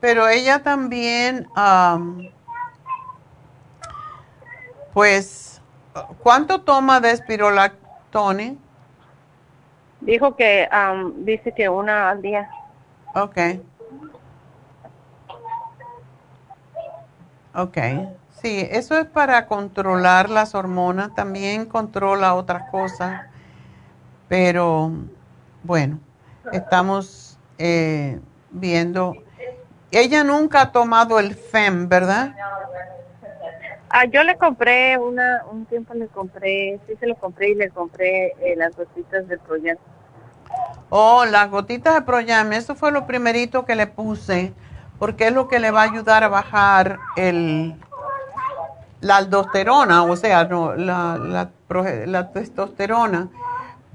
Pero 0.00 0.28
ella 0.28 0.62
también, 0.62 1.46
pues, 4.92 5.60
¿cuánto 6.22 6.62
toma 6.62 7.00
de 7.00 7.10
espirolactone? 7.10 8.58
Dijo 10.04 10.36
que, 10.36 10.68
dice 11.18 11.52
que 11.52 11.68
una 11.68 12.10
al 12.10 12.20
día. 12.20 12.48
Ok. 13.14 13.38
Ok. 17.54 17.78
Sí, 18.42 18.68
eso 18.70 18.98
es 18.98 19.06
para 19.06 19.46
controlar 19.46 20.28
las 20.28 20.54
hormonas, 20.54 21.14
también 21.14 21.64
controla 21.64 22.34
otras 22.34 22.68
cosas, 22.70 23.22
pero 24.28 24.92
bueno, 25.62 25.98
estamos 26.52 27.38
eh, 27.56 28.20
viendo. 28.50 29.14
Ella 29.90 30.24
nunca 30.24 30.60
ha 30.60 30.72
tomado 30.72 31.18
el 31.18 31.34
FEM, 31.34 31.88
¿verdad? 31.88 32.34
Ah, 33.88 34.04
yo 34.06 34.24
le 34.24 34.36
compré 34.36 34.98
una, 34.98 35.44
un 35.50 35.64
tiempo 35.66 35.94
le 35.94 36.08
compré, 36.08 36.80
sí 36.86 36.94
se 36.98 37.06
lo 37.06 37.14
compré 37.14 37.50
y 37.50 37.54
le 37.54 37.70
compré 37.70 38.34
eh, 38.40 38.56
las 38.56 38.76
gotitas 38.76 39.26
de 39.28 39.38
Proyam. 39.38 39.78
Oh, 40.90 41.24
las 41.24 41.50
gotitas 41.50 41.94
de 41.94 42.02
Proyam, 42.02 42.52
eso 42.52 42.74
fue 42.74 42.92
lo 42.92 43.06
primerito 43.06 43.64
que 43.64 43.74
le 43.74 43.86
puse, 43.86 44.52
porque 44.98 45.26
es 45.26 45.32
lo 45.32 45.48
que 45.48 45.58
le 45.58 45.70
va 45.70 45.82
a 45.82 45.84
ayudar 45.90 46.22
a 46.22 46.28
bajar 46.28 46.98
el, 47.16 47.74
la 49.00 49.16
aldosterona, 49.16 50.04
o 50.04 50.16
sea, 50.16 50.44
no, 50.44 50.74
la, 50.74 51.18
la, 51.18 51.50
la 52.06 52.30
testosterona, 52.30 53.28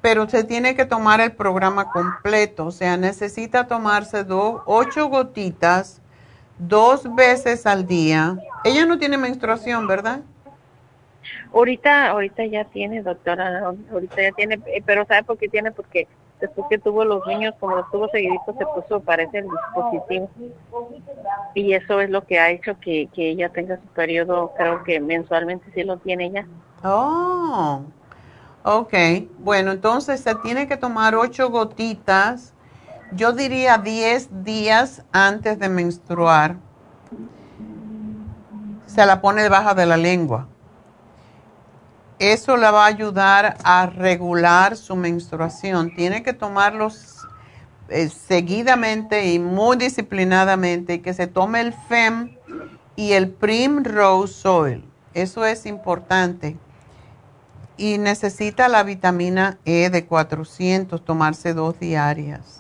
pero 0.01 0.29
se 0.29 0.43
tiene 0.43 0.75
que 0.75 0.85
tomar 0.85 1.21
el 1.21 1.31
programa 1.31 1.91
completo, 1.91 2.65
o 2.65 2.71
sea, 2.71 2.97
necesita 2.97 3.67
tomarse 3.67 4.23
dos, 4.23 4.61
ocho 4.65 5.07
gotitas 5.07 6.01
dos 6.57 7.15
veces 7.15 7.65
al 7.65 7.87
día. 7.87 8.37
Ella 8.63 8.85
no 8.85 8.97
tiene 8.97 9.17
menstruación, 9.17 9.87
¿verdad? 9.87 10.19
Ahorita, 11.53 12.09
ahorita 12.09 12.45
ya 12.45 12.65
tiene, 12.65 13.01
doctora, 13.01 13.73
ahorita 13.91 14.21
ya 14.21 14.31
tiene, 14.33 14.59
eh, 14.67 14.83
pero 14.85 15.05
¿sabe 15.05 15.23
por 15.23 15.37
qué 15.37 15.47
tiene? 15.47 15.71
Porque 15.71 16.07
después 16.39 16.67
que 16.69 16.77
tuvo 16.77 17.05
los 17.05 17.25
niños, 17.27 17.53
como 17.59 17.75
los 17.75 17.89
tuvo 17.91 18.07
seguiditos, 18.09 18.55
se 18.57 18.65
puso, 18.65 18.99
parece, 18.99 19.39
el 19.39 19.47
dispositivo. 19.49 20.29
Y 21.53 21.73
eso 21.73 21.99
es 21.99 22.09
lo 22.09 22.25
que 22.25 22.39
ha 22.39 22.49
hecho 22.49 22.79
que, 22.79 23.07
que 23.13 23.29
ella 23.31 23.49
tenga 23.49 23.77
su 23.77 23.87
periodo, 23.87 24.53
creo 24.55 24.83
que 24.83 24.99
mensualmente 24.99 25.71
sí 25.73 25.83
lo 25.83 25.97
tiene 25.97 26.31
ya. 26.31 26.45
Oh, 26.83 27.81
ok. 28.63 28.93
Bueno, 29.39 29.71
entonces 29.71 30.21
se 30.21 30.35
tiene 30.35 30.67
que 30.67 30.77
tomar 30.77 31.15
ocho 31.15 31.49
gotitas 31.49 32.53
yo 33.11 33.33
diría 33.33 33.77
10 33.77 34.43
días 34.43 35.03
antes 35.11 35.57
de 35.57 35.67
menstruar, 35.69 36.57
se 38.85 39.05
la 39.05 39.21
pone 39.21 39.41
debajo 39.41 39.73
de 39.73 39.85
la 39.85 39.97
lengua. 39.97 40.47
Eso 42.19 42.57
le 42.57 42.69
va 42.69 42.83
a 42.83 42.87
ayudar 42.87 43.57
a 43.63 43.85
regular 43.87 44.75
su 44.75 44.95
menstruación. 44.95 45.95
Tiene 45.95 46.21
que 46.21 46.33
tomarlos 46.33 47.25
eh, 47.87 48.09
seguidamente 48.09 49.33
y 49.33 49.39
muy 49.39 49.77
disciplinadamente 49.77 50.95
y 50.95 50.99
que 50.99 51.13
se 51.13 51.27
tome 51.27 51.61
el 51.61 51.73
FEM 51.73 52.35
y 52.95 53.13
el 53.13 53.29
Primrose 53.29 54.47
Oil. 54.47 54.85
Eso 55.13 55.45
es 55.45 55.65
importante. 55.65 56.57
Y 57.77 57.97
necesita 57.97 58.67
la 58.67 58.83
vitamina 58.83 59.57
E 59.63 59.89
de 59.89 60.05
400, 60.05 61.03
tomarse 61.03 61.53
dos 61.53 61.79
diarias 61.79 62.59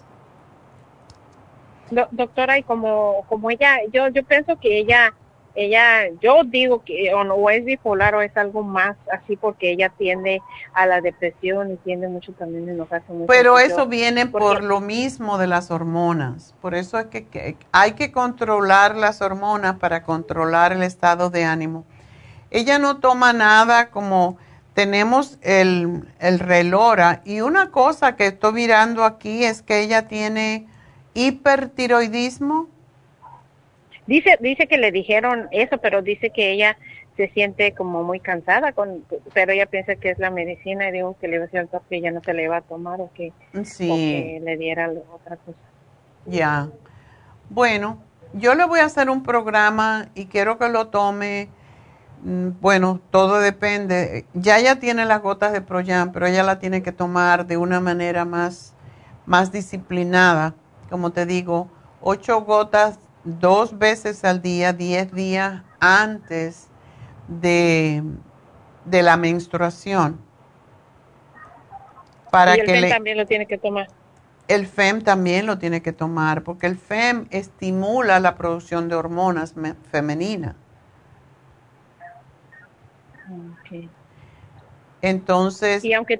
doctora, 2.11 2.57
y 2.57 2.63
como, 2.63 3.25
como 3.27 3.49
ella, 3.51 3.77
yo, 3.91 4.07
yo 4.09 4.23
pienso 4.23 4.57
que 4.59 4.79
ella, 4.79 5.13
ella, 5.55 6.09
yo 6.21 6.43
digo 6.45 6.83
que 6.83 7.13
o 7.13 7.23
no 7.23 7.49
es 7.49 7.65
bipolar 7.65 8.15
o 8.15 8.21
es 8.21 8.35
algo 8.37 8.63
más 8.63 8.95
así 9.11 9.35
porque 9.35 9.71
ella 9.71 9.89
tiende 9.89 10.41
a 10.73 10.85
la 10.85 11.01
depresión 11.01 11.71
y 11.71 11.75
tiende 11.77 12.07
mucho 12.07 12.33
también 12.33 12.69
a 12.69 12.71
enojarse 12.71 13.11
mucho. 13.11 13.27
Pero 13.27 13.59
eso 13.59 13.87
viene 13.87 14.25
por 14.25 14.63
lo 14.63 14.79
mismo 14.79 15.37
de 15.37 15.47
las 15.47 15.71
hormonas. 15.71 16.55
Por 16.61 16.75
eso 16.75 16.97
es 16.99 17.05
que, 17.07 17.57
hay 17.71 17.93
que 17.93 18.11
controlar 18.11 18.95
las 18.95 19.21
hormonas 19.21 19.77
para 19.77 20.03
controlar 20.03 20.71
el 20.71 20.83
estado 20.83 21.29
de 21.29 21.45
ánimo. 21.45 21.85
Ella 22.51 22.79
no 22.79 22.99
toma 22.99 23.33
nada 23.33 23.89
como 23.89 24.37
tenemos 24.73 25.39
el, 25.41 26.07
el 26.19 26.39
relora 26.39 27.21
y 27.25 27.41
una 27.41 27.69
cosa 27.71 28.15
que 28.15 28.27
estoy 28.27 28.53
mirando 28.53 29.03
aquí 29.03 29.43
es 29.43 29.61
que 29.61 29.81
ella 29.81 30.07
tiene 30.07 30.67
hipertiroidismo? 31.13 32.67
Dice, 34.09 34.39
dice 34.39 34.67
que 34.67 34.79
le 34.79 34.91
dijeron 34.91 35.47
eso, 35.51 35.77
pero 35.77 36.01
dice 36.01 36.31
que 36.31 36.51
ella 36.51 36.77
se 37.15 37.27
siente 37.29 37.73
como 37.75 38.03
muy 38.03 38.19
cansada, 38.19 38.71
con, 38.71 39.05
pero 39.35 39.51
ella 39.51 39.67
piensa 39.67 39.97
que 39.97 40.09
es 40.09 40.17
la 40.17 40.31
medicina 40.31 40.89
y 40.89 40.93
digo 40.93 41.15
que 41.21 41.27
le 41.27 41.35
iba 41.35 41.45
a 41.45 41.47
decir 41.47 41.69
que 41.87 41.97
ella 41.97 42.09
no 42.09 42.23
se 42.23 42.33
le 42.33 42.45
iba 42.45 42.57
a 42.57 42.61
tomar 42.61 42.99
o 43.01 43.11
que, 43.13 43.31
que 43.53 44.41
le 44.43 44.57
diera 44.57 44.89
otra 45.13 45.37
cosa. 45.37 45.59
Ya. 46.25 46.69
Bueno, 47.51 48.01
yo 48.33 48.55
le 48.55 48.65
voy 48.65 48.79
a 48.79 48.85
hacer 48.85 49.11
un 49.11 49.21
programa 49.21 50.09
y 50.15 50.25
quiero 50.25 50.57
que 50.57 50.69
lo 50.69 50.87
tome. 50.87 51.49
Mm, 52.23 52.49
bueno, 52.61 52.99
todo 53.11 53.39
depende. 53.39 54.25
Ya 54.33 54.57
ella 54.57 54.79
tiene 54.79 55.05
las 55.05 55.21
gotas 55.21 55.53
de 55.53 55.61
Proyam, 55.61 56.11
pero 56.11 56.25
ella 56.25 56.41
la 56.41 56.57
tiene 56.57 56.81
que 56.81 56.91
tomar 56.91 57.45
de 57.45 57.57
una 57.57 57.79
manera 57.79 58.25
más, 58.25 58.73
más 59.27 59.51
disciplinada 59.51 60.55
como 60.89 61.11
te 61.11 61.25
digo, 61.25 61.69
ocho 62.01 62.41
gotas 62.41 62.99
dos 63.39 63.77
veces 63.77 64.23
al 64.25 64.41
día, 64.41 64.73
diez 64.73 65.11
días 65.13 65.63
antes 65.79 66.67
de, 67.27 68.01
de 68.85 69.03
la 69.03 69.17
menstruación. 69.17 70.19
Para 72.31 72.55
y 72.57 72.59
el 72.61 72.65
que 72.65 72.71
FEM 72.73 72.81
le, 72.81 72.89
también 72.89 73.17
lo 73.17 73.25
tiene 73.25 73.45
que 73.47 73.57
tomar. 73.57 73.87
el 74.47 74.65
FEM 74.67 75.01
también 75.03 75.45
lo 75.45 75.57
tiene 75.59 75.81
que 75.81 75.93
tomar, 75.93 76.43
porque 76.43 76.67
el 76.67 76.77
FEM 76.77 77.27
estimula 77.31 78.19
la 78.19 78.35
producción 78.35 78.87
de 78.89 78.95
hormonas 78.95 79.55
me- 79.55 79.75
femeninas. 79.91 80.55
Ok. 83.31 83.89
Entonces, 85.01 85.83
Y 85.85 85.93
aunque- 85.93 86.19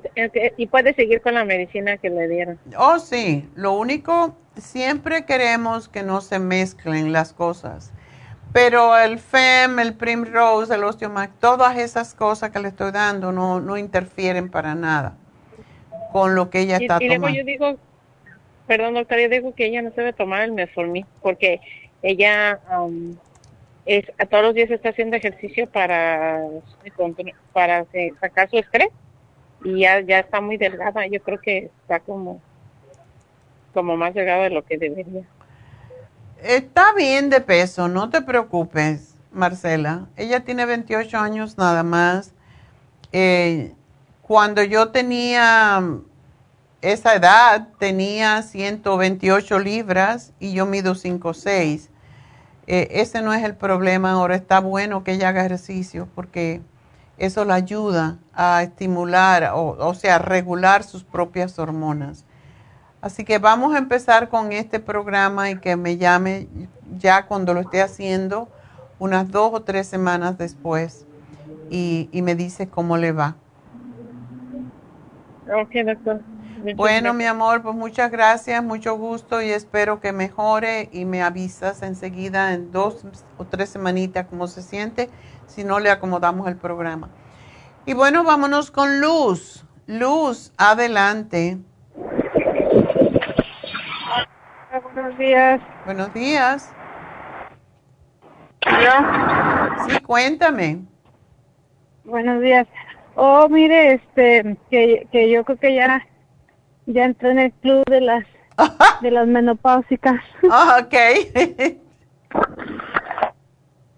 y 0.57 0.68
puede 0.68 0.94
seguir 0.94 1.22
con 1.22 1.34
la 1.34 1.44
medicina 1.44 1.98
que 1.98 2.10
le 2.10 2.27
dieron. 2.27 2.60
oh 2.77 2.98
sí, 2.99 3.49
lo 3.56 3.73
único, 3.73 4.38
siempre 4.57 5.26
queremos 5.26 5.89
que 5.89 6.03
no 6.03 6.21
se 6.21 6.39
mezclen 6.39 7.13
las 7.13 7.34
cosas. 7.34 7.93
Pero 8.51 8.97
el 8.97 9.19
FEM, 9.19 9.80
el 9.80 9.93
Primrose, 9.95 10.73
el 10.73 10.84
Osteomax, 10.84 11.39
todas 11.39 11.77
esas 11.77 12.15
cosas 12.15 12.49
que 12.51 12.59
le 12.59 12.69
estoy 12.69 12.91
dando 12.91 13.31
no, 13.31 13.59
no 13.61 13.77
interfieren 13.77 14.49
para 14.49 14.76
nada 14.76 15.17
con 16.11 16.35
lo 16.35 16.49
que 16.49 16.61
ella 16.61 16.80
Y, 16.80 16.84
está 16.84 16.99
y 16.99 17.07
luego 17.07 17.27
tomando. 17.27 17.39
yo 17.39 17.45
digo, 17.45 17.77
perdón 18.67 18.95
doctora, 18.95 19.21
yo 19.23 19.30
digo 19.30 19.53
que 19.55 19.67
ella 19.67 19.81
no 19.84 19.91
se 19.91 20.01
debe 20.01 20.13
tomar 20.13 20.43
el 20.43 20.51
metformin 20.53 21.05
porque 21.21 21.61
ella 22.01 22.59
um, 22.80 23.17
es 23.85 24.05
a 24.17 24.26
todos 24.26 24.43
los 24.43 24.53
días 24.55 24.71
está 24.71 24.89
haciendo 24.89 25.15
ejercicio 25.17 25.69
para 25.69 26.41
para 27.53 27.85
sacar 28.19 28.49
su 28.49 28.57
estrés 28.57 28.89
y 29.63 29.81
ya 29.81 30.01
ya 30.01 30.19
está 30.19 30.41
muy 30.41 30.57
delgada. 30.57 31.05
Yo 31.07 31.21
creo 31.21 31.39
que 31.39 31.71
está 31.81 31.99
como 31.99 32.41
como 33.73 33.97
más 33.97 34.13
delgada 34.13 34.43
de 34.43 34.49
lo 34.49 34.63
que 34.63 34.77
debería. 34.77 35.23
Está 36.41 36.93
bien 36.93 37.29
de 37.29 37.41
peso, 37.41 37.87
no 37.87 38.09
te 38.09 38.21
preocupes, 38.21 39.15
Marcela. 39.31 40.07
Ella 40.15 40.39
tiene 40.41 40.65
28 40.65 41.17
años 41.17 41.57
nada 41.57 41.83
más. 41.83 42.33
Eh, 43.11 43.73
cuando 44.21 44.63
yo 44.63 44.89
tenía 44.89 45.83
esa 46.81 47.15
edad, 47.15 47.67
tenía 47.77 48.41
128 48.41 49.59
libras 49.59 50.33
y 50.39 50.53
yo 50.53 50.65
mido 50.65 50.95
5'6". 50.95 51.89
Eh, 52.67 52.87
ese 53.01 53.21
no 53.21 53.33
es 53.33 53.43
el 53.43 53.55
problema 53.55 54.11
ahora. 54.11 54.35
Está 54.35 54.59
bueno 54.59 55.03
que 55.03 55.13
ella 55.13 55.29
haga 55.29 55.45
ejercicio 55.45 56.07
porque 56.15 56.61
eso 57.17 57.43
la 57.43 57.55
ayuda 57.55 58.19
a 58.33 58.63
estimular, 58.63 59.51
o, 59.53 59.75
o 59.77 59.93
sea, 59.93 60.19
regular 60.19 60.83
sus 60.83 61.03
propias 61.03 61.59
hormonas. 61.59 62.23
Así 63.01 63.23
que 63.26 63.39
vamos 63.39 63.73
a 63.76 63.77
empezar 63.80 64.30
con 64.30 64.51
este 64.51 64.80
programa 64.80 65.49
y 65.51 65.59
que 65.59 65.76
me 65.77 65.97
llame 65.97 66.49
ya 66.97 67.27
cuando 67.27 67.53
lo 67.53 67.61
esté 67.61 67.81
haciendo, 67.81 68.51
unas 68.99 69.31
dos 69.31 69.51
o 69.53 69.63
tres 69.63 69.88
semanas 69.88 70.38
después, 70.38 71.07
y, 71.69 72.09
y 72.11 72.21
me 72.23 72.35
dice 72.35 72.69
cómo 72.69 72.97
le 72.97 73.11
va. 73.13 73.38
Ok, 75.47 75.71
doctor. 75.85 76.21
Muchas 76.55 76.76
Bueno, 76.76 77.13
gracias. 77.13 77.15
mi 77.15 77.26
amor, 77.26 77.61
pues 77.63 77.76
muchas 77.76 78.11
gracias, 78.11 78.63
mucho 78.63 78.95
gusto 78.97 79.41
y 79.41 79.49
espero 79.51 79.99
que 80.01 80.13
mejore 80.13 80.89
y 80.93 81.05
me 81.05 81.21
avisas 81.23 81.81
enseguida 81.84 82.53
en 82.53 82.71
dos 82.71 83.05
o 83.38 83.47
tres 83.47 83.69
semanitas 83.69 84.27
cómo 84.27 84.47
se 84.47 84.61
siente, 84.61 85.09
si 85.47 85.63
no 85.63 85.80
le 85.80 85.91
acomodamos 85.91 86.47
el 86.47 86.57
programa. 86.57 87.15
Y 87.85 87.93
bueno, 87.93 88.23
vámonos 88.23 88.71
con 88.71 89.01
Luz. 89.01 89.65
Luz, 89.88 90.53
adelante. 90.57 91.59
Buenos 94.84 95.18
días. 95.18 95.61
Buenos 95.85 96.14
días. 96.14 96.73
Hola. 98.65 99.85
Sí, 99.88 99.99
cuéntame. 100.01 100.80
Buenos 102.03 102.41
días. 102.41 102.68
Oh, 103.15 103.49
mire, 103.49 103.93
este, 103.93 104.57
que, 104.69 105.07
que 105.11 105.30
yo 105.30 105.43
creo 105.43 105.57
que 105.57 105.76
ya, 105.76 106.06
ya 106.85 107.06
entré 107.06 107.31
en 107.31 107.39
el 107.39 107.51
club 107.53 107.84
de 107.89 108.01
las, 108.01 108.23
de 109.01 109.11
las 109.11 109.27
menopáusicas. 109.27 110.22
Ah, 110.49 110.80
ok. 110.84 110.93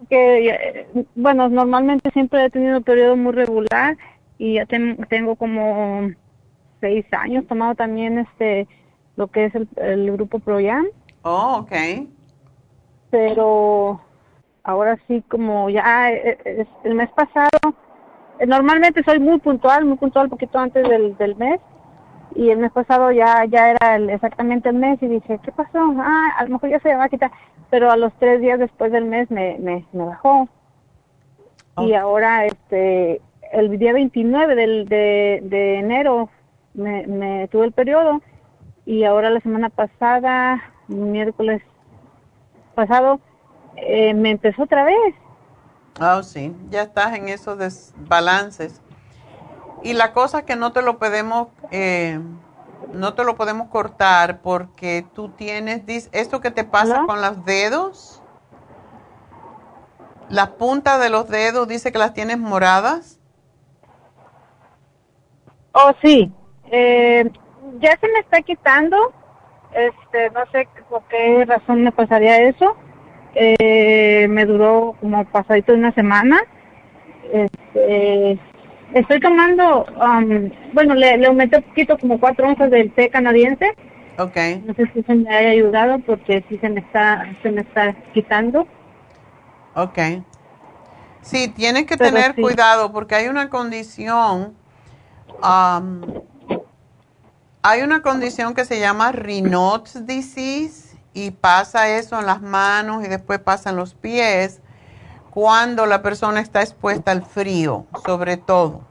que, 0.10 0.50
eh, 0.50 0.88
bueno, 1.16 1.48
normalmente 1.50 2.10
siempre 2.12 2.46
he 2.46 2.50
tenido 2.50 2.82
periodo 2.82 3.16
muy 3.16 3.34
regular 3.34 3.98
y 4.38 4.56
ya 4.56 4.66
ten- 4.66 4.98
tengo 5.10 5.36
como 5.36 6.10
seis 6.80 7.06
años 7.12 7.46
tomado 7.48 7.76
también 7.76 8.18
este, 8.20 8.68
lo 9.16 9.28
que 9.28 9.46
es 9.46 9.56
el, 9.56 9.68
el 9.78 10.12
grupo 10.12 10.40
Proyam. 10.40 10.86
Oh, 11.24 11.58
ok. 11.60 11.72
pero 13.10 14.00
ahora 14.64 14.98
sí 15.08 15.24
como 15.30 15.70
ya 15.70 16.12
eh, 16.12 16.38
eh, 16.46 16.66
el 16.84 16.96
mes 16.96 17.10
pasado 17.12 17.50
eh, 18.40 18.46
normalmente 18.46 19.04
soy 19.04 19.20
muy 19.20 19.40
puntual 19.40 19.86
muy 19.86 19.98
puntual 19.98 20.26
un 20.26 20.30
poquito 20.32 20.60
antes 20.60 20.88
del, 20.88 21.18
del 21.18 21.36
mes. 21.36 21.60
Y 22.34 22.50
el 22.50 22.60
mes 22.60 22.72
pasado 22.72 23.12
ya 23.12 23.44
ya 23.46 23.72
era 23.72 23.96
el- 23.98 24.10
exactamente 24.10 24.70
el 24.70 24.76
mes 24.76 25.02
y 25.04 25.08
dije 25.08 25.40
qué 25.44 25.52
pasó 25.52 25.80
ah 26.00 26.30
a 26.38 26.44
lo 26.46 26.52
mejor 26.52 26.70
ya 26.70 26.80
se 26.80 26.90
me 26.90 26.96
va 26.96 27.04
a 27.06 27.10
quitar. 27.10 27.32
Pero 27.70 27.92
a 27.92 27.98
los 27.98 28.14
tres 28.20 28.40
días 28.42 28.58
después 28.60 28.92
del 28.92 29.06
mes 29.06 29.30
me 29.30 29.58
me, 29.60 29.86
me 29.92 30.06
bajó. 30.06 30.48
Y 31.80 31.94
ahora 31.94 32.46
este 32.46 33.22
el 33.52 33.78
día 33.78 33.92
29 33.92 34.56
del, 34.56 34.88
de, 34.88 35.42
de 35.44 35.80
enero 35.80 36.30
me, 36.74 37.06
me 37.08 37.48
tuve 37.50 37.66
el 37.66 37.72
periodo 37.74 38.22
y 38.86 39.04
ahora 39.04 39.30
la 39.30 39.40
semana 39.42 39.70
pasada 39.70 40.62
miércoles 40.88 41.62
pasado 42.76 43.20
eh, 43.78 44.14
me 44.14 44.32
empezó 44.32 44.64
otra 44.64 44.84
vez. 44.84 45.16
Oh, 46.00 46.24
sí, 46.24 46.56
ya 46.70 46.84
estás 46.84 47.16
en 47.16 47.30
esos 47.30 47.58
desbalances. 47.58 48.82
Y 49.84 49.94
la 49.94 50.14
cosa 50.14 50.40
es 50.40 50.46
que 50.46 50.56
no 50.56 50.72
te 50.72 50.82
lo 50.82 51.00
podemos, 51.00 51.50
eh, 51.72 52.20
no 52.94 53.14
te 53.14 53.24
lo 53.24 53.36
podemos 53.36 53.68
cortar 53.70 54.42
porque 54.42 55.06
tú 55.14 55.30
tienes, 55.30 56.10
esto 56.12 56.40
que 56.40 56.52
te 56.52 56.64
pasa 56.64 57.04
con 57.06 57.22
los 57.22 57.46
dedos, 57.46 58.22
las 60.30 60.50
puntas 60.50 61.00
de 61.02 61.10
los 61.10 61.28
dedos, 61.28 61.68
dice 61.68 61.92
que 61.92 61.98
las 61.98 62.14
tienes 62.14 62.38
moradas. 62.38 63.20
Oh, 65.74 65.92
sí. 66.02 66.32
Eh, 66.72 67.30
ya 67.80 67.98
se 68.00 68.08
me 68.08 68.20
está 68.20 68.42
quitando. 68.42 69.14
Este, 69.74 70.30
no 70.32 70.42
sé 70.52 70.68
por 70.90 71.04
qué 71.04 71.46
razón 71.46 71.84
me 71.84 71.92
pasaría 71.92 72.42
eso. 72.42 72.76
Eh, 73.36 74.28
me 74.30 74.46
duró 74.46 74.96
como 75.00 75.24
pasadito 75.26 75.72
de 75.72 75.80
una 75.80 75.94
semana. 75.94 76.42
Este, 77.32 78.40
estoy 78.94 79.20
tomando, 79.22 79.86
um, 79.86 80.50
bueno, 80.74 80.96
le, 80.96 81.18
le 81.18 81.28
aumenté 81.28 81.58
un 81.58 81.64
poquito 81.64 81.98
como 81.98 82.20
cuatro 82.20 82.48
onzas 82.48 82.70
del 82.70 82.92
té 82.92 83.10
canadiense. 83.10 83.74
Ok. 84.18 84.38
No 84.66 84.74
sé 84.74 84.92
si 84.94 85.04
se 85.04 85.16
me 85.16 85.34
haya 85.34 85.50
ayudado 85.52 86.00
porque 86.00 86.44
sí 86.50 86.58
se 86.58 86.70
me 86.70 86.82
está, 86.82 87.26
se 87.42 87.52
me 87.52 87.62
está 87.62 87.94
quitando. 88.14 88.68
Ok. 89.76 89.98
Sí, 91.22 91.48
tienes 91.50 91.86
que 91.86 91.98
Pero 91.98 92.12
tener 92.12 92.36
sí. 92.36 92.42
cuidado 92.42 92.92
porque 92.92 93.16
hay 93.16 93.28
una 93.28 93.50
condición, 93.50 94.56
am, 95.42 96.02
hay 97.64 97.82
una 97.82 98.02
condición 98.02 98.54
que 98.54 98.66
se 98.66 98.80
llama 98.80 99.12
Raynaud's 99.12 100.06
disease 100.06 100.98
y 101.14 101.32
pasa 101.32 101.90
eso 101.90 102.20
en 102.20 102.26
las 102.26 102.42
manos 102.42 103.04
y 103.06 103.08
después 103.08 103.40
pasa 103.40 103.70
en 103.70 103.76
los 103.76 103.94
pies 103.94 104.62
cuando 105.30 105.86
la 105.86 106.02
persona 106.02 106.42
está 106.42 106.62
expuesta 106.62 107.12
al 107.12 107.24
frío, 107.24 107.86
sobre 108.06 108.38
todo. 108.38 108.82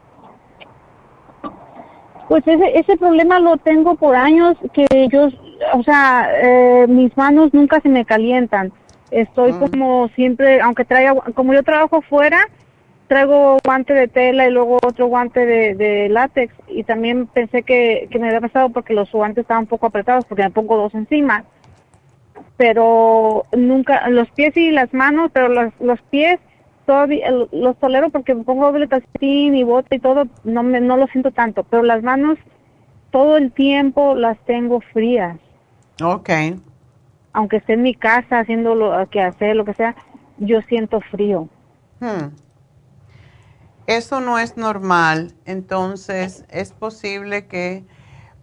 Pues 2.28 2.46
ese, 2.46 2.78
ese 2.78 2.96
problema 2.96 3.40
lo 3.40 3.56
tengo 3.56 3.96
por 3.96 4.14
años 4.14 4.56
que 4.72 4.86
yo, 5.10 5.28
o 5.74 5.82
sea, 5.82 6.28
eh, 6.32 6.86
mis 6.88 7.14
manos 7.16 7.52
nunca 7.52 7.80
se 7.80 7.88
me 7.88 8.04
calientan. 8.04 8.72
Estoy 9.10 9.52
como 9.54 10.08
siempre, 10.14 10.60
aunque 10.60 10.84
traiga, 10.84 11.14
como 11.34 11.52
yo 11.52 11.64
trabajo 11.64 12.00
fuera, 12.02 12.38
traigo 13.10 13.58
guante 13.64 13.92
de 13.92 14.06
tela 14.06 14.46
y 14.46 14.52
luego 14.52 14.78
otro 14.86 15.08
guante 15.08 15.44
de, 15.44 15.74
de 15.74 16.08
látex 16.08 16.54
y 16.68 16.84
también 16.84 17.26
pensé 17.26 17.64
que, 17.64 18.06
que 18.08 18.20
me 18.20 18.28
había 18.28 18.40
pasado 18.40 18.70
porque 18.70 18.94
los 18.94 19.10
guantes 19.10 19.42
estaban 19.42 19.64
un 19.64 19.66
poco 19.66 19.86
apretados 19.88 20.24
porque 20.26 20.44
me 20.44 20.50
pongo 20.50 20.76
dos 20.76 20.94
encima. 20.94 21.44
Pero 22.56 23.46
nunca, 23.56 24.08
los 24.10 24.30
pies 24.30 24.56
y 24.56 24.70
las 24.70 24.94
manos, 24.94 25.32
pero 25.32 25.48
los, 25.48 25.72
los 25.80 26.00
pies 26.02 26.38
todavía 26.86 27.32
los 27.50 27.76
tolero 27.80 28.10
porque 28.10 28.32
me 28.32 28.44
pongo 28.44 28.66
doble 28.66 28.86
calcetín 28.86 29.56
y 29.56 29.64
bota 29.64 29.92
y 29.92 29.98
todo, 29.98 30.28
no 30.44 30.62
me, 30.62 30.80
no 30.80 30.96
lo 30.96 31.08
siento 31.08 31.32
tanto, 31.32 31.64
pero 31.64 31.82
las 31.82 32.04
manos 32.04 32.38
todo 33.10 33.38
el 33.38 33.50
tiempo 33.50 34.14
las 34.14 34.38
tengo 34.44 34.80
frías, 34.92 35.36
Ok. 36.00 36.30
aunque 37.32 37.56
esté 37.56 37.72
en 37.72 37.82
mi 37.82 37.94
casa 37.94 38.38
haciendo 38.38 38.76
lo 38.76 39.08
que 39.10 39.20
hacer, 39.20 39.56
lo 39.56 39.64
que 39.64 39.74
sea, 39.74 39.96
yo 40.38 40.62
siento 40.62 41.00
frío. 41.00 41.48
Hmm. 41.98 42.28
Eso 43.90 44.20
no 44.20 44.38
es 44.38 44.56
normal, 44.56 45.34
entonces 45.46 46.44
es 46.48 46.70
posible 46.70 47.48
que 47.48 47.84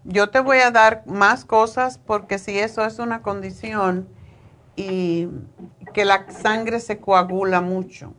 yo 0.04 0.30
te 0.30 0.42
voy 0.42 0.58
a 0.58 0.72
dar 0.72 1.04
más 1.06 1.46
cosas 1.46 2.00
porque 2.00 2.38
si 2.38 2.60
eso 2.60 2.84
es 2.84 3.00
una 3.00 3.22
condición 3.22 4.10
y 4.76 5.30
que 5.94 6.04
la 6.04 6.30
sangre 6.30 6.82
se 6.82 6.98
coagula 6.98 7.62
mucho. 7.62 8.14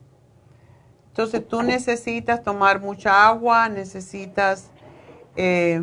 Entonces 1.09 1.46
tú 1.46 1.62
necesitas 1.62 2.42
tomar 2.42 2.80
mucha 2.80 3.28
agua, 3.28 3.68
necesitas 3.68 4.70
eh, 5.36 5.82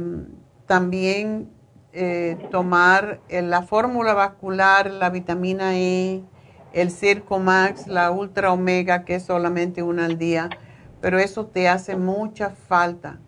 también 0.66 1.52
eh, 1.94 2.40
tomar 2.50 3.20
eh, 3.30 3.44
la 3.44 3.62
fórmula 3.62 4.16
vascular, 4.16 4.90
la 4.90 5.12
vitamina 5.12 5.78
E, 5.78 6.24
el 6.74 6.90
Circo 6.90 7.38
Max, 7.38 7.86
la 7.86 8.10
Ultra 8.10 8.52
Omega, 8.52 9.06
que 9.06 9.14
es 9.14 9.26
solamente 9.26 9.84
una 9.84 10.06
al 10.06 10.18
día, 10.18 10.50
pero 11.06 11.20
eso 11.20 11.46
te 11.46 11.70
hace 11.70 11.96
mucha 11.96 12.50
falta. 12.50 13.20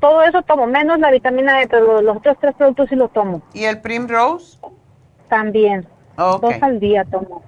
Todo 0.00 0.22
eso 0.24 0.42
tomo, 0.42 0.66
menos 0.66 0.98
la 0.98 1.12
vitamina 1.12 1.62
E, 1.62 1.68
pero 1.68 2.02
los 2.02 2.16
otros 2.16 2.36
tres 2.40 2.52
productos 2.56 2.88
sí 2.88 2.96
los 2.96 3.12
tomo. 3.12 3.42
¿Y 3.54 3.62
el 3.62 3.80
Primrose? 3.80 4.58
También. 5.28 5.86
Dos 6.16 6.52
al 6.60 6.80
día 6.80 7.04
tomo. 7.04 7.44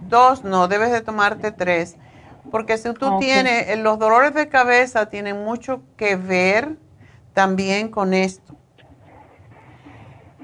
Dos, 0.00 0.44
no, 0.44 0.68
debes 0.68 0.92
de 0.92 1.00
tomarte 1.00 1.50
tres. 1.50 1.96
Porque 2.50 2.76
si 2.76 2.92
tú 2.92 3.18
tienes, 3.18 3.70
eh, 3.70 3.76
los 3.76 3.98
dolores 3.98 4.34
de 4.34 4.50
cabeza 4.50 5.08
tienen 5.08 5.42
mucho 5.42 5.80
que 5.96 6.16
ver 6.16 6.76
también 7.32 7.88
con 7.88 8.12
esto. 8.12 8.54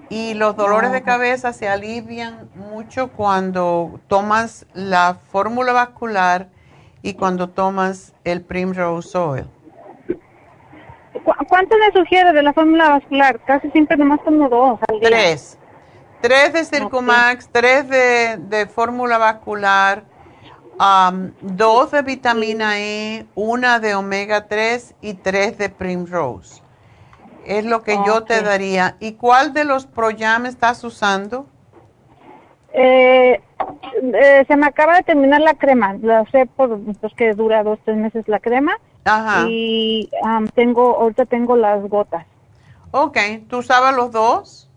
Y 0.08 0.32
los 0.32 0.56
dolores 0.56 0.92
de 0.92 1.02
cabeza 1.02 1.52
se 1.52 1.68
alivian 1.68 2.48
mucho 2.54 3.08
cuando 3.08 4.00
tomas 4.08 4.64
la 4.72 5.18
fórmula 5.30 5.74
vascular 5.74 6.48
y 7.02 7.14
cuando 7.14 7.48
tomas 7.48 8.12
el 8.24 8.42
Primrose 8.42 9.16
Oil. 9.16 9.46
¿Cu- 11.24 11.32
¿Cuánto 11.48 11.76
me 11.78 11.92
sugiere 11.92 12.32
de 12.32 12.42
la 12.42 12.52
fórmula 12.52 12.90
vascular? 12.90 13.40
Casi 13.46 13.70
siempre 13.70 13.96
nomás 13.96 14.22
tomo 14.24 14.48
dos 14.48 14.78
al 14.88 15.00
día. 15.00 15.08
Tres. 15.10 15.58
Tres 16.20 16.52
de 16.52 16.64
Circumax, 16.64 17.48
tres 17.50 17.88
de, 17.88 18.36
de 18.36 18.66
fórmula 18.66 19.16
vascular, 19.16 20.04
am, 20.78 21.32
dos 21.40 21.90
de 21.92 22.02
vitamina 22.02 22.78
E, 22.78 23.26
una 23.34 23.80
de 23.80 23.94
omega 23.94 24.46
3 24.46 24.94
y 25.00 25.14
tres 25.14 25.56
de 25.56 25.70
Primrose. 25.70 26.62
Es 27.46 27.64
lo 27.64 27.82
que 27.82 27.96
yo 28.06 28.22
te 28.24 28.42
daría. 28.42 28.96
¿Y 29.00 29.12
cuál 29.12 29.54
de 29.54 29.64
los 29.64 29.86
Proyam 29.86 30.44
estás 30.44 30.84
usando? 30.84 31.46
Eh, 32.72 33.40
eh, 34.14 34.44
se 34.46 34.56
me 34.56 34.66
acaba 34.66 34.96
de 34.96 35.02
terminar 35.02 35.40
la 35.40 35.54
crema. 35.54 35.94
La 36.02 36.24
sé 36.30 36.46
por 36.46 36.80
pues, 37.00 37.12
que 37.14 37.32
dura 37.34 37.62
dos, 37.62 37.78
tres 37.84 37.96
meses 37.96 38.26
la 38.28 38.38
crema. 38.40 38.72
Ajá. 39.04 39.46
Y 39.48 40.10
tengo, 40.54 40.96
ahorita 40.96 41.26
tengo 41.26 41.56
las 41.56 41.82
gotas. 41.88 42.26
Ok, 42.92 43.18
¿tú 43.48 43.58
usabas 43.58 43.94
los 43.94 44.10
dos? 44.10 44.68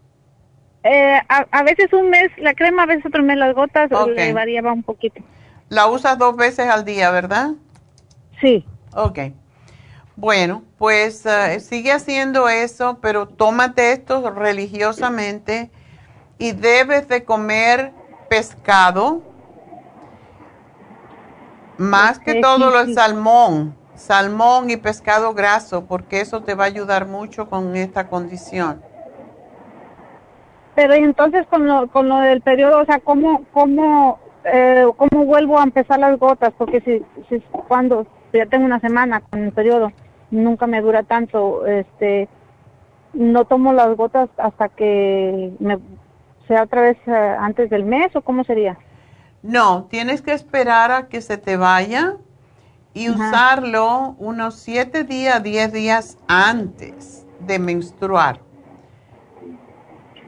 Eh, 0.84 1.20
a, 1.30 1.46
a 1.52 1.64
veces 1.64 1.92
un 1.94 2.10
mes 2.10 2.30
la 2.38 2.54
crema, 2.54 2.84
a 2.84 2.86
veces 2.86 3.06
otro 3.06 3.24
mes 3.24 3.38
las 3.38 3.56
gotas, 3.56 3.92
Ok. 3.92 4.10
le 4.10 4.34
variaba 4.34 4.74
un 4.74 4.84
poquito. 4.84 5.22
La 5.70 5.88
usas 5.88 6.18
dos 6.18 6.36
veces 6.36 6.68
al 6.68 6.86
día, 6.86 7.10
¿verdad? 7.12 7.52
Sí. 8.42 8.66
Ok. 8.94 9.20
Bueno, 10.16 10.64
pues 10.78 11.26
eh, 11.26 11.60
sigue 11.60 11.92
haciendo 11.92 12.48
eso, 12.50 13.00
pero 13.02 13.28
tómate 13.28 13.94
esto 13.94 14.30
religiosamente 14.30 15.72
y 16.38 16.52
debes 16.52 17.08
de 17.08 17.24
comer 17.24 17.92
pescado, 18.30 19.22
más 21.78 22.20
que 22.20 22.42
todo 22.42 22.70
lo 22.70 22.94
salmón, 22.94 23.76
salmón 23.96 24.70
y 24.70 24.78
pescado 24.78 25.34
graso, 25.34 25.86
porque 25.86 26.22
eso 26.22 26.44
te 26.44 26.56
va 26.56 26.66
a 26.66 26.68
ayudar 26.68 27.08
mucho 27.08 27.50
con 27.50 27.76
esta 27.76 28.08
condición. 28.08 28.82
Pero 30.76 30.96
y 30.96 31.04
entonces 31.04 31.46
con 31.48 31.68
lo, 31.68 31.88
con 31.88 32.10
lo 32.10 32.20
del 32.20 32.42
periodo, 32.42 32.82
o 32.82 32.86
sea, 32.86 33.00
¿cómo, 33.00 33.44
cómo, 33.54 34.20
eh, 34.44 34.86
cómo 34.98 35.26
vuelvo 35.26 35.60
a 35.60 35.64
empezar 35.64 36.00
las 36.00 36.18
gotas? 36.18 36.52
Porque 36.58 36.82
si, 36.82 37.06
si 37.30 37.40
cuando 37.68 38.08
ya 38.34 38.48
tengo 38.48 38.66
una 38.66 38.80
semana 38.80 39.22
con 39.22 39.44
el 39.44 39.52
periodo, 39.52 39.92
nunca 40.32 40.66
me 40.66 40.82
dura 40.82 41.04
tanto, 41.04 41.66
este, 41.68 42.28
no 43.14 43.46
tomo 43.46 43.74
las 43.74 43.96
gotas 43.96 44.30
hasta 44.38 44.70
que 44.70 45.54
me 45.60 45.78
sea 46.54 46.64
otra 46.64 46.82
vez 46.82 46.98
eh, 47.08 47.12
antes 47.40 47.70
del 47.70 47.84
mes 47.84 48.16
o 48.16 48.22
cómo 48.22 48.44
sería? 48.44 48.78
No, 49.42 49.88
tienes 49.90 50.22
que 50.22 50.34
esperar 50.34 50.92
a 50.92 51.08
que 51.08 51.20
se 51.22 51.38
te 51.38 51.58
vaya 51.58 52.14
y 52.94 53.08
Ajá. 53.08 53.16
usarlo 53.30 54.16
unos 54.20 54.56
7 54.60 55.04
días, 55.04 55.42
10 55.42 55.74
días 55.74 56.18
antes 56.28 57.26
de 57.40 57.58
menstruar. 57.60 58.38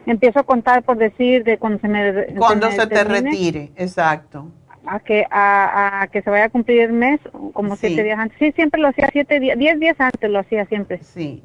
Empiezo 0.07 0.39
a 0.39 0.43
contar 0.43 0.83
por 0.83 0.97
decir 0.97 1.43
de 1.43 1.57
cuando 1.57 1.79
se 1.79 1.87
me 1.87 2.25
Cuando 2.37 2.67
me 2.67 2.73
se 2.73 2.87
te 2.87 3.03
retire, 3.03 3.71
exacto. 3.75 4.47
a 4.85 4.99
que 4.99 5.25
a, 5.31 6.01
a 6.01 6.07
que 6.07 6.21
se 6.21 6.29
vaya 6.29 6.45
a 6.45 6.49
cumplir 6.49 6.81
el 6.81 6.93
mes 6.93 7.19
como 7.53 7.75
Sí. 7.75 7.87
siete 7.87 8.03
días 8.03 8.19
antes. 8.19 8.37
Sí, 8.39 8.51
siempre 8.51 8.81
lo 8.81 8.87
hacía 8.89 9.09
siete 9.11 9.39
días, 9.39 9.57
diez 9.57 9.79
días 9.79 9.95
antes 9.99 10.29
lo 10.29 10.39
hacía 10.39 10.65
siempre. 10.65 10.99
Sí. 11.03 11.43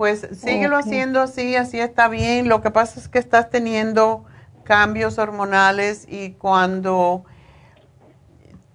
Pues 0.00 0.26
síguelo 0.32 0.78
haciendo 0.78 1.20
así, 1.20 1.56
así 1.56 1.78
está 1.78 2.08
bien. 2.08 2.48
Lo 2.48 2.62
que 2.62 2.70
pasa 2.70 2.98
es 2.98 3.08
que 3.08 3.18
estás 3.18 3.50
teniendo 3.50 4.24
cambios 4.64 5.18
hormonales 5.18 6.06
y 6.08 6.30
cuando 6.30 7.26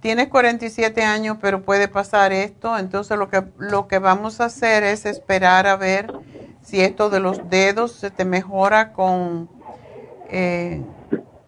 tienes 0.01 0.27
47 0.27 1.01
años, 1.01 1.37
pero 1.41 1.63
puede 1.63 1.87
pasar 1.87 2.31
esto, 2.31 2.77
entonces 2.77 3.17
lo 3.17 3.31
que 3.31 3.43
lo 3.57 3.87
que 3.87 3.97
vamos 3.97 4.39
a 4.39 4.45
hacer 4.45 4.83
es 4.83 5.07
esperar 5.07 5.65
a 5.65 5.77
ver 5.77 6.13
si 6.61 6.81
esto 6.81 7.09
de 7.09 7.19
los 7.19 7.49
dedos 7.49 7.93
se 7.93 8.11
te 8.11 8.23
mejora 8.23 8.93
con 8.93 9.49
eh, 10.29 10.83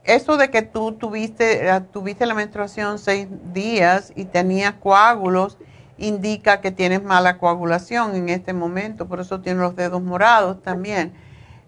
eso 0.06 0.38
de 0.38 0.49
que 0.49 0.64
tú 0.64 0.94
tuviste 0.94 1.70
tuviste 1.91 2.26
la 2.26 2.34
menstruación 2.34 2.98
seis 2.98 3.28
días 3.54 4.12
y 4.16 4.26
tenías 4.26 4.74
coágulos 4.74 5.60
indica 5.98 6.61
que 6.61 6.72
tienes 6.72 7.03
mala 7.03 7.38
coagulación 7.38 8.15
en 8.15 8.30
este 8.30 8.53
momento, 8.53 9.07
por 9.07 9.19
eso 9.19 9.41
tienes 9.41 9.61
los 9.61 9.76
dedos 9.76 10.02
morados 10.02 10.61
también. 10.61 11.14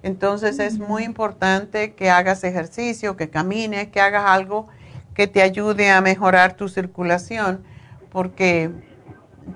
Entonces 0.03 0.60
es 0.60 0.80
muy 0.80 1.03
importante 1.03 1.93
que 1.93 2.10
hagas 2.10 2.43
ejercicio, 2.43 3.18
que 3.18 3.30
camines, 3.30 3.88
que 3.89 3.99
hagas 3.99 4.26
algo 4.27 4.68
que 5.14 5.27
te 5.27 5.41
ayude 5.41 5.89
a 5.89 5.99
mejorar 6.01 6.53
tu 6.53 6.69
circulación, 6.69 7.64
porque 8.11 8.69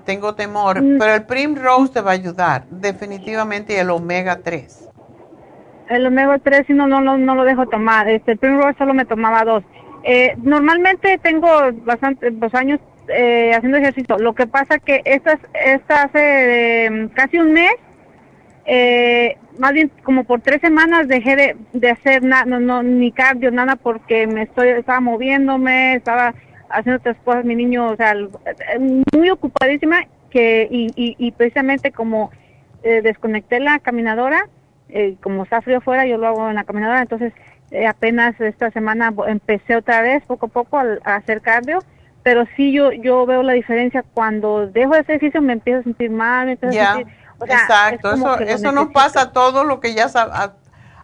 tengo 0.04 0.34
temor, 0.34 0.82
Mm. 0.82 0.98
pero 0.98 1.14
el 1.14 1.22
Primrose 1.24 1.92
te 1.94 2.00
va 2.00 2.10
a 2.10 2.14
ayudar, 2.14 2.66
definitivamente, 2.68 3.74
y 3.74 3.76
el 3.76 3.90
Omega 3.90 4.40
3. 4.42 4.88
El 5.88 6.06
omega 6.06 6.38
3 6.38 6.64
sí 6.66 6.72
no, 6.72 6.86
no, 6.86 7.00
no, 7.00 7.16
no 7.18 7.34
lo 7.34 7.44
dejo 7.44 7.66
tomar. 7.68 8.08
Este, 8.08 8.32
el 8.32 8.38
Primrose 8.38 8.76
solo 8.78 8.94
me 8.94 9.04
tomaba 9.04 9.44
dos. 9.44 9.62
Eh, 10.02 10.34
normalmente 10.42 11.18
tengo 11.22 11.48
bastantes 11.84 12.38
dos 12.40 12.54
años 12.54 12.80
eh, 13.08 13.52
haciendo 13.54 13.78
ejercicio. 13.78 14.18
Lo 14.18 14.34
que 14.34 14.46
pasa 14.46 14.78
que 14.78 15.02
estas, 15.04 15.38
esta 15.54 16.04
hace 16.04 16.86
eh, 16.86 17.08
casi 17.14 17.38
un 17.38 17.52
mes, 17.52 17.72
eh, 18.66 19.36
más 19.58 19.72
bien 19.72 19.90
como 20.02 20.24
por 20.24 20.40
tres 20.40 20.60
semanas 20.60 21.06
dejé 21.06 21.36
de, 21.36 21.56
de 21.72 21.90
hacer 21.90 22.22
nada, 22.22 22.44
no, 22.44 22.60
no, 22.60 22.82
ni 22.82 23.12
cardio, 23.12 23.50
nada, 23.50 23.76
porque 23.76 24.26
me 24.26 24.42
estoy, 24.42 24.68
estaba 24.68 25.00
moviéndome, 25.00 25.94
estaba 25.94 26.34
haciendo 26.70 26.98
otras 26.98 27.16
cosas, 27.24 27.44
mi 27.44 27.54
niño, 27.54 27.90
o 27.90 27.96
sea, 27.96 28.12
eh, 28.12 29.02
muy 29.14 29.30
ocupadísima, 29.30 30.04
que, 30.30 30.66
y, 30.70 30.90
y, 30.96 31.30
precisamente 31.32 31.92
como 31.92 32.32
eh, 32.82 33.02
desconecté 33.02 33.60
la 33.60 33.78
caminadora, 33.78 34.48
eh, 34.88 35.14
como 35.22 35.44
está 35.44 35.62
frío 35.62 35.78
afuera, 35.78 36.06
yo 36.06 36.18
lo 36.18 36.26
hago 36.26 36.48
en 36.48 36.56
la 36.56 36.64
caminadora, 36.64 37.02
entonces 37.02 37.32
apenas 37.88 38.40
esta 38.40 38.70
semana 38.70 39.12
empecé 39.28 39.76
otra 39.76 40.00
vez, 40.02 40.24
poco 40.24 40.46
a 40.46 40.48
poco, 40.48 40.78
al- 40.78 41.00
a, 41.04 41.16
hacer 41.16 41.40
cardio, 41.40 41.80
pero 42.24 42.44
sí 42.56 42.72
yo 42.72 42.90
yo 42.90 43.24
veo 43.26 43.42
la 43.44 43.52
diferencia 43.52 44.02
cuando 44.14 44.66
dejo 44.66 44.94
ese 44.96 45.12
ejercicio 45.12 45.40
me 45.40 45.52
empiezo 45.52 45.80
a 45.80 45.82
sentir 45.84 46.10
mal, 46.10 46.46
me 46.46 46.52
empiezo 46.52 46.76
a 46.76 46.94
sentir, 46.94 47.14
o 47.38 47.46
sea, 47.46 47.56
exacto, 47.60 48.10
es 48.12 48.18
eso, 48.18 48.38
eso 48.40 48.72
nos 48.72 48.88
pasa 48.92 49.20
a 49.20 49.32
todo 49.32 49.62
lo 49.62 49.78
que 49.78 49.94
ya 49.94 50.06
a- 50.14 50.54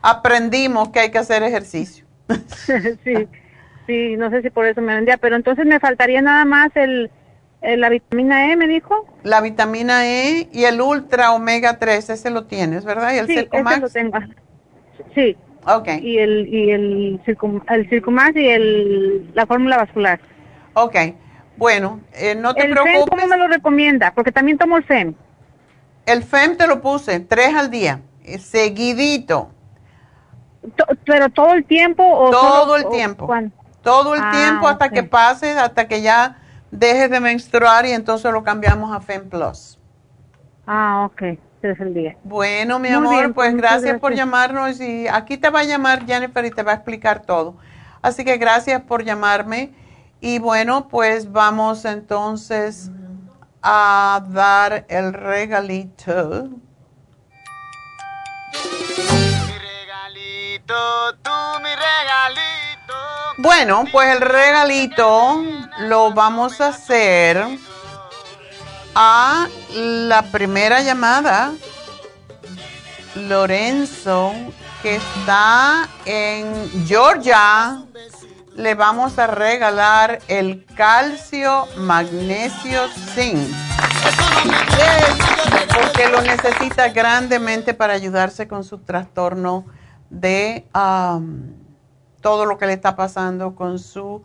aprendimos 0.02 0.88
que 0.88 1.00
hay 1.00 1.10
que 1.10 1.18
hacer 1.18 1.42
ejercicio. 1.42 2.04
sí, 3.04 3.28
sí, 3.86 4.16
no 4.16 4.30
sé 4.30 4.42
si 4.42 4.50
por 4.50 4.66
eso 4.66 4.80
me 4.80 4.94
vendía, 4.94 5.18
pero 5.18 5.36
entonces 5.36 5.66
me 5.66 5.78
faltaría 5.78 6.22
nada 6.22 6.44
más 6.44 6.70
el, 6.74 7.10
el- 7.60 7.80
la 7.80 7.88
vitamina 7.90 8.50
E, 8.50 8.56
me 8.56 8.66
dijo. 8.66 9.06
La 9.22 9.40
vitamina 9.40 10.06
E 10.06 10.48
y 10.52 10.64
el 10.64 10.80
Ultra 10.80 11.32
Omega 11.32 11.78
3, 11.78 12.10
ese 12.10 12.30
lo 12.30 12.44
tienes, 12.46 12.84
¿verdad? 12.84 13.12
Y 13.14 13.18
el 13.18 13.26
sí, 13.26 13.48
ese 13.52 13.80
lo 13.80 13.88
tengo. 13.90 14.18
Sí. 15.14 15.36
Ok. 15.66 15.88
Y 16.00 16.18
el 16.18 16.48
y 16.48 16.70
el 16.70 17.20
circum, 17.26 17.60
el 17.68 17.86
Circumax 17.90 18.34
y 18.36 18.48
el 18.48 19.30
la 19.34 19.44
fórmula 19.44 19.76
vascular. 19.76 20.18
Ok. 20.74 20.96
Bueno, 21.56 22.00
eh, 22.14 22.34
no 22.34 22.54
te 22.54 22.62
el 22.64 22.72
FEM, 22.74 22.82
preocupes. 22.84 23.10
¿cómo 23.10 23.26
me 23.26 23.36
lo 23.36 23.48
recomienda? 23.48 24.12
Porque 24.14 24.32
también 24.32 24.56
tomo 24.58 24.76
el 24.76 24.84
FEM. 24.84 25.14
El 26.06 26.22
FEM 26.22 26.56
te 26.56 26.66
lo 26.66 26.80
puse, 26.80 27.20
tres 27.20 27.54
al 27.54 27.70
día, 27.70 28.00
eh, 28.24 28.38
seguidito. 28.38 29.50
To- 30.76 30.86
pero 31.04 31.28
todo 31.30 31.52
el 31.54 31.64
tiempo 31.64 32.02
o 32.02 32.30
Todo 32.30 32.60
solo- 32.62 32.76
el 32.76 32.84
o 32.86 32.90
tiempo. 32.90 33.26
cuándo? 33.26 33.54
Todo 33.82 34.14
el 34.14 34.20
Ah, 34.22 34.30
tiempo 34.30 34.68
hasta 34.68 34.90
que 34.90 35.02
pase, 35.02 35.52
hasta 35.52 35.88
que 35.88 36.02
ya 36.02 36.36
dejes 36.70 37.10
de 37.10 37.20
menstruar 37.20 37.86
y 37.86 37.92
entonces 37.92 38.30
lo 38.32 38.42
cambiamos 38.44 38.94
a 38.94 39.00
FEM 39.00 39.28
Plus. 39.28 39.78
Ah, 40.66 41.08
ok. 41.10 41.22
Ese 41.22 41.72
es 41.72 41.80
el 41.80 41.92
día. 41.92 42.16
Bueno, 42.24 42.78
mi 42.78 42.88
Muy 42.88 42.96
amor, 42.96 43.14
bien, 43.18 43.34
pues 43.34 43.52
muchas 43.54 43.70
gracias, 43.82 44.00
por 44.00 44.10
gracias. 44.12 44.26
llamarnos 44.26 44.80
y 44.80 45.08
aquí 45.08 45.36
te 45.36 45.50
va 45.50 45.60
a 45.60 45.64
llamar 45.64 46.06
Jennifer 46.06 46.44
y 46.44 46.50
te 46.50 46.62
va 46.62 46.72
a 46.72 46.74
explicar 46.76 47.22
todo. 47.22 47.56
Así 48.02 48.24
que 48.24 48.38
gracias 48.38 48.80
por 48.82 49.04
llamarme 49.04 49.72
Y 50.20 50.38
bueno, 50.38 50.88
pues 50.88 51.32
vamos 51.32 51.86
entonces 51.86 52.90
a 53.62 54.22
dar 54.28 54.84
el 54.88 55.14
regalito. 55.14 56.48
Mi 59.46 59.58
regalito, 59.58 61.14
tú 61.22 61.30
mi 61.62 61.70
regalito. 61.70 62.94
Bueno, 63.38 63.84
pues 63.90 64.14
el 64.14 64.20
regalito 64.20 65.42
lo 65.78 66.12
vamos 66.12 66.60
a 66.60 66.68
hacer 66.68 67.42
a 68.94 69.48
la 69.72 70.22
primera 70.30 70.82
llamada, 70.82 71.54
Lorenzo, 73.14 74.34
que 74.82 74.96
está 74.96 75.88
en 76.04 76.86
Georgia 76.86 77.84
le 78.60 78.74
vamos 78.74 79.18
a 79.18 79.26
regalar 79.26 80.18
el 80.28 80.66
calcio 80.76 81.66
magnesio 81.78 82.88
zinc. 83.14 83.38
Porque 85.74 86.08
lo 86.08 86.20
necesita 86.20 86.90
grandemente 86.90 87.72
para 87.72 87.94
ayudarse 87.94 88.46
con 88.46 88.62
su 88.62 88.78
trastorno 88.78 89.64
de 90.10 90.66
todo 92.20 92.44
lo 92.44 92.58
que 92.58 92.66
le 92.66 92.74
está 92.74 92.96
pasando 92.96 93.54
con 93.54 93.78
su 93.78 94.22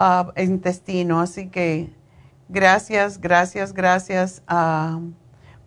uh, 0.00 0.32
intestino. 0.36 1.20
Así 1.20 1.48
que 1.48 1.94
gracias, 2.48 3.20
gracias, 3.20 3.72
gracias 3.72 4.42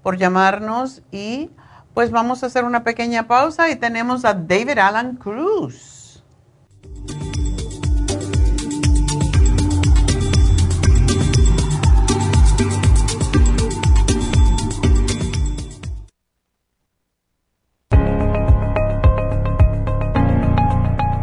por 0.04 0.18
llamarnos 0.18 1.02
y 1.12 1.50
pues 1.94 2.12
vamos 2.12 2.44
a 2.44 2.48
hacer 2.48 2.66
una 2.66 2.84
pequeña 2.84 3.28
pausa 3.28 3.70
y 3.70 3.78
tenemos 3.78 4.26
a 4.26 4.34
David 4.34 4.80
Alan 4.80 5.16
Cruz. 5.16 6.01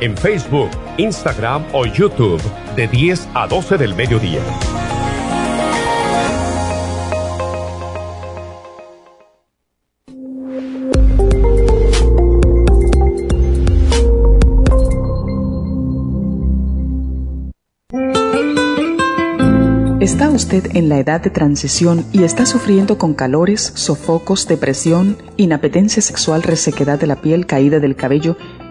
en 0.00 0.16
Facebook, 0.16 0.70
Instagram 0.96 1.64
o 1.72 1.86
YouTube 1.86 2.40
de 2.76 2.88
10 2.88 3.28
a 3.34 3.46
12 3.46 3.78
del 3.78 3.94
mediodía. 3.94 4.40
¿Está 20.00 20.30
usted 20.30 20.74
en 20.74 20.88
la 20.88 20.98
edad 20.98 21.20
de 21.20 21.28
transición 21.28 22.04
y 22.12 22.22
está 22.22 22.46
sufriendo 22.46 22.96
con 22.96 23.12
calores, 23.12 23.72
sofocos, 23.74 24.48
depresión, 24.48 25.18
inapetencia 25.36 26.00
sexual, 26.00 26.42
resequedad 26.42 26.98
de 26.98 27.06
la 27.06 27.16
piel, 27.16 27.44
caída 27.46 27.78
del 27.78 27.94
cabello 27.94 28.36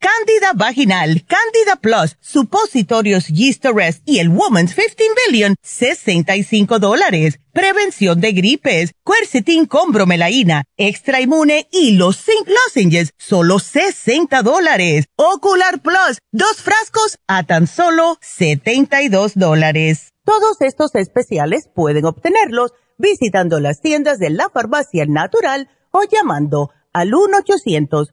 Cándida 0.00 0.52
vaginal, 0.54 1.26
Cándida 1.26 1.76
Plus, 1.76 2.16
supositorios 2.20 3.28
Yeast 3.28 3.66
y 4.06 4.20
el 4.20 4.30
Woman's 4.30 4.74
15 4.74 4.96
Billion, 5.28 5.56
65 5.60 6.78
dólares. 6.78 7.38
Prevención 7.52 8.18
de 8.18 8.32
gripes, 8.32 8.92
quercetin 9.04 9.66
con 9.66 9.92
bromelaína, 9.92 10.64
extra 10.78 11.20
inmune 11.20 11.68
y 11.70 11.96
los 11.98 12.16
zinc 12.16 12.48
lozenges, 12.48 13.10
solo 13.18 13.58
60 13.58 14.40
dólares. 14.42 15.04
Ocular 15.16 15.82
Plus, 15.82 16.18
dos 16.32 16.62
frascos 16.62 17.18
a 17.26 17.42
tan 17.42 17.66
solo 17.66 18.16
72 18.22 19.34
dólares. 19.34 20.14
Todos 20.24 20.62
estos 20.62 20.94
especiales 20.94 21.68
pueden 21.74 22.06
obtenerlos 22.06 22.72
visitando 22.96 23.60
las 23.60 23.82
tiendas 23.82 24.18
de 24.18 24.30
la 24.30 24.48
farmacia 24.48 25.04
natural 25.04 25.68
o 25.90 26.04
llamando 26.10 26.70
al 26.94 27.14
1 27.14 27.36
800 27.36 28.12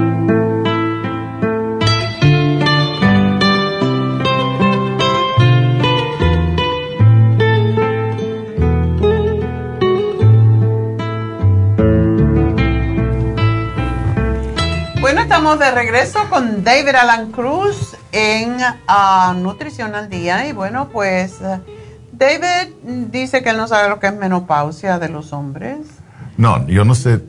Estamos 15.51 15.67
de 15.67 15.81
regreso 15.81 16.19
con 16.29 16.63
David 16.63 16.95
Alan 16.95 17.31
Cruz 17.31 17.97
en 18.13 18.55
uh, 18.55 19.33
Nutrición 19.33 19.95
al 19.95 20.09
Día. 20.09 20.47
Y 20.47 20.53
bueno, 20.53 20.87
pues 20.93 21.39
David 22.13 22.73
dice 23.11 23.43
que 23.43 23.49
él 23.49 23.57
no 23.57 23.67
sabe 23.67 23.89
lo 23.89 23.99
que 23.99 24.07
es 24.07 24.15
menopausia 24.15 24.97
de 24.97 25.09
los 25.09 25.33
hombres. 25.33 25.79
No, 26.37 26.65
yo 26.67 26.85
no 26.85 26.95
sé, 26.95 27.21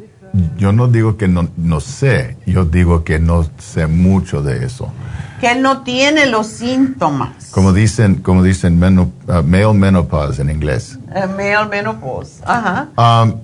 yo 0.57 0.73
no 0.73 0.86
digo 0.86 1.16
que 1.16 1.27
no, 1.27 1.49
no 1.57 1.81
sé, 1.81 2.36
yo 2.47 2.65
digo 2.65 3.03
que 3.03 3.19
no 3.19 3.44
sé 3.59 3.89
mucho 3.89 4.40
de 4.40 4.66
eso. 4.66 4.93
Que 5.40 5.51
él 5.51 5.62
no 5.62 5.82
tiene 5.82 6.27
los 6.27 6.47
síntomas. 6.47 7.51
Como 7.51 7.73
dicen, 7.73 8.16
como 8.16 8.44
dicen 8.44 8.81
uh, 8.85 9.43
male 9.43 9.73
menopause 9.73 10.39
en 10.39 10.51
inglés. 10.51 10.97
Uh, 11.09 11.28
male 11.28 11.66
menopause, 11.69 12.40
ajá. 12.44 12.89
Um, 12.97 13.35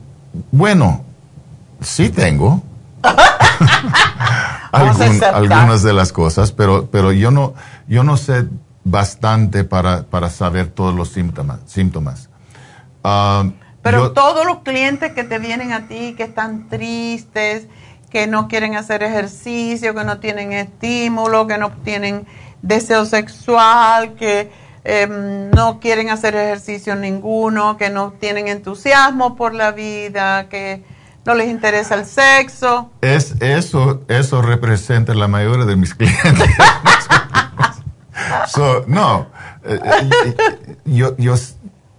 bueno, 0.52 1.04
sí 1.80 2.10
tengo. 2.10 2.62
algunas 4.72 5.82
de 5.82 5.92
las 5.92 6.12
cosas, 6.12 6.52
pero, 6.52 6.88
pero 6.90 7.12
yo, 7.12 7.30
no, 7.30 7.54
yo 7.86 8.04
no 8.04 8.16
sé 8.16 8.46
bastante 8.84 9.64
para, 9.64 10.04
para 10.04 10.30
saber 10.30 10.68
todos 10.68 10.94
los 10.94 11.10
síntomas. 11.10 11.60
síntomas. 11.66 12.30
Ah, 13.04 13.44
pero 13.82 14.12
todos 14.12 14.44
los 14.44 14.58
clientes 14.60 15.12
que 15.12 15.24
te 15.24 15.38
vienen 15.38 15.72
a 15.72 15.88
ti, 15.88 16.14
que 16.16 16.24
están 16.24 16.68
tristes, 16.68 17.68
que 18.10 18.26
no 18.26 18.48
quieren 18.48 18.76
hacer 18.76 19.02
ejercicio, 19.02 19.94
que 19.94 20.04
no 20.04 20.18
tienen 20.18 20.52
estímulo, 20.52 21.46
que 21.46 21.58
no 21.58 21.70
tienen 21.84 22.26
deseo 22.62 23.04
sexual, 23.04 24.14
que 24.14 24.50
em, 24.84 25.50
no 25.50 25.80
quieren 25.80 26.10
hacer 26.10 26.34
ejercicio 26.34 26.96
ninguno, 26.96 27.76
que 27.76 27.90
no 27.90 28.12
tienen 28.12 28.48
entusiasmo 28.48 29.36
por 29.36 29.54
la 29.54 29.72
vida, 29.72 30.48
que 30.48 30.82
no 31.28 31.34
les 31.34 31.50
interesa 31.50 31.94
el 31.94 32.06
sexo. 32.06 32.90
Es, 33.02 33.34
eso, 33.40 34.02
eso 34.08 34.40
representa 34.40 35.12
la 35.12 35.28
mayoría 35.28 35.66
de 35.66 35.76
mis 35.76 35.94
clientes. 35.94 36.48
no, 38.86 39.26
eh, 39.62 39.78
eh, 39.84 40.76
yo, 40.86 41.14
yo, 41.18 41.34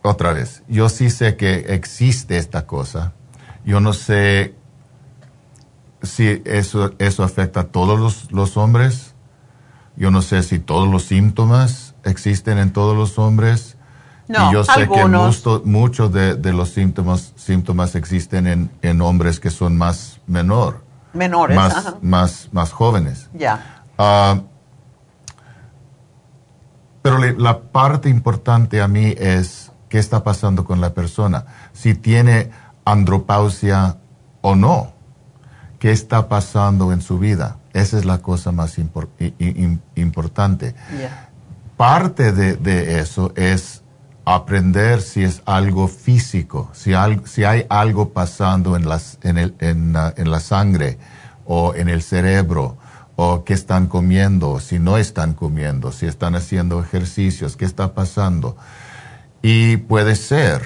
otra 0.01 0.33
vez, 0.33 0.63
yo 0.67 0.89
sí 0.89 1.11
sé 1.11 1.35
que 1.37 1.65
existe 1.69 2.39
esta 2.39 2.65
cosa. 2.65 3.13
Yo 3.63 3.79
no 3.79 3.93
sé 3.93 4.55
si 6.01 6.41
eso, 6.45 6.95
eso 6.97 7.23
afecta 7.23 7.59
a 7.59 7.63
todos 7.65 8.31
los 8.31 8.57
hombres. 8.57 9.13
Yo 9.95 10.09
no 10.09 10.23
sé 10.23 10.41
si 10.41 10.57
todos 10.57 10.89
los 10.89 11.03
síntomas 11.03 11.93
existen 12.03 12.57
en 12.57 12.73
todos 12.73 12.97
los 12.97 13.19
hombres 13.19 13.77
y 14.29 14.53
yo 14.53 14.63
sé 14.63 14.87
que 14.87 15.05
muchos 15.65 16.13
de, 16.13 16.53
los 16.53 16.69
síntomas, 16.69 17.33
síntomas 17.35 17.95
existen 17.95 18.45
en, 18.45 18.71
en, 18.81 19.01
hombres 19.01 19.39
que 19.39 19.49
son 19.49 19.75
más 19.75 20.19
menor. 20.27 20.83
Menores. 21.13 21.55
Más, 21.55 21.95
más, 22.01 22.49
más 22.51 22.71
jóvenes. 22.71 23.29
Ya. 23.33 23.83
Ah, 23.97 24.39
pero 27.01 27.17
la 27.17 27.61
parte 27.61 28.09
importante 28.09 28.81
a 28.81 28.87
mí 28.87 29.15
es 29.17 29.71
qué 29.89 29.97
está 29.97 30.23
pasando 30.23 30.63
con 30.63 30.79
la 30.79 30.93
persona. 30.93 31.45
Si 31.73 31.95
tiene 31.95 32.51
andropausia 32.85 33.97
o 34.41 34.55
no. 34.55 34.93
¿Qué 35.79 35.91
está 35.91 36.27
pasando 36.27 36.91
en 36.91 37.01
su 37.01 37.19
vida? 37.19 37.57
Esa 37.73 37.97
es 37.97 38.05
la 38.05 38.17
cosa 38.19 38.51
más 38.51 38.77
importante. 39.95 40.75
Parte 41.77 42.33
de, 42.33 42.57
de 42.57 42.99
eso 42.99 43.31
es 43.35 43.81
aprender 44.35 45.01
si 45.01 45.23
es 45.23 45.41
algo 45.45 45.87
físico, 45.87 46.69
si, 46.73 46.91
si 47.25 47.43
hay 47.45 47.65
algo 47.69 48.09
pasando 48.09 48.75
en, 48.75 48.87
las, 48.87 49.17
en, 49.23 49.37
el, 49.37 49.55
en, 49.59 49.95
en, 50.17 50.31
la 50.31 50.39
sangre 50.39 50.99
o 51.45 51.73
en 51.73 51.89
el 51.89 52.03
cerebro, 52.03 52.77
o 53.15 53.43
qué 53.43 53.53
están 53.53 53.87
comiendo, 53.87 54.59
si 54.59 54.77
no 54.77 54.97
están 54.97 55.33
comiendo, 55.33 55.91
si 55.91 56.05
están 56.05 56.35
haciendo 56.35 56.79
ejercicios, 56.79 57.57
qué 57.57 57.65
está 57.65 57.93
pasando. 57.93 58.55
Y 59.41 59.77
puede 59.77 60.15
ser 60.15 60.61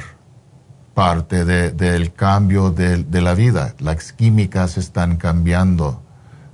parte 0.93 1.45
del 1.45 2.13
cambio 2.13 2.69
de, 2.69 3.03
de, 3.03 3.21
la 3.21 3.33
vida. 3.33 3.75
Las 3.79 4.11
químicas 4.11 4.77
están 4.77 5.15
cambiando, 5.15 6.03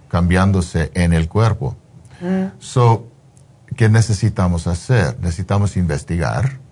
cambiándose 0.09 0.91
en 0.93 1.13
el 1.13 1.27
cuerpo. 1.27 1.75
Mm. 2.21 2.59
So, 2.59 3.07
¿qué 3.75 3.89
necesitamos 3.89 4.67
hacer? 4.67 5.17
Necesitamos 5.19 5.75
investigar 5.75 6.68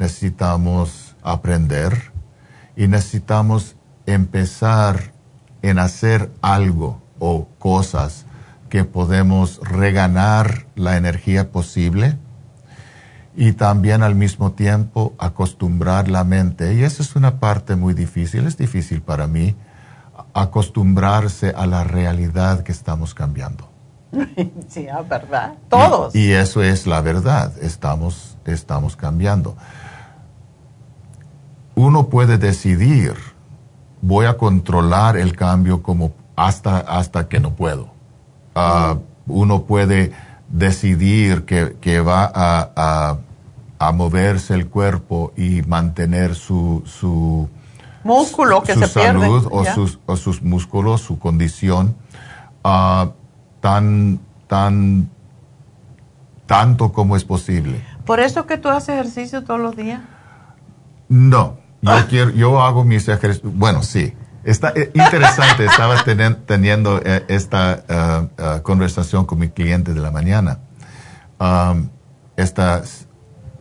necesitamos 0.00 1.14
aprender 1.22 2.10
y 2.74 2.88
necesitamos 2.88 3.76
empezar 4.06 5.12
en 5.60 5.78
hacer 5.78 6.32
algo 6.40 7.02
o 7.18 7.46
cosas 7.58 8.24
que 8.70 8.84
podemos 8.84 9.60
reganar 9.62 10.66
la 10.74 10.96
energía 10.96 11.52
posible 11.52 12.16
y 13.36 13.52
también 13.52 14.02
al 14.02 14.14
mismo 14.14 14.52
tiempo 14.52 15.12
acostumbrar 15.18 16.08
la 16.08 16.24
mente. 16.24 16.72
Y 16.74 16.82
esa 16.82 17.02
es 17.02 17.14
una 17.14 17.38
parte 17.38 17.76
muy 17.76 17.92
difícil, 17.92 18.46
es 18.46 18.56
difícil 18.56 19.02
para 19.02 19.26
mí 19.26 19.54
acostumbrarse 20.32 21.50
a 21.50 21.66
la 21.66 21.84
realidad 21.84 22.62
que 22.62 22.72
estamos 22.72 23.12
cambiando. 23.14 23.68
Sí, 24.68 24.86
es 24.86 25.08
verdad. 25.08 25.54
Todos. 25.68 26.14
Y, 26.14 26.28
y, 26.28 26.32
eso 26.32 26.62
es 26.62 26.86
la 26.86 27.00
verdad, 27.00 27.52
estamos, 27.60 28.38
estamos 28.46 28.96
cambiando 28.96 29.56
uno 31.80 32.08
puede 32.08 32.36
decidir, 32.36 33.14
voy 34.02 34.26
a 34.26 34.36
controlar 34.36 35.16
el 35.16 35.34
cambio 35.34 35.82
como 35.82 36.12
hasta, 36.36 36.78
hasta 36.78 37.28
que 37.28 37.40
no 37.40 37.54
puedo. 37.54 37.88
Ah, 38.54 38.96
uno 39.26 39.62
puede 39.62 40.12
decidir 40.48 41.44
que, 41.44 42.00
va 42.00 42.30
a, 42.34 43.92
moverse 43.92 44.54
el 44.54 44.68
cuerpo 44.68 45.32
y 45.36 45.62
mantener 45.62 46.34
su, 46.34 46.82
su 46.84 47.48
músculo 48.04 48.62
que 48.62 48.74
se 48.74 48.86
salud 48.86 49.48
o, 49.50 49.64
sus, 49.64 49.98
o 50.04 50.16
sus 50.16 50.42
músculos, 50.42 51.00
su 51.00 51.18
condición 51.18 51.94
uh, 52.62 53.08
tan, 53.60 54.20
tan, 54.46 55.08
tanto 56.44 56.92
como 56.92 57.16
es 57.16 57.24
posible. 57.24 57.82
¿Por 58.04 58.20
eso 58.20 58.46
que 58.46 58.58
tú 58.58 58.68
haces 58.68 58.90
ejercicio 58.90 59.44
todos 59.44 59.60
los 59.60 59.76
días? 59.76 60.02
No, 61.08 61.59
yo, 61.82 61.90
ah. 61.90 62.06
quiero, 62.08 62.30
yo 62.30 62.62
hago 62.62 62.84
mis 62.84 63.08
ejercicios. 63.08 63.52
Bueno, 63.54 63.82
sí. 63.82 64.14
Está 64.44 64.72
eh, 64.74 64.90
interesante. 64.94 65.64
Estaba 65.64 66.02
teniendo 66.46 67.00
eh, 67.04 67.24
esta 67.28 68.30
uh, 68.38 68.62
conversación 68.62 69.26
con 69.26 69.38
mi 69.38 69.48
cliente 69.48 69.92
de 69.92 70.00
la 70.00 70.10
mañana. 70.10 70.58
Esta, 72.36 72.82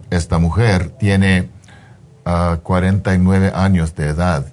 esta 0.10 0.38
mujer 0.38 0.90
tiene 1.00 1.50
49 2.64 3.52
años 3.56 3.96
de 3.96 4.08
edad 4.08 4.46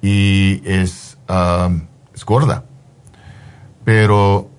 y 0.00 0.62
es, 0.64 1.18
um, 1.28 1.82
es 2.14 2.24
gorda. 2.24 2.64
Pero 3.84 4.50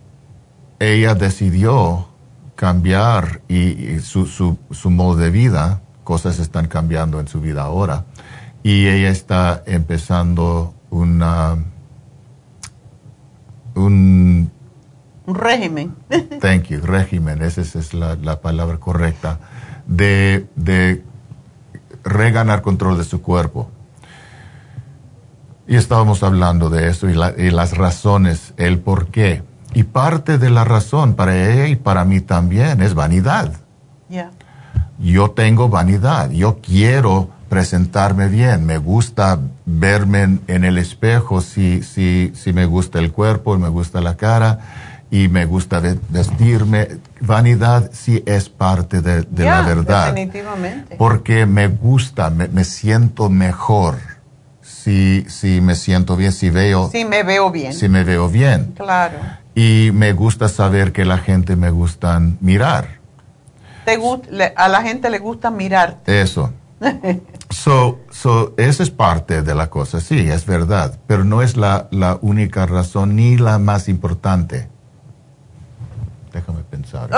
ella 0.80 1.16
decidió 1.16 2.08
cambiar 2.56 3.42
y, 3.48 4.00
su, 4.00 4.26
su, 4.28 4.58
su 4.72 4.90
modo 4.92 5.16
de 5.18 5.32
vida, 5.32 5.82
cosas 6.04 6.40
están 6.40 6.68
cambiando 6.68 7.20
en 7.20 7.28
su 7.28 7.42
vida 7.42 7.64
ahora 7.64 8.06
y 8.68 8.85
ella 8.89 9.10
está 9.11 9.64
empezando 9.65 10.73
una, 10.89 11.56
un 13.76 14.52
Un 15.26 15.35
régimen. 15.35 15.95
Thank 16.41 16.64
you, 16.69 16.81
régimen, 16.81 17.41
esa 17.41 17.61
es, 17.61 17.94
la, 17.94 18.15
la 18.15 18.41
palabra 18.41 18.77
correcta, 18.77 19.39
de, 19.85 20.48
de 20.57 21.03
reganar 22.03 22.61
control 22.61 22.98
de 22.98 23.03
su 23.06 23.22
cuerpo. 23.22 23.69
Y 25.65 25.76
estábamos 25.76 26.23
hablando 26.23 26.69
de 26.69 26.89
eso 26.89 27.10
y, 27.10 27.14
la- 27.14 27.34
y 27.38 27.49
las 27.52 27.77
razones, 27.77 28.53
el 28.57 28.80
por 28.80 29.07
qué. 29.07 29.44
Y 29.73 29.84
parte 29.84 30.38
de 30.38 30.49
la 30.49 30.64
razón 30.65 31.14
para 31.15 31.35
ella 31.52 31.68
y 31.68 31.76
para 31.77 32.03
mí 32.03 32.22
también 32.22 32.81
es 32.81 32.94
vanidad. 32.94 33.53
Ya. 34.10 34.31
Yo 34.99 35.31
tengo 35.31 35.69
vanidad, 35.69 36.31
yo 36.31 36.60
quiero 36.61 37.30
presentarme 37.49 38.28
bien, 38.28 38.65
me 38.65 38.78
gusta 38.78 39.40
verme 39.65 40.24
en, 40.24 40.41
en 40.48 40.64
el 40.65 40.78
espejo 40.78 41.41
si, 41.41 41.84
si, 41.84 42.32
si 42.36 42.53
me 42.53 42.65
gusta 42.65 42.99
el 42.99 43.11
cuerpo, 43.11 43.57
me 43.57 43.69
gusta 43.69 44.02
la 44.02 44.15
cara 44.18 44.60
y 45.10 45.28
me 45.30 45.45
gusta 45.45 45.80
ve- 45.80 45.99
vestirme. 46.10 46.88
Vanidad 47.22 47.90
sí 47.94 48.22
es 48.26 48.49
parte 48.49 49.02
de, 49.02 49.26
la 49.45 49.61
verdad. 49.61 50.14
Definitivamente. 50.14 50.95
Porque 50.98 51.45
me 51.45 51.68
gusta, 51.68 52.30
me, 52.30 52.48
me 52.49 52.64
siento 52.64 53.30
mejor 53.30 53.95
si, 54.61 55.26
si 55.30 55.61
me 55.61 55.76
siento 55.76 56.15
bien, 56.15 56.32
si 56.32 56.49
veo, 56.49 56.90
Sí, 56.91 57.06
me 57.06 57.24
veo 57.24 57.49
bien. 57.52 57.74
si 57.74 57.88
me 57.90 58.03
veo 58.03 58.30
bien. 58.30 58.74
Claro. 58.76 59.18
Y 59.56 59.90
me 59.94 60.14
gusta 60.14 60.49
saber 60.49 60.91
que 60.91 61.03
la 61.06 61.18
gente 61.18 61.56
me 61.56 61.72
gustan 61.72 62.38
mirar. 62.41 62.98
Te 63.86 63.98
gust- 63.98 64.28
a 64.56 64.68
la 64.68 64.82
gente 64.84 65.10
le 65.10 65.19
gusta 65.19 65.49
mirar. 65.49 65.98
Eso. 66.06 66.52
So, 67.49 67.99
so, 68.12 68.54
esa 68.58 68.84
es 68.84 68.91
parte 68.91 69.41
de 69.41 69.56
la 69.56 69.70
cosa, 69.70 69.99
sí, 69.99 70.20
es 70.20 70.45
verdad, 70.45 70.99
pero 71.08 71.24
no 71.24 71.41
es 71.41 71.58
la, 71.58 71.88
la 71.91 72.18
única 72.22 72.66
razón 72.66 73.16
ni 73.16 73.38
la 73.38 73.58
más 73.58 73.90
importante. 73.90 74.70
Déjame 76.34 76.62
pensar. 76.64 77.10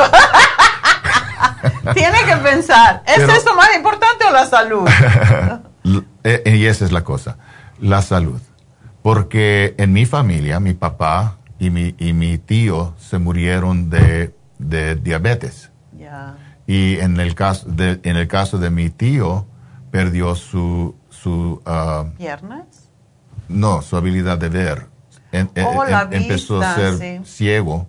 Tiene 1.94 2.18
que 2.26 2.36
pensar, 2.38 3.04
¿es 3.06 3.16
Pero- 3.18 3.34
eso 3.34 3.56
más 3.56 3.70
importante 3.76 4.26
o 4.28 4.32
la 4.32 4.46
salud? 4.46 4.88
L- 5.84 6.04
eh, 6.24 6.56
y 6.58 6.66
esa 6.66 6.86
es 6.86 6.92
la 6.92 7.04
cosa, 7.04 7.38
la 7.80 8.02
salud. 8.02 8.40
Porque 9.02 9.76
en 9.78 9.94
mi 9.94 10.06
familia, 10.06 10.60
mi 10.60 10.74
papá 10.74 11.38
y 11.58 11.70
mi, 11.70 11.96
y 11.98 12.14
mi 12.14 12.38
tío 12.38 12.94
se 13.00 13.18
murieron 13.18 13.90
de, 13.90 14.36
de 14.58 14.96
diabetes. 14.96 15.72
Y 16.68 17.00
en 17.00 17.20
el 17.20 17.34
caso 17.34 17.68
de, 17.68 18.00
en 18.04 18.16
el 18.16 18.28
caso 18.28 18.60
de 18.60 18.70
mi 18.70 18.92
tío, 18.92 19.48
perdió 19.92 20.36
su, 20.36 20.96
su 21.10 21.62
ah, 21.66 22.06
¿Piernas? 22.18 22.90
no, 23.48 23.82
su 23.82 23.96
habilidad 23.98 24.38
de 24.38 24.50
ver. 24.50 24.88
En- 25.32 25.50
en- 25.56 25.66
Oh, 25.66 25.86
em- 25.86 26.14
empezó 26.14 26.62
a 26.62 26.76
ser 26.76 26.98
sí. 26.98 27.22
ciego 27.26 27.88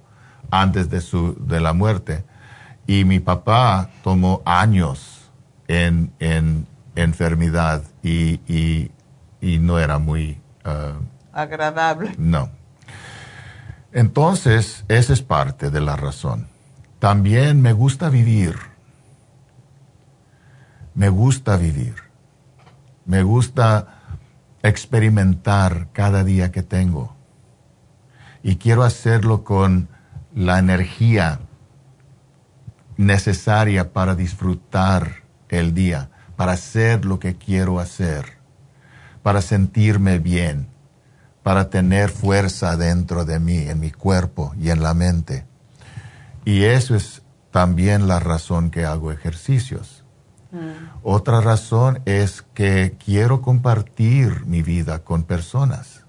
antes 0.51 0.91
de, 0.91 1.01
su, 1.01 1.37
de 1.41 1.61
la 1.61 1.73
muerte. 1.73 2.25
Y 2.87 3.05
mi 3.05 3.21
papá 3.21 3.91
tomó 4.03 4.43
años 4.45 5.31
en, 5.69 6.13
en 6.19 6.67
enfermedad 6.97 7.83
y, 8.03 8.41
y, 8.53 8.91
y 9.41 9.59
no 9.59 9.79
era 9.79 9.99
muy... 9.99 10.41
ah, 10.65 10.95
Agradable. 11.33 12.15
no. 12.19 12.51
Entonces, 13.93 14.85
esa 14.89 15.13
es 15.13 15.23
parte 15.23 15.71
de 15.71 15.81
la 15.81 15.97
razón. 15.97 16.49
También 16.99 17.61
me 17.63 17.73
gusta 17.73 18.09
vivir. 18.09 18.55
Me 21.01 21.09
gusta 21.09 21.57
vivir. 21.57 21.95
Me 23.07 23.23
gusta 23.23 24.03
experimentar 24.63 25.89
cada 25.95 26.25
día 26.25 26.53
que 26.53 26.63
tengo. 26.63 27.17
Y 28.43 28.57
quiero 28.57 28.83
hacerlo 28.83 29.43
con 29.43 29.89
la 30.35 30.59
energía 30.59 31.41
necesaria 32.99 33.95
para 33.95 34.15
disfrutar 34.15 35.23
el 35.49 35.73
día, 35.73 36.11
para 36.37 36.53
hacer 36.53 37.07
lo 37.07 37.19
que 37.19 37.37
quiero 37.37 37.81
hacer, 37.81 38.37
para 39.23 39.41
sentirme 39.41 40.19
bien, 40.19 40.69
para 41.43 41.71
tener 41.71 42.11
fuerza 42.11 42.77
dentro 42.77 43.25
de 43.25 43.41
mí, 43.41 43.57
en 43.57 43.81
mi 43.81 43.91
cuerpo 43.91 44.55
y 44.61 44.69
en 44.69 44.83
la 44.83 44.93
mente. 44.93 45.47
Y 46.45 46.65
eso 46.65 46.95
es 46.95 47.23
también 47.51 48.07
la 48.07 48.21
razón 48.21 48.71
que 48.71 48.85
hago 48.85 49.13
ejercicios. 49.13 50.00
Otra 51.03 51.41
razón 51.41 52.03
es 52.05 52.43
que 52.55 52.97
quiero 53.05 53.41
compartir 53.41 54.45
mi 54.47 54.63
vida 54.63 55.01
con 55.01 55.23
personas. 55.23 56.05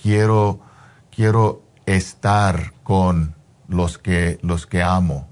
Quiero, 0.00 0.60
quiero 1.14 1.62
estar 1.86 2.72
con 2.82 3.34
los 3.68 3.98
que, 3.98 4.38
los 4.42 4.66
que 4.66 4.82
amo 4.82 5.28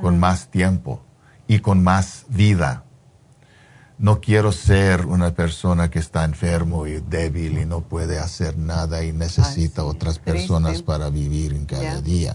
con 0.00 0.18
más 0.18 0.50
tiempo 0.50 1.02
y 1.46 1.58
con 1.60 1.82
más 1.82 2.24
vida. 2.28 2.84
No 3.98 4.20
quiero 4.20 4.50
ser 4.50 5.04
una 5.04 5.34
persona 5.34 5.90
que 5.90 5.98
está 5.98 6.24
enfermo 6.24 6.86
y 6.86 7.00
débil 7.00 7.58
y 7.58 7.66
no 7.66 7.82
puede 7.82 8.18
hacer 8.18 8.56
nada 8.56 9.04
y 9.04 9.12
necesita 9.12 9.84
otras 9.84 10.18
personas 10.18 10.72
triste. 10.72 10.86
para 10.86 11.10
vivir 11.10 11.52
en 11.52 11.66
cada 11.66 12.00
día. 12.00 12.34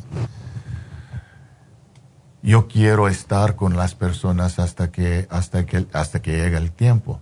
Yo 2.45 2.67
quiero 2.67 3.07
estar 3.07 3.55
con 3.55 3.75
las 3.75 3.95
personas 3.95 4.59
hasta 4.59 4.91
que, 4.91 5.27
hasta 5.31 5.65
que, 5.65 5.87
hasta 5.93 6.21
que 6.21 6.31
llegue 6.37 6.57
el 6.57 6.71
tiempo. 6.71 7.19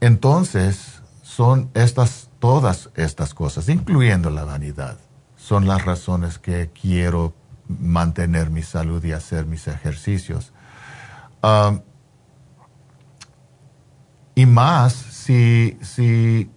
Entonces, 0.00 1.02
son 1.22 1.70
estas, 1.74 2.30
todas 2.38 2.88
estas 2.94 3.34
cosas, 3.34 3.68
incluyendo 3.68 4.30
la 4.30 4.44
vanidad, 4.44 4.96
son 5.36 5.66
las 5.66 5.84
razones 5.84 6.38
que 6.38 6.70
quiero 6.70 7.34
mantener 7.68 8.48
mi 8.48 8.62
salud 8.62 9.04
y 9.04 9.12
hacer 9.12 9.44
mis 9.44 9.68
ejercicios. 9.68 10.54
Um, 11.42 11.82
y 14.34 14.46
más 14.46 14.94
si, 14.94 15.76
si 15.82 16.50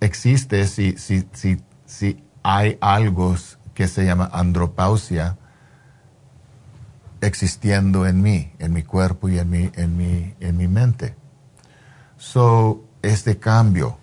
existe, 0.00 0.66
si, 0.66 0.96
si, 0.96 1.28
si, 1.34 1.62
si 1.84 2.24
hay 2.42 2.78
algo 2.80 3.36
que 3.74 3.88
se 3.88 4.04
llama 4.04 4.30
andropausia 4.32 5.36
existiendo 7.20 8.06
en 8.06 8.22
mí, 8.22 8.52
en 8.58 8.72
mi 8.72 8.82
cuerpo 8.82 9.28
y 9.28 9.38
en 9.38 9.50
mi, 9.50 9.70
en 9.74 9.96
mi, 9.96 10.34
en 10.40 10.56
mi 10.56 10.68
mente. 10.68 11.16
So, 12.16 12.84
este 13.02 13.38
cambio 13.38 13.98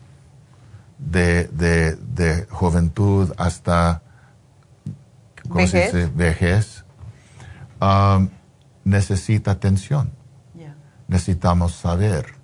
de, 0.98 1.46
de, 1.48 1.96
de 1.96 2.48
juventud 2.50 3.32
hasta 3.38 4.02
¿cómo 5.50 5.68
se 5.68 5.78
Vejez. 5.78 5.94
dice? 5.94 6.12
vejez 6.16 6.86
um, 7.82 8.30
necesita 8.84 9.52
atención. 9.52 10.12
Necesitamos 11.08 11.74
saber. 11.74 12.36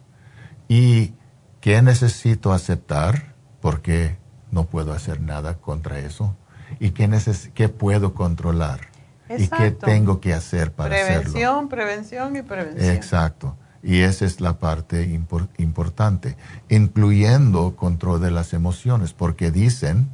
¿Y 0.68 1.14
qué 1.62 1.82
necesito 1.82 2.52
aceptar? 2.52 3.34
Porque 3.62 4.18
no 4.52 4.66
puedo 4.66 4.91
hacer 4.91 5.22
nada 5.22 5.54
contra 5.56 5.99
eso. 5.99 6.36
¿Y 6.80 6.91
qué, 6.91 7.08
neces 7.08 7.49
qué 7.54 7.70
puedo 7.70 8.14
controlar? 8.14 8.82
¿Y 9.26 9.36
qué 9.38 9.44
Exacto. 9.44 9.86
tengo 9.88 10.20
que 10.22 10.34
hacer 10.34 10.72
para 10.72 10.95
hacerlo? 10.95 11.22
Prevención, 11.24 11.70
prevención 11.70 12.36
y 12.36 12.41
prevención. 12.44 12.90
Exacto. 12.91 13.56
Y 13.84 14.02
esa 14.02 14.26
es 14.26 14.41
la 14.41 14.54
parte 14.60 15.08
impor- 15.08 15.49
importante, 15.58 16.36
incluyendo 16.70 17.76
control 17.76 18.22
de 18.22 18.32
las 18.32 18.54
emociones, 18.54 19.14
porque 19.14 19.52
dicen, 19.52 20.10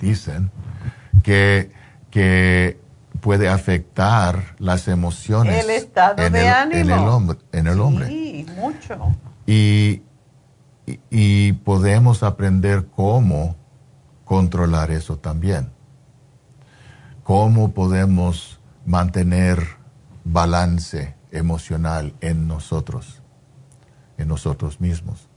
dicen 0.00 0.50
que, 1.22 1.70
que 2.10 2.78
puede 3.20 3.48
afectar 3.48 4.56
las 4.58 4.88
emociones 4.88 5.64
El 5.64 5.70
estado 5.70 6.22
en, 6.24 6.32
de 6.32 6.40
el, 6.40 6.52
ánimo. 6.54 6.80
en 6.80 6.90
el 6.90 7.08
hombre. 7.08 7.38
En 7.52 7.66
el 7.66 7.80
hombre. 7.80 8.08
Sí, 8.08 8.46
mucho. 8.56 9.14
Y, 9.46 10.02
y- 10.86 11.00
y 11.10 11.52
podemos 11.52 12.22
aprender 12.22 12.86
cómo 12.96 13.56
controlar 14.36 14.90
eso 14.90 15.18
también. 15.18 15.68
Cómo 17.22 17.72
podemos 17.72 18.58
mantener 18.86 19.62
balance 20.24 21.14
emocional 21.30 22.14
en 22.22 22.48
nosotros, 22.48 23.20
en 24.16 24.28
nosotros 24.28 24.80
mismos. 24.80 25.28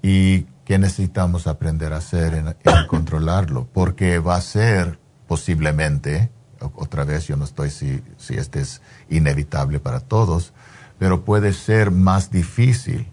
Y 0.00 0.46
qué 0.64 0.78
necesitamos 0.78 1.46
aprender 1.46 1.92
a 1.92 1.98
hacer 1.98 2.32
en, 2.32 2.48
en 2.48 2.86
controlarlo, 2.88 3.68
porque 3.74 4.18
va 4.20 4.36
a 4.36 4.40
ser 4.40 4.98
posiblemente, 5.28 6.30
otra 6.74 7.04
vez 7.04 7.26
yo 7.26 7.36
no 7.36 7.44
estoy 7.44 7.68
si, 7.68 8.02
si 8.16 8.36
este 8.38 8.60
es 8.62 8.80
inevitable 9.10 9.80
para 9.80 10.00
todos, 10.00 10.54
pero 10.98 11.26
puede 11.26 11.52
ser 11.52 11.90
más 11.90 12.30
difícil 12.30 13.06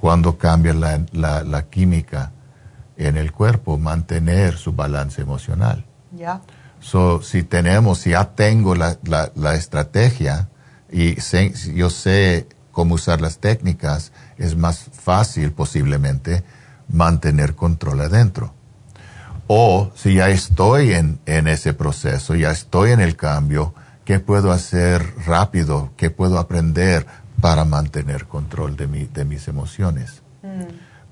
cuando 0.00 0.38
cambia 0.38 0.72
la, 0.72 1.04
la- 1.12 1.42
la 1.44 1.64
química 1.68 2.32
en 2.98 3.16
el 3.16 3.32
cuerpo, 3.32 3.78
mantener 3.78 4.56
su 4.56 4.72
balance 4.72 5.22
emocional. 5.22 5.86
Ya. 6.12 6.42
So, 6.80 7.22
si 7.22 7.42
tenemos, 7.44 7.98
si 7.98 8.10
ya 8.10 8.24
tengo 8.34 8.74
la, 8.74 8.98
la, 9.04 9.32
la 9.34 9.54
estrategia 9.54 10.48
y 10.90 11.16
yo 11.74 11.90
sé 11.90 12.46
cómo 12.72 12.96
usar 12.96 13.20
las 13.20 13.38
técnicas, 13.38 14.12
es 14.36 14.56
más 14.56 14.86
fácil 14.92 15.52
posiblemente 15.52 16.44
mantener 16.88 17.54
control 17.54 18.00
adentro. 18.00 18.54
O 19.46 19.90
si 19.94 20.14
ya 20.14 20.28
estoy 20.28 20.92
en, 20.92 21.20
en 21.24 21.48
ese 21.48 21.72
proceso, 21.72 22.34
ya 22.34 22.50
estoy 22.50 22.92
en 22.92 23.00
el 23.00 23.16
cambio, 23.16 23.74
¿qué 24.04 24.20
puedo 24.20 24.52
hacer 24.52 25.14
rápido? 25.24 25.90
¿Qué 25.96 26.10
puedo 26.10 26.38
aprender 26.38 27.06
para 27.40 27.64
mantener 27.64 28.26
control 28.26 28.76
de, 28.76 28.86
mi, 28.86 29.04
de 29.06 29.24
mis 29.24 29.48
emociones? 29.48 30.22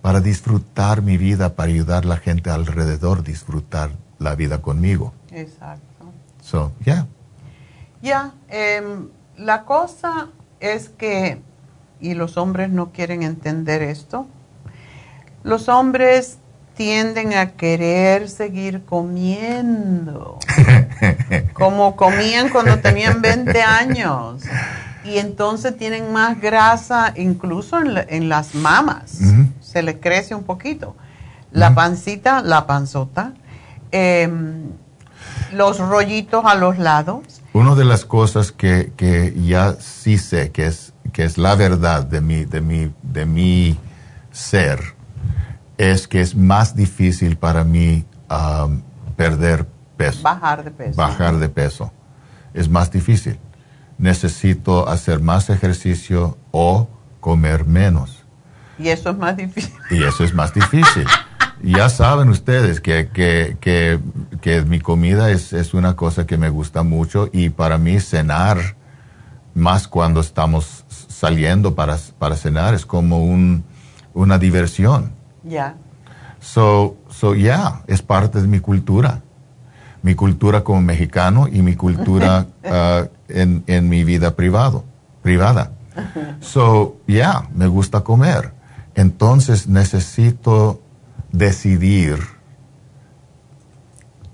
Para 0.07 0.21
disfrutar 0.21 1.03
mi 1.03 1.17
vida, 1.17 1.57
para 1.57 1.69
ayudar 1.73 2.05
a 2.05 2.07
la 2.07 2.17
gente 2.19 2.49
alrededor 2.49 3.19
a 3.19 3.23
disfrutar 3.23 3.91
la 4.21 4.37
vida 4.37 4.63
conmigo. 4.63 5.13
Exacto. 5.33 6.05
So, 6.41 6.71
yeah. 6.85 7.09
Ya, 8.03 8.31
em, 8.49 9.09
la 9.37 9.65
cosa 9.65 10.29
es 10.61 10.91
que, 10.91 11.41
y 12.01 12.15
los 12.15 12.37
hombres 12.37 12.71
no 12.71 12.93
quieren 12.93 13.25
entender 13.25 13.83
esto, 13.83 14.29
los 15.43 15.69
hombres 15.69 16.39
tienden 16.77 17.35
a 17.35 17.55
querer 17.55 18.29
seguir 18.29 18.85
comiendo, 18.85 20.39
como 21.53 21.97
comían 21.97 22.51
cuando 22.51 22.79
tenían 22.79 23.23
20 23.23 23.61
años. 23.61 24.45
Y 25.05 25.19
entonces 25.19 25.77
tienen 25.77 26.13
más 26.13 26.41
grasa, 26.41 27.13
incluso 27.17 27.79
en, 27.81 27.95
la- 27.95 28.03
en 28.09 28.29
las 28.29 28.55
mamas. 28.57 29.19
Se 29.77 29.83
les 29.83 29.97
crece 29.97 30.35
un 30.35 30.45
poquito. 30.45 30.97
La 31.53 31.75
pancita, 31.75 32.41
la 32.41 32.67
panzota, 32.67 33.35
em, 33.91 34.71
los 35.53 35.79
rollitos 35.81 36.43
a 36.47 36.55
los 36.55 36.79
lados. 36.79 37.43
Una 37.53 37.75
de 37.75 37.85
las 37.85 38.07
cosas 38.07 38.53
que, 38.53 38.95
que 38.97 39.35
ya 39.39 39.75
sí 39.79 40.17
sé 40.17 40.51
que 40.51 40.65
es, 40.65 40.95
que 41.13 41.25
es 41.25 41.37
la 41.37 41.57
verdad 41.57 42.05
de 42.05 42.23
mi, 42.23 42.47
de, 42.47 42.63
mi, 42.63 42.91
de 43.03 43.27
mi 43.27 43.79
ser 44.33 44.81
es 45.77 46.09
que 46.09 46.23
es 46.23 46.35
más 46.35 46.75
difícil 46.75 47.37
para 47.37 47.63
mí 47.63 48.07
um, 48.31 48.81
perder 49.15 49.67
peso, 49.99 50.23
Bajar 50.23 50.65
de 50.65 50.71
peso. 50.71 50.97
bajar 50.97 51.37
de 51.37 51.51
peso. 51.51 51.93
Es 52.55 52.71
más 52.71 52.91
difícil. 52.91 53.39
Necesito 53.99 54.89
hacer 54.89 55.21
más 55.21 55.51
ejercicio 55.51 56.39
o 56.51 56.89
comer 57.21 57.67
menos. 57.67 58.16
Y 58.79 58.89
eso 58.89 59.11
es 59.11 59.17
más 59.17 59.37
difícil. 59.37 59.75
Y 59.91 60.03
eso 60.03 60.25
es 60.25 60.35
más 60.35 60.53
difícil. 60.53 61.07
ya 61.63 61.89
saben 61.89 62.29
ustedes 62.29 62.81
que, 62.81 63.09
que, 63.09 63.57
que, 63.61 63.99
que 64.41 64.63
mi 64.63 64.81
comida 64.81 65.31
es, 65.31 65.53
es 65.53 65.75
una 65.75 65.97
cosa 65.97 66.27
que 66.27 66.37
me 66.37 66.51
gusta 66.51 66.83
mucho 66.83 67.29
y 67.33 67.49
para 67.49 67.79
mí 67.79 68.01
cenar, 68.01 68.77
más 69.55 69.89
cuando 69.89 70.21
estamos 70.21 70.85
saliendo 71.09 71.75
para, 71.75 71.97
para 72.19 72.37
cenar, 72.37 72.75
es 72.75 72.85
como 72.85 73.25
un, 73.25 73.65
una 74.13 74.39
diversión. 74.39 75.13
Ya. 75.43 75.77
So, 76.41 76.97
so 77.09 77.35
yeah, 77.35 77.83
es 77.87 78.03
parte 78.03 78.41
de 78.41 78.49
mi 78.49 78.61
cultura. 78.61 79.23
Mi 80.03 80.15
cultura 80.15 80.63
como 80.63 80.83
mexicano 80.83 81.49
y 81.49 81.63
mi 81.63 81.75
cultura 81.75 82.47
ah, 82.65 83.05
en, 83.29 83.65
en 83.67 83.89
mi 83.89 84.05
vida 84.05 84.37
privado, 84.37 84.85
privada. 85.23 85.73
So, 86.41 86.99
yeah, 87.07 87.49
me 87.55 87.67
gusta 87.67 88.03
comer. 88.03 88.53
Entonces 88.97 89.69
necesito 89.69 90.81
decidir 91.31 92.19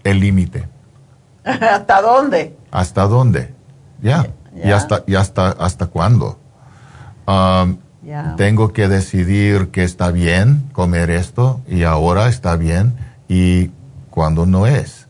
el 0.05 0.21
límite. 0.21 0.69
¿Hasta 1.45 2.01
dónde? 2.01 2.57
¿Hasta 2.71 3.07
dónde? 3.07 3.55
Ya. 4.01 4.29
¿Y 4.55 4.69
Ya. 4.69 4.77
hasta, 4.77 5.03
y 5.07 5.15
hasta, 5.17 5.49
hasta 5.51 5.87
cuándo? 5.87 6.39
Um. 7.27 7.77
Tengo 8.37 8.73
que 8.73 8.89
decidir 8.89 9.69
que 9.69 9.85
está 9.85 10.11
bien 10.11 10.69
comer 10.73 11.09
esto 11.11 11.61
y 11.69 11.85
ahora 11.85 12.29
está 12.29 12.57
bien 12.57 12.95
y 13.29 13.71
cuando 14.11 14.45
no 14.45 14.67
es. 14.67 15.07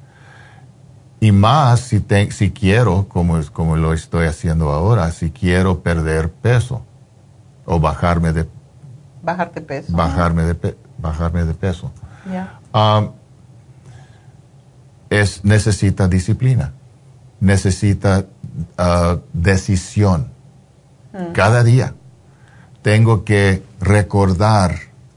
Y 1.19 1.33
más 1.33 1.81
si, 1.81 2.01
te- 2.01 2.31
si 2.33 2.51
quiero, 2.51 3.09
como, 3.09 3.39
es, 3.39 3.51
como 3.51 3.77
lo 3.77 3.95
estoy 3.95 4.27
haciendo 4.27 4.73
ahora, 4.73 5.11
si 5.11 5.31
quiero 5.31 5.81
perder 5.81 6.31
peso 6.31 6.83
o 7.65 7.81
bajarme 7.81 8.35
de, 8.35 8.47
Bajarte 9.23 9.61
peso. 9.61 9.93
bajarme 9.97 10.43
de, 10.43 10.55
pe- 10.55 10.77
bajarme 10.99 11.45
de 11.45 11.55
peso. 11.55 11.93
Um, 12.75 13.11
es, 15.11 15.45
necesita 15.45 16.09
disciplina, 16.09 16.73
necesita 17.41 18.25
uh, 18.79 19.19
decisión. 19.33 20.31
Mm. 21.13 21.33
Cada 21.33 21.63
día 21.63 21.95
tengo 22.83 23.25
que 23.25 23.63
recordar 23.81 24.77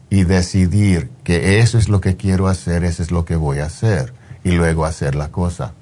y 0.09 0.23
decidir 0.23 1.09
que 1.23 1.59
eso 1.59 1.77
es 1.77 1.89
lo 1.89 2.01
que 2.01 2.15
quiero 2.15 2.47
hacer, 2.47 2.83
eso 2.83 3.01
es 3.01 3.11
lo 3.11 3.25
que 3.25 3.35
voy 3.35 3.59
a 3.59 3.65
hacer 3.65 4.13
y 4.43 4.51
luego 4.51 4.85
hacer 4.85 5.15
la 5.15 5.29
cosa. 5.29 5.73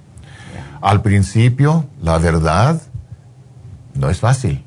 Al 0.82 1.02
principio, 1.02 1.86
la 2.02 2.18
verdad, 2.18 2.82
no 3.96 4.10
es 4.10 4.20
fácil 4.20 4.64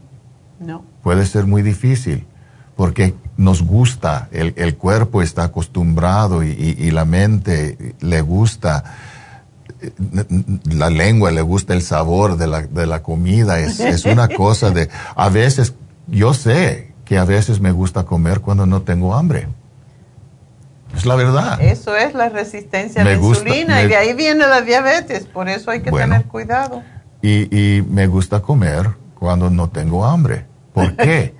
No. 0.60 0.82
puede 1.02 1.26
ser 1.26 1.46
muy 1.46 1.62
difícil 1.62 2.26
porque 2.74 3.14
nos 3.36 3.62
gusta, 3.62 4.28
el, 4.32 4.54
el 4.56 4.76
cuerpo 4.76 5.20
está 5.22 5.44
acostumbrado 5.44 6.42
y, 6.42 6.48
y- 6.50 6.76
y 6.86 6.90
la 6.90 7.04
mente 7.04 7.94
le 8.00 8.20
gusta, 8.22 8.82
eh, 9.80 9.90
la 10.70 10.88
lengua 10.90 11.30
le 11.30 11.42
gusta 11.42 11.74
el 11.74 11.82
sabor 11.82 12.36
de 12.38 12.46
la, 12.46 12.62
de 12.62 12.86
la 12.86 13.02
comida, 13.02 13.58
es, 13.60 13.80
es 13.80 14.04
una 14.06 14.28
cosa 14.36 14.70
de, 14.70 14.88
a 15.14 15.28
veces, 15.28 15.74
yo 16.06 16.32
sé 16.34 16.92
que 17.04 17.18
a 17.18 17.24
veces 17.24 17.60
me 17.60 17.72
gusta 17.72 18.04
comer 18.04 18.40
cuando 18.40 18.66
no 18.66 18.82
tengo 18.82 19.14
hambre. 19.14 19.48
Es 20.96 21.04
la 21.04 21.14
verdad. 21.14 21.60
Eso 21.60 21.94
es 21.94 22.14
la 22.14 22.28
resistencia 22.30 23.02
a 23.02 23.04
Me 23.04 23.12
la 23.14 23.18
gusta- 23.18 23.44
insulina 23.48 23.74
me- 23.76 23.84
y 23.84 23.88
de 23.88 23.96
ahí 23.96 24.14
viene 24.14 24.46
la 24.46 24.62
diabetes. 24.62 25.24
Por 25.26 25.48
eso 25.48 25.70
hay 25.70 25.82
que 25.82 25.90
Bueno. 25.90 26.14
tener 26.14 26.26
cuidado. 26.28 26.82
Y, 27.22 27.54
y 27.54 27.82
me 27.82 28.06
gusta 28.06 28.40
comer 28.40 28.90
cuando 29.18 29.50
no 29.50 29.68
tengo 29.68 30.06
hambre. 30.06 30.46
¿Por 30.72 30.96
qué? 30.96 31.34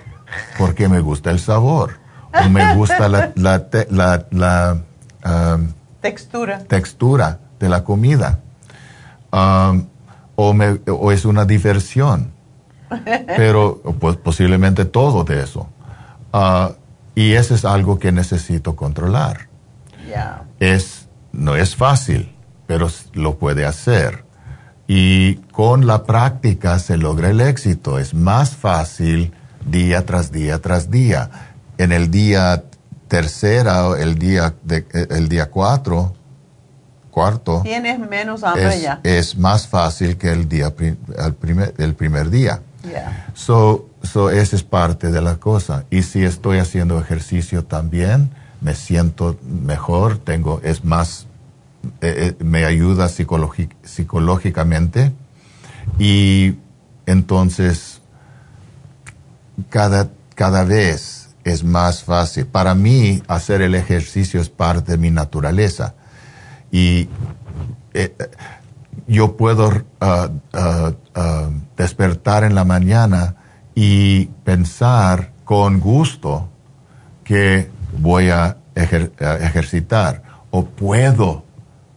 Porque 0.58 0.88
me 0.88 1.00
gusta 1.00 1.30
el 1.30 1.38
sabor. 1.40 1.98
O 2.44 2.48
me 2.48 2.74
gusta 2.74 3.08
la, 3.08 3.32
la, 3.36 3.68
te- 3.70 3.88
la- 3.90 4.26
la, 4.30 4.76
um, 5.24 5.68
Textura. 6.00 6.58
textura 6.64 7.38
de 7.58 7.68
la 7.68 7.82
comida. 7.84 8.40
Um, 9.32 9.86
o, 10.36 10.52
me- 10.52 10.80
o 10.90 11.12
es 11.12 11.24
una 11.24 11.44
diversión. 11.44 12.32
Pero 13.36 13.80
pues, 13.98 14.16
posiblemente 14.16 14.84
todo 14.84 15.24
de 15.24 15.42
eso. 15.42 15.68
Ah, 16.32 16.72
y 17.14 17.32
eso 17.32 17.54
es 17.54 17.64
algo 17.64 17.98
que 17.98 18.12
necesito 18.12 18.76
controlar 18.76 19.48
es, 20.60 21.08
no 21.32 21.56
es 21.56 21.74
fácil, 21.76 22.34
pero 22.66 22.88
lo 23.14 23.36
puede 23.38 23.66
hacer. 23.66 24.24
Y 24.86 25.34
con 25.52 25.86
la 25.86 26.04
práctica 26.04 26.78
se 26.78 26.96
logra 26.96 27.30
el 27.30 27.40
éxito. 27.40 27.98
Es 27.98 28.14
más 28.14 28.54
fácil 28.56 29.32
día 29.66 30.06
tras 30.06 30.32
día 30.32 30.60
tras 30.60 30.90
día. 30.90 31.30
En 31.78 31.92
el 31.92 32.10
día 32.10 32.64
tercera, 33.08 33.88
o 33.88 33.96
el 33.96 34.18
día, 34.18 34.54
de, 34.62 34.86
el 35.10 35.28
día 35.28 35.50
cuatro, 35.50 36.14
cuarto, 37.10 37.60
Tienes 37.62 37.98
menos 37.98 38.44
hambre 38.44 38.76
es, 38.76 38.82
ya. 38.82 39.00
es 39.02 39.38
más 39.38 39.66
fácil 39.68 40.18
que 40.18 40.32
el 40.32 40.48
día 40.48 40.74
el 41.18 41.34
primer, 41.34 41.74
el 41.78 41.94
primer 41.94 42.30
día. 42.30 42.60
Ya. 42.92 43.26
So, 43.34 43.88
so 44.02 44.30
esa 44.30 44.56
es 44.56 44.62
parte 44.62 45.10
de 45.10 45.20
la 45.20 45.36
cosa. 45.36 45.84
Y 45.90 46.02
si 46.02 46.24
estoy 46.24 46.58
haciendo 46.58 46.98
ejercicio 47.00 47.64
también, 47.64 48.30
me 48.60 48.74
siento 48.74 49.38
mejor, 49.42 50.18
tengo, 50.18 50.60
es 50.62 50.84
más, 50.84 51.26
eh, 52.00 52.34
eh, 52.38 52.44
me 52.44 52.64
ayuda 52.64 53.08
psicológicamente. 53.08 55.12
Y 55.98 56.54
entonces, 57.06 57.95
cada, 59.68 60.10
cada 60.34 60.64
vez 60.64 61.30
es 61.44 61.64
más 61.64 62.02
fácil. 62.02 62.46
Para 62.46 62.74
mí, 62.74 63.22
hacer 63.28 63.62
el 63.62 63.74
ejercicio 63.74 64.40
es 64.40 64.48
parte 64.48 64.92
de 64.92 64.98
mi 64.98 65.10
naturaleza. 65.10 65.94
Y 66.70 67.08
eh, 67.94 68.14
yo 69.06 69.36
puedo 69.36 69.84
ah, 70.00 70.28
ah, 70.52 70.92
ah, 71.14 71.50
despertar 71.76 72.44
en 72.44 72.54
la 72.54 72.64
mañana 72.64 73.36
y 73.74 74.26
pensar 74.44 75.32
con 75.44 75.78
gusto 75.80 76.48
que 77.22 77.70
voy 77.98 78.30
a 78.30 78.56
ejercitar 78.74 80.22
o 80.50 80.64
puedo 80.64 81.44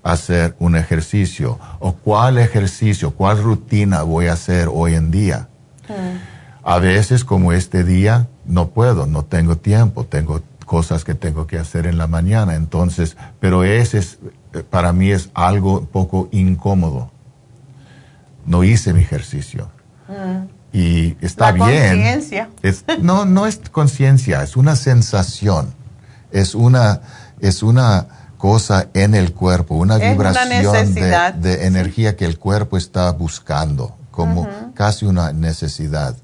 hacer 0.04 0.56
un 0.60 0.76
ejercicio 0.76 1.60
o 1.80 1.94
cuál 1.94 2.38
ejercicio, 2.38 3.12
cuál 3.12 3.42
rutina 3.42 4.04
voy 4.04 4.28
a 4.28 4.34
hacer 4.34 4.70
hoy 4.72 4.96
en 4.96 5.12
día. 5.12 5.48
A 6.70 6.78
veces, 6.78 7.26
como 7.26 7.52
este 7.52 7.84
día, 7.84 8.28
no 8.46 8.70
puedo, 8.70 9.08
no 9.08 9.26
tengo 9.26 9.58
tiempo, 9.58 10.06
tengo 10.06 10.44
cosas 10.68 11.04
que 11.04 11.16
tengo 11.16 11.48
que 11.48 11.58
hacer 11.58 11.88
en 11.88 11.98
la 11.98 12.06
mañana, 12.06 12.54
entonces, 12.54 13.18
pero 13.40 13.64
ese 13.64 13.98
es, 13.98 14.20
eh, 14.54 14.62
para 14.62 14.94
mí 14.94 15.10
es 15.10 15.32
algo 15.34 15.80
un 15.80 15.88
poco 15.88 16.30
incómodo. 16.32 17.10
No 18.46 18.64
hice 18.64 18.94
mi 18.94 19.02
ejercicio 19.02 19.72
y 20.72 21.18
está 21.26 21.54
La 21.54 21.66
bien. 21.66 22.04
Es- 22.62 22.86
no, 23.02 23.26
no 23.26 23.48
es 23.48 23.60
conciencia, 23.72 24.44
es 24.44 24.56
una 24.56 24.76
sensación. 24.76 25.74
Es 26.32 26.54
una, 26.54 27.02
es 27.40 27.64
una 27.64 28.06
cosa 28.38 28.90
en 28.94 29.16
el 29.16 29.34
cuerpo, 29.34 29.74
una 29.74 29.96
Es 29.96 30.02
una 30.02 30.12
vibración 30.12 30.94
de, 31.42 31.66
energía 31.66 32.16
que 32.16 32.26
el 32.26 32.38
cuerpo 32.38 32.78
está 32.78 33.12
buscando, 33.12 33.98
como 34.12 34.48
casi 34.76 35.08
una 35.08 35.34
necesidad. 35.34 36.16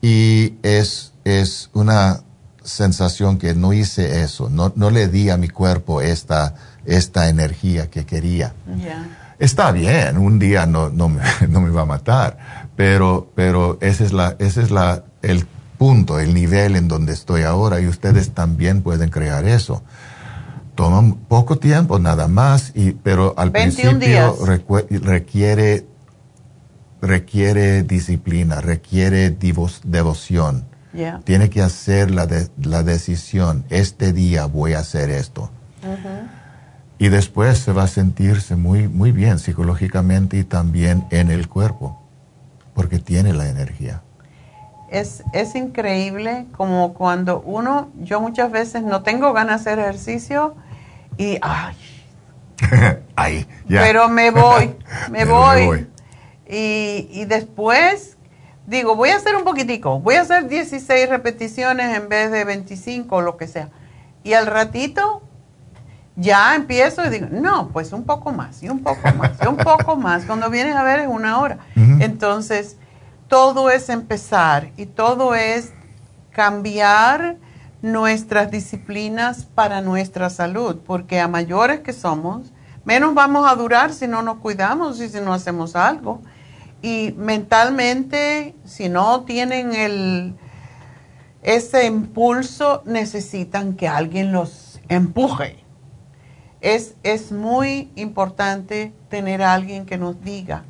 Y 0.00 0.54
es, 0.62 1.12
es 1.24 1.70
una 1.72 2.20
sensación 2.62 3.38
que 3.38 3.54
no 3.54 3.72
hice 3.72 4.22
eso, 4.22 4.48
no, 4.50 4.72
no 4.76 4.90
le 4.90 5.08
di 5.08 5.30
a 5.30 5.36
mi 5.36 5.48
cuerpo 5.48 6.00
esta, 6.00 6.54
esta 6.84 7.28
energía 7.28 7.90
que 7.90 8.04
quería. 8.04 8.54
Ya. 8.82 9.06
Está 9.38 9.72
bien, 9.72 10.18
un 10.18 10.38
día 10.38 10.66
no, 10.66 10.90
no, 10.90 11.08
me, 11.08 11.22
no 11.48 11.60
me 11.60 11.70
va 11.70 11.82
a 11.82 11.86
matar, 11.86 12.68
pero, 12.76 13.30
pero 13.34 13.78
ese 13.80 14.04
es, 14.04 14.12
la, 14.12 14.36
ese 14.38 14.62
es 14.62 14.70
la, 14.70 15.04
el 15.22 15.46
punto, 15.78 16.18
el 16.18 16.34
nivel 16.34 16.76
en 16.76 16.88
donde 16.88 17.12
estoy 17.12 17.42
ahora 17.42 17.80
y 17.80 17.86
ustedes 17.86 18.30
también 18.30 18.82
pueden 18.82 19.10
crear 19.10 19.46
eso. 19.46 19.82
Toma 20.74 21.16
poco 21.28 21.58
tiempo 21.58 21.98
nada 21.98 22.28
más, 22.28 22.72
y, 22.74 22.92
pero 22.92 23.34
al 23.36 23.50
21 23.50 23.98
principio 23.98 24.36
días. 24.38 25.02
requiere, 25.02 25.86
requiere 27.00 27.82
disciplina, 27.82 28.60
requiere 28.60 29.30
devoción. 29.30 30.64
Tiene 31.24 31.48
que 31.50 31.62
hacer 31.62 32.10
la, 32.10 32.26
de- 32.26 32.48
la 32.60 32.82
decisión, 32.82 33.64
este 33.70 34.12
día 34.12 34.46
voy 34.46 34.72
a 34.72 34.80
hacer 34.80 35.10
esto. 35.10 35.50
Ujú. 35.82 36.28
Y 36.98 37.08
después 37.08 37.58
se 37.58 37.72
va 37.72 37.84
a 37.84 37.86
sentirse 37.86 38.56
muy, 38.56 38.88
muy 38.88 39.12
bien 39.12 39.38
psicológicamente 39.38 40.36
y 40.38 40.44
también 40.44 41.04
en 41.10 41.30
el 41.30 41.48
cuerpo, 41.48 41.96
porque 42.74 42.98
tiene 42.98 43.32
la 43.32 43.48
energía. 43.48 44.02
Es, 44.90 45.22
es 45.32 45.54
increíble 45.54 46.46
como 46.56 46.94
cuando 46.94 47.40
uno, 47.42 47.90
yo 48.00 48.20
muchas 48.20 48.50
veces 48.50 48.82
no 48.82 49.02
tengo 49.02 49.32
ganas 49.32 49.62
de 49.64 49.70
hacer 49.72 49.78
ejercicio 49.84 50.54
y, 51.16 51.38
ay, 51.42 51.76
ya. 53.68 53.80
pero 53.82 54.08
me 54.08 54.30
voy, 54.30 54.74
me 55.10 55.18
Pero 55.20 55.34
voy. 55.36 55.56
me 55.60 55.66
voy. 55.66 55.86
Y, 56.48 57.08
y 57.12 57.24
después 57.26 58.18
digo, 58.68 58.96
voy 58.96 59.10
a 59.10 59.16
hacer 59.16 59.34
un 59.34 59.44
poquitico, 59.44 59.98
voy 59.98 60.16
a 60.16 60.20
hacer 60.20 60.46
16 60.46 61.08
repeticiones 61.08 61.96
en 61.96 62.08
vez 62.08 62.30
de 62.30 62.44
25 62.44 63.16
o 63.16 63.20
lo 63.22 63.36
que 63.36 63.46
sea. 63.46 63.70
Y 64.22 64.34
al 64.34 64.46
ratito 64.46 65.22
ya 66.16 66.54
empiezo 66.54 67.04
y 67.06 67.08
digo, 67.08 67.28
no, 67.30 67.68
pues 67.68 67.92
un 67.92 68.04
poco 68.04 68.30
más, 68.30 68.62
y 68.62 68.68
un 68.68 68.82
poco 68.82 69.08
más, 69.16 69.32
y 69.42 69.46
un 69.46 69.56
poco 69.72 69.96
más. 69.96 70.24
Cuando 70.26 70.50
vienes 70.50 70.76
a 70.76 70.82
ver 70.82 71.00
es 71.00 71.08
una 71.08 71.40
hora. 71.40 71.58
Entonces, 71.76 72.76
todo 73.26 73.70
es 73.70 73.88
empezar 73.88 74.70
y 74.76 74.84
todo 74.86 75.34
es 75.34 75.72
cambiar 76.30 77.36
nuestras 77.80 78.50
disciplinas 78.50 79.44
para 79.44 79.80
nuestra 79.80 80.28
salud, 80.28 80.76
porque 80.84 81.20
a 81.20 81.28
mayores 81.28 81.80
que 81.80 81.92
somos, 81.94 82.52
menos 82.84 83.14
vamos 83.14 83.50
a 83.50 83.54
durar 83.54 83.94
si 83.94 84.06
no 84.06 84.20
nos 84.22 84.38
cuidamos 84.38 85.00
y 85.00 85.08
si 85.08 85.20
no 85.20 85.32
hacemos 85.32 85.74
algo. 85.74 86.20
Y 86.82 87.14
mentalmente, 87.16 88.54
si 88.64 88.88
no 88.88 89.22
tienen 89.22 89.74
el, 89.74 90.34
ese 91.42 91.86
impulso, 91.86 92.82
necesitan 92.84 93.74
que 93.74 93.88
alguien 93.88 94.32
los 94.32 94.80
empuje. 94.88 95.56
Es, 96.60 96.94
es 97.02 97.32
muy 97.32 97.90
importante 97.94 98.92
tener 99.08 99.42
a 99.42 99.54
alguien 99.54 99.86
que 99.86 99.98
nos 99.98 100.22
diga, 100.22 100.64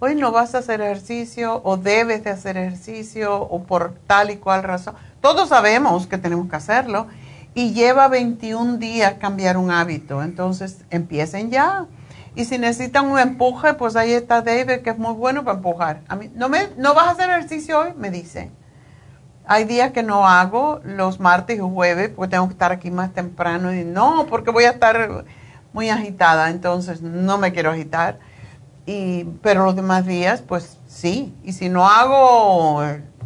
hoy 0.00 0.14
no 0.14 0.32
vas 0.32 0.54
a 0.54 0.58
hacer 0.58 0.80
ejercicio 0.80 1.60
o 1.64 1.76
debes 1.76 2.24
de 2.24 2.30
hacer 2.30 2.56
ejercicio 2.56 3.40
o 3.40 3.62
por 3.62 3.94
tal 4.06 4.30
y 4.30 4.36
cual 4.36 4.62
razón. 4.62 4.94
Todos 5.20 5.50
sabemos 5.50 6.06
que 6.06 6.18
tenemos 6.18 6.48
que 6.48 6.56
hacerlo 6.56 7.06
y 7.54 7.72
lleva 7.72 8.08
21 8.08 8.78
días 8.78 9.14
cambiar 9.14 9.56
un 9.56 9.70
hábito, 9.70 10.22
entonces 10.22 10.84
empiecen 10.90 11.50
ya. 11.50 11.86
Y 12.34 12.44
si 12.44 12.58
necesitan 12.58 13.06
un 13.06 13.18
empuje, 13.18 13.74
pues 13.74 13.96
ahí 13.96 14.12
está 14.12 14.42
David, 14.42 14.80
que 14.82 14.90
es 14.90 14.98
muy 14.98 15.14
bueno 15.14 15.44
para 15.44 15.56
empujar. 15.56 16.02
A 16.08 16.16
mí, 16.16 16.30
¿no, 16.34 16.48
me, 16.48 16.68
¿No 16.76 16.94
vas 16.94 17.08
a 17.08 17.10
hacer 17.10 17.30
ejercicio 17.30 17.80
hoy? 17.80 17.92
Me 17.96 18.10
dice. 18.10 18.50
Hay 19.46 19.64
días 19.64 19.90
que 19.90 20.04
no 20.04 20.28
hago, 20.28 20.80
los 20.84 21.18
martes 21.18 21.58
y 21.58 21.60
jueves, 21.60 22.10
porque 22.14 22.30
tengo 22.30 22.46
que 22.46 22.52
estar 22.52 22.70
aquí 22.70 22.90
más 22.90 23.12
temprano. 23.12 23.74
Y 23.74 23.84
no, 23.84 24.26
porque 24.28 24.50
voy 24.50 24.64
a 24.64 24.70
estar 24.70 25.24
muy 25.72 25.88
agitada, 25.88 26.50
entonces 26.50 27.02
no 27.02 27.38
me 27.38 27.52
quiero 27.52 27.70
agitar. 27.70 28.18
Y, 28.86 29.24
pero 29.42 29.64
los 29.64 29.76
demás 29.76 30.06
días, 30.06 30.42
pues 30.42 30.78
sí. 30.86 31.34
Y 31.42 31.52
si 31.52 31.68
no 31.68 31.88
hago 31.88 32.82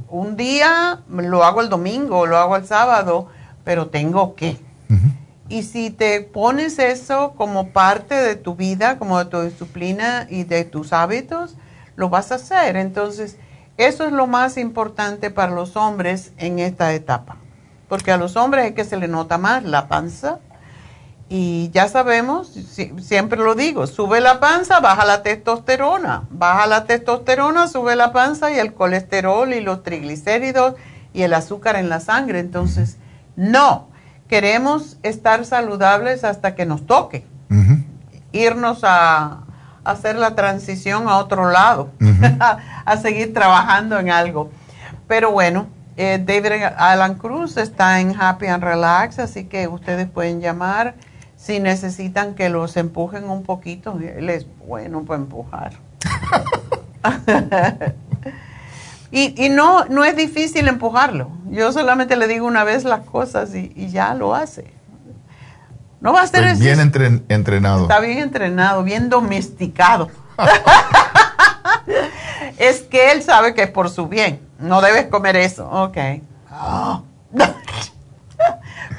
un 0.08 0.36
día, 0.36 1.02
lo 1.08 1.44
hago 1.44 1.60
el 1.60 1.68
domingo, 1.68 2.26
lo 2.26 2.38
hago 2.38 2.56
el 2.56 2.66
sábado, 2.66 3.28
pero 3.64 3.88
tengo 3.88 4.34
que. 4.34 4.58
Y 5.48 5.62
si 5.62 5.90
te 5.90 6.20
pones 6.22 6.78
eso 6.78 7.34
como 7.36 7.68
parte 7.68 8.14
de 8.14 8.34
tu 8.34 8.54
vida, 8.54 8.98
como 8.98 9.18
de 9.18 9.26
tu 9.26 9.42
disciplina 9.42 10.26
y 10.30 10.44
de 10.44 10.64
tus 10.64 10.92
hábitos, 10.92 11.56
lo 11.96 12.08
vas 12.08 12.32
a 12.32 12.36
hacer. 12.36 12.76
Entonces, 12.76 13.36
eso 13.76 14.06
es 14.06 14.12
lo 14.12 14.26
más 14.26 14.56
importante 14.56 15.30
para 15.30 15.52
los 15.52 15.76
hombres 15.76 16.32
en 16.38 16.58
esta 16.58 16.92
etapa. 16.94 17.36
Porque 17.88 18.10
a 18.12 18.16
los 18.16 18.36
hombres 18.36 18.66
es 18.66 18.72
que 18.72 18.84
se 18.84 18.96
le 18.96 19.06
nota 19.08 19.36
más 19.36 19.64
la 19.64 19.86
panza. 19.88 20.38
Y 21.28 21.70
ya 21.72 21.88
sabemos, 21.88 22.48
si- 22.48 22.92
siempre 23.00 23.38
lo 23.38 23.54
digo, 23.54 23.86
sube 23.86 24.20
la 24.20 24.40
panza, 24.40 24.80
baja 24.80 25.04
la 25.04 25.22
testosterona. 25.22 26.24
Baja 26.30 26.66
la 26.66 26.84
testosterona, 26.84 27.68
sube 27.68 27.96
la 27.96 28.12
panza 28.12 28.50
y 28.52 28.58
el 28.58 28.72
colesterol 28.74 29.52
y 29.52 29.60
los 29.60 29.82
triglicéridos 29.82 30.74
y 31.12 31.22
el 31.22 31.34
azúcar 31.34 31.76
en 31.76 31.88
la 31.88 32.00
sangre. 32.00 32.40
Entonces, 32.40 32.96
no, 33.36 33.88
queremos 34.28 34.98
estar 35.02 35.44
saludables 35.44 36.24
hasta 36.24 36.54
que 36.54 36.66
nos 36.66 36.86
toque. 36.86 37.24
Irnos 38.32 38.82
a, 38.82 39.44
a 39.84 39.90
hacer 39.90 40.16
la 40.16 40.34
transición 40.34 41.08
a 41.08 41.18
otro 41.18 41.50
lado, 41.50 41.90
a 42.84 42.96
seguir 42.96 43.32
trabajando 43.32 43.98
en 43.98 44.10
algo. 44.10 44.50
Pero 45.06 45.30
bueno, 45.30 45.68
eh, 45.96 46.20
David 46.24 46.64
Alan 46.76 47.14
Cruz 47.14 47.56
está 47.56 48.00
en 48.00 48.20
Happy 48.20 48.46
and 48.46 48.64
Relax, 48.64 49.20
así 49.20 49.44
que 49.44 49.68
ustedes 49.68 50.08
pueden 50.08 50.40
llamar 50.40 50.94
si 51.36 51.60
necesitan 51.60 52.34
que 52.34 52.48
los 52.48 52.76
empujen 52.76 53.28
un 53.30 53.44
poquito. 53.44 53.98
Él 54.00 54.30
es 54.30 54.46
bueno 54.66 55.04
para 55.04 55.20
empujar. 55.20 55.72
y 59.16 59.34
y 59.44 59.48
no, 59.48 59.84
no 59.86 60.04
es 60.04 60.16
difícil 60.16 60.66
empujarlo. 60.68 61.30
Yo 61.50 61.72
solamente 61.72 62.16
le 62.16 62.26
digo 62.28 62.46
una 62.46 62.64
vez 62.64 62.84
las 62.84 63.00
cosas 63.00 63.54
y, 63.54 63.72
y 63.76 63.88
ya 63.88 64.14
lo 64.14 64.34
hace. 64.34 64.72
No 66.00 66.12
va 66.12 66.22
a 66.22 66.26
ser 66.26 66.44
Estoy 66.44 66.66
bien 66.66 66.80
entren- 66.80 67.22
entrenado. 67.28 67.82
Está 67.82 68.00
bien 68.00 68.18
entrenado, 68.18 68.82
bien 68.82 69.08
domesticado. 69.08 70.10
es 72.58 72.82
que 72.82 73.12
él 73.12 73.22
sabe 73.22 73.54
que 73.54 73.62
es 73.62 73.70
por 73.70 73.88
su 73.90 74.06
bien. 74.08 74.40
No 74.58 74.80
debes 74.80 75.06
comer 75.06 75.36
eso. 75.36 75.68
Ok. 75.70 75.96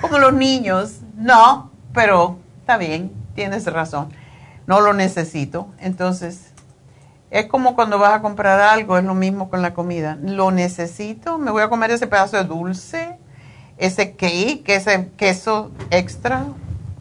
Como 0.02 0.18
los 0.18 0.34
niños. 0.34 1.00
No, 1.16 1.72
pero 1.94 2.38
está 2.60 2.78
bien, 2.78 3.12
tienes 3.36 3.66
razón. 3.72 4.10
No 4.68 4.82
lo 4.82 4.94
necesito. 4.94 5.68
Entonces, 5.80 6.52
es 7.36 7.48
como 7.48 7.76
cuando 7.76 8.00
vas 8.00 8.14
a 8.14 8.22
comprar 8.22 8.62
algo, 8.62 8.98
es 8.98 9.04
lo 9.04 9.14
mismo 9.14 9.50
con 9.50 9.62
la 9.62 9.74
comida. 9.74 10.18
Lo 10.22 10.52
necesito, 10.52 11.38
me 11.38 11.52
voy 11.52 11.64
a 11.64 11.68
comer 11.68 11.92
ese 11.92 12.08
pedazo 12.08 12.38
de 12.38 12.46
dulce, 12.46 13.20
ese 13.76 14.16
cake, 14.16 14.64
ese 14.70 15.12
queso 15.18 15.70
extra. 15.90 16.46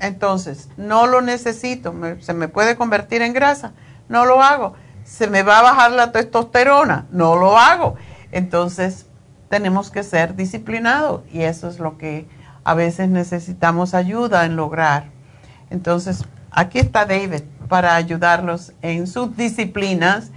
Entonces, 0.01 0.70
no 0.77 1.06
lo 1.06 1.20
necesito, 1.20 1.94
se 2.19 2.35
me 2.35 2.48
puede 2.48 2.74
convertir 2.74 3.23
en 3.23 3.32
grasa, 3.32 3.74
no 4.09 4.27
lo 4.27 4.43
hago. 4.43 4.74
Se 5.05 5.28
me 5.28 5.44
va 5.44 5.61
a 5.61 5.62
bajar 5.62 5.93
la 5.93 6.11
testosterona, 6.11 7.06
no 7.12 7.36
lo 7.36 7.56
hago. 7.56 7.94
Entonces, 8.32 9.06
tenemos 9.48 9.93
que 9.93 10.02
ser 10.02 10.35
disciplinados 10.35 11.23
y 11.32 11.43
eso 11.43 11.69
es 11.69 11.78
lo 11.78 11.97
que 11.97 12.27
a 12.65 12.74
veces 12.74 13.09
necesitamos 13.09 13.94
ayuda 13.94 14.44
en 14.47 14.56
lograr. 14.56 15.05
Entonces, 15.70 16.24
aquí 16.51 16.81
está 16.81 17.05
David 17.06 17.43
para 17.69 17.97
ayudarlos 17.97 18.73
en 18.82 19.07
sus 19.07 19.36
disciplinas 19.36 20.31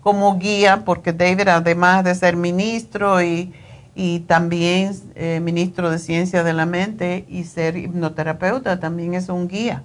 como 0.00 0.38
guía, 0.38 0.82
porque 0.84 1.12
David, 1.12 1.48
además 1.48 2.04
de 2.04 2.14
ser 2.14 2.36
ministro 2.36 3.22
y, 3.22 3.52
y 3.94 4.20
también 4.20 4.94
eh, 5.14 5.40
ministro 5.40 5.90
de 5.90 5.98
Ciencia 5.98 6.44
de 6.44 6.52
la 6.52 6.66
Mente 6.66 7.24
y 7.28 7.44
ser 7.44 7.76
hipnoterapeuta, 7.76 8.80
también 8.80 9.14
es 9.14 9.30
un 9.30 9.48
guía, 9.48 9.82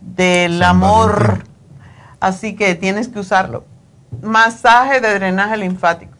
del 0.00 0.60
amor. 0.64 1.44
Así 2.18 2.56
que 2.56 2.74
tienes 2.74 3.06
que 3.06 3.20
usarlo. 3.20 3.64
Masaje 4.20 5.00
de 5.00 5.14
drenaje 5.14 5.58
linfático. 5.58 6.16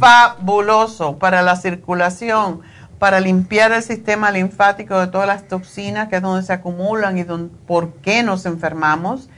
Fabuloso 0.00 1.20
para 1.20 1.42
la 1.42 1.54
circulación, 1.54 2.62
para 3.00 3.18
limpiar 3.18 3.72
el 3.72 3.82
sistema 3.82 4.30
linfático 4.30 5.00
de 5.00 5.06
todas 5.06 5.26
las 5.26 5.48
toxinas 5.48 6.08
que 6.08 6.16
es 6.16 6.22
donde 6.22 6.42
se 6.42 6.52
acumulan 6.52 7.16
y 7.16 7.24
por 7.66 7.94
qué 7.94 8.22
nos 8.22 8.44
enfermamos. 8.44 9.30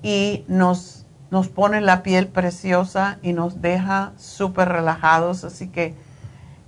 Y 0.00 0.44
nos, 0.46 1.04
nos 1.30 1.48
pone 1.48 1.80
la 1.80 2.04
piel 2.04 2.28
preciosa 2.28 3.18
y 3.20 3.32
nos 3.32 3.60
deja 3.60 4.12
súper 4.16 4.68
relajados. 4.68 5.42
Así 5.42 5.68
que 5.68 5.96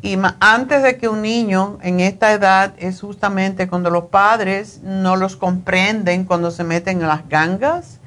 Y 0.04 0.18
antes 0.40 0.82
de 0.82 0.98
que 0.98 1.08
un 1.08 1.22
niño 1.22 1.78
en 1.80 2.00
esta 2.00 2.32
edad 2.32 2.74
es 2.78 3.00
justamente 3.00 3.68
cuando 3.68 3.88
los 3.88 4.06
padres 4.06 4.80
no 4.82 5.14
los 5.14 5.36
comprenden 5.36 6.24
cuando 6.24 6.50
se 6.50 6.64
meten 6.64 7.00
en 7.00 7.06
las 7.06 7.28
gangas, 7.28 8.00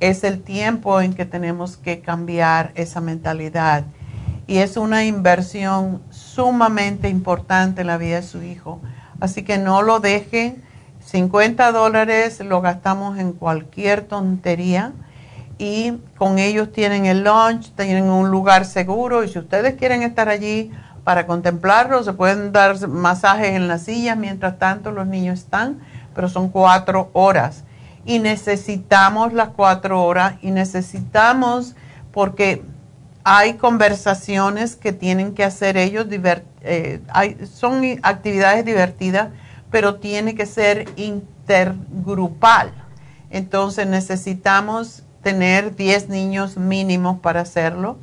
es 0.00 0.24
el 0.24 0.42
tiempo 0.42 1.00
en 1.00 1.14
que 1.14 1.26
tenemos 1.26 1.76
que 1.76 2.00
cambiar 2.00 2.72
esa 2.74 3.00
mentalidad. 3.00 3.84
Y 4.48 4.58
es 4.58 4.76
una 4.76 5.04
inversión 5.04 6.02
sumamente 6.10 7.08
importante 7.08 7.82
en 7.82 7.86
la 7.86 7.98
vida 7.98 8.16
de 8.16 8.22
su 8.26 8.42
hijo. 8.42 8.80
Así 9.20 9.44
que 9.44 9.58
no 9.58 9.82
lo 9.82 10.00
dejen. 10.00 10.64
50 11.04 11.70
dólares 11.70 12.40
lo 12.40 12.60
gastamos 12.60 13.16
en 13.16 13.32
cualquier 13.32 14.02
tontería 14.02 14.92
y 15.58 15.94
con 16.16 16.38
ellos 16.38 16.72
tienen 16.72 17.06
el 17.06 17.24
lunch, 17.24 17.72
tienen 17.76 18.04
un 18.04 18.30
lugar 18.30 18.64
seguro 18.64 19.24
y 19.24 19.28
si 19.28 19.38
ustedes 19.38 19.74
quieren 19.74 20.02
estar 20.02 20.28
allí, 20.28 20.70
para 21.08 21.26
contemplarlo. 21.26 22.04
Se 22.04 22.12
pueden 22.12 22.52
dar 22.52 22.86
masajes 22.86 23.52
en 23.52 23.66
las 23.66 23.84
sillas 23.84 24.14
mientras 24.18 24.58
tanto 24.58 24.92
los 24.92 25.06
niños 25.06 25.38
están, 25.38 25.78
pero 26.14 26.28
son 26.28 26.50
cuatro 26.50 27.08
horas. 27.14 27.64
Y 28.04 28.18
necesitamos 28.18 29.32
las 29.32 29.48
cuatro 29.48 30.04
horas 30.04 30.34
y 30.42 30.50
necesitamos 30.50 31.76
porque 32.12 32.62
hay 33.24 33.54
conversaciones 33.54 34.76
que 34.76 34.92
tienen 34.92 35.32
que 35.32 35.44
hacer 35.44 35.78
ellos, 35.78 36.04
eh, 36.60 37.00
son 37.54 37.82
actividades 38.02 38.66
divertidas, 38.66 39.30
pero 39.70 39.94
tiene 39.94 40.34
que 40.34 40.44
ser 40.44 40.90
intergrupal. 40.96 42.70
Entonces 43.30 43.86
necesitamos 43.86 45.04
tener 45.22 45.74
10 45.74 46.10
niños 46.10 46.58
mínimos 46.58 47.18
para 47.20 47.40
hacerlo. 47.40 47.96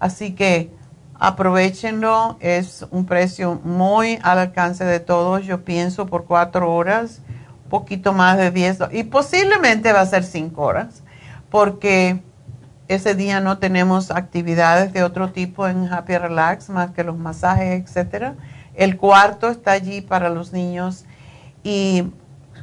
Así 0.00 0.32
que 0.32 0.79
Aprovechenlo, 1.22 2.38
es 2.40 2.86
un 2.90 3.04
precio 3.04 3.60
muy 3.62 4.18
al 4.22 4.38
alcance 4.38 4.84
de 4.84 5.00
todos, 5.00 5.44
yo 5.44 5.66
pienso 5.66 6.06
por 6.06 6.24
cuatro 6.24 6.72
horas, 6.72 7.20
poquito 7.68 8.14
más 8.14 8.38
de 8.38 8.50
diez, 8.50 8.78
y 8.90 9.02
posiblemente 9.02 9.92
va 9.92 10.00
a 10.00 10.06
ser 10.06 10.24
cinco 10.24 10.62
horas, 10.62 11.02
porque 11.50 12.22
ese 12.88 13.14
día 13.14 13.42
no 13.42 13.58
tenemos 13.58 14.10
actividades 14.10 14.94
de 14.94 15.02
otro 15.02 15.30
tipo 15.30 15.68
en 15.68 15.92
Happy 15.92 16.16
Relax, 16.16 16.70
más 16.70 16.92
que 16.92 17.04
los 17.04 17.18
masajes, 17.18 17.82
etcétera. 17.82 18.36
El 18.74 18.96
cuarto 18.96 19.50
está 19.50 19.72
allí 19.72 20.00
para 20.00 20.30
los 20.30 20.54
niños 20.54 21.04
y 21.62 22.14